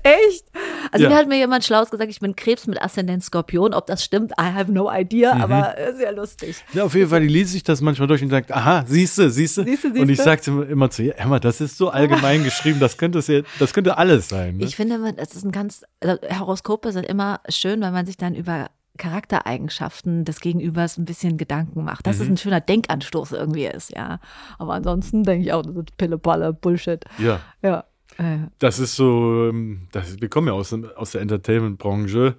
Echt? 0.03 0.45
Also 0.91 1.03
Ja. 1.05 1.09
mir 1.09 1.15
hat 1.15 1.27
mir 1.27 1.37
jemand 1.37 1.63
Schlaues 1.63 1.89
gesagt, 1.89 2.11
ich 2.11 2.19
bin 2.19 2.35
Krebs 2.35 2.67
mit 2.67 2.79
Aszendent 2.81 3.23
Skorpion. 3.23 3.73
Ob 3.73 3.87
das 3.87 4.03
stimmt, 4.03 4.31
I 4.33 4.43
have 4.53 4.71
no 4.71 4.91
idea, 4.91 5.33
Mhm. 5.33 5.41
aber 5.41 5.77
äh, 5.77 5.93
sehr 5.95 6.11
lustig. 6.11 6.57
Ja, 6.73 6.83
auf 6.83 6.93
jeden 6.93 7.09
Fall, 7.09 7.21
die 7.21 7.27
liest 7.29 7.53
sich 7.53 7.63
das 7.63 7.81
manchmal 7.81 8.07
durch 8.07 8.21
und 8.21 8.29
sagt, 8.29 8.51
aha, 8.51 8.83
siehste, 8.87 9.29
siehste. 9.31 9.63
Siehste, 9.63 9.87
Und 9.87 10.09
ich 10.09 10.21
sagte 10.21 10.51
immer, 10.69 10.89
zu 10.91 11.03
ihr, 11.03 11.17
Emma, 11.17 11.39
das 11.39 11.61
ist 11.61 11.77
so 11.77 11.89
allgemein 11.89 12.43
geschrieben, 12.43 12.79
das 12.79 12.97
könnte, 12.97 13.19
es 13.19 13.27
ja, 13.27 13.41
das 13.57 13.73
könnte 13.73 13.97
alles 13.97 14.29
sein. 14.29 14.57
Ne? 14.57 14.65
Ich 14.65 14.75
finde, 14.75 15.13
es 15.17 15.33
ist 15.35 15.45
ein 15.45 15.51
ganz, 15.51 15.83
also 16.01 16.17
Horoskope 16.39 16.91
sind 16.91 17.05
immer 17.05 17.39
schön, 17.49 17.81
weil 17.81 17.91
man 17.91 18.05
sich 18.05 18.17
dann 18.17 18.35
über 18.35 18.69
Charaktereigenschaften 18.97 20.25
des 20.25 20.39
Gegenübers 20.39 20.97
ein 20.97 21.05
bisschen 21.05 21.37
Gedanken 21.37 21.83
macht. 21.83 22.05
Das 22.07 22.19
ist 22.19 22.27
Mhm. 22.27 22.33
ein 22.33 22.37
schöner 22.37 22.61
Denkanstoß 22.61 23.31
irgendwie 23.33 23.65
ist, 23.65 23.91
ja. 23.95 24.19
Aber 24.59 24.73
ansonsten 24.73 25.23
denke 25.23 25.45
ich 25.45 25.53
auch, 25.53 25.63
das 25.63 25.75
ist 25.75 25.97
Pille-Palle, 25.97 26.53
Bullshit. 26.53 27.03
ja. 27.17 27.39
Ja. 27.61 27.85
Äh, 28.17 28.47
Das 28.59 28.77
ist 28.79 28.95
so, 28.95 29.49
ähm, 29.49 29.87
das, 29.91 30.21
wir 30.21 30.29
kommen 30.29 30.47
ja 30.47 30.53
aus, 30.53 30.71
aus 30.95 31.11
der 31.11 31.21
Entertainment-Branche. 31.21 32.35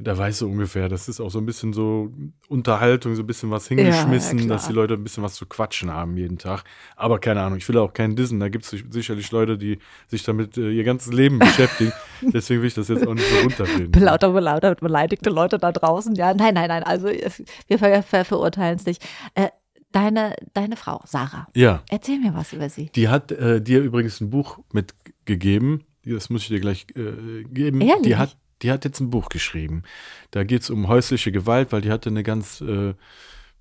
Da 0.00 0.16
weißt 0.16 0.42
du 0.42 0.46
ungefähr, 0.46 0.88
das 0.88 1.08
ist 1.08 1.20
auch 1.20 1.30
so 1.30 1.38
ein 1.40 1.46
bisschen 1.46 1.72
so 1.72 2.12
Unterhaltung, 2.48 3.16
so 3.16 3.22
ein 3.22 3.26
bisschen 3.26 3.50
was 3.50 3.66
hingeschmissen, 3.66 4.38
Ja, 4.38 4.44
ja, 4.44 4.48
dass 4.50 4.68
die 4.68 4.72
Leute 4.72 4.94
ein 4.94 5.02
bisschen 5.02 5.24
was 5.24 5.34
zu 5.34 5.44
quatschen 5.46 5.90
haben 5.92 6.16
jeden 6.16 6.38
Tag. 6.38 6.62
Aber 6.94 7.18
keine 7.18 7.40
Ahnung, 7.42 7.58
ich 7.58 7.68
will 7.68 7.76
auch 7.78 7.92
keinen 7.92 8.14
Dissen. 8.14 8.38
Da 8.38 8.48
gibt 8.48 8.64
es 8.64 8.84
sicherlich 8.90 9.30
Leute, 9.32 9.58
die 9.58 9.78
sich 10.06 10.22
damit 10.22 10.56
äh, 10.56 10.70
ihr 10.70 10.84
ganzes 10.84 11.12
Leben 11.12 11.38
beschäftigen. 11.40 11.92
Deswegen 12.22 12.60
will 12.60 12.68
ich 12.68 12.74
das 12.74 12.86
jetzt 12.86 13.06
auch 13.08 13.14
nicht 13.14 13.28
so 13.28 13.38
runterreden. 13.40 13.92
Lauter, 14.00 14.28
lauter 14.40 14.74
beleidigte 14.76 15.30
Leute 15.30 15.58
da 15.58 15.72
draußen. 15.72 16.14
Ja, 16.14 16.32
nein, 16.32 16.54
nein, 16.54 16.68
nein. 16.68 16.84
Also 16.84 17.08
wir 17.08 17.78
ver 17.78 18.02
ver 18.04 18.24
verurteilen 18.24 18.76
es 18.76 18.86
nicht. 18.86 19.04
Äh, 19.34 19.48
deine, 19.90 20.36
deine 20.54 20.76
Frau, 20.76 21.00
Sarah, 21.06 21.48
Ja, 21.56 21.82
erzähl 21.90 22.20
mir 22.20 22.34
was 22.34 22.52
über 22.52 22.68
sie. 22.68 22.90
die 22.94 23.08
hat 23.08 23.32
äh, 23.32 23.60
dir 23.60 23.80
übrigens 23.82 24.20
ein 24.20 24.30
Buch 24.30 24.60
mitgegeben. 24.72 25.82
Das 26.04 26.30
muss 26.30 26.42
ich 26.42 26.48
dir 26.48 26.60
gleich 26.60 26.86
äh, 26.94 27.42
geben. 27.44 27.80
Ehrlich? 27.80 28.02
Die 28.02 28.16
hat, 28.16 28.36
die 28.62 28.70
hat 28.70 28.84
jetzt 28.84 29.00
ein 29.00 29.10
Buch 29.10 29.28
geschrieben. 29.28 29.82
Da 30.30 30.44
geht 30.44 30.62
es 30.62 30.70
um 30.70 30.88
häusliche 30.88 31.32
Gewalt, 31.32 31.72
weil 31.72 31.80
die 31.80 31.90
hatte 31.90 32.08
eine 32.10 32.22
ganz, 32.22 32.60
äh, 32.60 32.94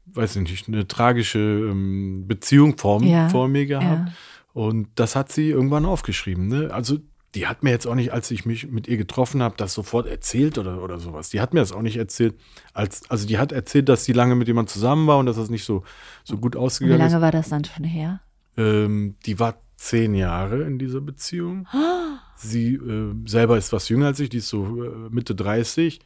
weiß 0.08 0.36
ich 0.38 0.50
nicht, 0.50 0.68
eine 0.68 0.88
tragische 0.88 1.40
ähm, 1.40 2.26
Beziehung 2.28 2.78
vor, 2.78 3.02
Ja, 3.04 3.30
vor 3.30 3.48
mir 3.48 3.66
gehabt. 3.66 4.10
ja. 4.10 4.14
Und 4.54 4.88
das 4.96 5.16
hat 5.16 5.32
sie 5.32 5.50
irgendwann 5.50 5.86
aufgeschrieben. 5.86 6.48
Ne? 6.48 6.70
Also 6.74 6.98
die 7.36 7.46
hat 7.46 7.62
mir 7.62 7.70
jetzt 7.70 7.86
auch 7.86 7.94
nicht, 7.94 8.12
als 8.14 8.32
ich 8.32 8.46
mich 8.48 8.68
mit 8.72 8.88
ihr 8.88 8.98
getroffen 8.98 9.44
habe, 9.44 9.54
das 9.58 9.74
sofort 9.76 10.08
erzählt 10.08 10.58
oder, 10.58 10.82
oder 10.82 11.00
sowas. 11.00 11.30
Die 11.30 11.40
hat 11.42 11.54
mir 11.54 11.60
das 11.60 11.72
auch 11.74 11.84
nicht 11.84 11.98
erzählt. 11.98 12.34
Als, 12.74 13.08
also 13.12 13.28
die 13.28 13.38
hat 13.38 13.52
erzählt, 13.52 13.88
dass 13.90 14.06
sie 14.06 14.14
lange 14.14 14.34
mit 14.34 14.48
jemand 14.48 14.70
zusammen 14.72 15.06
war 15.06 15.20
und 15.20 15.28
dass 15.28 15.36
das 15.36 15.52
nicht 15.52 15.64
so, 15.66 15.84
so 16.24 16.38
gut 16.38 16.56
Wie 16.56 16.60
ausgegangen 16.60 17.00
ist. 17.06 17.12
lange 17.12 17.22
war 17.22 17.32
das 17.32 17.50
dann 17.50 17.66
schon 17.66 17.84
her? 17.84 18.22
Ähm, 18.58 19.16
die 19.28 19.38
war 19.40 19.62
zehn 19.78 20.16
Jahre 20.16 20.64
in 20.64 20.78
dieser 20.78 21.02
Beziehung. 21.02 21.68
Sie 22.36 22.76
äh, 22.76 23.14
selber 23.26 23.58
ist 23.58 23.72
was 23.72 23.90
jünger 23.90 24.08
als 24.08 24.20
ich, 24.20 24.30
die 24.30 24.38
ist 24.38 24.50
so 24.50 24.84
äh, 24.84 25.10
Mitte 25.10 25.34
30. 25.34 26.00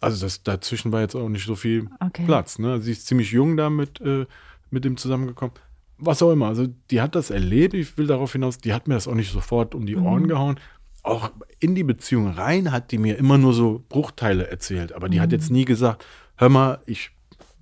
Also 0.00 0.24
das, 0.24 0.42
dazwischen 0.42 0.92
war 0.92 1.00
jetzt 1.00 1.14
auch 1.14 1.28
nicht 1.28 1.46
so 1.46 1.56
viel 1.56 1.88
Okay. 2.00 2.24
Platz. 2.24 2.58
Ne? 2.58 2.80
Sie 2.80 2.92
ist 2.92 3.06
ziemlich 3.06 3.32
jung 3.32 3.56
da 3.56 3.70
mit, 3.70 4.00
äh, 4.00 4.26
mit 4.70 4.84
dem 4.84 4.96
zusammengekommen. 4.96 5.54
Was 5.98 6.22
auch 6.22 6.32
immer. 6.32 6.46
Also 6.48 6.68
die 6.90 7.00
hat 7.00 7.14
das 7.14 7.30
erlebt. 7.30 7.74
Ich 7.74 7.96
will 7.98 8.06
darauf 8.06 8.32
hinaus, 8.32 8.58
die 8.58 8.72
hat 8.72 8.88
mir 8.88 8.94
das 8.94 9.08
auch 9.08 9.14
nicht 9.14 9.32
sofort 9.32 9.74
um 9.74 9.86
die 9.86 9.96
Ohren 9.96 10.28
gehauen. 10.28 10.60
auch 11.02 11.30
in 11.60 11.74
die 11.74 11.84
Beziehung 11.84 12.28
rein 12.28 12.72
hat 12.72 12.90
die 12.90 12.98
mir 12.98 13.16
immer 13.18 13.38
nur 13.38 13.52
so 13.52 13.84
Bruchteile 13.88 14.48
erzählt. 14.48 14.92
Aber 14.92 15.08
die 15.08 15.18
mhm. 15.18 15.22
hat 15.22 15.32
jetzt 15.32 15.50
nie 15.50 15.64
gesagt, 15.64 16.04
hör 16.36 16.48
mal, 16.48 16.80
ich 16.86 17.10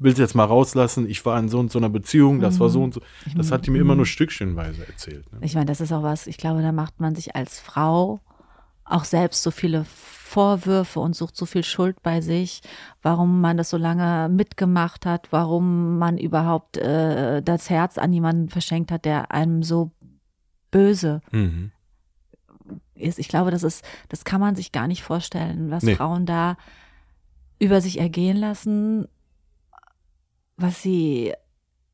will 0.02 0.12
es 0.12 0.18
jetzt 0.18 0.34
mal 0.34 0.44
rauslassen, 0.44 1.08
ich 1.08 1.24
war 1.24 1.38
in 1.38 1.48
so 1.48 1.58
und 1.58 1.70
so 1.70 1.78
einer 1.78 1.88
Beziehung, 1.88 2.40
das 2.40 2.56
mhm. 2.56 2.60
war 2.60 2.68
so 2.68 2.78
mhm. 2.78 2.84
und 2.84 2.94
so. 2.94 3.00
Das 3.36 3.50
hat 3.50 3.66
die 3.66 3.70
mir 3.70 3.80
immer 3.80 3.94
nur 3.94 4.06
Stückchenweise 4.06 4.86
erzählt. 4.86 5.32
Ne? 5.32 5.38
Ich 5.42 5.54
meine, 5.54 5.66
das 5.66 5.80
ist 5.80 5.92
auch 5.92 6.02
was, 6.02 6.26
ich 6.26 6.36
glaube, 6.36 6.62
da 6.62 6.72
macht 6.72 7.00
man 7.00 7.14
sich 7.14 7.36
als 7.36 7.60
Frau 7.60 8.20
auch 8.84 9.04
selbst 9.04 9.42
so 9.42 9.50
viele 9.50 9.84
Vorwürfe 9.84 11.00
und 11.00 11.14
sucht 11.14 11.36
so 11.36 11.46
viel 11.46 11.62
Schuld 11.62 12.02
bei 12.02 12.20
sich, 12.20 12.62
warum 13.02 13.40
man 13.40 13.56
das 13.56 13.70
so 13.70 13.76
lange 13.76 14.28
mitgemacht 14.28 15.06
hat, 15.06 15.28
warum 15.30 15.98
man 15.98 16.18
überhaupt 16.18 16.78
äh, 16.78 17.42
das 17.42 17.70
Herz 17.70 17.98
an 17.98 18.12
jemanden 18.12 18.48
verschenkt 18.48 18.90
hat, 18.90 19.04
der 19.04 19.30
einem 19.30 19.62
so 19.62 19.92
böse 20.70 21.20
mhm. 21.30 21.70
ist. 22.94 23.18
Ich 23.18 23.28
glaube, 23.28 23.50
das 23.50 23.62
ist, 23.62 23.84
das 24.08 24.24
kann 24.24 24.40
man 24.40 24.56
sich 24.56 24.72
gar 24.72 24.88
nicht 24.88 25.02
vorstellen, 25.02 25.70
was 25.70 25.82
nee. 25.82 25.94
Frauen 25.94 26.26
da 26.26 26.56
über 27.58 27.80
sich 27.80 28.00
ergehen 28.00 28.38
lassen, 28.38 29.06
was 30.62 30.82
sie 30.82 31.34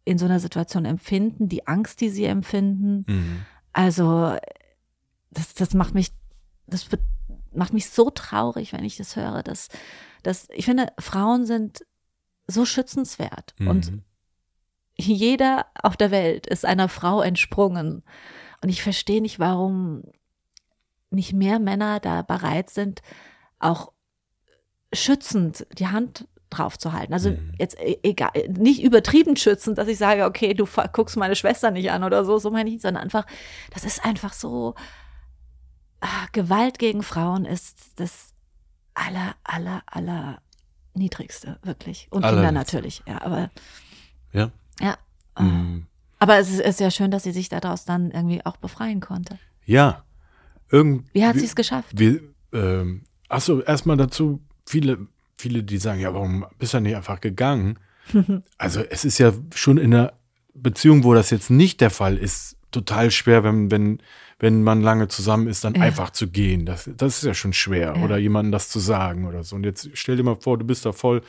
in 0.05 0.19
so 0.19 0.25
einer 0.25 0.41
Situation 0.41 0.85
empfinden, 0.85 1.49
die 1.49 1.67
Angst, 1.67 2.01
die 2.01 2.09
sie 2.09 2.25
empfinden. 2.25 3.05
Mhm. 3.07 3.47
Also, 3.73 4.37
das, 5.31 5.55
das 5.55 5.75
macht 5.75 5.95
mich, 5.95 6.13
das 6.67 6.89
macht 7.53 7.73
mich 7.73 7.91
so 7.91 8.11
traurig, 8.11 8.73
wenn 8.73 8.85
ich 8.85 8.97
das 8.97 9.17
höre, 9.17 9.43
dass, 9.43 9.69
dass 10.23 10.49
ich 10.51 10.65
finde, 10.65 10.89
Frauen 10.99 11.47
sind 11.47 11.85
so 12.47 12.65
schützenswert 12.65 13.55
mhm. 13.59 13.69
und 13.69 13.93
jeder 14.97 15.67
auf 15.81 15.97
der 15.97 16.11
Welt 16.11 16.47
ist 16.47 16.65
einer 16.65 16.89
Frau 16.89 17.21
entsprungen. 17.21 18.03
Und 18.63 18.69
ich 18.69 18.83
verstehe 18.83 19.23
nicht, 19.23 19.39
warum 19.39 20.03
nicht 21.11 21.33
mehr 21.33 21.59
Männer 21.59 22.01
da 22.01 22.23
bereit 22.23 22.71
sind, 22.71 23.03
auch 23.59 23.93
schützend 24.93 25.67
die 25.79 25.87
Hand 25.87 26.27
drauf 26.51 26.79
zu 26.79 26.93
halten. 26.93 27.13
Also 27.13 27.31
mhm. 27.31 27.53
jetzt 27.59 27.79
e, 27.81 27.99
egal, 28.03 28.31
nicht 28.49 28.83
übertrieben 28.83 29.37
schützend, 29.37 29.79
dass 29.79 29.89
ich 29.89 29.99
sage, 29.99 30.25
okay, 30.25 30.55
du 30.55 30.67
guckst 30.93 31.17
meine 31.17 31.37
Schwester 31.37 31.71
nicht 31.71 31.91
an 31.91 32.05
oder 32.05 32.25
so, 32.25 32.39
so 32.39 32.51
meine 32.51 32.71
ich, 32.71 32.81
sondern 32.81 33.03
einfach, 33.03 33.27
das 33.73 33.85
ist 33.85 34.05
einfach 34.05 34.33
so, 34.33 34.75
ah, 36.01 36.27
Gewalt 36.33 36.79
gegen 36.79 37.03
Frauen 37.03 37.45
ist 37.45 37.77
das 37.97 38.33
aller, 38.95 39.35
aller, 39.45 39.83
aller 39.87 40.41
niedrigste, 40.95 41.59
wirklich. 41.63 42.09
Und 42.11 42.23
Kinder 42.23 42.53
natürlich, 42.53 43.03
ja, 43.07 43.23
aber. 43.23 43.51
Ja. 44.33 44.51
Ja. 44.81 44.97
Mhm. 45.39 45.87
Aber 46.19 46.39
es 46.39 46.51
ist, 46.51 46.61
ist 46.61 46.81
ja 46.81 46.91
schön, 46.91 47.11
dass 47.11 47.23
sie 47.23 47.33
sich 47.33 47.49
daraus 47.49 47.85
dann 47.85 48.11
irgendwie 48.11 48.45
auch 48.45 48.57
befreien 48.57 49.01
konnte. 49.01 49.39
Ja. 49.65 50.05
Irgend, 50.71 51.07
Wie 51.15 51.25
hat 51.25 51.37
sie 51.37 51.45
es 51.45 51.57
geschafft? 51.57 51.99
Wir, 51.99 52.21
ähm, 52.53 53.05
achso, 53.29 53.61
erstmal 53.61 53.97
dazu, 53.97 54.41
viele, 54.67 55.07
viele, 55.39 55.63
die 55.63 55.79
sagen, 55.79 56.01
ja, 56.01 56.13
warum 56.13 56.45
bist 56.59 56.75
du 56.75 56.81
nicht 56.81 56.97
einfach 56.97 57.21
gegangen? 57.21 57.79
also 58.59 58.83
es 58.91 59.05
ist 59.05 59.19
ja 59.19 59.33
schon 59.55 59.79
in 59.79 59.95
einer 59.95 60.13
Beziehung, 60.55 61.05
wo 61.05 61.15
das 61.15 61.31
jetzt 61.31 61.51
nicht 61.51 61.81
der 61.81 61.91
Fall 61.91 62.17
ist, 62.17 62.57
total 62.71 63.11
schwer, 63.11 63.45
wenn, 63.45 63.71
wenn, 63.71 64.01
wenn 64.39 64.63
man 64.63 64.83
lange 64.83 65.09
zusammen 65.09 65.47
ist, 65.47 65.65
dann 65.65 65.75
ja. 65.75 65.83
einfach 65.83 66.11
zu 66.11 66.29
gehen. 66.29 66.67
Das, 66.67 66.91
das 66.97 67.19
ist 67.19 67.25
ja 67.25 67.35
schon 67.35 67.53
schwer. 67.53 67.95
Ja. 67.97 68.05
Oder 68.05 68.19
jemandem 68.19 68.53
das 68.53 68.69
zu 68.69 68.79
sagen 68.79 69.27
oder 69.27 69.45
so. 69.45 69.57
Und 69.57 69.65
jetzt 69.65 69.91
stell 69.95 70.17
dir 70.17 70.23
mal 70.23 70.37
vor, 70.37 70.59
du 70.59 70.67
bist 70.67 70.85
da 70.85 70.93
voll 70.93 71.23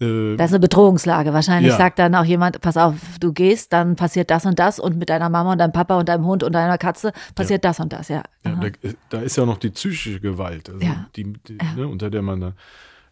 äh, 0.00 0.36
das 0.36 0.50
ist 0.50 0.54
eine 0.54 0.60
Bedrohungslage. 0.60 1.32
Wahrscheinlich 1.32 1.72
ja. 1.72 1.76
sagt 1.76 1.98
dann 1.98 2.14
auch 2.14 2.24
jemand, 2.24 2.60
pass 2.60 2.76
auf, 2.76 2.94
du 3.20 3.32
gehst, 3.32 3.72
dann 3.72 3.96
passiert 3.96 4.30
das 4.30 4.46
und 4.46 4.58
das 4.58 4.78
und 4.78 4.96
mit 4.96 5.10
deiner 5.10 5.28
Mama 5.28 5.52
und 5.52 5.58
deinem 5.58 5.72
Papa 5.72 5.98
und 5.98 6.08
deinem 6.08 6.24
Hund 6.24 6.42
und 6.42 6.52
deiner 6.52 6.78
Katze 6.78 7.12
passiert 7.34 7.64
das 7.64 7.80
und 7.80 7.92
das, 7.92 8.08
ja. 8.08 8.22
ja 8.44 8.54
da, 8.54 8.68
da, 9.08 9.20
ist 9.20 9.36
ja 9.36 9.44
noch 9.44 9.58
die 9.58 9.70
psychische 9.70 10.20
Gewalt, 10.20 10.70
also 10.70 10.86
die, 11.16 11.32
die 11.32 11.58
ne, 11.76 11.88
unter 11.88 12.10
der 12.10 12.22
man 12.22 12.40
da 12.40 12.52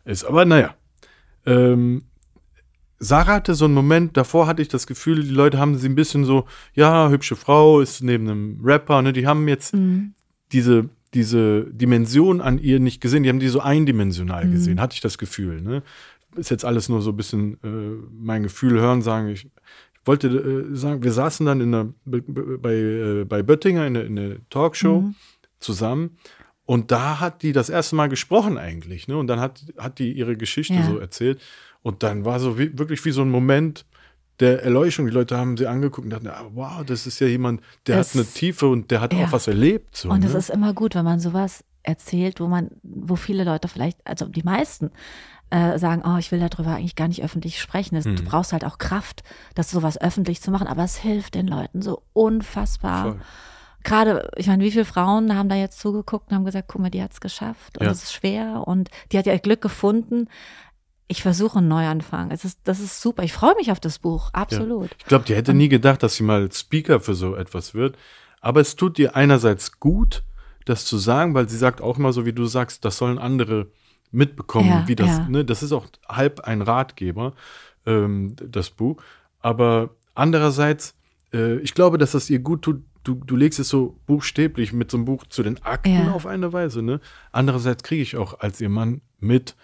ist. 0.06 0.24
Aber 0.24 0.44
naja. 0.44 0.74
Ähm, 1.44 2.02
Sarah 2.98 3.34
hatte 3.34 3.54
so 3.54 3.66
einen 3.66 3.74
Moment, 3.74 4.16
davor 4.16 4.46
hatte 4.46 4.62
ich 4.62 4.68
das 4.68 4.86
Gefühl, 4.86 5.22
die 5.22 5.28
Leute 5.28 5.58
haben 5.58 5.76
sie 5.76 5.86
ein 5.86 5.94
bisschen 5.94 6.24
so, 6.24 6.46
ja, 6.72 7.10
hübsche 7.10 7.36
Frau, 7.36 7.80
ist 7.80 8.02
neben 8.02 8.26
einem 8.26 8.60
Rapper, 8.64 9.02
ne, 9.02 9.12
die 9.12 9.26
haben 9.26 9.46
jetzt 9.48 9.74
mhm. 9.74 10.14
diese, 10.50 10.88
diese 11.12 11.66
Dimension 11.66 12.40
an 12.40 12.58
ihr 12.58 12.80
nicht 12.80 13.02
gesehen, 13.02 13.22
die 13.22 13.28
haben 13.28 13.38
die 13.38 13.48
so 13.48 13.60
eindimensional 13.60 14.46
mhm. 14.46 14.52
gesehen, 14.52 14.80
hatte 14.80 14.94
ich 14.94 15.02
das 15.02 15.18
Gefühl, 15.18 15.60
ne 15.60 15.82
ist 16.36 16.50
jetzt 16.50 16.64
alles 16.64 16.88
nur 16.88 17.02
so 17.02 17.10
ein 17.10 17.16
bisschen 17.16 17.54
äh, 17.64 18.06
mein 18.12 18.42
Gefühl 18.42 18.80
hören, 18.80 19.02
sagen. 19.02 19.28
Ich, 19.28 19.44
ich 19.44 20.06
wollte 20.06 20.28
äh, 20.28 20.76
sagen, 20.76 21.02
wir 21.02 21.12
saßen 21.12 21.46
dann 21.46 21.60
in 21.60 21.72
der, 21.72 21.88
bei, 22.04 22.74
äh, 22.74 23.24
bei 23.24 23.42
Böttinger 23.42 23.86
in 23.86 23.94
der, 23.94 24.04
in 24.04 24.16
der 24.16 24.36
Talkshow 24.50 25.02
mhm. 25.02 25.14
zusammen 25.58 26.18
und 26.66 26.90
da 26.90 27.20
hat 27.20 27.42
die 27.42 27.52
das 27.52 27.70
erste 27.70 27.96
Mal 27.96 28.08
gesprochen 28.08 28.58
eigentlich. 28.58 29.08
Ne? 29.08 29.16
Und 29.16 29.28
dann 29.28 29.40
hat, 29.40 29.64
hat 29.78 29.98
die 30.00 30.12
ihre 30.12 30.36
Geschichte 30.36 30.74
ja. 30.74 30.84
so 30.84 30.98
erzählt. 30.98 31.40
Und 31.82 32.02
dann 32.02 32.24
war 32.24 32.40
so 32.40 32.58
wie, 32.58 32.76
wirklich 32.76 33.04
wie 33.04 33.12
so 33.12 33.22
ein 33.22 33.30
Moment 33.30 33.86
der 34.40 34.64
Erleuchtung. 34.64 35.06
Die 35.06 35.12
Leute 35.12 35.36
haben 35.36 35.56
sie 35.56 35.68
angeguckt 35.68 36.04
und 36.04 36.10
dachten, 36.10 36.26
ah, 36.26 36.50
wow, 36.52 36.84
das 36.84 37.06
ist 37.06 37.20
ja 37.20 37.28
jemand, 37.28 37.62
der 37.86 37.98
das, 37.98 38.10
hat 38.10 38.16
eine 38.16 38.26
Tiefe 38.26 38.66
und 38.66 38.90
der 38.90 39.00
hat 39.00 39.14
ja. 39.14 39.24
auch 39.24 39.32
was 39.32 39.46
erlebt. 39.46 39.96
So, 39.96 40.10
und 40.10 40.24
es 40.24 40.32
ne? 40.32 40.38
ist 40.38 40.50
immer 40.50 40.74
gut, 40.74 40.96
wenn 40.96 41.04
man 41.04 41.20
sowas 41.20 41.64
erzählt, 41.84 42.40
wo 42.40 42.48
man, 42.48 42.70
wo 42.82 43.14
viele 43.14 43.44
Leute 43.44 43.68
vielleicht, 43.68 44.04
also 44.04 44.26
die 44.26 44.42
meisten, 44.42 44.90
äh, 45.50 45.78
sagen, 45.78 46.02
oh, 46.04 46.18
ich 46.18 46.32
will 46.32 46.40
darüber 46.40 46.74
eigentlich 46.74 46.96
gar 46.96 47.06
nicht 47.06 47.22
öffentlich 47.22 47.60
sprechen. 47.60 47.94
Das, 47.94 48.04
mhm. 48.04 48.16
Du 48.16 48.24
brauchst 48.24 48.52
halt 48.52 48.64
auch 48.64 48.78
Kraft, 48.78 49.22
das 49.54 49.70
sowas 49.70 50.00
öffentlich 50.00 50.42
zu 50.42 50.50
machen, 50.50 50.66
aber 50.66 50.82
es 50.82 50.96
hilft 50.96 51.36
den 51.36 51.46
Leuten 51.46 51.82
so 51.82 52.02
unfassbar. 52.12 53.02
Voll. 53.02 53.20
Gerade, 53.86 54.28
ich 54.34 54.48
meine, 54.48 54.64
wie 54.64 54.72
viele 54.72 54.84
Frauen 54.84 55.36
haben 55.36 55.48
da 55.48 55.54
jetzt 55.54 55.78
zugeguckt 55.78 56.28
und 56.28 56.36
haben 56.36 56.44
gesagt, 56.44 56.66
guck 56.66 56.80
mal, 56.80 56.90
die 56.90 57.00
hat 57.00 57.12
es 57.12 57.20
geschafft 57.20 57.78
und 57.78 57.86
es 57.86 58.00
ja. 58.00 58.02
ist 58.02 58.12
schwer 58.14 58.64
und 58.66 58.90
die 59.12 59.18
hat 59.18 59.26
ja 59.26 59.38
Glück 59.38 59.60
gefunden. 59.60 60.28
Ich 61.06 61.22
versuche 61.22 61.58
einen 61.58 61.68
Neuanfang. 61.68 62.32
Es 62.32 62.44
ist, 62.44 62.58
das 62.64 62.80
ist 62.80 63.00
super. 63.00 63.22
Ich 63.22 63.32
freue 63.32 63.54
mich 63.54 63.70
auf 63.70 63.78
das 63.78 64.00
Buch, 64.00 64.30
absolut. 64.32 64.90
Ja. 64.90 64.96
Ich 64.98 65.04
glaube, 65.04 65.24
die 65.24 65.36
hätte 65.36 65.54
nie 65.54 65.68
gedacht, 65.68 66.02
dass 66.02 66.16
sie 66.16 66.24
mal 66.24 66.50
Speaker 66.50 66.98
für 66.98 67.14
so 67.14 67.36
etwas 67.36 67.74
wird. 67.74 67.96
Aber 68.40 68.60
es 68.60 68.74
tut 68.74 68.98
dir 68.98 69.14
einerseits 69.14 69.78
gut, 69.78 70.24
das 70.64 70.84
zu 70.84 70.98
sagen, 70.98 71.34
weil 71.34 71.48
sie 71.48 71.56
sagt 71.56 71.80
auch 71.80 71.96
immer 71.96 72.12
so, 72.12 72.26
wie 72.26 72.32
du 72.32 72.46
sagst, 72.46 72.84
das 72.84 72.98
sollen 72.98 73.20
andere 73.20 73.68
mitbekommen, 74.10 74.68
ja, 74.68 74.88
wie 74.88 74.96
das, 74.96 75.28
ne, 75.28 75.44
das 75.44 75.62
ist 75.62 75.70
auch 75.70 75.86
halb 76.08 76.40
ein 76.40 76.60
Ratgeber, 76.60 77.34
ähm, 77.86 78.34
das 78.42 78.70
Buch. 78.70 79.00
Aber 79.38 79.90
andererseits, 80.16 80.96
äh, 81.32 81.58
ich 81.58 81.72
glaube, 81.72 81.98
dass 81.98 82.12
das 82.12 82.28
ihr 82.30 82.40
gut 82.40 82.62
tut, 82.62 82.82
du, 83.06 83.14
du 83.14 83.36
legst 83.36 83.58
es 83.58 83.68
so 83.68 83.98
buchstäblich 84.06 84.72
mit 84.72 84.90
so 84.90 84.96
einem 84.96 85.04
Buch 85.04 85.24
zu 85.28 85.42
den 85.42 85.62
Akten 85.62 85.92
ja. 85.92 86.12
auf 86.12 86.26
eine 86.26 86.52
Weise, 86.52 86.82
ne? 86.82 87.00
Andererseits 87.32 87.82
kriege 87.82 88.02
ich 88.02 88.16
auch 88.16 88.40
als 88.40 88.60
ihr 88.60 88.68
Mann 88.68 89.00
mit, 89.20 89.54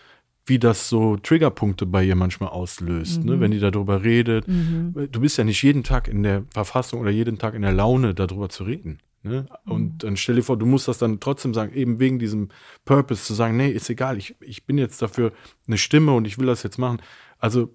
wie 0.47 0.59
das 0.59 0.89
so 0.89 1.17
Triggerpunkte 1.17 1.87
bei 1.87 2.05
ihr 2.05 2.17
manchmal 2.17 2.51
auslöst, 2.51 3.19
ne? 3.19 3.25
mhm. 3.25 3.31
ne? 3.31 3.41
wenn 3.41 3.51
die 3.51 3.61
darüber 3.61 4.03
redet. 4.03 4.49
Mhm. 4.49 5.09
Du 5.11 5.21
bist 5.21 5.39
ja 5.39 5.45
nicht 5.45 5.63
jeden 5.63 5.83
Tag 5.83 6.09
in 6.09 6.23
der 6.23 6.45
Verfassung 6.51 7.01
oder 7.01 7.11
jeden 7.11 7.39
Tag 7.39 7.55
in 7.55 7.63
der 7.63 7.73
Laune, 7.73 8.15
darüber 8.15 8.49
zu 8.49 8.65
reden. 8.65 8.99
Ne? 9.25 9.47
Und 9.65 9.83
mhm. 9.83 9.99
dann 9.99 10.17
stell 10.17 10.37
dir 10.37 10.43
vor, 10.43 10.57
du 10.57 10.67
musst 10.67 10.89
das 10.89 10.99
dann 10.99 11.21
trotzdem 11.21 11.55
sagen, 11.55 11.73
eben 11.75 12.01
wegen 12.01 12.19
diesem 12.19 12.49
Purpose 12.85 13.25
zu 13.25 13.35
sagen, 13.35 13.57
nee, 13.57 13.71
ist 13.71 13.89
egal, 13.89 14.19
ich, 14.19 14.35
ich 14.41 14.67
bin 14.67 14.79
jetzt 14.79 15.01
dafür 15.01 15.33
eine 15.67 15.79
Stimme 15.79 16.13
und 16.13 16.27
ich 16.27 16.39
will 16.39 16.47
das 16.47 16.65
jetzt 16.65 16.79
machen. 16.79 17.01
Also, 17.39 17.75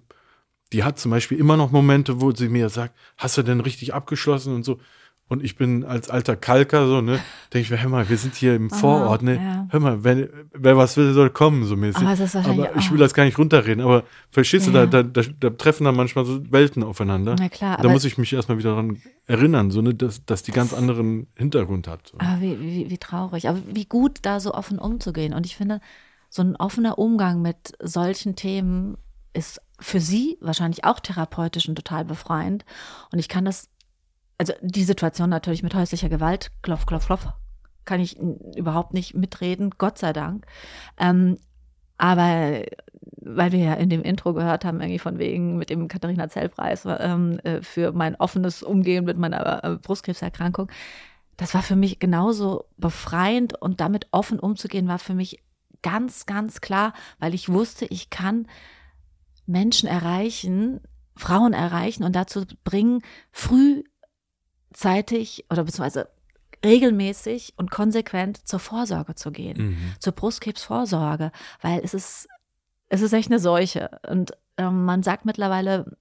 die 0.72 0.84
hat 0.84 0.98
zum 0.98 1.10
Beispiel 1.10 1.38
immer 1.38 1.56
noch 1.56 1.70
Momente, 1.70 2.20
wo 2.20 2.32
sie 2.32 2.50
mir 2.50 2.68
sagt, 2.68 2.94
hast 3.16 3.38
du 3.38 3.42
denn 3.42 3.60
richtig 3.60 3.94
abgeschlossen 3.94 4.54
und 4.54 4.64
so. 4.64 4.78
Und 5.28 5.44
ich 5.44 5.56
bin 5.56 5.84
als 5.84 6.08
alter 6.08 6.36
Kalker 6.36 6.86
so, 6.86 7.02
ne, 7.02 7.20
denke 7.52 7.60
ich 7.60 7.70
mir, 7.70 7.82
hör 7.82 7.90
mal, 7.90 8.08
wir 8.08 8.16
sind 8.16 8.34
hier 8.34 8.56
im 8.56 8.70
Vorort, 8.70 9.22
ne, 9.22 9.36
ja. 9.36 9.66
hör 9.68 9.80
mal, 9.80 10.02
wenn, 10.02 10.30
wer 10.54 10.78
was 10.78 10.96
will, 10.96 11.12
soll 11.12 11.28
kommen, 11.28 11.64
so 11.64 11.76
mäßig. 11.76 12.02
Aber, 12.02 12.48
aber 12.48 12.76
ich 12.76 12.90
will 12.90 12.98
das 12.98 13.12
gar 13.12 13.24
nicht 13.24 13.36
runterreden, 13.36 13.84
aber 13.84 14.04
verstehst 14.30 14.68
ja. 14.68 14.86
du, 14.86 14.88
da, 14.88 15.02
da, 15.02 15.22
da, 15.38 15.50
treffen 15.50 15.84
dann 15.84 15.96
manchmal 15.96 16.24
so 16.24 16.50
Welten 16.50 16.82
aufeinander. 16.82 17.36
Na 17.38 17.50
klar. 17.50 17.76
Da 17.76 17.90
muss 17.90 18.04
ich 18.04 18.16
mich 18.16 18.32
erstmal 18.32 18.56
wieder 18.56 18.70
daran 18.70 19.02
erinnern, 19.26 19.70
so, 19.70 19.82
ne, 19.82 19.94
dass, 19.94 20.24
dass 20.24 20.42
die 20.42 20.52
ganz 20.52 20.72
anderen 20.72 21.26
Hintergrund 21.36 21.88
hat. 21.88 22.08
So. 22.08 22.18
Aber 22.18 22.40
wie, 22.40 22.58
wie, 22.60 22.90
wie 22.90 22.98
traurig, 22.98 23.50
aber 23.50 23.60
wie 23.66 23.84
gut, 23.84 24.20
da 24.22 24.40
so 24.40 24.54
offen 24.54 24.78
umzugehen. 24.78 25.34
Und 25.34 25.44
ich 25.44 25.56
finde, 25.56 25.80
so 26.30 26.40
ein 26.40 26.56
offener 26.56 26.98
Umgang 26.98 27.42
mit 27.42 27.72
solchen 27.82 28.34
Themen 28.34 28.96
ist 29.34 29.60
für 29.78 30.00
sie 30.00 30.38
wahrscheinlich 30.40 30.84
auch 30.84 31.00
therapeutisch 31.00 31.68
und 31.68 31.76
total 31.76 32.04
befreiend. 32.04 32.64
Und 33.12 33.18
ich 33.18 33.28
kann 33.28 33.44
das 33.44 33.68
also 34.38 34.52
die 34.62 34.84
Situation 34.84 35.28
natürlich 35.30 35.62
mit 35.62 35.74
häuslicher 35.74 36.08
Gewalt, 36.08 36.52
klopf, 36.62 36.86
klopf, 36.86 37.06
klopf, 37.06 37.26
kann 37.84 38.00
ich 38.00 38.18
überhaupt 38.18 38.94
nicht 38.94 39.14
mitreden, 39.14 39.70
Gott 39.76 39.98
sei 39.98 40.12
Dank. 40.12 40.46
Ähm, 40.98 41.38
aber 41.96 42.62
weil 43.20 43.52
wir 43.52 43.58
ja 43.58 43.74
in 43.74 43.90
dem 43.90 44.02
Intro 44.02 44.32
gehört 44.32 44.64
haben, 44.64 44.80
irgendwie 44.80 45.00
von 45.00 45.18
wegen 45.18 45.56
mit 45.58 45.70
dem 45.70 45.88
Katharina 45.88 46.28
Zell-Preis 46.28 46.86
ähm, 46.86 47.40
äh, 47.40 47.60
für 47.62 47.92
mein 47.92 48.14
offenes 48.14 48.62
Umgehen 48.62 49.04
mit 49.04 49.18
meiner 49.18 49.64
äh, 49.64 49.76
Brustkrebserkrankung, 49.76 50.70
das 51.36 51.54
war 51.54 51.62
für 51.62 51.76
mich 51.76 51.98
genauso 51.98 52.64
befreiend 52.76 53.60
und 53.60 53.80
damit 53.80 54.08
offen 54.10 54.38
umzugehen, 54.40 54.88
war 54.88 54.98
für 54.98 55.14
mich 55.14 55.42
ganz, 55.82 56.26
ganz 56.26 56.60
klar, 56.60 56.92
weil 57.18 57.34
ich 57.34 57.48
wusste, 57.48 57.86
ich 57.86 58.10
kann 58.10 58.46
Menschen 59.46 59.88
erreichen, 59.88 60.80
Frauen 61.16 61.52
erreichen 61.52 62.04
und 62.04 62.14
dazu 62.14 62.44
bringen, 62.64 63.02
früh 63.30 63.84
zeitig 64.78 65.44
oder 65.50 65.64
beziehungsweise 65.64 66.08
regelmäßig 66.64 67.54
und 67.56 67.70
konsequent 67.70 68.46
zur 68.48 68.58
Vorsorge 68.58 69.14
zu 69.14 69.30
gehen, 69.30 69.56
Mhm. 69.70 69.94
zur 69.98 70.12
Brustkrebsvorsorge, 70.12 71.32
weil 71.62 71.80
es 71.84 71.94
ist, 71.94 72.28
es 72.88 73.00
ist 73.02 73.12
echt 73.12 73.30
eine 73.30 73.38
Seuche. 73.40 74.00
Und 74.08 74.32
ähm, 74.56 74.84
man 74.84 75.02
sagt 75.02 75.24
mittlerweile, 75.24 75.96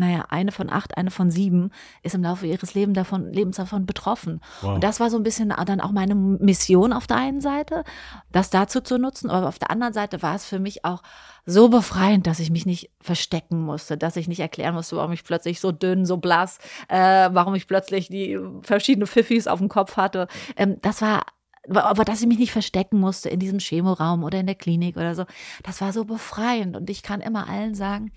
naja, 0.00 0.26
eine 0.30 0.50
von 0.50 0.70
acht, 0.70 0.96
eine 0.96 1.10
von 1.10 1.30
sieben 1.30 1.70
ist 2.02 2.14
im 2.14 2.22
Laufe 2.22 2.46
ihres 2.46 2.74
Lebens 2.74 2.94
davon, 2.94 3.32
Lebens 3.32 3.56
davon 3.56 3.86
betroffen. 3.86 4.40
Wow. 4.62 4.74
Und 4.74 4.84
das 4.84 4.98
war 4.98 5.10
so 5.10 5.16
ein 5.16 5.22
bisschen 5.22 5.54
dann 5.66 5.80
auch 5.80 5.92
meine 5.92 6.14
Mission 6.14 6.92
auf 6.92 7.06
der 7.06 7.18
einen 7.18 7.40
Seite, 7.40 7.84
das 8.32 8.50
dazu 8.50 8.80
zu 8.80 8.98
nutzen, 8.98 9.30
aber 9.30 9.46
auf 9.48 9.58
der 9.58 9.70
anderen 9.70 9.92
Seite 9.92 10.22
war 10.22 10.34
es 10.34 10.46
für 10.46 10.58
mich 10.58 10.84
auch 10.84 11.02
so 11.46 11.68
befreiend, 11.68 12.26
dass 12.26 12.40
ich 12.40 12.50
mich 12.50 12.66
nicht 12.66 12.90
verstecken 13.00 13.60
musste, 13.60 13.96
dass 13.96 14.16
ich 14.16 14.26
nicht 14.26 14.40
erklären 14.40 14.74
musste, 14.74 14.96
warum 14.96 15.12
ich 15.12 15.24
plötzlich 15.24 15.60
so 15.60 15.70
dünn, 15.70 16.06
so 16.06 16.16
blass, 16.16 16.58
äh, 16.88 17.28
warum 17.32 17.54
ich 17.54 17.66
plötzlich 17.66 18.08
die 18.08 18.38
verschiedenen 18.62 19.06
Pfiffis 19.06 19.46
auf 19.46 19.58
dem 19.58 19.68
Kopf 19.68 19.96
hatte. 19.96 20.28
Ähm, 20.56 20.76
das 20.80 21.02
war 21.02 21.22
aber 21.68 22.04
dass 22.04 22.22
ich 22.22 22.26
mich 22.26 22.38
nicht 22.38 22.52
verstecken 22.52 22.98
musste 22.98 23.28
in 23.28 23.38
diesem 23.38 23.58
Chemoraum 23.58 24.24
oder 24.24 24.40
in 24.40 24.46
der 24.46 24.54
Klinik 24.54 24.96
oder 24.96 25.14
so, 25.14 25.24
das 25.62 25.80
war 25.80 25.92
so 25.92 26.06
befreiend. 26.06 26.74
Und 26.74 26.88
ich 26.88 27.02
kann 27.02 27.20
immer 27.20 27.48
allen 27.48 27.74
sagen, 27.74 28.12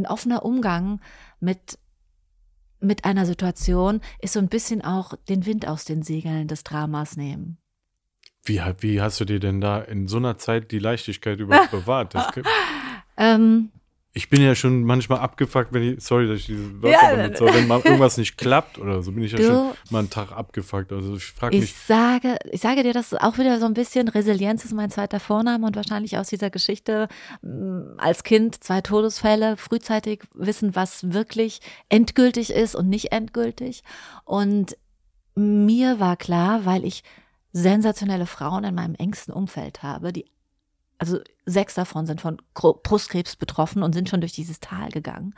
ein 0.00 0.06
offener 0.06 0.44
Umgang 0.44 1.00
mit, 1.40 1.78
mit 2.80 3.04
einer 3.04 3.26
Situation 3.26 4.00
ist 4.20 4.34
so 4.34 4.38
ein 4.40 4.48
bisschen 4.48 4.82
auch 4.82 5.14
den 5.28 5.46
Wind 5.46 5.66
aus 5.66 5.84
den 5.84 6.02
Segeln 6.02 6.48
des 6.48 6.64
Dramas 6.64 7.16
nehmen. 7.16 7.58
Wie, 8.44 8.60
wie 8.80 9.00
hast 9.00 9.20
du 9.20 9.24
dir 9.24 9.38
denn 9.38 9.60
da 9.60 9.80
in 9.80 10.08
so 10.08 10.16
einer 10.16 10.38
Zeit 10.38 10.70
die 10.70 10.78
Leichtigkeit 10.78 11.38
überhaupt 11.40 11.70
bewahrt? 11.70 12.14
Ähm, 13.16 13.70
ich 14.12 14.28
bin 14.28 14.42
ja 14.42 14.56
schon 14.56 14.82
manchmal 14.82 15.20
abgefuckt, 15.20 15.72
wenn 15.72 15.82
ich, 15.94 16.02
sorry, 16.04 16.26
dass 16.26 16.40
ich 16.40 16.46
diese 16.46 16.82
Wörter 16.82 17.10
Ja, 17.10 17.16
benutze, 17.16 17.44
aber 17.44 17.54
wenn 17.54 17.68
mal 17.68 17.80
irgendwas 17.84 18.16
nicht 18.16 18.36
klappt 18.36 18.76
oder 18.78 19.02
so, 19.02 19.12
bin 19.12 19.22
ich 19.22 19.30
ja 19.32 19.38
Du- 19.38 19.44
schon 19.44 19.72
mal 19.90 20.00
einen 20.00 20.10
Tag 20.10 20.32
abgefuckt. 20.32 20.92
Also 20.92 21.14
ich 21.14 21.24
frage 21.26 21.54
ich 21.54 21.60
mich, 21.62 21.74
sage, 21.76 22.36
ich 22.50 22.60
sage 22.60 22.82
dir 22.82 22.92
das 22.92 23.14
auch 23.14 23.38
wieder 23.38 23.60
so 23.60 23.66
ein 23.66 23.74
bisschen. 23.74 24.08
Resilienz 24.08 24.64
ist 24.64 24.72
mein 24.72 24.90
zweiter 24.90 25.20
Vorname 25.20 25.64
und 25.66 25.76
wahrscheinlich 25.76 26.18
aus 26.18 26.28
dieser 26.28 26.50
Geschichte 26.50 27.06
mh, 27.42 27.94
als 27.98 28.24
Kind 28.24 28.62
zwei 28.64 28.80
Todesfälle, 28.80 29.56
frühzeitig 29.56 30.22
wissen, 30.34 30.74
was 30.74 31.12
wirklich 31.12 31.60
endgültig 31.88 32.50
ist 32.52 32.74
und 32.74 32.88
nicht 32.88 33.12
endgültig. 33.12 33.84
Und 34.24 34.76
mir 35.36 36.00
war 36.00 36.16
klar, 36.16 36.64
weil 36.64 36.84
ich 36.84 37.04
sensationelle 37.52 38.26
Frauen 38.26 38.64
in 38.64 38.74
meinem 38.74 38.94
engsten 38.96 39.32
Umfeld 39.32 39.82
habe, 39.82 40.12
die 40.12 40.26
also 41.00 41.18
sechs 41.46 41.74
davon 41.74 42.06
sind 42.06 42.20
von 42.20 42.36
Brustkrebs 42.54 43.36
betroffen 43.36 43.82
und 43.82 43.94
sind 43.94 44.10
schon 44.10 44.20
durch 44.20 44.32
dieses 44.32 44.60
Tal 44.60 44.90
gegangen. 44.90 45.34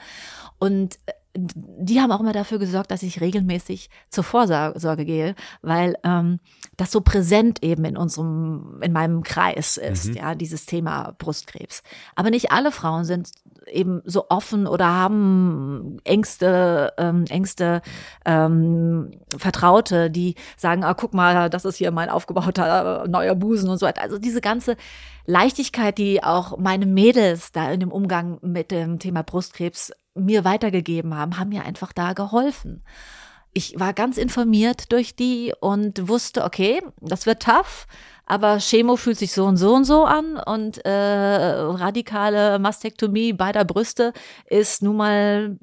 Und 0.58 0.98
äh, 1.06 1.12
die 1.34 2.00
haben 2.00 2.12
auch 2.12 2.20
immer 2.20 2.32
dafür 2.32 2.58
gesorgt, 2.58 2.90
dass 2.90 3.02
ich 3.02 3.20
regelmäßig 3.20 3.88
zur 4.10 4.24
Vorsorge 4.24 5.04
gehe, 5.04 5.34
weil 5.62 5.96
ähm, 6.04 6.40
das 6.76 6.90
so 6.90 7.00
präsent 7.00 7.62
eben 7.62 7.84
in 7.84 7.96
unserem, 7.96 8.80
in 8.82 8.92
meinem 8.92 9.22
Kreis 9.22 9.78
ist, 9.78 10.14
ja, 10.14 10.34
dieses 10.34 10.66
Thema 10.66 11.14
Brustkrebs. 11.18 11.82
Aber 12.16 12.30
nicht 12.30 12.52
alle 12.52 12.70
Frauen 12.70 13.04
sind 13.04 13.30
eben 13.66 14.02
so 14.04 14.26
offen 14.28 14.66
oder 14.66 14.86
haben 14.86 15.98
Ängste, 16.04 16.92
ähm, 16.98 17.24
Ängste, 17.28 17.80
ähm, 18.26 19.12
Vertraute, 19.36 20.10
die 20.10 20.34
sagen, 20.56 20.84
ah, 20.84 20.94
guck 20.94 21.14
mal, 21.14 21.48
das 21.48 21.64
ist 21.64 21.76
hier 21.76 21.92
mein 21.92 22.10
aufgebauter 22.10 23.06
neuer 23.08 23.34
Busen 23.34 23.70
und 23.70 23.78
so 23.78 23.86
weiter. 23.86 24.02
Also 24.02 24.18
diese 24.18 24.40
ganze 24.40 24.76
Leichtigkeit, 25.24 25.96
die 25.98 26.22
auch 26.22 26.58
meine 26.58 26.86
Mädels 26.86 27.52
da 27.52 27.70
in 27.70 27.80
dem 27.80 27.92
Umgang 27.92 28.38
mit 28.42 28.70
dem 28.70 28.98
Thema 28.98 29.22
Brustkrebs 29.22 29.92
mir 30.14 30.44
weitergegeben 30.44 31.16
haben, 31.16 31.38
haben 31.38 31.50
mir 31.50 31.64
einfach 31.64 31.92
da 31.92 32.12
geholfen. 32.12 32.82
Ich 33.54 33.78
war 33.78 33.92
ganz 33.92 34.16
informiert 34.16 34.92
durch 34.92 35.14
die 35.14 35.52
und 35.60 36.08
wusste, 36.08 36.44
okay, 36.44 36.80
das 37.00 37.26
wird 37.26 37.42
tough, 37.42 37.86
aber 38.24 38.58
Chemo 38.58 38.96
fühlt 38.96 39.18
sich 39.18 39.32
so 39.32 39.44
und 39.44 39.58
so 39.58 39.74
und 39.74 39.84
so 39.84 40.04
an 40.04 40.36
und 40.36 40.78
äh, 40.86 40.90
radikale 40.90 42.58
Mastektomie 42.58 43.34
beider 43.34 43.64
Brüste 43.64 44.14
ist 44.46 44.82
nun 44.82 44.96
mal 44.96 45.58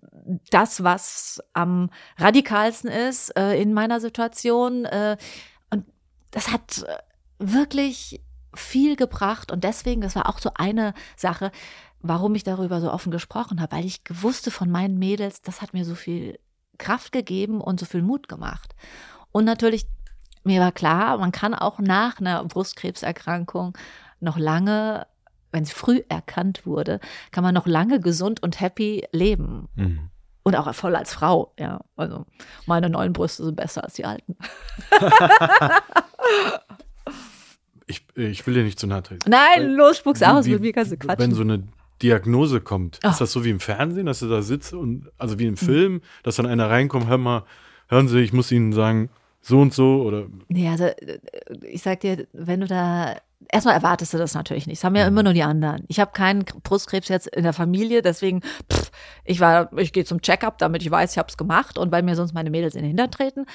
das, 0.52 0.84
was 0.84 1.42
am 1.54 1.90
radikalsten 2.18 2.92
ist 2.92 3.36
äh, 3.36 3.60
in 3.60 3.74
meiner 3.74 4.00
Situation. 4.00 4.86
Äh, 4.86 5.18
und 5.72 5.86
das 6.30 6.52
hat 6.52 6.86
wirklich 7.40 8.22
viel 8.54 8.96
gebracht 8.96 9.52
und 9.52 9.64
deswegen, 9.64 10.02
das 10.02 10.16
war 10.16 10.28
auch 10.28 10.40
so 10.40 10.52
eine 10.56 10.94
Sache, 11.16 11.52
warum 12.02 12.36
ich 12.36 12.44
darüber 12.44 12.82
so 12.82 12.92
offen 12.92 13.12
gesprochen 13.12 13.62
habe, 13.62 13.76
weil 13.76 13.86
ich 13.86 14.02
wusste 14.10 14.52
von 14.52 14.70
meinen 14.70 14.98
Mädels, 14.98 15.42
das 15.42 15.62
hat 15.62 15.74
mir 15.74 15.86
so 15.86 15.96
viel 15.96 16.40
Kraft 16.78 17.12
gegeben 17.12 17.62
und 17.62 17.80
so 17.80 17.86
viel 17.86 18.02
Mut 18.02 18.28
gemacht. 18.30 18.74
Und 19.32 19.46
natürlich, 19.46 19.86
mir 20.44 20.62
war 20.62 20.72
klar, 20.72 21.18
man 21.18 21.32
kann 21.32 21.54
auch 21.54 21.80
nach 21.80 22.20
einer 22.20 22.44
Brustkrebserkrankung 22.46 23.78
noch 24.22 24.38
lange, 24.38 25.08
wenn 25.52 25.66
sie 25.66 25.74
früh 25.74 26.02
erkannt 26.10 26.66
wurde, 26.66 27.00
kann 27.32 27.44
man 27.44 27.54
noch 27.54 27.68
lange 27.68 28.00
gesund 28.00 28.42
und 28.42 28.60
happy 28.62 29.06
leben. 29.12 29.68
Mhm. 29.76 30.10
Und 30.44 30.56
auch 30.56 30.74
voll 30.74 30.96
als 30.96 31.14
Frau, 31.14 31.54
ja. 31.60 31.82
Also 31.96 32.26
meine 32.66 32.90
neuen 32.90 33.14
Brüste 33.14 33.44
sind 33.44 33.56
besser 33.56 33.84
als 33.84 33.94
die 33.94 34.06
alten. 34.06 34.38
ich, 37.88 38.06
ich 38.16 38.48
will 38.48 38.54
dir 38.54 38.64
nicht 38.64 38.80
zu 38.80 38.88
nahe 38.88 39.04
treten. 39.04 39.30
Nein, 39.30 39.72
los, 39.72 39.98
spuck's 39.98 40.22
aus, 40.24 40.46
Wie- 40.46 40.54
mit 40.54 40.62
mir 40.62 40.74
kannst 40.74 40.92
du 40.92 40.98
quatschen. 40.98 41.20
Wenn 41.20 41.36
so 41.36 41.42
eine 41.42 41.64
Diagnose 42.02 42.62
kommt, 42.62 43.00
Ah. 43.04 43.10
ist 43.12 43.22
das 43.22 43.32
so 43.32 43.44
wie 43.44 43.50
im 43.50 43.60
Fernsehen, 43.60 44.06
dass 44.06 44.20
du 44.20 44.28
da 44.28 44.42
sitzt 44.42 44.74
und, 44.74 45.10
also 45.18 45.40
wie 45.40 45.46
im 45.48 45.58
Film, 45.58 46.02
dass 46.24 46.36
dann 46.38 46.46
einer 46.46 46.70
reinkommt, 46.70 47.08
hör 47.08 47.18
mal, 47.18 47.44
hören 47.88 48.08
Sie, 48.08 48.20
ich 48.20 48.34
muss 48.34 48.52
Ihnen 48.52 48.74
sagen, 48.74 49.10
so 49.42 49.60
und 49.62 49.74
so 49.74 50.02
oder 50.04 50.26
Nee, 50.50 50.68
also 50.70 50.86
äh, 50.86 51.20
ich 51.64 51.82
sag 51.82 52.02
dir, 52.02 52.28
wenn 52.34 52.60
du 52.62 52.68
da 52.68 53.16
erstmal 53.52 53.74
erwartest 53.76 54.14
du 54.14 54.18
das 54.18 54.34
natürlich 54.34 54.68
nicht. 54.68 54.80
Das 54.80 54.84
haben 54.84 54.96
ja 54.98 55.08
immer 55.08 55.24
nur 55.24 55.32
die 55.34 55.44
anderen. 55.44 55.86
Ich 55.88 56.00
habe 56.02 56.12
keinen 56.12 56.44
Brustkrebs 56.64 57.08
jetzt 57.08 57.28
in 57.28 57.44
der 57.44 57.54
Familie, 57.54 58.02
deswegen 58.02 58.42
pff, 58.72 58.92
ich 59.24 59.40
war, 59.40 59.72
ich 59.78 59.94
gehe 59.94 60.04
zum 60.04 60.22
Checkup, 60.22 60.58
damit 60.58 60.82
ich 60.82 60.92
weiß, 60.92 61.14
ich 61.14 61.18
habe 61.18 61.30
es 61.30 61.38
gemacht 61.38 61.78
und 61.78 61.92
weil 61.92 62.04
mir 62.04 62.16
sonst 62.16 62.34
meine 62.34 62.50
Mädels 62.50 62.76
in 62.76 62.82
den 62.82 62.90
Hintern 62.90 63.12
treten. 63.12 63.46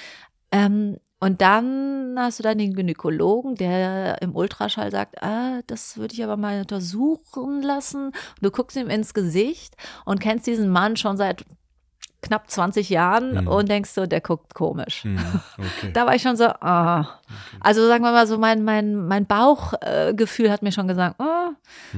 Ähm, 0.53 0.97
und 1.24 1.40
dann 1.40 2.16
hast 2.18 2.38
du 2.38 2.42
dann 2.42 2.59
den 2.59 2.74
Gynäkologen, 2.74 3.55
der 3.55 4.20
im 4.20 4.36
Ultraschall 4.36 4.90
sagt, 4.90 5.22
ah, 5.22 5.62
das 5.66 5.96
würde 5.96 6.12
ich 6.12 6.22
aber 6.22 6.36
mal 6.36 6.60
untersuchen 6.60 7.62
lassen. 7.62 8.12
Du 8.42 8.51
guckst 8.51 8.76
ihm 8.76 8.90
ins 8.90 9.14
Gesicht 9.14 9.74
und 10.05 10.20
kennst 10.20 10.46
diesen 10.46 10.68
Mann 10.68 10.98
schon 10.98 11.16
seit 11.16 11.46
knapp 12.24 12.51
20 12.51 12.88
Jahren 12.90 13.42
Mhm. 13.42 13.48
und 13.48 13.68
denkst 13.68 13.90
so, 13.90 14.06
der 14.06 14.20
guckt 14.20 14.55
komisch. 14.55 15.05
hm, 15.05 15.18
okay. 15.59 15.92
Da 15.92 16.06
war 16.06 16.14
ich 16.14 16.22
schon 16.22 16.36
so, 16.36 16.46
ah. 16.46 17.20
Also 17.60 17.86
sagen 17.86 18.02
wir 18.05 18.12
mal 18.12 18.26
so, 18.26 18.38
mein, 18.38 18.64
mein, 18.64 18.94
mein 19.06 19.26
Bauchgefühl 19.26 20.14
Gefühl 20.16 20.51
hat 20.51 20.62
mir 20.62 20.72
schon 20.72 20.88
gesagt, 20.88 21.20
ah. 21.20 21.51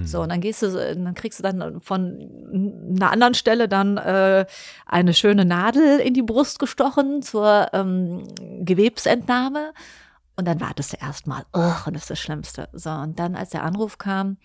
So, 0.04 0.20
und 0.22 0.28
dann 0.30 0.40
gehst 0.40 0.62
du, 0.62 0.68
dann 0.72 1.14
kriegst 1.14 1.38
du 1.38 1.42
dann 1.42 1.80
von 1.80 2.18
einer 2.96 3.10
anderen 3.12 3.34
Stelle 3.34 3.68
dann 3.68 3.96
äh, 3.96 4.44
eine 4.86 5.14
schöne 5.14 5.44
Nadel 5.44 5.98
in 6.00 6.12
die 6.14 6.22
Brust 6.22 6.58
gestochen 6.58 7.22
zur 7.22 7.68
ähm, 7.72 8.24
Gewebsentnahme. 8.60 9.72
Und 10.38 10.46
dann 10.46 10.60
wartest 10.60 10.92
du 10.92 10.98
erstmal, 11.00 11.44
ugh, 11.54 11.86
und 11.86 11.94
das 11.94 12.02
ist 12.02 12.10
das 12.10 12.18
Schlimmste. 12.18 12.68
So, 12.74 12.90
und 12.90 13.18
dann, 13.18 13.34
als 13.36 13.50
der 13.50 13.62
Anruf 13.64 13.96
kam, 13.96 14.36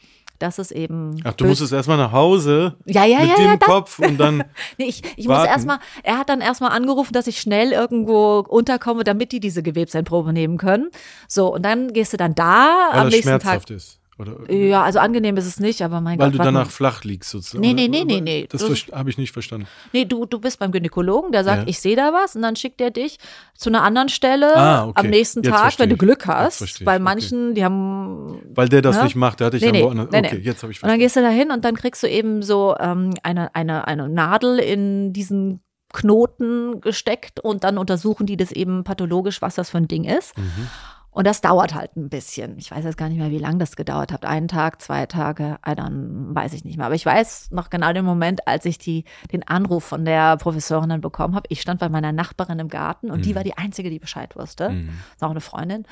dass 0.41 0.57
es 0.57 0.71
eben. 0.71 1.21
Ach, 1.23 1.33
du 1.33 1.45
musstest 1.45 1.73
erstmal 1.73 1.97
nach 1.97 2.11
Hause 2.11 2.75
ja, 2.85 3.05
ja, 3.05 3.19
mit 3.19 3.29
ja, 3.29 3.35
dem 3.35 3.45
ja, 3.45 3.57
das, 3.57 3.67
Kopf 3.67 3.99
und 3.99 4.17
dann 4.17 4.43
Nee, 4.77 4.85
ich, 4.85 5.03
ich 5.15 5.27
muss 5.27 5.45
erstmal, 5.45 5.79
er 6.03 6.17
hat 6.17 6.29
dann 6.29 6.41
erstmal 6.41 6.71
angerufen, 6.71 7.13
dass 7.13 7.27
ich 7.27 7.39
schnell 7.39 7.71
irgendwo 7.71 8.39
unterkomme, 8.39 9.03
damit 9.03 9.31
die 9.31 9.39
diese 9.39 9.63
Gewebseinprobe 9.63 10.33
nehmen 10.33 10.57
können. 10.57 10.89
So, 11.27 11.53
und 11.53 11.63
dann 11.63 11.93
gehst 11.93 12.13
du 12.13 12.17
dann 12.17 12.35
da 12.35 12.89
weil 12.91 12.99
am 12.99 13.05
das 13.05 13.13
nächsten 13.13 13.29
schmerzhaft 13.29 13.67
Tag. 13.69 13.77
ist. 13.77 14.00
Oder, 14.21 14.51
Ja, 14.53 14.83
also 14.83 14.99
angenehm 14.99 15.35
ist 15.37 15.45
es 15.47 15.59
nicht, 15.59 15.81
aber 15.81 15.99
mein 16.01 16.19
weil 16.19 16.27
Gott. 16.27 16.35
du 16.35 16.37
warte 16.39 16.51
danach 16.53 16.65
mal. 16.67 16.71
flach 16.71 17.03
liegst 17.03 17.29
sozusagen. 17.31 17.61
Nee, 17.61 17.73
nee, 17.73 17.87
nee, 17.87 18.03
nee, 18.05 18.21
nee. 18.21 18.47
Das 18.49 18.61
habe 18.91 19.09
ich 19.09 19.17
nicht 19.17 19.31
verstanden. 19.31 19.67
Nee, 19.93 20.05
du, 20.05 20.25
du 20.25 20.39
bist 20.39 20.59
beim 20.59 20.71
Gynäkologen, 20.71 21.31
der 21.31 21.43
sagt, 21.43 21.63
Ja. 21.63 21.67
ich 21.67 21.79
sehe 21.79 21.95
da 21.95 22.13
was, 22.13 22.35
und 22.35 22.41
dann 22.43 22.55
schickt 22.55 22.79
er 22.81 22.91
dich 22.91 23.17
zu 23.55 23.69
einer 23.69 23.83
anderen 23.83 24.09
Stelle 24.09 24.55
Ah, 24.55 24.85
okay. 24.87 24.99
am 25.01 25.09
nächsten 25.09 25.43
Jetzt 25.43 25.53
Tag, 25.53 25.79
wenn 25.79 25.89
du. 25.89 25.97
Glück 25.97 26.27
hast. 26.27 26.83
Bei 26.85 26.95
okay. 26.95 27.03
manchen, 27.03 27.53
die 27.55 27.63
haben 27.65 28.41
Weil 28.53 28.69
der 28.69 28.81
das 28.81 28.95
Ja? 28.97 29.03
nicht 29.03 29.15
macht, 29.15 29.39
der 29.39 29.47
hatte 29.47 29.57
ich 29.57 29.63
Nee, 29.63 29.69
dann 29.71 29.77
nee, 29.79 29.83
woanders. 29.85 30.07
nee, 30.11 30.27
okay, 30.27 30.41
jetzt 30.43 30.63
habe 30.63 30.71
ich 30.71 30.77
Und 30.83 30.89
dann 30.89 30.99
verstanden. 30.99 30.99
gehst 30.99 31.15
du 31.15 31.21
da 31.21 31.29
hin 31.29 31.51
und 31.51 31.65
dann 31.65 31.75
kriegst 31.75 32.03
du 32.03 32.07
eben 32.07 32.41
so 32.43 32.75
ähm, 32.79 33.13
eine, 33.23 33.53
eine, 33.55 33.87
eine 33.87 34.07
Nadel 34.09 34.59
in 34.59 35.13
diesen 35.13 35.61
Knoten 35.93 36.79
gesteckt 36.81 37.39
und 37.39 37.63
dann 37.63 37.77
untersuchen 37.77 38.25
die 38.25 38.37
das 38.37 38.51
eben 38.51 38.83
pathologisch, 38.83 39.41
was 39.41 39.55
das 39.55 39.69
für 39.69 39.77
ein 39.77 39.87
Ding 39.87 40.05
ist. 40.05 40.37
Mhm. 40.37 40.67
Und 41.11 41.27
das 41.27 41.41
dauert 41.41 41.75
halt 41.75 41.97
ein 41.97 42.09
bisschen. 42.09 42.57
Ich 42.57 42.71
weiß 42.71 42.85
jetzt 42.85 42.97
gar 42.97 43.09
nicht 43.09 43.17
mehr, 43.17 43.31
wie 43.31 43.37
lange 43.37 43.57
das 43.57 43.75
gedauert 43.75 44.13
hat. 44.13 44.25
Einen 44.25 44.47
Tag, 44.47 44.81
zwei 44.81 45.05
Tage, 45.05 45.57
I 45.67 45.71
don't, 45.71 46.33
weiß 46.33 46.53
ich 46.53 46.63
nicht 46.63 46.77
mehr. 46.77 46.85
Aber 46.85 46.95
ich 46.95 47.05
weiß 47.05 47.51
noch 47.51 47.69
genau 47.69 47.91
den 47.91 48.05
Moment, 48.05 48.47
als 48.47 48.65
ich 48.65 48.77
die, 48.77 49.03
den 49.31 49.45
Anruf 49.45 49.83
von 49.83 50.05
der 50.05 50.37
Professorin 50.37 50.89
dann 50.89 51.01
bekommen 51.01 51.35
habe. 51.35 51.47
Ich 51.49 51.59
stand 51.59 51.81
bei 51.81 51.89
meiner 51.89 52.13
Nachbarin 52.13 52.59
im 52.59 52.69
Garten 52.69 53.11
und 53.11 53.25
die 53.25 53.35
war 53.35 53.43
die 53.43 53.57
Einzige, 53.57 53.89
die 53.89 53.99
Bescheid 53.99 54.35
wusste. 54.37 54.69
Mhm. 54.69 54.89
Ist 55.13 55.23
auch 55.23 55.31
eine 55.31 55.41
Freundin. 55.41 55.85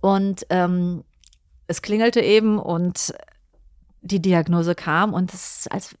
Und 0.00 0.44
ähm, 0.50 1.04
es 1.68 1.80
klingelte 1.80 2.20
eben 2.20 2.58
und 2.58 3.14
die 4.02 4.20
Diagnose 4.20 4.74
kam 4.74 5.14
und 5.14 5.32
es 5.32 5.60
ist 5.60 5.72
als 5.72 5.96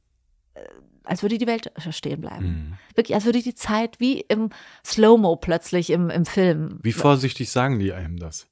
als 1.04 1.22
würde 1.22 1.38
die 1.38 1.46
Welt 1.46 1.70
stehen 1.90 2.20
bleiben. 2.20 2.46
Mhm. 2.46 2.96
Wirklich, 2.96 3.14
als 3.14 3.24
würde 3.24 3.42
die 3.42 3.54
Zeit 3.54 4.00
wie 4.00 4.20
im 4.20 4.50
Slow-Mo 4.84 5.36
plötzlich 5.36 5.90
im, 5.90 6.10
im 6.10 6.24
Film. 6.24 6.78
Wie 6.82 6.92
vorsichtig 6.92 7.50
sagen 7.50 7.78
die 7.78 7.92
einem 7.92 8.18
das? 8.18 8.46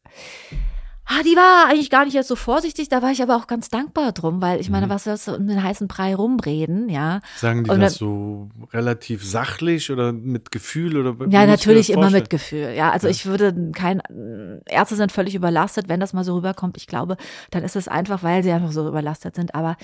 Ah, 1.05 1.23
die 1.25 1.35
war 1.35 1.69
eigentlich 1.69 1.91
gar 1.91 2.05
nicht 2.05 2.15
jetzt 2.15 2.29
so 2.29 2.37
vorsichtig, 2.37 2.89
da 2.89 3.03
war 3.03 3.11
ich 3.11 3.21
aber 3.23 3.37
auch 3.37 3.49
ganz 3.49 3.69
dankbar 3.69 4.13
drum, 4.13 4.41
weil 4.41 4.61
ich 4.61 4.71
meine, 4.71 4.87
mhm. 4.87 4.91
was 4.91 5.05
sollst 5.05 5.27
du 5.27 5.35
um 5.35 5.49
den 5.49 5.63
heißen 5.63 5.89
Brei 5.89 6.15
rumreden, 6.15 6.89
ja? 6.89 7.21
Sagen 7.37 7.65
die 7.65 7.71
und 7.71 7.81
das 7.81 7.95
so 7.97 8.51
relativ 8.73 9.25
sachlich 9.25 9.91
oder 9.91 10.13
mit 10.13 10.53
Gefühl 10.53 10.97
oder 10.97 11.27
Ja, 11.29 11.45
natürlich 11.45 11.91
immer 11.91 12.11
mit 12.11 12.31
Gefühl. 12.31 12.73
Ja, 12.77 12.93
also 12.93 13.09
ja. 13.09 13.11
ich 13.11 13.27
würde 13.27 13.73
kein 13.73 14.01
Ärzte 14.65 14.95
sind 14.95 15.11
völlig 15.11 15.35
überlastet, 15.35 15.89
wenn 15.89 15.99
das 15.99 16.13
mal 16.13 16.25
so 16.25 16.37
rüberkommt. 16.37 16.77
Ich 16.77 16.87
glaube, 16.87 17.17
dann 17.51 17.65
ist 17.65 17.75
es 17.75 17.89
einfach, 17.89 18.23
weil 18.23 18.45
sie 18.45 18.53
einfach 18.53 18.73
so 18.73 18.87
überlastet 18.87 19.35
sind, 19.35 19.57
aber 19.57 19.77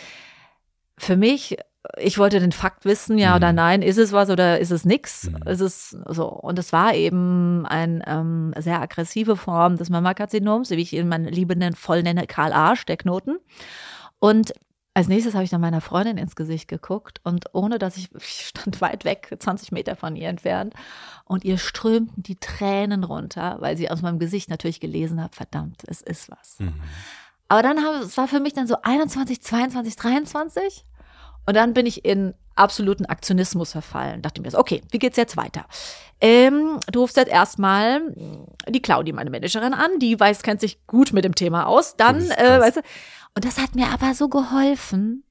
für 0.99 1.17
mich 1.17 1.57
ich 1.97 2.19
wollte 2.19 2.41
den 2.41 2.53
Fakt 2.53 2.85
wissen, 2.85 3.19
ja 3.19 3.31
mhm. 3.31 3.37
oder 3.37 3.53
nein, 3.53 3.83
ist 3.83 3.99
es 3.99 4.13
was 4.13 4.31
oder 4.31 4.59
ist 4.59 4.71
es 4.71 4.85
nix? 4.85 5.31
Mhm. 5.31 5.43
Ist 5.47 5.61
es 5.61 5.97
so? 6.07 6.29
Und 6.29 6.59
es 6.59 6.73
war 6.73 6.95
eben 6.95 7.67
eine 7.67 8.07
ähm, 8.07 8.53
sehr 8.59 8.81
aggressive 8.81 9.37
Form 9.37 9.77
des 9.77 9.89
Mammakarzinoms, 9.89 10.71
wie 10.71 10.83
ich 10.83 10.93
ihn 10.93 11.09
meine 11.09 11.31
Liebe 11.31 11.57
voll 11.75 12.03
nenne, 12.03 12.27
Karl 12.27 12.53
Arsch, 12.53 12.85
der 12.85 12.97
Knoten. 12.97 13.39
Und 14.19 14.53
als 14.95 15.07
nächstes 15.07 15.35
habe 15.35 15.45
ich 15.45 15.51
dann 15.51 15.61
meiner 15.61 15.81
Freundin 15.81 16.19
ins 16.19 16.35
Gesicht 16.35 16.67
geguckt 16.67 17.21
und 17.23 17.47
ohne 17.53 17.79
dass 17.79 17.97
ich, 17.97 18.13
ich 18.17 18.49
stand 18.49 18.81
weit 18.81 19.05
weg, 19.05 19.35
20 19.39 19.73
Meter 19.73 19.97
von 19.97 20.17
ihr 20.17 20.29
entfernt 20.29 20.75
und 21.25 21.45
ihr 21.45 21.59
strömten 21.59 22.23
die 22.23 22.37
Tränen 22.37 23.05
runter, 23.05 23.57
weil 23.61 23.77
sie 23.77 23.91
aus 23.91 24.03
meinem 24.03 24.19
Gesicht 24.19 24.51
natürlich 24.51 24.81
gelesen 24.81 25.23
hat, 25.23 25.37
verdammt, 25.37 25.83
es 25.87 26.03
ist 26.03 26.31
was. 26.31 26.59
Mhm. 26.59 26.75
Aber 27.49 27.63
dann 27.63 27.85
habe, 27.85 27.99
es 27.99 28.17
war 28.17 28.29
für 28.29 28.41
mich 28.41 28.53
dann 28.53 28.67
so 28.67 28.77
21, 28.83 29.41
22, 29.41 29.97
23 29.97 30.85
und 31.47 31.57
dann 31.57 31.73
bin 31.73 31.87
ich 31.87 32.05
in 32.05 32.35
absoluten 32.57 33.07
Aktionismus 33.07 33.73
verfallen. 33.73 34.21
Dachte 34.21 34.43
mir 34.43 34.51
so, 34.51 34.59
okay, 34.59 34.83
wie 34.91 34.99
geht's 34.99 35.17
jetzt 35.17 35.37
weiter? 35.37 35.65
Ähm, 36.21 36.79
du 36.93 37.01
rufst 37.01 37.17
jetzt 37.17 37.31
erstmal 37.31 38.15
die 38.69 38.83
Claudi, 38.83 39.13
meine 39.13 39.31
Managerin, 39.31 39.73
an. 39.73 39.99
Die 40.01 40.19
weiß, 40.19 40.43
kennt 40.43 40.61
sich 40.61 40.87
gut 40.87 41.13
mit 41.13 41.25
dem 41.25 41.35
Thema 41.35 41.67
aus. 41.67 41.97
Dann, 41.97 42.31
äh, 42.33 42.61
weißt 42.61 42.79
du, 42.79 42.81
und 43.35 43.45
das 43.45 43.59
hat 43.59 43.75
mir 43.75 43.89
aber 43.89 44.15
so 44.15 44.29
geholfen. 44.29 45.25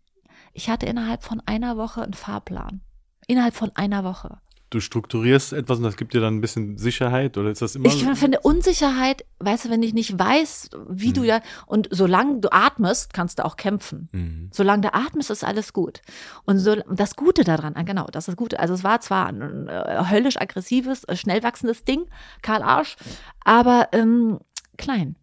Ich 0.53 0.69
hatte 0.69 0.85
innerhalb 0.85 1.23
von 1.23 1.41
einer 1.45 1.77
Woche 1.77 2.01
einen 2.01 2.13
Fahrplan. 2.13 2.81
Innerhalb 3.27 3.53
von 3.53 3.71
einer 3.75 4.03
Woche 4.03 4.39
du 4.69 4.79
strukturierst 4.79 5.53
etwas 5.53 5.77
und 5.77 5.85
das 5.85 5.95
gibt 5.95 6.13
dir 6.13 6.21
dann 6.21 6.37
ein 6.37 6.41
bisschen 6.41 6.77
Sicherheit 6.77 7.37
oder 7.37 7.49
ist 7.49 7.61
das 7.61 7.75
immer? 7.75 7.87
Ich 7.87 8.03
finde 8.03 8.39
Unsicherheit, 8.41 9.25
weißt 9.39 9.65
du, 9.65 9.69
wenn 9.69 9.81
ich 9.81 9.93
nicht 9.93 10.17
weiß, 10.17 10.71
wie 10.89 11.09
mhm. 11.09 11.13
du 11.13 11.23
ja 11.23 11.41
und 11.65 11.87
solange 11.91 12.39
du 12.41 12.51
atmest, 12.51 13.13
kannst 13.13 13.39
du 13.39 13.45
auch 13.45 13.55
kämpfen. 13.55 14.09
Mhm. 14.11 14.49
Solange 14.51 14.81
du 14.81 14.93
atmest, 14.93 15.29
ist 15.29 15.43
alles 15.43 15.71
gut. 15.73 16.01
Und 16.45 16.59
so 16.59 16.75
das 16.91 17.15
Gute 17.15 17.43
daran, 17.43 17.75
ah, 17.75 17.83
genau, 17.83 18.07
das 18.11 18.23
ist 18.23 18.27
das 18.29 18.35
Gute. 18.35 18.59
Also 18.59 18.73
es 18.73 18.83
war 18.83 18.99
zwar 18.99 19.27
ein 19.27 19.67
äh, 19.67 20.03
höllisch 20.09 20.39
aggressives, 20.39 21.05
äh, 21.05 21.15
schnell 21.15 21.43
wachsendes 21.43 21.85
Ding, 21.85 22.05
Karl 22.41 22.61
Arsch, 22.61 22.97
aber 23.43 23.89
ähm, 23.93 24.39
klein. 24.77 25.15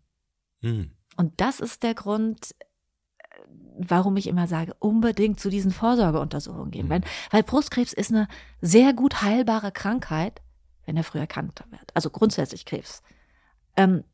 Mhm. 0.62 0.90
Und 1.16 1.32
das 1.36 1.60
ist 1.60 1.82
der 1.82 1.94
Grund, 1.94 2.54
warum 3.76 4.16
ich 4.16 4.26
immer 4.26 4.46
sage, 4.46 4.74
unbedingt 4.78 5.40
zu 5.40 5.50
diesen 5.50 5.72
Vorsorgeuntersuchungen 5.72 6.70
gehen. 6.70 6.86
Mhm. 6.86 6.90
Weil, 6.90 7.00
weil 7.30 7.42
Brustkrebs 7.42 7.92
ist 7.92 8.10
eine 8.10 8.28
sehr 8.60 8.92
gut 8.92 9.22
heilbare 9.22 9.72
Krankheit, 9.72 10.40
wenn 10.86 10.96
er 10.96 11.04
früh 11.04 11.18
erkannt 11.18 11.62
wird. 11.70 11.90
Also 11.94 12.10
grundsätzlich 12.10 12.64
Krebs. 12.64 13.02
Ähm, 13.76 14.04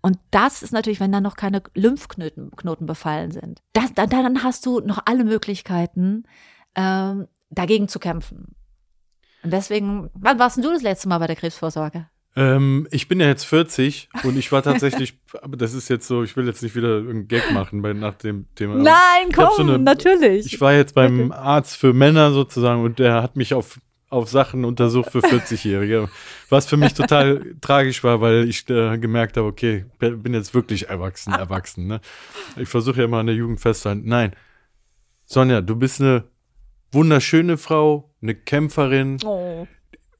und 0.00 0.18
das 0.30 0.62
ist 0.62 0.72
natürlich, 0.72 1.00
wenn 1.00 1.12
dann 1.12 1.24
noch 1.24 1.36
keine 1.36 1.62
Lymphknoten 1.74 2.52
Knoten 2.52 2.86
befallen 2.86 3.32
sind. 3.32 3.60
Das, 3.72 3.92
dann, 3.94 4.08
dann 4.08 4.42
hast 4.42 4.64
du 4.64 4.80
noch 4.80 5.00
alle 5.06 5.24
Möglichkeiten, 5.24 6.24
ähm, 6.74 7.26
dagegen 7.50 7.88
zu 7.88 7.98
kämpfen. 7.98 8.54
Und 9.42 9.52
deswegen, 9.52 10.10
wann 10.14 10.38
warst 10.38 10.56
denn 10.56 10.64
du 10.64 10.72
das 10.72 10.82
letzte 10.82 11.08
Mal 11.08 11.18
bei 11.18 11.26
der 11.26 11.36
Krebsvorsorge? 11.36 12.08
Ähm, 12.36 12.86
ich 12.90 13.08
bin 13.08 13.20
ja 13.20 13.26
jetzt 13.26 13.44
40 13.44 14.10
und 14.22 14.36
ich 14.38 14.52
war 14.52 14.62
tatsächlich, 14.62 15.18
aber 15.42 15.56
das 15.56 15.74
ist 15.74 15.88
jetzt 15.88 16.06
so, 16.06 16.22
ich 16.22 16.36
will 16.36 16.46
jetzt 16.46 16.62
nicht 16.62 16.76
wieder 16.76 16.98
einen 16.98 17.26
Gag 17.26 17.50
machen 17.52 17.82
bei, 17.82 17.92
nach 17.92 18.14
dem 18.14 18.46
Thema. 18.54 18.76
Nein, 18.76 19.32
komm, 19.34 19.48
so 19.56 19.62
eine, 19.62 19.78
natürlich. 19.78 20.46
Ich 20.46 20.60
war 20.60 20.72
jetzt 20.72 20.94
beim 20.94 21.32
Arzt 21.32 21.76
für 21.76 21.92
Männer 21.92 22.32
sozusagen 22.32 22.82
und 22.82 22.98
der 22.98 23.22
hat 23.22 23.36
mich 23.36 23.54
auf, 23.54 23.80
auf 24.08 24.28
Sachen 24.28 24.64
untersucht 24.64 25.10
für 25.10 25.20
40-Jährige. 25.20 26.08
Was 26.48 26.66
für 26.66 26.76
mich 26.76 26.94
total 26.94 27.56
tragisch 27.60 28.04
war, 28.04 28.20
weil 28.20 28.48
ich 28.48 28.68
äh, 28.68 28.98
gemerkt 28.98 29.36
habe, 29.36 29.48
okay, 29.48 29.86
bin 29.98 30.34
jetzt 30.34 30.54
wirklich 30.54 30.88
erwachsen, 30.88 31.32
erwachsen. 31.32 31.86
Ne? 31.86 32.00
Ich 32.56 32.68
versuche 32.68 32.98
ja 32.98 33.04
immer 33.04 33.18
an 33.18 33.26
der 33.26 33.36
Jugend 33.36 33.60
festzuhalten. 33.60 34.04
Nein, 34.06 34.32
Sonja, 35.24 35.60
du 35.60 35.76
bist 35.76 36.00
eine 36.00 36.24
wunderschöne 36.92 37.56
Frau, 37.56 38.14
eine 38.22 38.34
Kämpferin. 38.34 39.18
Oh 39.24 39.66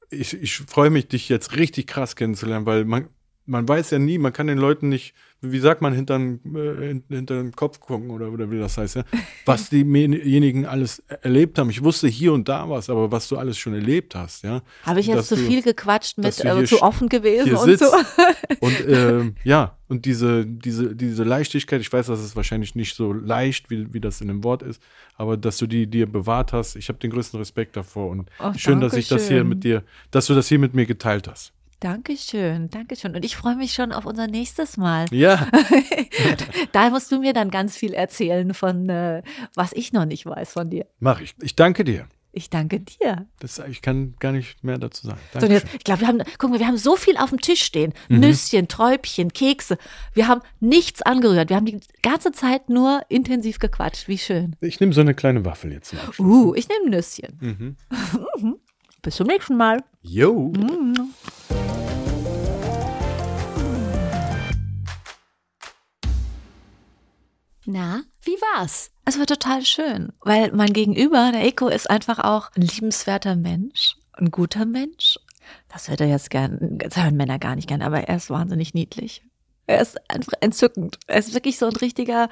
ich, 0.09 0.33
ich 0.33 0.57
freue 0.57 0.89
mich, 0.89 1.07
dich 1.07 1.29
jetzt 1.29 1.55
richtig 1.55 1.87
krass 1.87 2.15
kennenzulernen, 2.15 2.65
weil 2.65 2.85
man, 2.85 3.09
man 3.49 3.67
weiß 3.67 3.89
ja 3.91 3.99
nie, 3.99 4.17
man 4.17 4.31
kann 4.31 4.47
den 4.47 4.57
Leuten 4.57 4.89
nicht, 4.89 5.13
wie 5.41 5.59
sagt 5.59 5.81
man, 5.81 5.93
hinter 5.93 6.19
äh, 6.19 7.01
hinter 7.09 7.41
den 7.41 7.51
Kopf 7.51 7.79
gucken 7.79 8.11
oder, 8.11 8.31
oder 8.31 8.51
wie 8.51 8.59
das 8.59 8.77
heißt, 8.77 8.97
ja? 8.97 9.03
was 9.45 9.69
diejenigen 9.69 10.65
alles 10.65 10.99
erlebt 11.21 11.57
haben. 11.57 11.69
Ich 11.69 11.83
wusste 11.83 12.07
hier 12.07 12.33
und 12.33 12.47
da 12.47 12.69
was, 12.69 12.89
aber 12.89 13.11
was 13.11 13.27
du 13.27 13.37
alles 13.37 13.57
schon 13.57 13.73
erlebt 13.73 14.15
hast, 14.15 14.43
ja. 14.43 14.61
Habe 14.83 14.99
ich 14.99 15.07
jetzt 15.07 15.27
zu 15.27 15.35
du, 15.35 15.41
viel 15.41 15.61
gequatscht 15.61 16.17
mit 16.17 16.45
äh, 16.45 16.65
zu 16.65 16.81
offen 16.81 17.09
gewesen 17.09 17.55
und 17.55 17.79
so. 17.79 17.85
und 18.59 18.87
äh, 18.87 19.31
ja, 19.43 19.75
und 19.87 20.05
diese, 20.05 20.45
diese, 20.45 20.95
diese 20.95 21.23
Leichtigkeit, 21.23 21.81
ich 21.81 21.91
weiß, 21.91 22.07
dass 22.07 22.19
es 22.19 22.35
wahrscheinlich 22.35 22.75
nicht 22.75 22.95
so 22.95 23.11
leicht, 23.11 23.71
wie, 23.71 23.91
wie 23.93 23.99
das 23.99 24.21
in 24.21 24.27
dem 24.27 24.43
Wort 24.43 24.61
ist, 24.61 24.81
aber 25.15 25.37
dass 25.37 25.57
du 25.57 25.65
die 25.65 25.87
dir 25.87 26.05
bewahrt 26.05 26.53
hast, 26.53 26.75
ich 26.75 26.89
habe 26.89 26.99
den 26.99 27.09
größten 27.09 27.39
Respekt 27.39 27.75
davor 27.75 28.11
und 28.11 28.29
oh, 28.39 28.53
schön, 28.55 28.79
dass 28.79 28.93
ich 28.93 29.07
das 29.07 29.27
hier 29.27 29.43
mit 29.43 29.63
dir, 29.63 29.83
dass 30.11 30.27
du 30.27 30.35
das 30.35 30.47
hier 30.47 30.59
mit 30.59 30.75
mir 30.75 30.85
geteilt 30.85 31.27
hast. 31.27 31.53
Dankeschön, 31.79 32.69
Dankeschön. 32.69 33.15
Und 33.15 33.23
ich 33.23 33.37
freue 33.37 33.55
mich 33.55 33.73
schon 33.73 33.93
auf 33.93 34.05
unser 34.05 34.27
nächstes 34.27 34.75
Mal. 34.75 35.05
Ja. 35.11 35.47
da 36.73 36.89
musst 36.89 37.11
du 37.11 37.19
mir 37.19 37.31
dann 37.31 37.51
ganz 37.51 37.77
viel 37.77 37.93
erzählen 37.93 38.53
von, 38.53 38.89
äh, 38.89 39.23
was 39.55 39.71
ich 39.71 39.93
noch 39.93 40.05
nicht 40.05 40.25
weiß 40.25 40.53
von 40.53 40.69
dir. 40.69 40.85
Mach 40.99 41.21
ich. 41.21 41.35
Ich 41.41 41.55
danke 41.55 41.85
dir. 41.85 42.07
Ich 42.31 42.49
danke 42.49 42.79
dir. 42.79 43.25
Das, 43.39 43.59
ich 43.59 43.81
kann 43.81 44.15
gar 44.19 44.31
nicht 44.31 44.63
mehr 44.63 44.77
dazu 44.77 45.07
sagen. 45.07 45.19
So, 45.39 45.47
jetzt, 45.47 45.65
ich 45.73 45.83
glaube, 45.83 46.01
wir 46.01 46.07
haben, 46.07 46.21
guck 46.37 46.51
mal, 46.51 46.59
wir 46.59 46.67
haben 46.67 46.77
so 46.77 46.95
viel 46.95 47.17
auf 47.17 47.29
dem 47.29 47.39
Tisch 47.39 47.63
stehen. 47.63 47.93
Mhm. 48.07 48.19
Nüsschen, 48.19 48.67
Träubchen, 48.67 49.33
Kekse. 49.33 49.77
Wir 50.13 50.27
haben 50.27 50.41
nichts 50.59 51.01
angerührt. 51.01 51.49
Wir 51.49 51.55
haben 51.55 51.65
die 51.65 51.79
ganze 52.03 52.31
Zeit 52.31 52.69
nur 52.69 53.01
intensiv 53.09 53.57
gequatscht. 53.57 54.07
Wie 54.07 54.19
schön. 54.19 54.55
Ich 54.61 54.79
nehme 54.79 54.93
so 54.93 55.01
eine 55.01 55.15
kleine 55.15 55.43
Waffel 55.43 55.71
jetzt. 55.71 55.95
Uh, 56.19 56.53
ich 56.53 56.67
nehme 56.67 56.89
Nüsschen. 56.91 57.77
Mhm. 57.89 58.57
Bis 59.01 59.15
zum 59.15 59.27
nächsten 59.27 59.57
Mal. 59.57 59.83
Jo. 60.01 60.53
Mhm. 60.55 61.13
Na, 67.71 68.01
wie 68.23 68.31
war's? 68.31 68.89
Es 69.05 69.19
war 69.19 69.27
total 69.27 69.63
schön, 69.63 70.11
weil 70.21 70.51
mein 70.53 70.73
Gegenüber, 70.73 71.31
der 71.31 71.45
Eko, 71.45 71.67
ist 71.67 71.87
einfach 71.87 72.17
auch 72.17 72.49
ein 72.55 72.63
liebenswerter 72.63 73.35
Mensch, 73.35 73.95
ein 74.13 74.31
guter 74.31 74.65
Mensch. 74.65 75.19
Das 75.71 75.87
hört 75.87 76.01
er 76.01 76.07
jetzt 76.07 76.31
gern, 76.31 76.79
das 76.79 76.97
hören 76.97 77.15
Männer 77.15 77.37
gar 77.37 77.55
nicht 77.55 77.67
gern, 77.67 77.83
aber 77.83 78.01
er 78.07 78.15
ist 78.15 78.31
wahnsinnig 78.31 78.73
niedlich. 78.73 79.21
Er 79.69 79.81
ist 79.81 79.97
einfach 80.09 80.33
entzückend. 80.41 80.97
Er 81.05 81.19
ist 81.19 81.35
wirklich 81.35 81.59
so 81.59 81.67
ein 81.67 81.75
richtiger, 81.75 82.27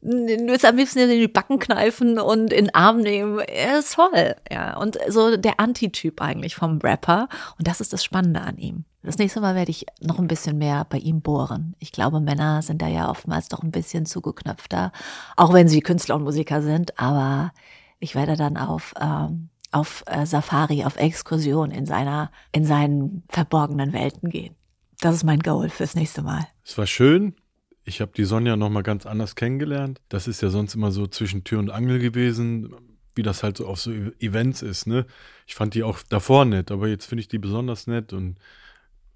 du 0.00 0.08
willst 0.10 0.64
am 0.64 0.76
liebsten 0.76 0.98
in 0.98 1.10
die 1.10 1.28
Backen 1.28 1.60
kneifen 1.60 2.18
und 2.18 2.52
in 2.52 2.64
den 2.64 2.74
Arm 2.74 2.98
nehmen. 2.98 3.38
Er 3.38 3.78
ist 3.78 3.94
toll, 3.94 4.34
ja. 4.50 4.76
Und 4.78 4.98
so 5.08 5.36
der 5.36 5.60
Antityp 5.60 6.20
eigentlich 6.20 6.56
vom 6.56 6.78
Rapper. 6.78 7.28
Und 7.56 7.68
das 7.68 7.80
ist 7.80 7.92
das 7.92 8.02
Spannende 8.02 8.40
an 8.40 8.58
ihm. 8.58 8.84
Das 9.04 9.18
nächste 9.18 9.40
Mal 9.40 9.54
werde 9.54 9.70
ich 9.70 9.86
noch 10.00 10.18
ein 10.18 10.26
bisschen 10.26 10.58
mehr 10.58 10.84
bei 10.88 10.98
ihm 10.98 11.20
bohren. 11.20 11.76
Ich 11.78 11.92
glaube, 11.92 12.18
Männer 12.18 12.62
sind 12.62 12.82
da 12.82 12.88
ja 12.88 13.08
oftmals 13.08 13.48
doch 13.48 13.62
ein 13.62 13.70
bisschen 13.70 14.04
zugeknöpfter, 14.04 14.90
auch 15.36 15.52
wenn 15.52 15.68
sie 15.68 15.82
Künstler 15.82 16.16
und 16.16 16.24
Musiker 16.24 16.62
sind. 16.62 16.98
Aber 16.98 17.52
ich 18.00 18.16
werde 18.16 18.36
dann 18.36 18.56
auf 18.56 18.92
ähm, 19.00 19.50
auf 19.70 20.02
äh, 20.06 20.26
Safari, 20.26 20.84
auf 20.84 20.96
Exkursion 20.96 21.70
in 21.70 21.86
seiner 21.86 22.32
in 22.50 22.64
seinen 22.64 23.22
verborgenen 23.28 23.92
Welten 23.92 24.30
gehen. 24.30 24.56
Das 25.02 25.16
ist 25.16 25.24
mein 25.24 25.40
Goal 25.40 25.68
fürs 25.68 25.96
nächste 25.96 26.22
Mal. 26.22 26.46
Es 26.64 26.78
war 26.78 26.86
schön. 26.86 27.34
Ich 27.82 28.00
habe 28.00 28.12
die 28.16 28.22
Sonja 28.22 28.54
noch 28.54 28.70
mal 28.70 28.84
ganz 28.84 29.04
anders 29.04 29.34
kennengelernt. 29.34 30.00
Das 30.08 30.28
ist 30.28 30.40
ja 30.42 30.48
sonst 30.48 30.76
immer 30.76 30.92
so 30.92 31.08
zwischen 31.08 31.42
Tür 31.42 31.58
und 31.58 31.70
Angel 31.70 31.98
gewesen, 31.98 32.72
wie 33.16 33.24
das 33.24 33.42
halt 33.42 33.56
so 33.56 33.66
auf 33.66 33.80
so 33.80 33.90
Events 34.20 34.62
ist. 34.62 34.86
Ne? 34.86 35.06
Ich 35.48 35.56
fand 35.56 35.74
die 35.74 35.82
auch 35.82 35.98
davor 36.08 36.44
nett, 36.44 36.70
aber 36.70 36.86
jetzt 36.86 37.06
finde 37.06 37.22
ich 37.22 37.26
die 37.26 37.40
besonders 37.40 37.88
nett 37.88 38.12
und 38.12 38.36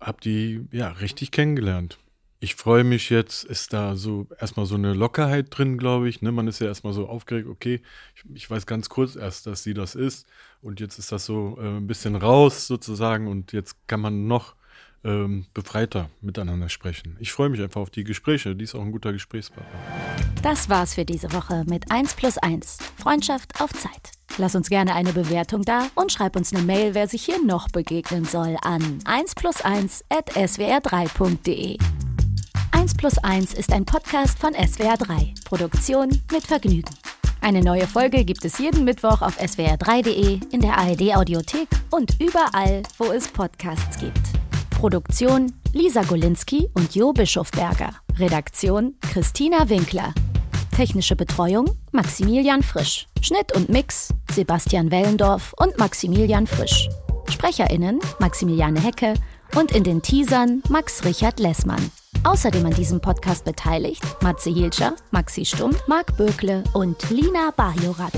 habe 0.01 0.21
die 0.21 0.67
ja 0.73 0.89
richtig 0.89 1.31
kennengelernt. 1.31 2.01
Ich 2.41 2.57
freue 2.57 2.83
mich 2.83 3.09
jetzt, 3.09 3.45
ist 3.45 3.73
da 3.73 3.95
so 3.95 4.27
erstmal 4.41 4.67
so 4.67 4.75
eine 4.75 4.93
Lockerheit 4.93 5.57
drin, 5.57 5.79
glaube 5.79 6.09
ich. 6.09 6.21
Ne? 6.21 6.33
Man 6.33 6.49
ist 6.49 6.59
ja 6.59 6.67
erstmal 6.67 6.95
so 6.95 7.09
aufgeregt, 7.09 7.47
okay, 7.47 7.81
ich, 8.17 8.25
ich, 8.35 8.51
weiß 8.51 8.67
ganz 8.67 8.89
kurz 8.89 9.15
erst, 9.15 9.47
dass 9.47 9.63
sie 9.63 9.73
das 9.73 9.95
ist. 9.95 10.27
Und 10.63 10.81
jetzt 10.81 10.99
ist 10.99 11.13
das 11.13 11.27
so 11.27 11.57
äh, 11.61 11.77
ein 11.77 11.87
bisschen 11.87 12.17
raus 12.17 12.67
sozusagen 12.67 13.29
und 13.29 13.53
jetzt 13.53 13.77
kann 13.87 14.01
man 14.01 14.27
noch 14.27 14.57
ähm, 15.05 15.47
befreiter 15.55 16.11
miteinander 16.21 16.69
sprechen. 16.69 17.17
Ich 17.21 17.33
freue 17.33 17.49
mich 17.49 17.61
einfach 17.61 17.81
auf 17.81 17.91
die 17.91 18.05
Gespräche. 18.05 18.55
Die 18.55 18.65
ist 18.65 18.75
auch 18.75 18.83
ein 18.83 18.93
guter 18.93 19.13
Gesprächspartner. 19.13 19.79
Das 20.43 20.69
war's 20.69 20.95
für 20.95 21.05
diese 21.05 21.33
Woche 21.33 21.65
mit 21.67 21.91
1 21.91 22.15
plus 22.15 22.39
1. 22.39 22.79
Freundschaft 22.99 23.61
auf 23.61 23.73
Zeit. 23.73 24.13
Lass 24.39 24.55
uns 24.55 24.69
gerne 24.69 24.95
eine 24.95 25.13
Bewertung 25.13 25.63
da 25.63 25.89
und 25.95 26.13
schreib 26.13 26.37
uns 26.37 26.53
eine 26.53 26.63
Mail, 26.63 26.95
wer 26.95 27.09
sich 27.09 27.25
hier 27.25 27.43
noch 27.43 27.69
begegnen 27.69 28.25
soll, 28.25 28.57
an 28.63 28.99
1 29.05 29.35
plus 29.35 29.63
1 29.63 30.05
at 30.11 30.31
swr3.de. 30.33 31.79
1 32.73 32.95
plus 32.97 33.19
1 33.19 33.55
ist 33.55 33.73
ein 33.73 33.85
Podcast 33.85 34.39
von 34.39 34.53
SWR3. 34.53 35.45
Produktion 35.45 36.11
mit 36.31 36.45
Vergnügen. 36.45 36.95
Eine 37.41 37.61
neue 37.61 37.87
Folge 37.87 38.25
gibt 38.25 38.45
es 38.45 38.59
jeden 38.59 38.85
Mittwoch 38.85 39.23
auf 39.23 39.39
swr3.de, 39.41 40.41
in 40.51 40.61
der 40.61 40.77
ARD-Audiothek 40.77 41.69
und 41.91 42.21
überall, 42.21 42.83
wo 42.99 43.13
es 43.13 43.29
Podcasts 43.29 43.99
gibt. 43.99 44.46
Produktion 44.77 45.55
Lisa 45.73 46.03
Golinski 46.03 46.69
und 46.75 46.95
Jo 46.95 47.13
Bischofberger. 47.13 47.95
Redaktion 48.19 48.95
Christina 49.01 49.69
Winkler. 49.71 50.13
Technische 50.77 51.17
Betreuung 51.17 51.71
Maximilian 51.93 52.63
Frisch. 52.63 53.07
Schnitt 53.23 53.57
und 53.57 53.71
Mix 53.71 54.13
Sebastian 54.31 54.91
Wellendorf 54.91 55.55
und 55.57 55.79
Maximilian 55.79 56.47
Frisch. 56.47 56.91
SprecherInnen 57.31 58.01
Maximiliane 58.21 58.79
Hecke 58.79 59.15
und 59.55 59.73
in 59.73 59.83
den 59.83 60.03
Teasern 60.03 60.63
Max 60.69 61.05
Richard 61.07 61.41
Lessmann. 61.41 61.91
Außerdem 62.25 62.67
an 62.67 62.75
diesem 62.75 63.01
Podcast 63.01 63.47
beteiligt 63.47 64.03
Matze 64.23 64.51
Hilscher, 64.51 64.95
Maxi 65.11 65.47
Stumm, 65.47 65.75
Marc 65.87 66.19
Bökle 66.19 66.65
und 66.75 67.09
Lina 67.09 67.51
Bajorat. 67.57 68.13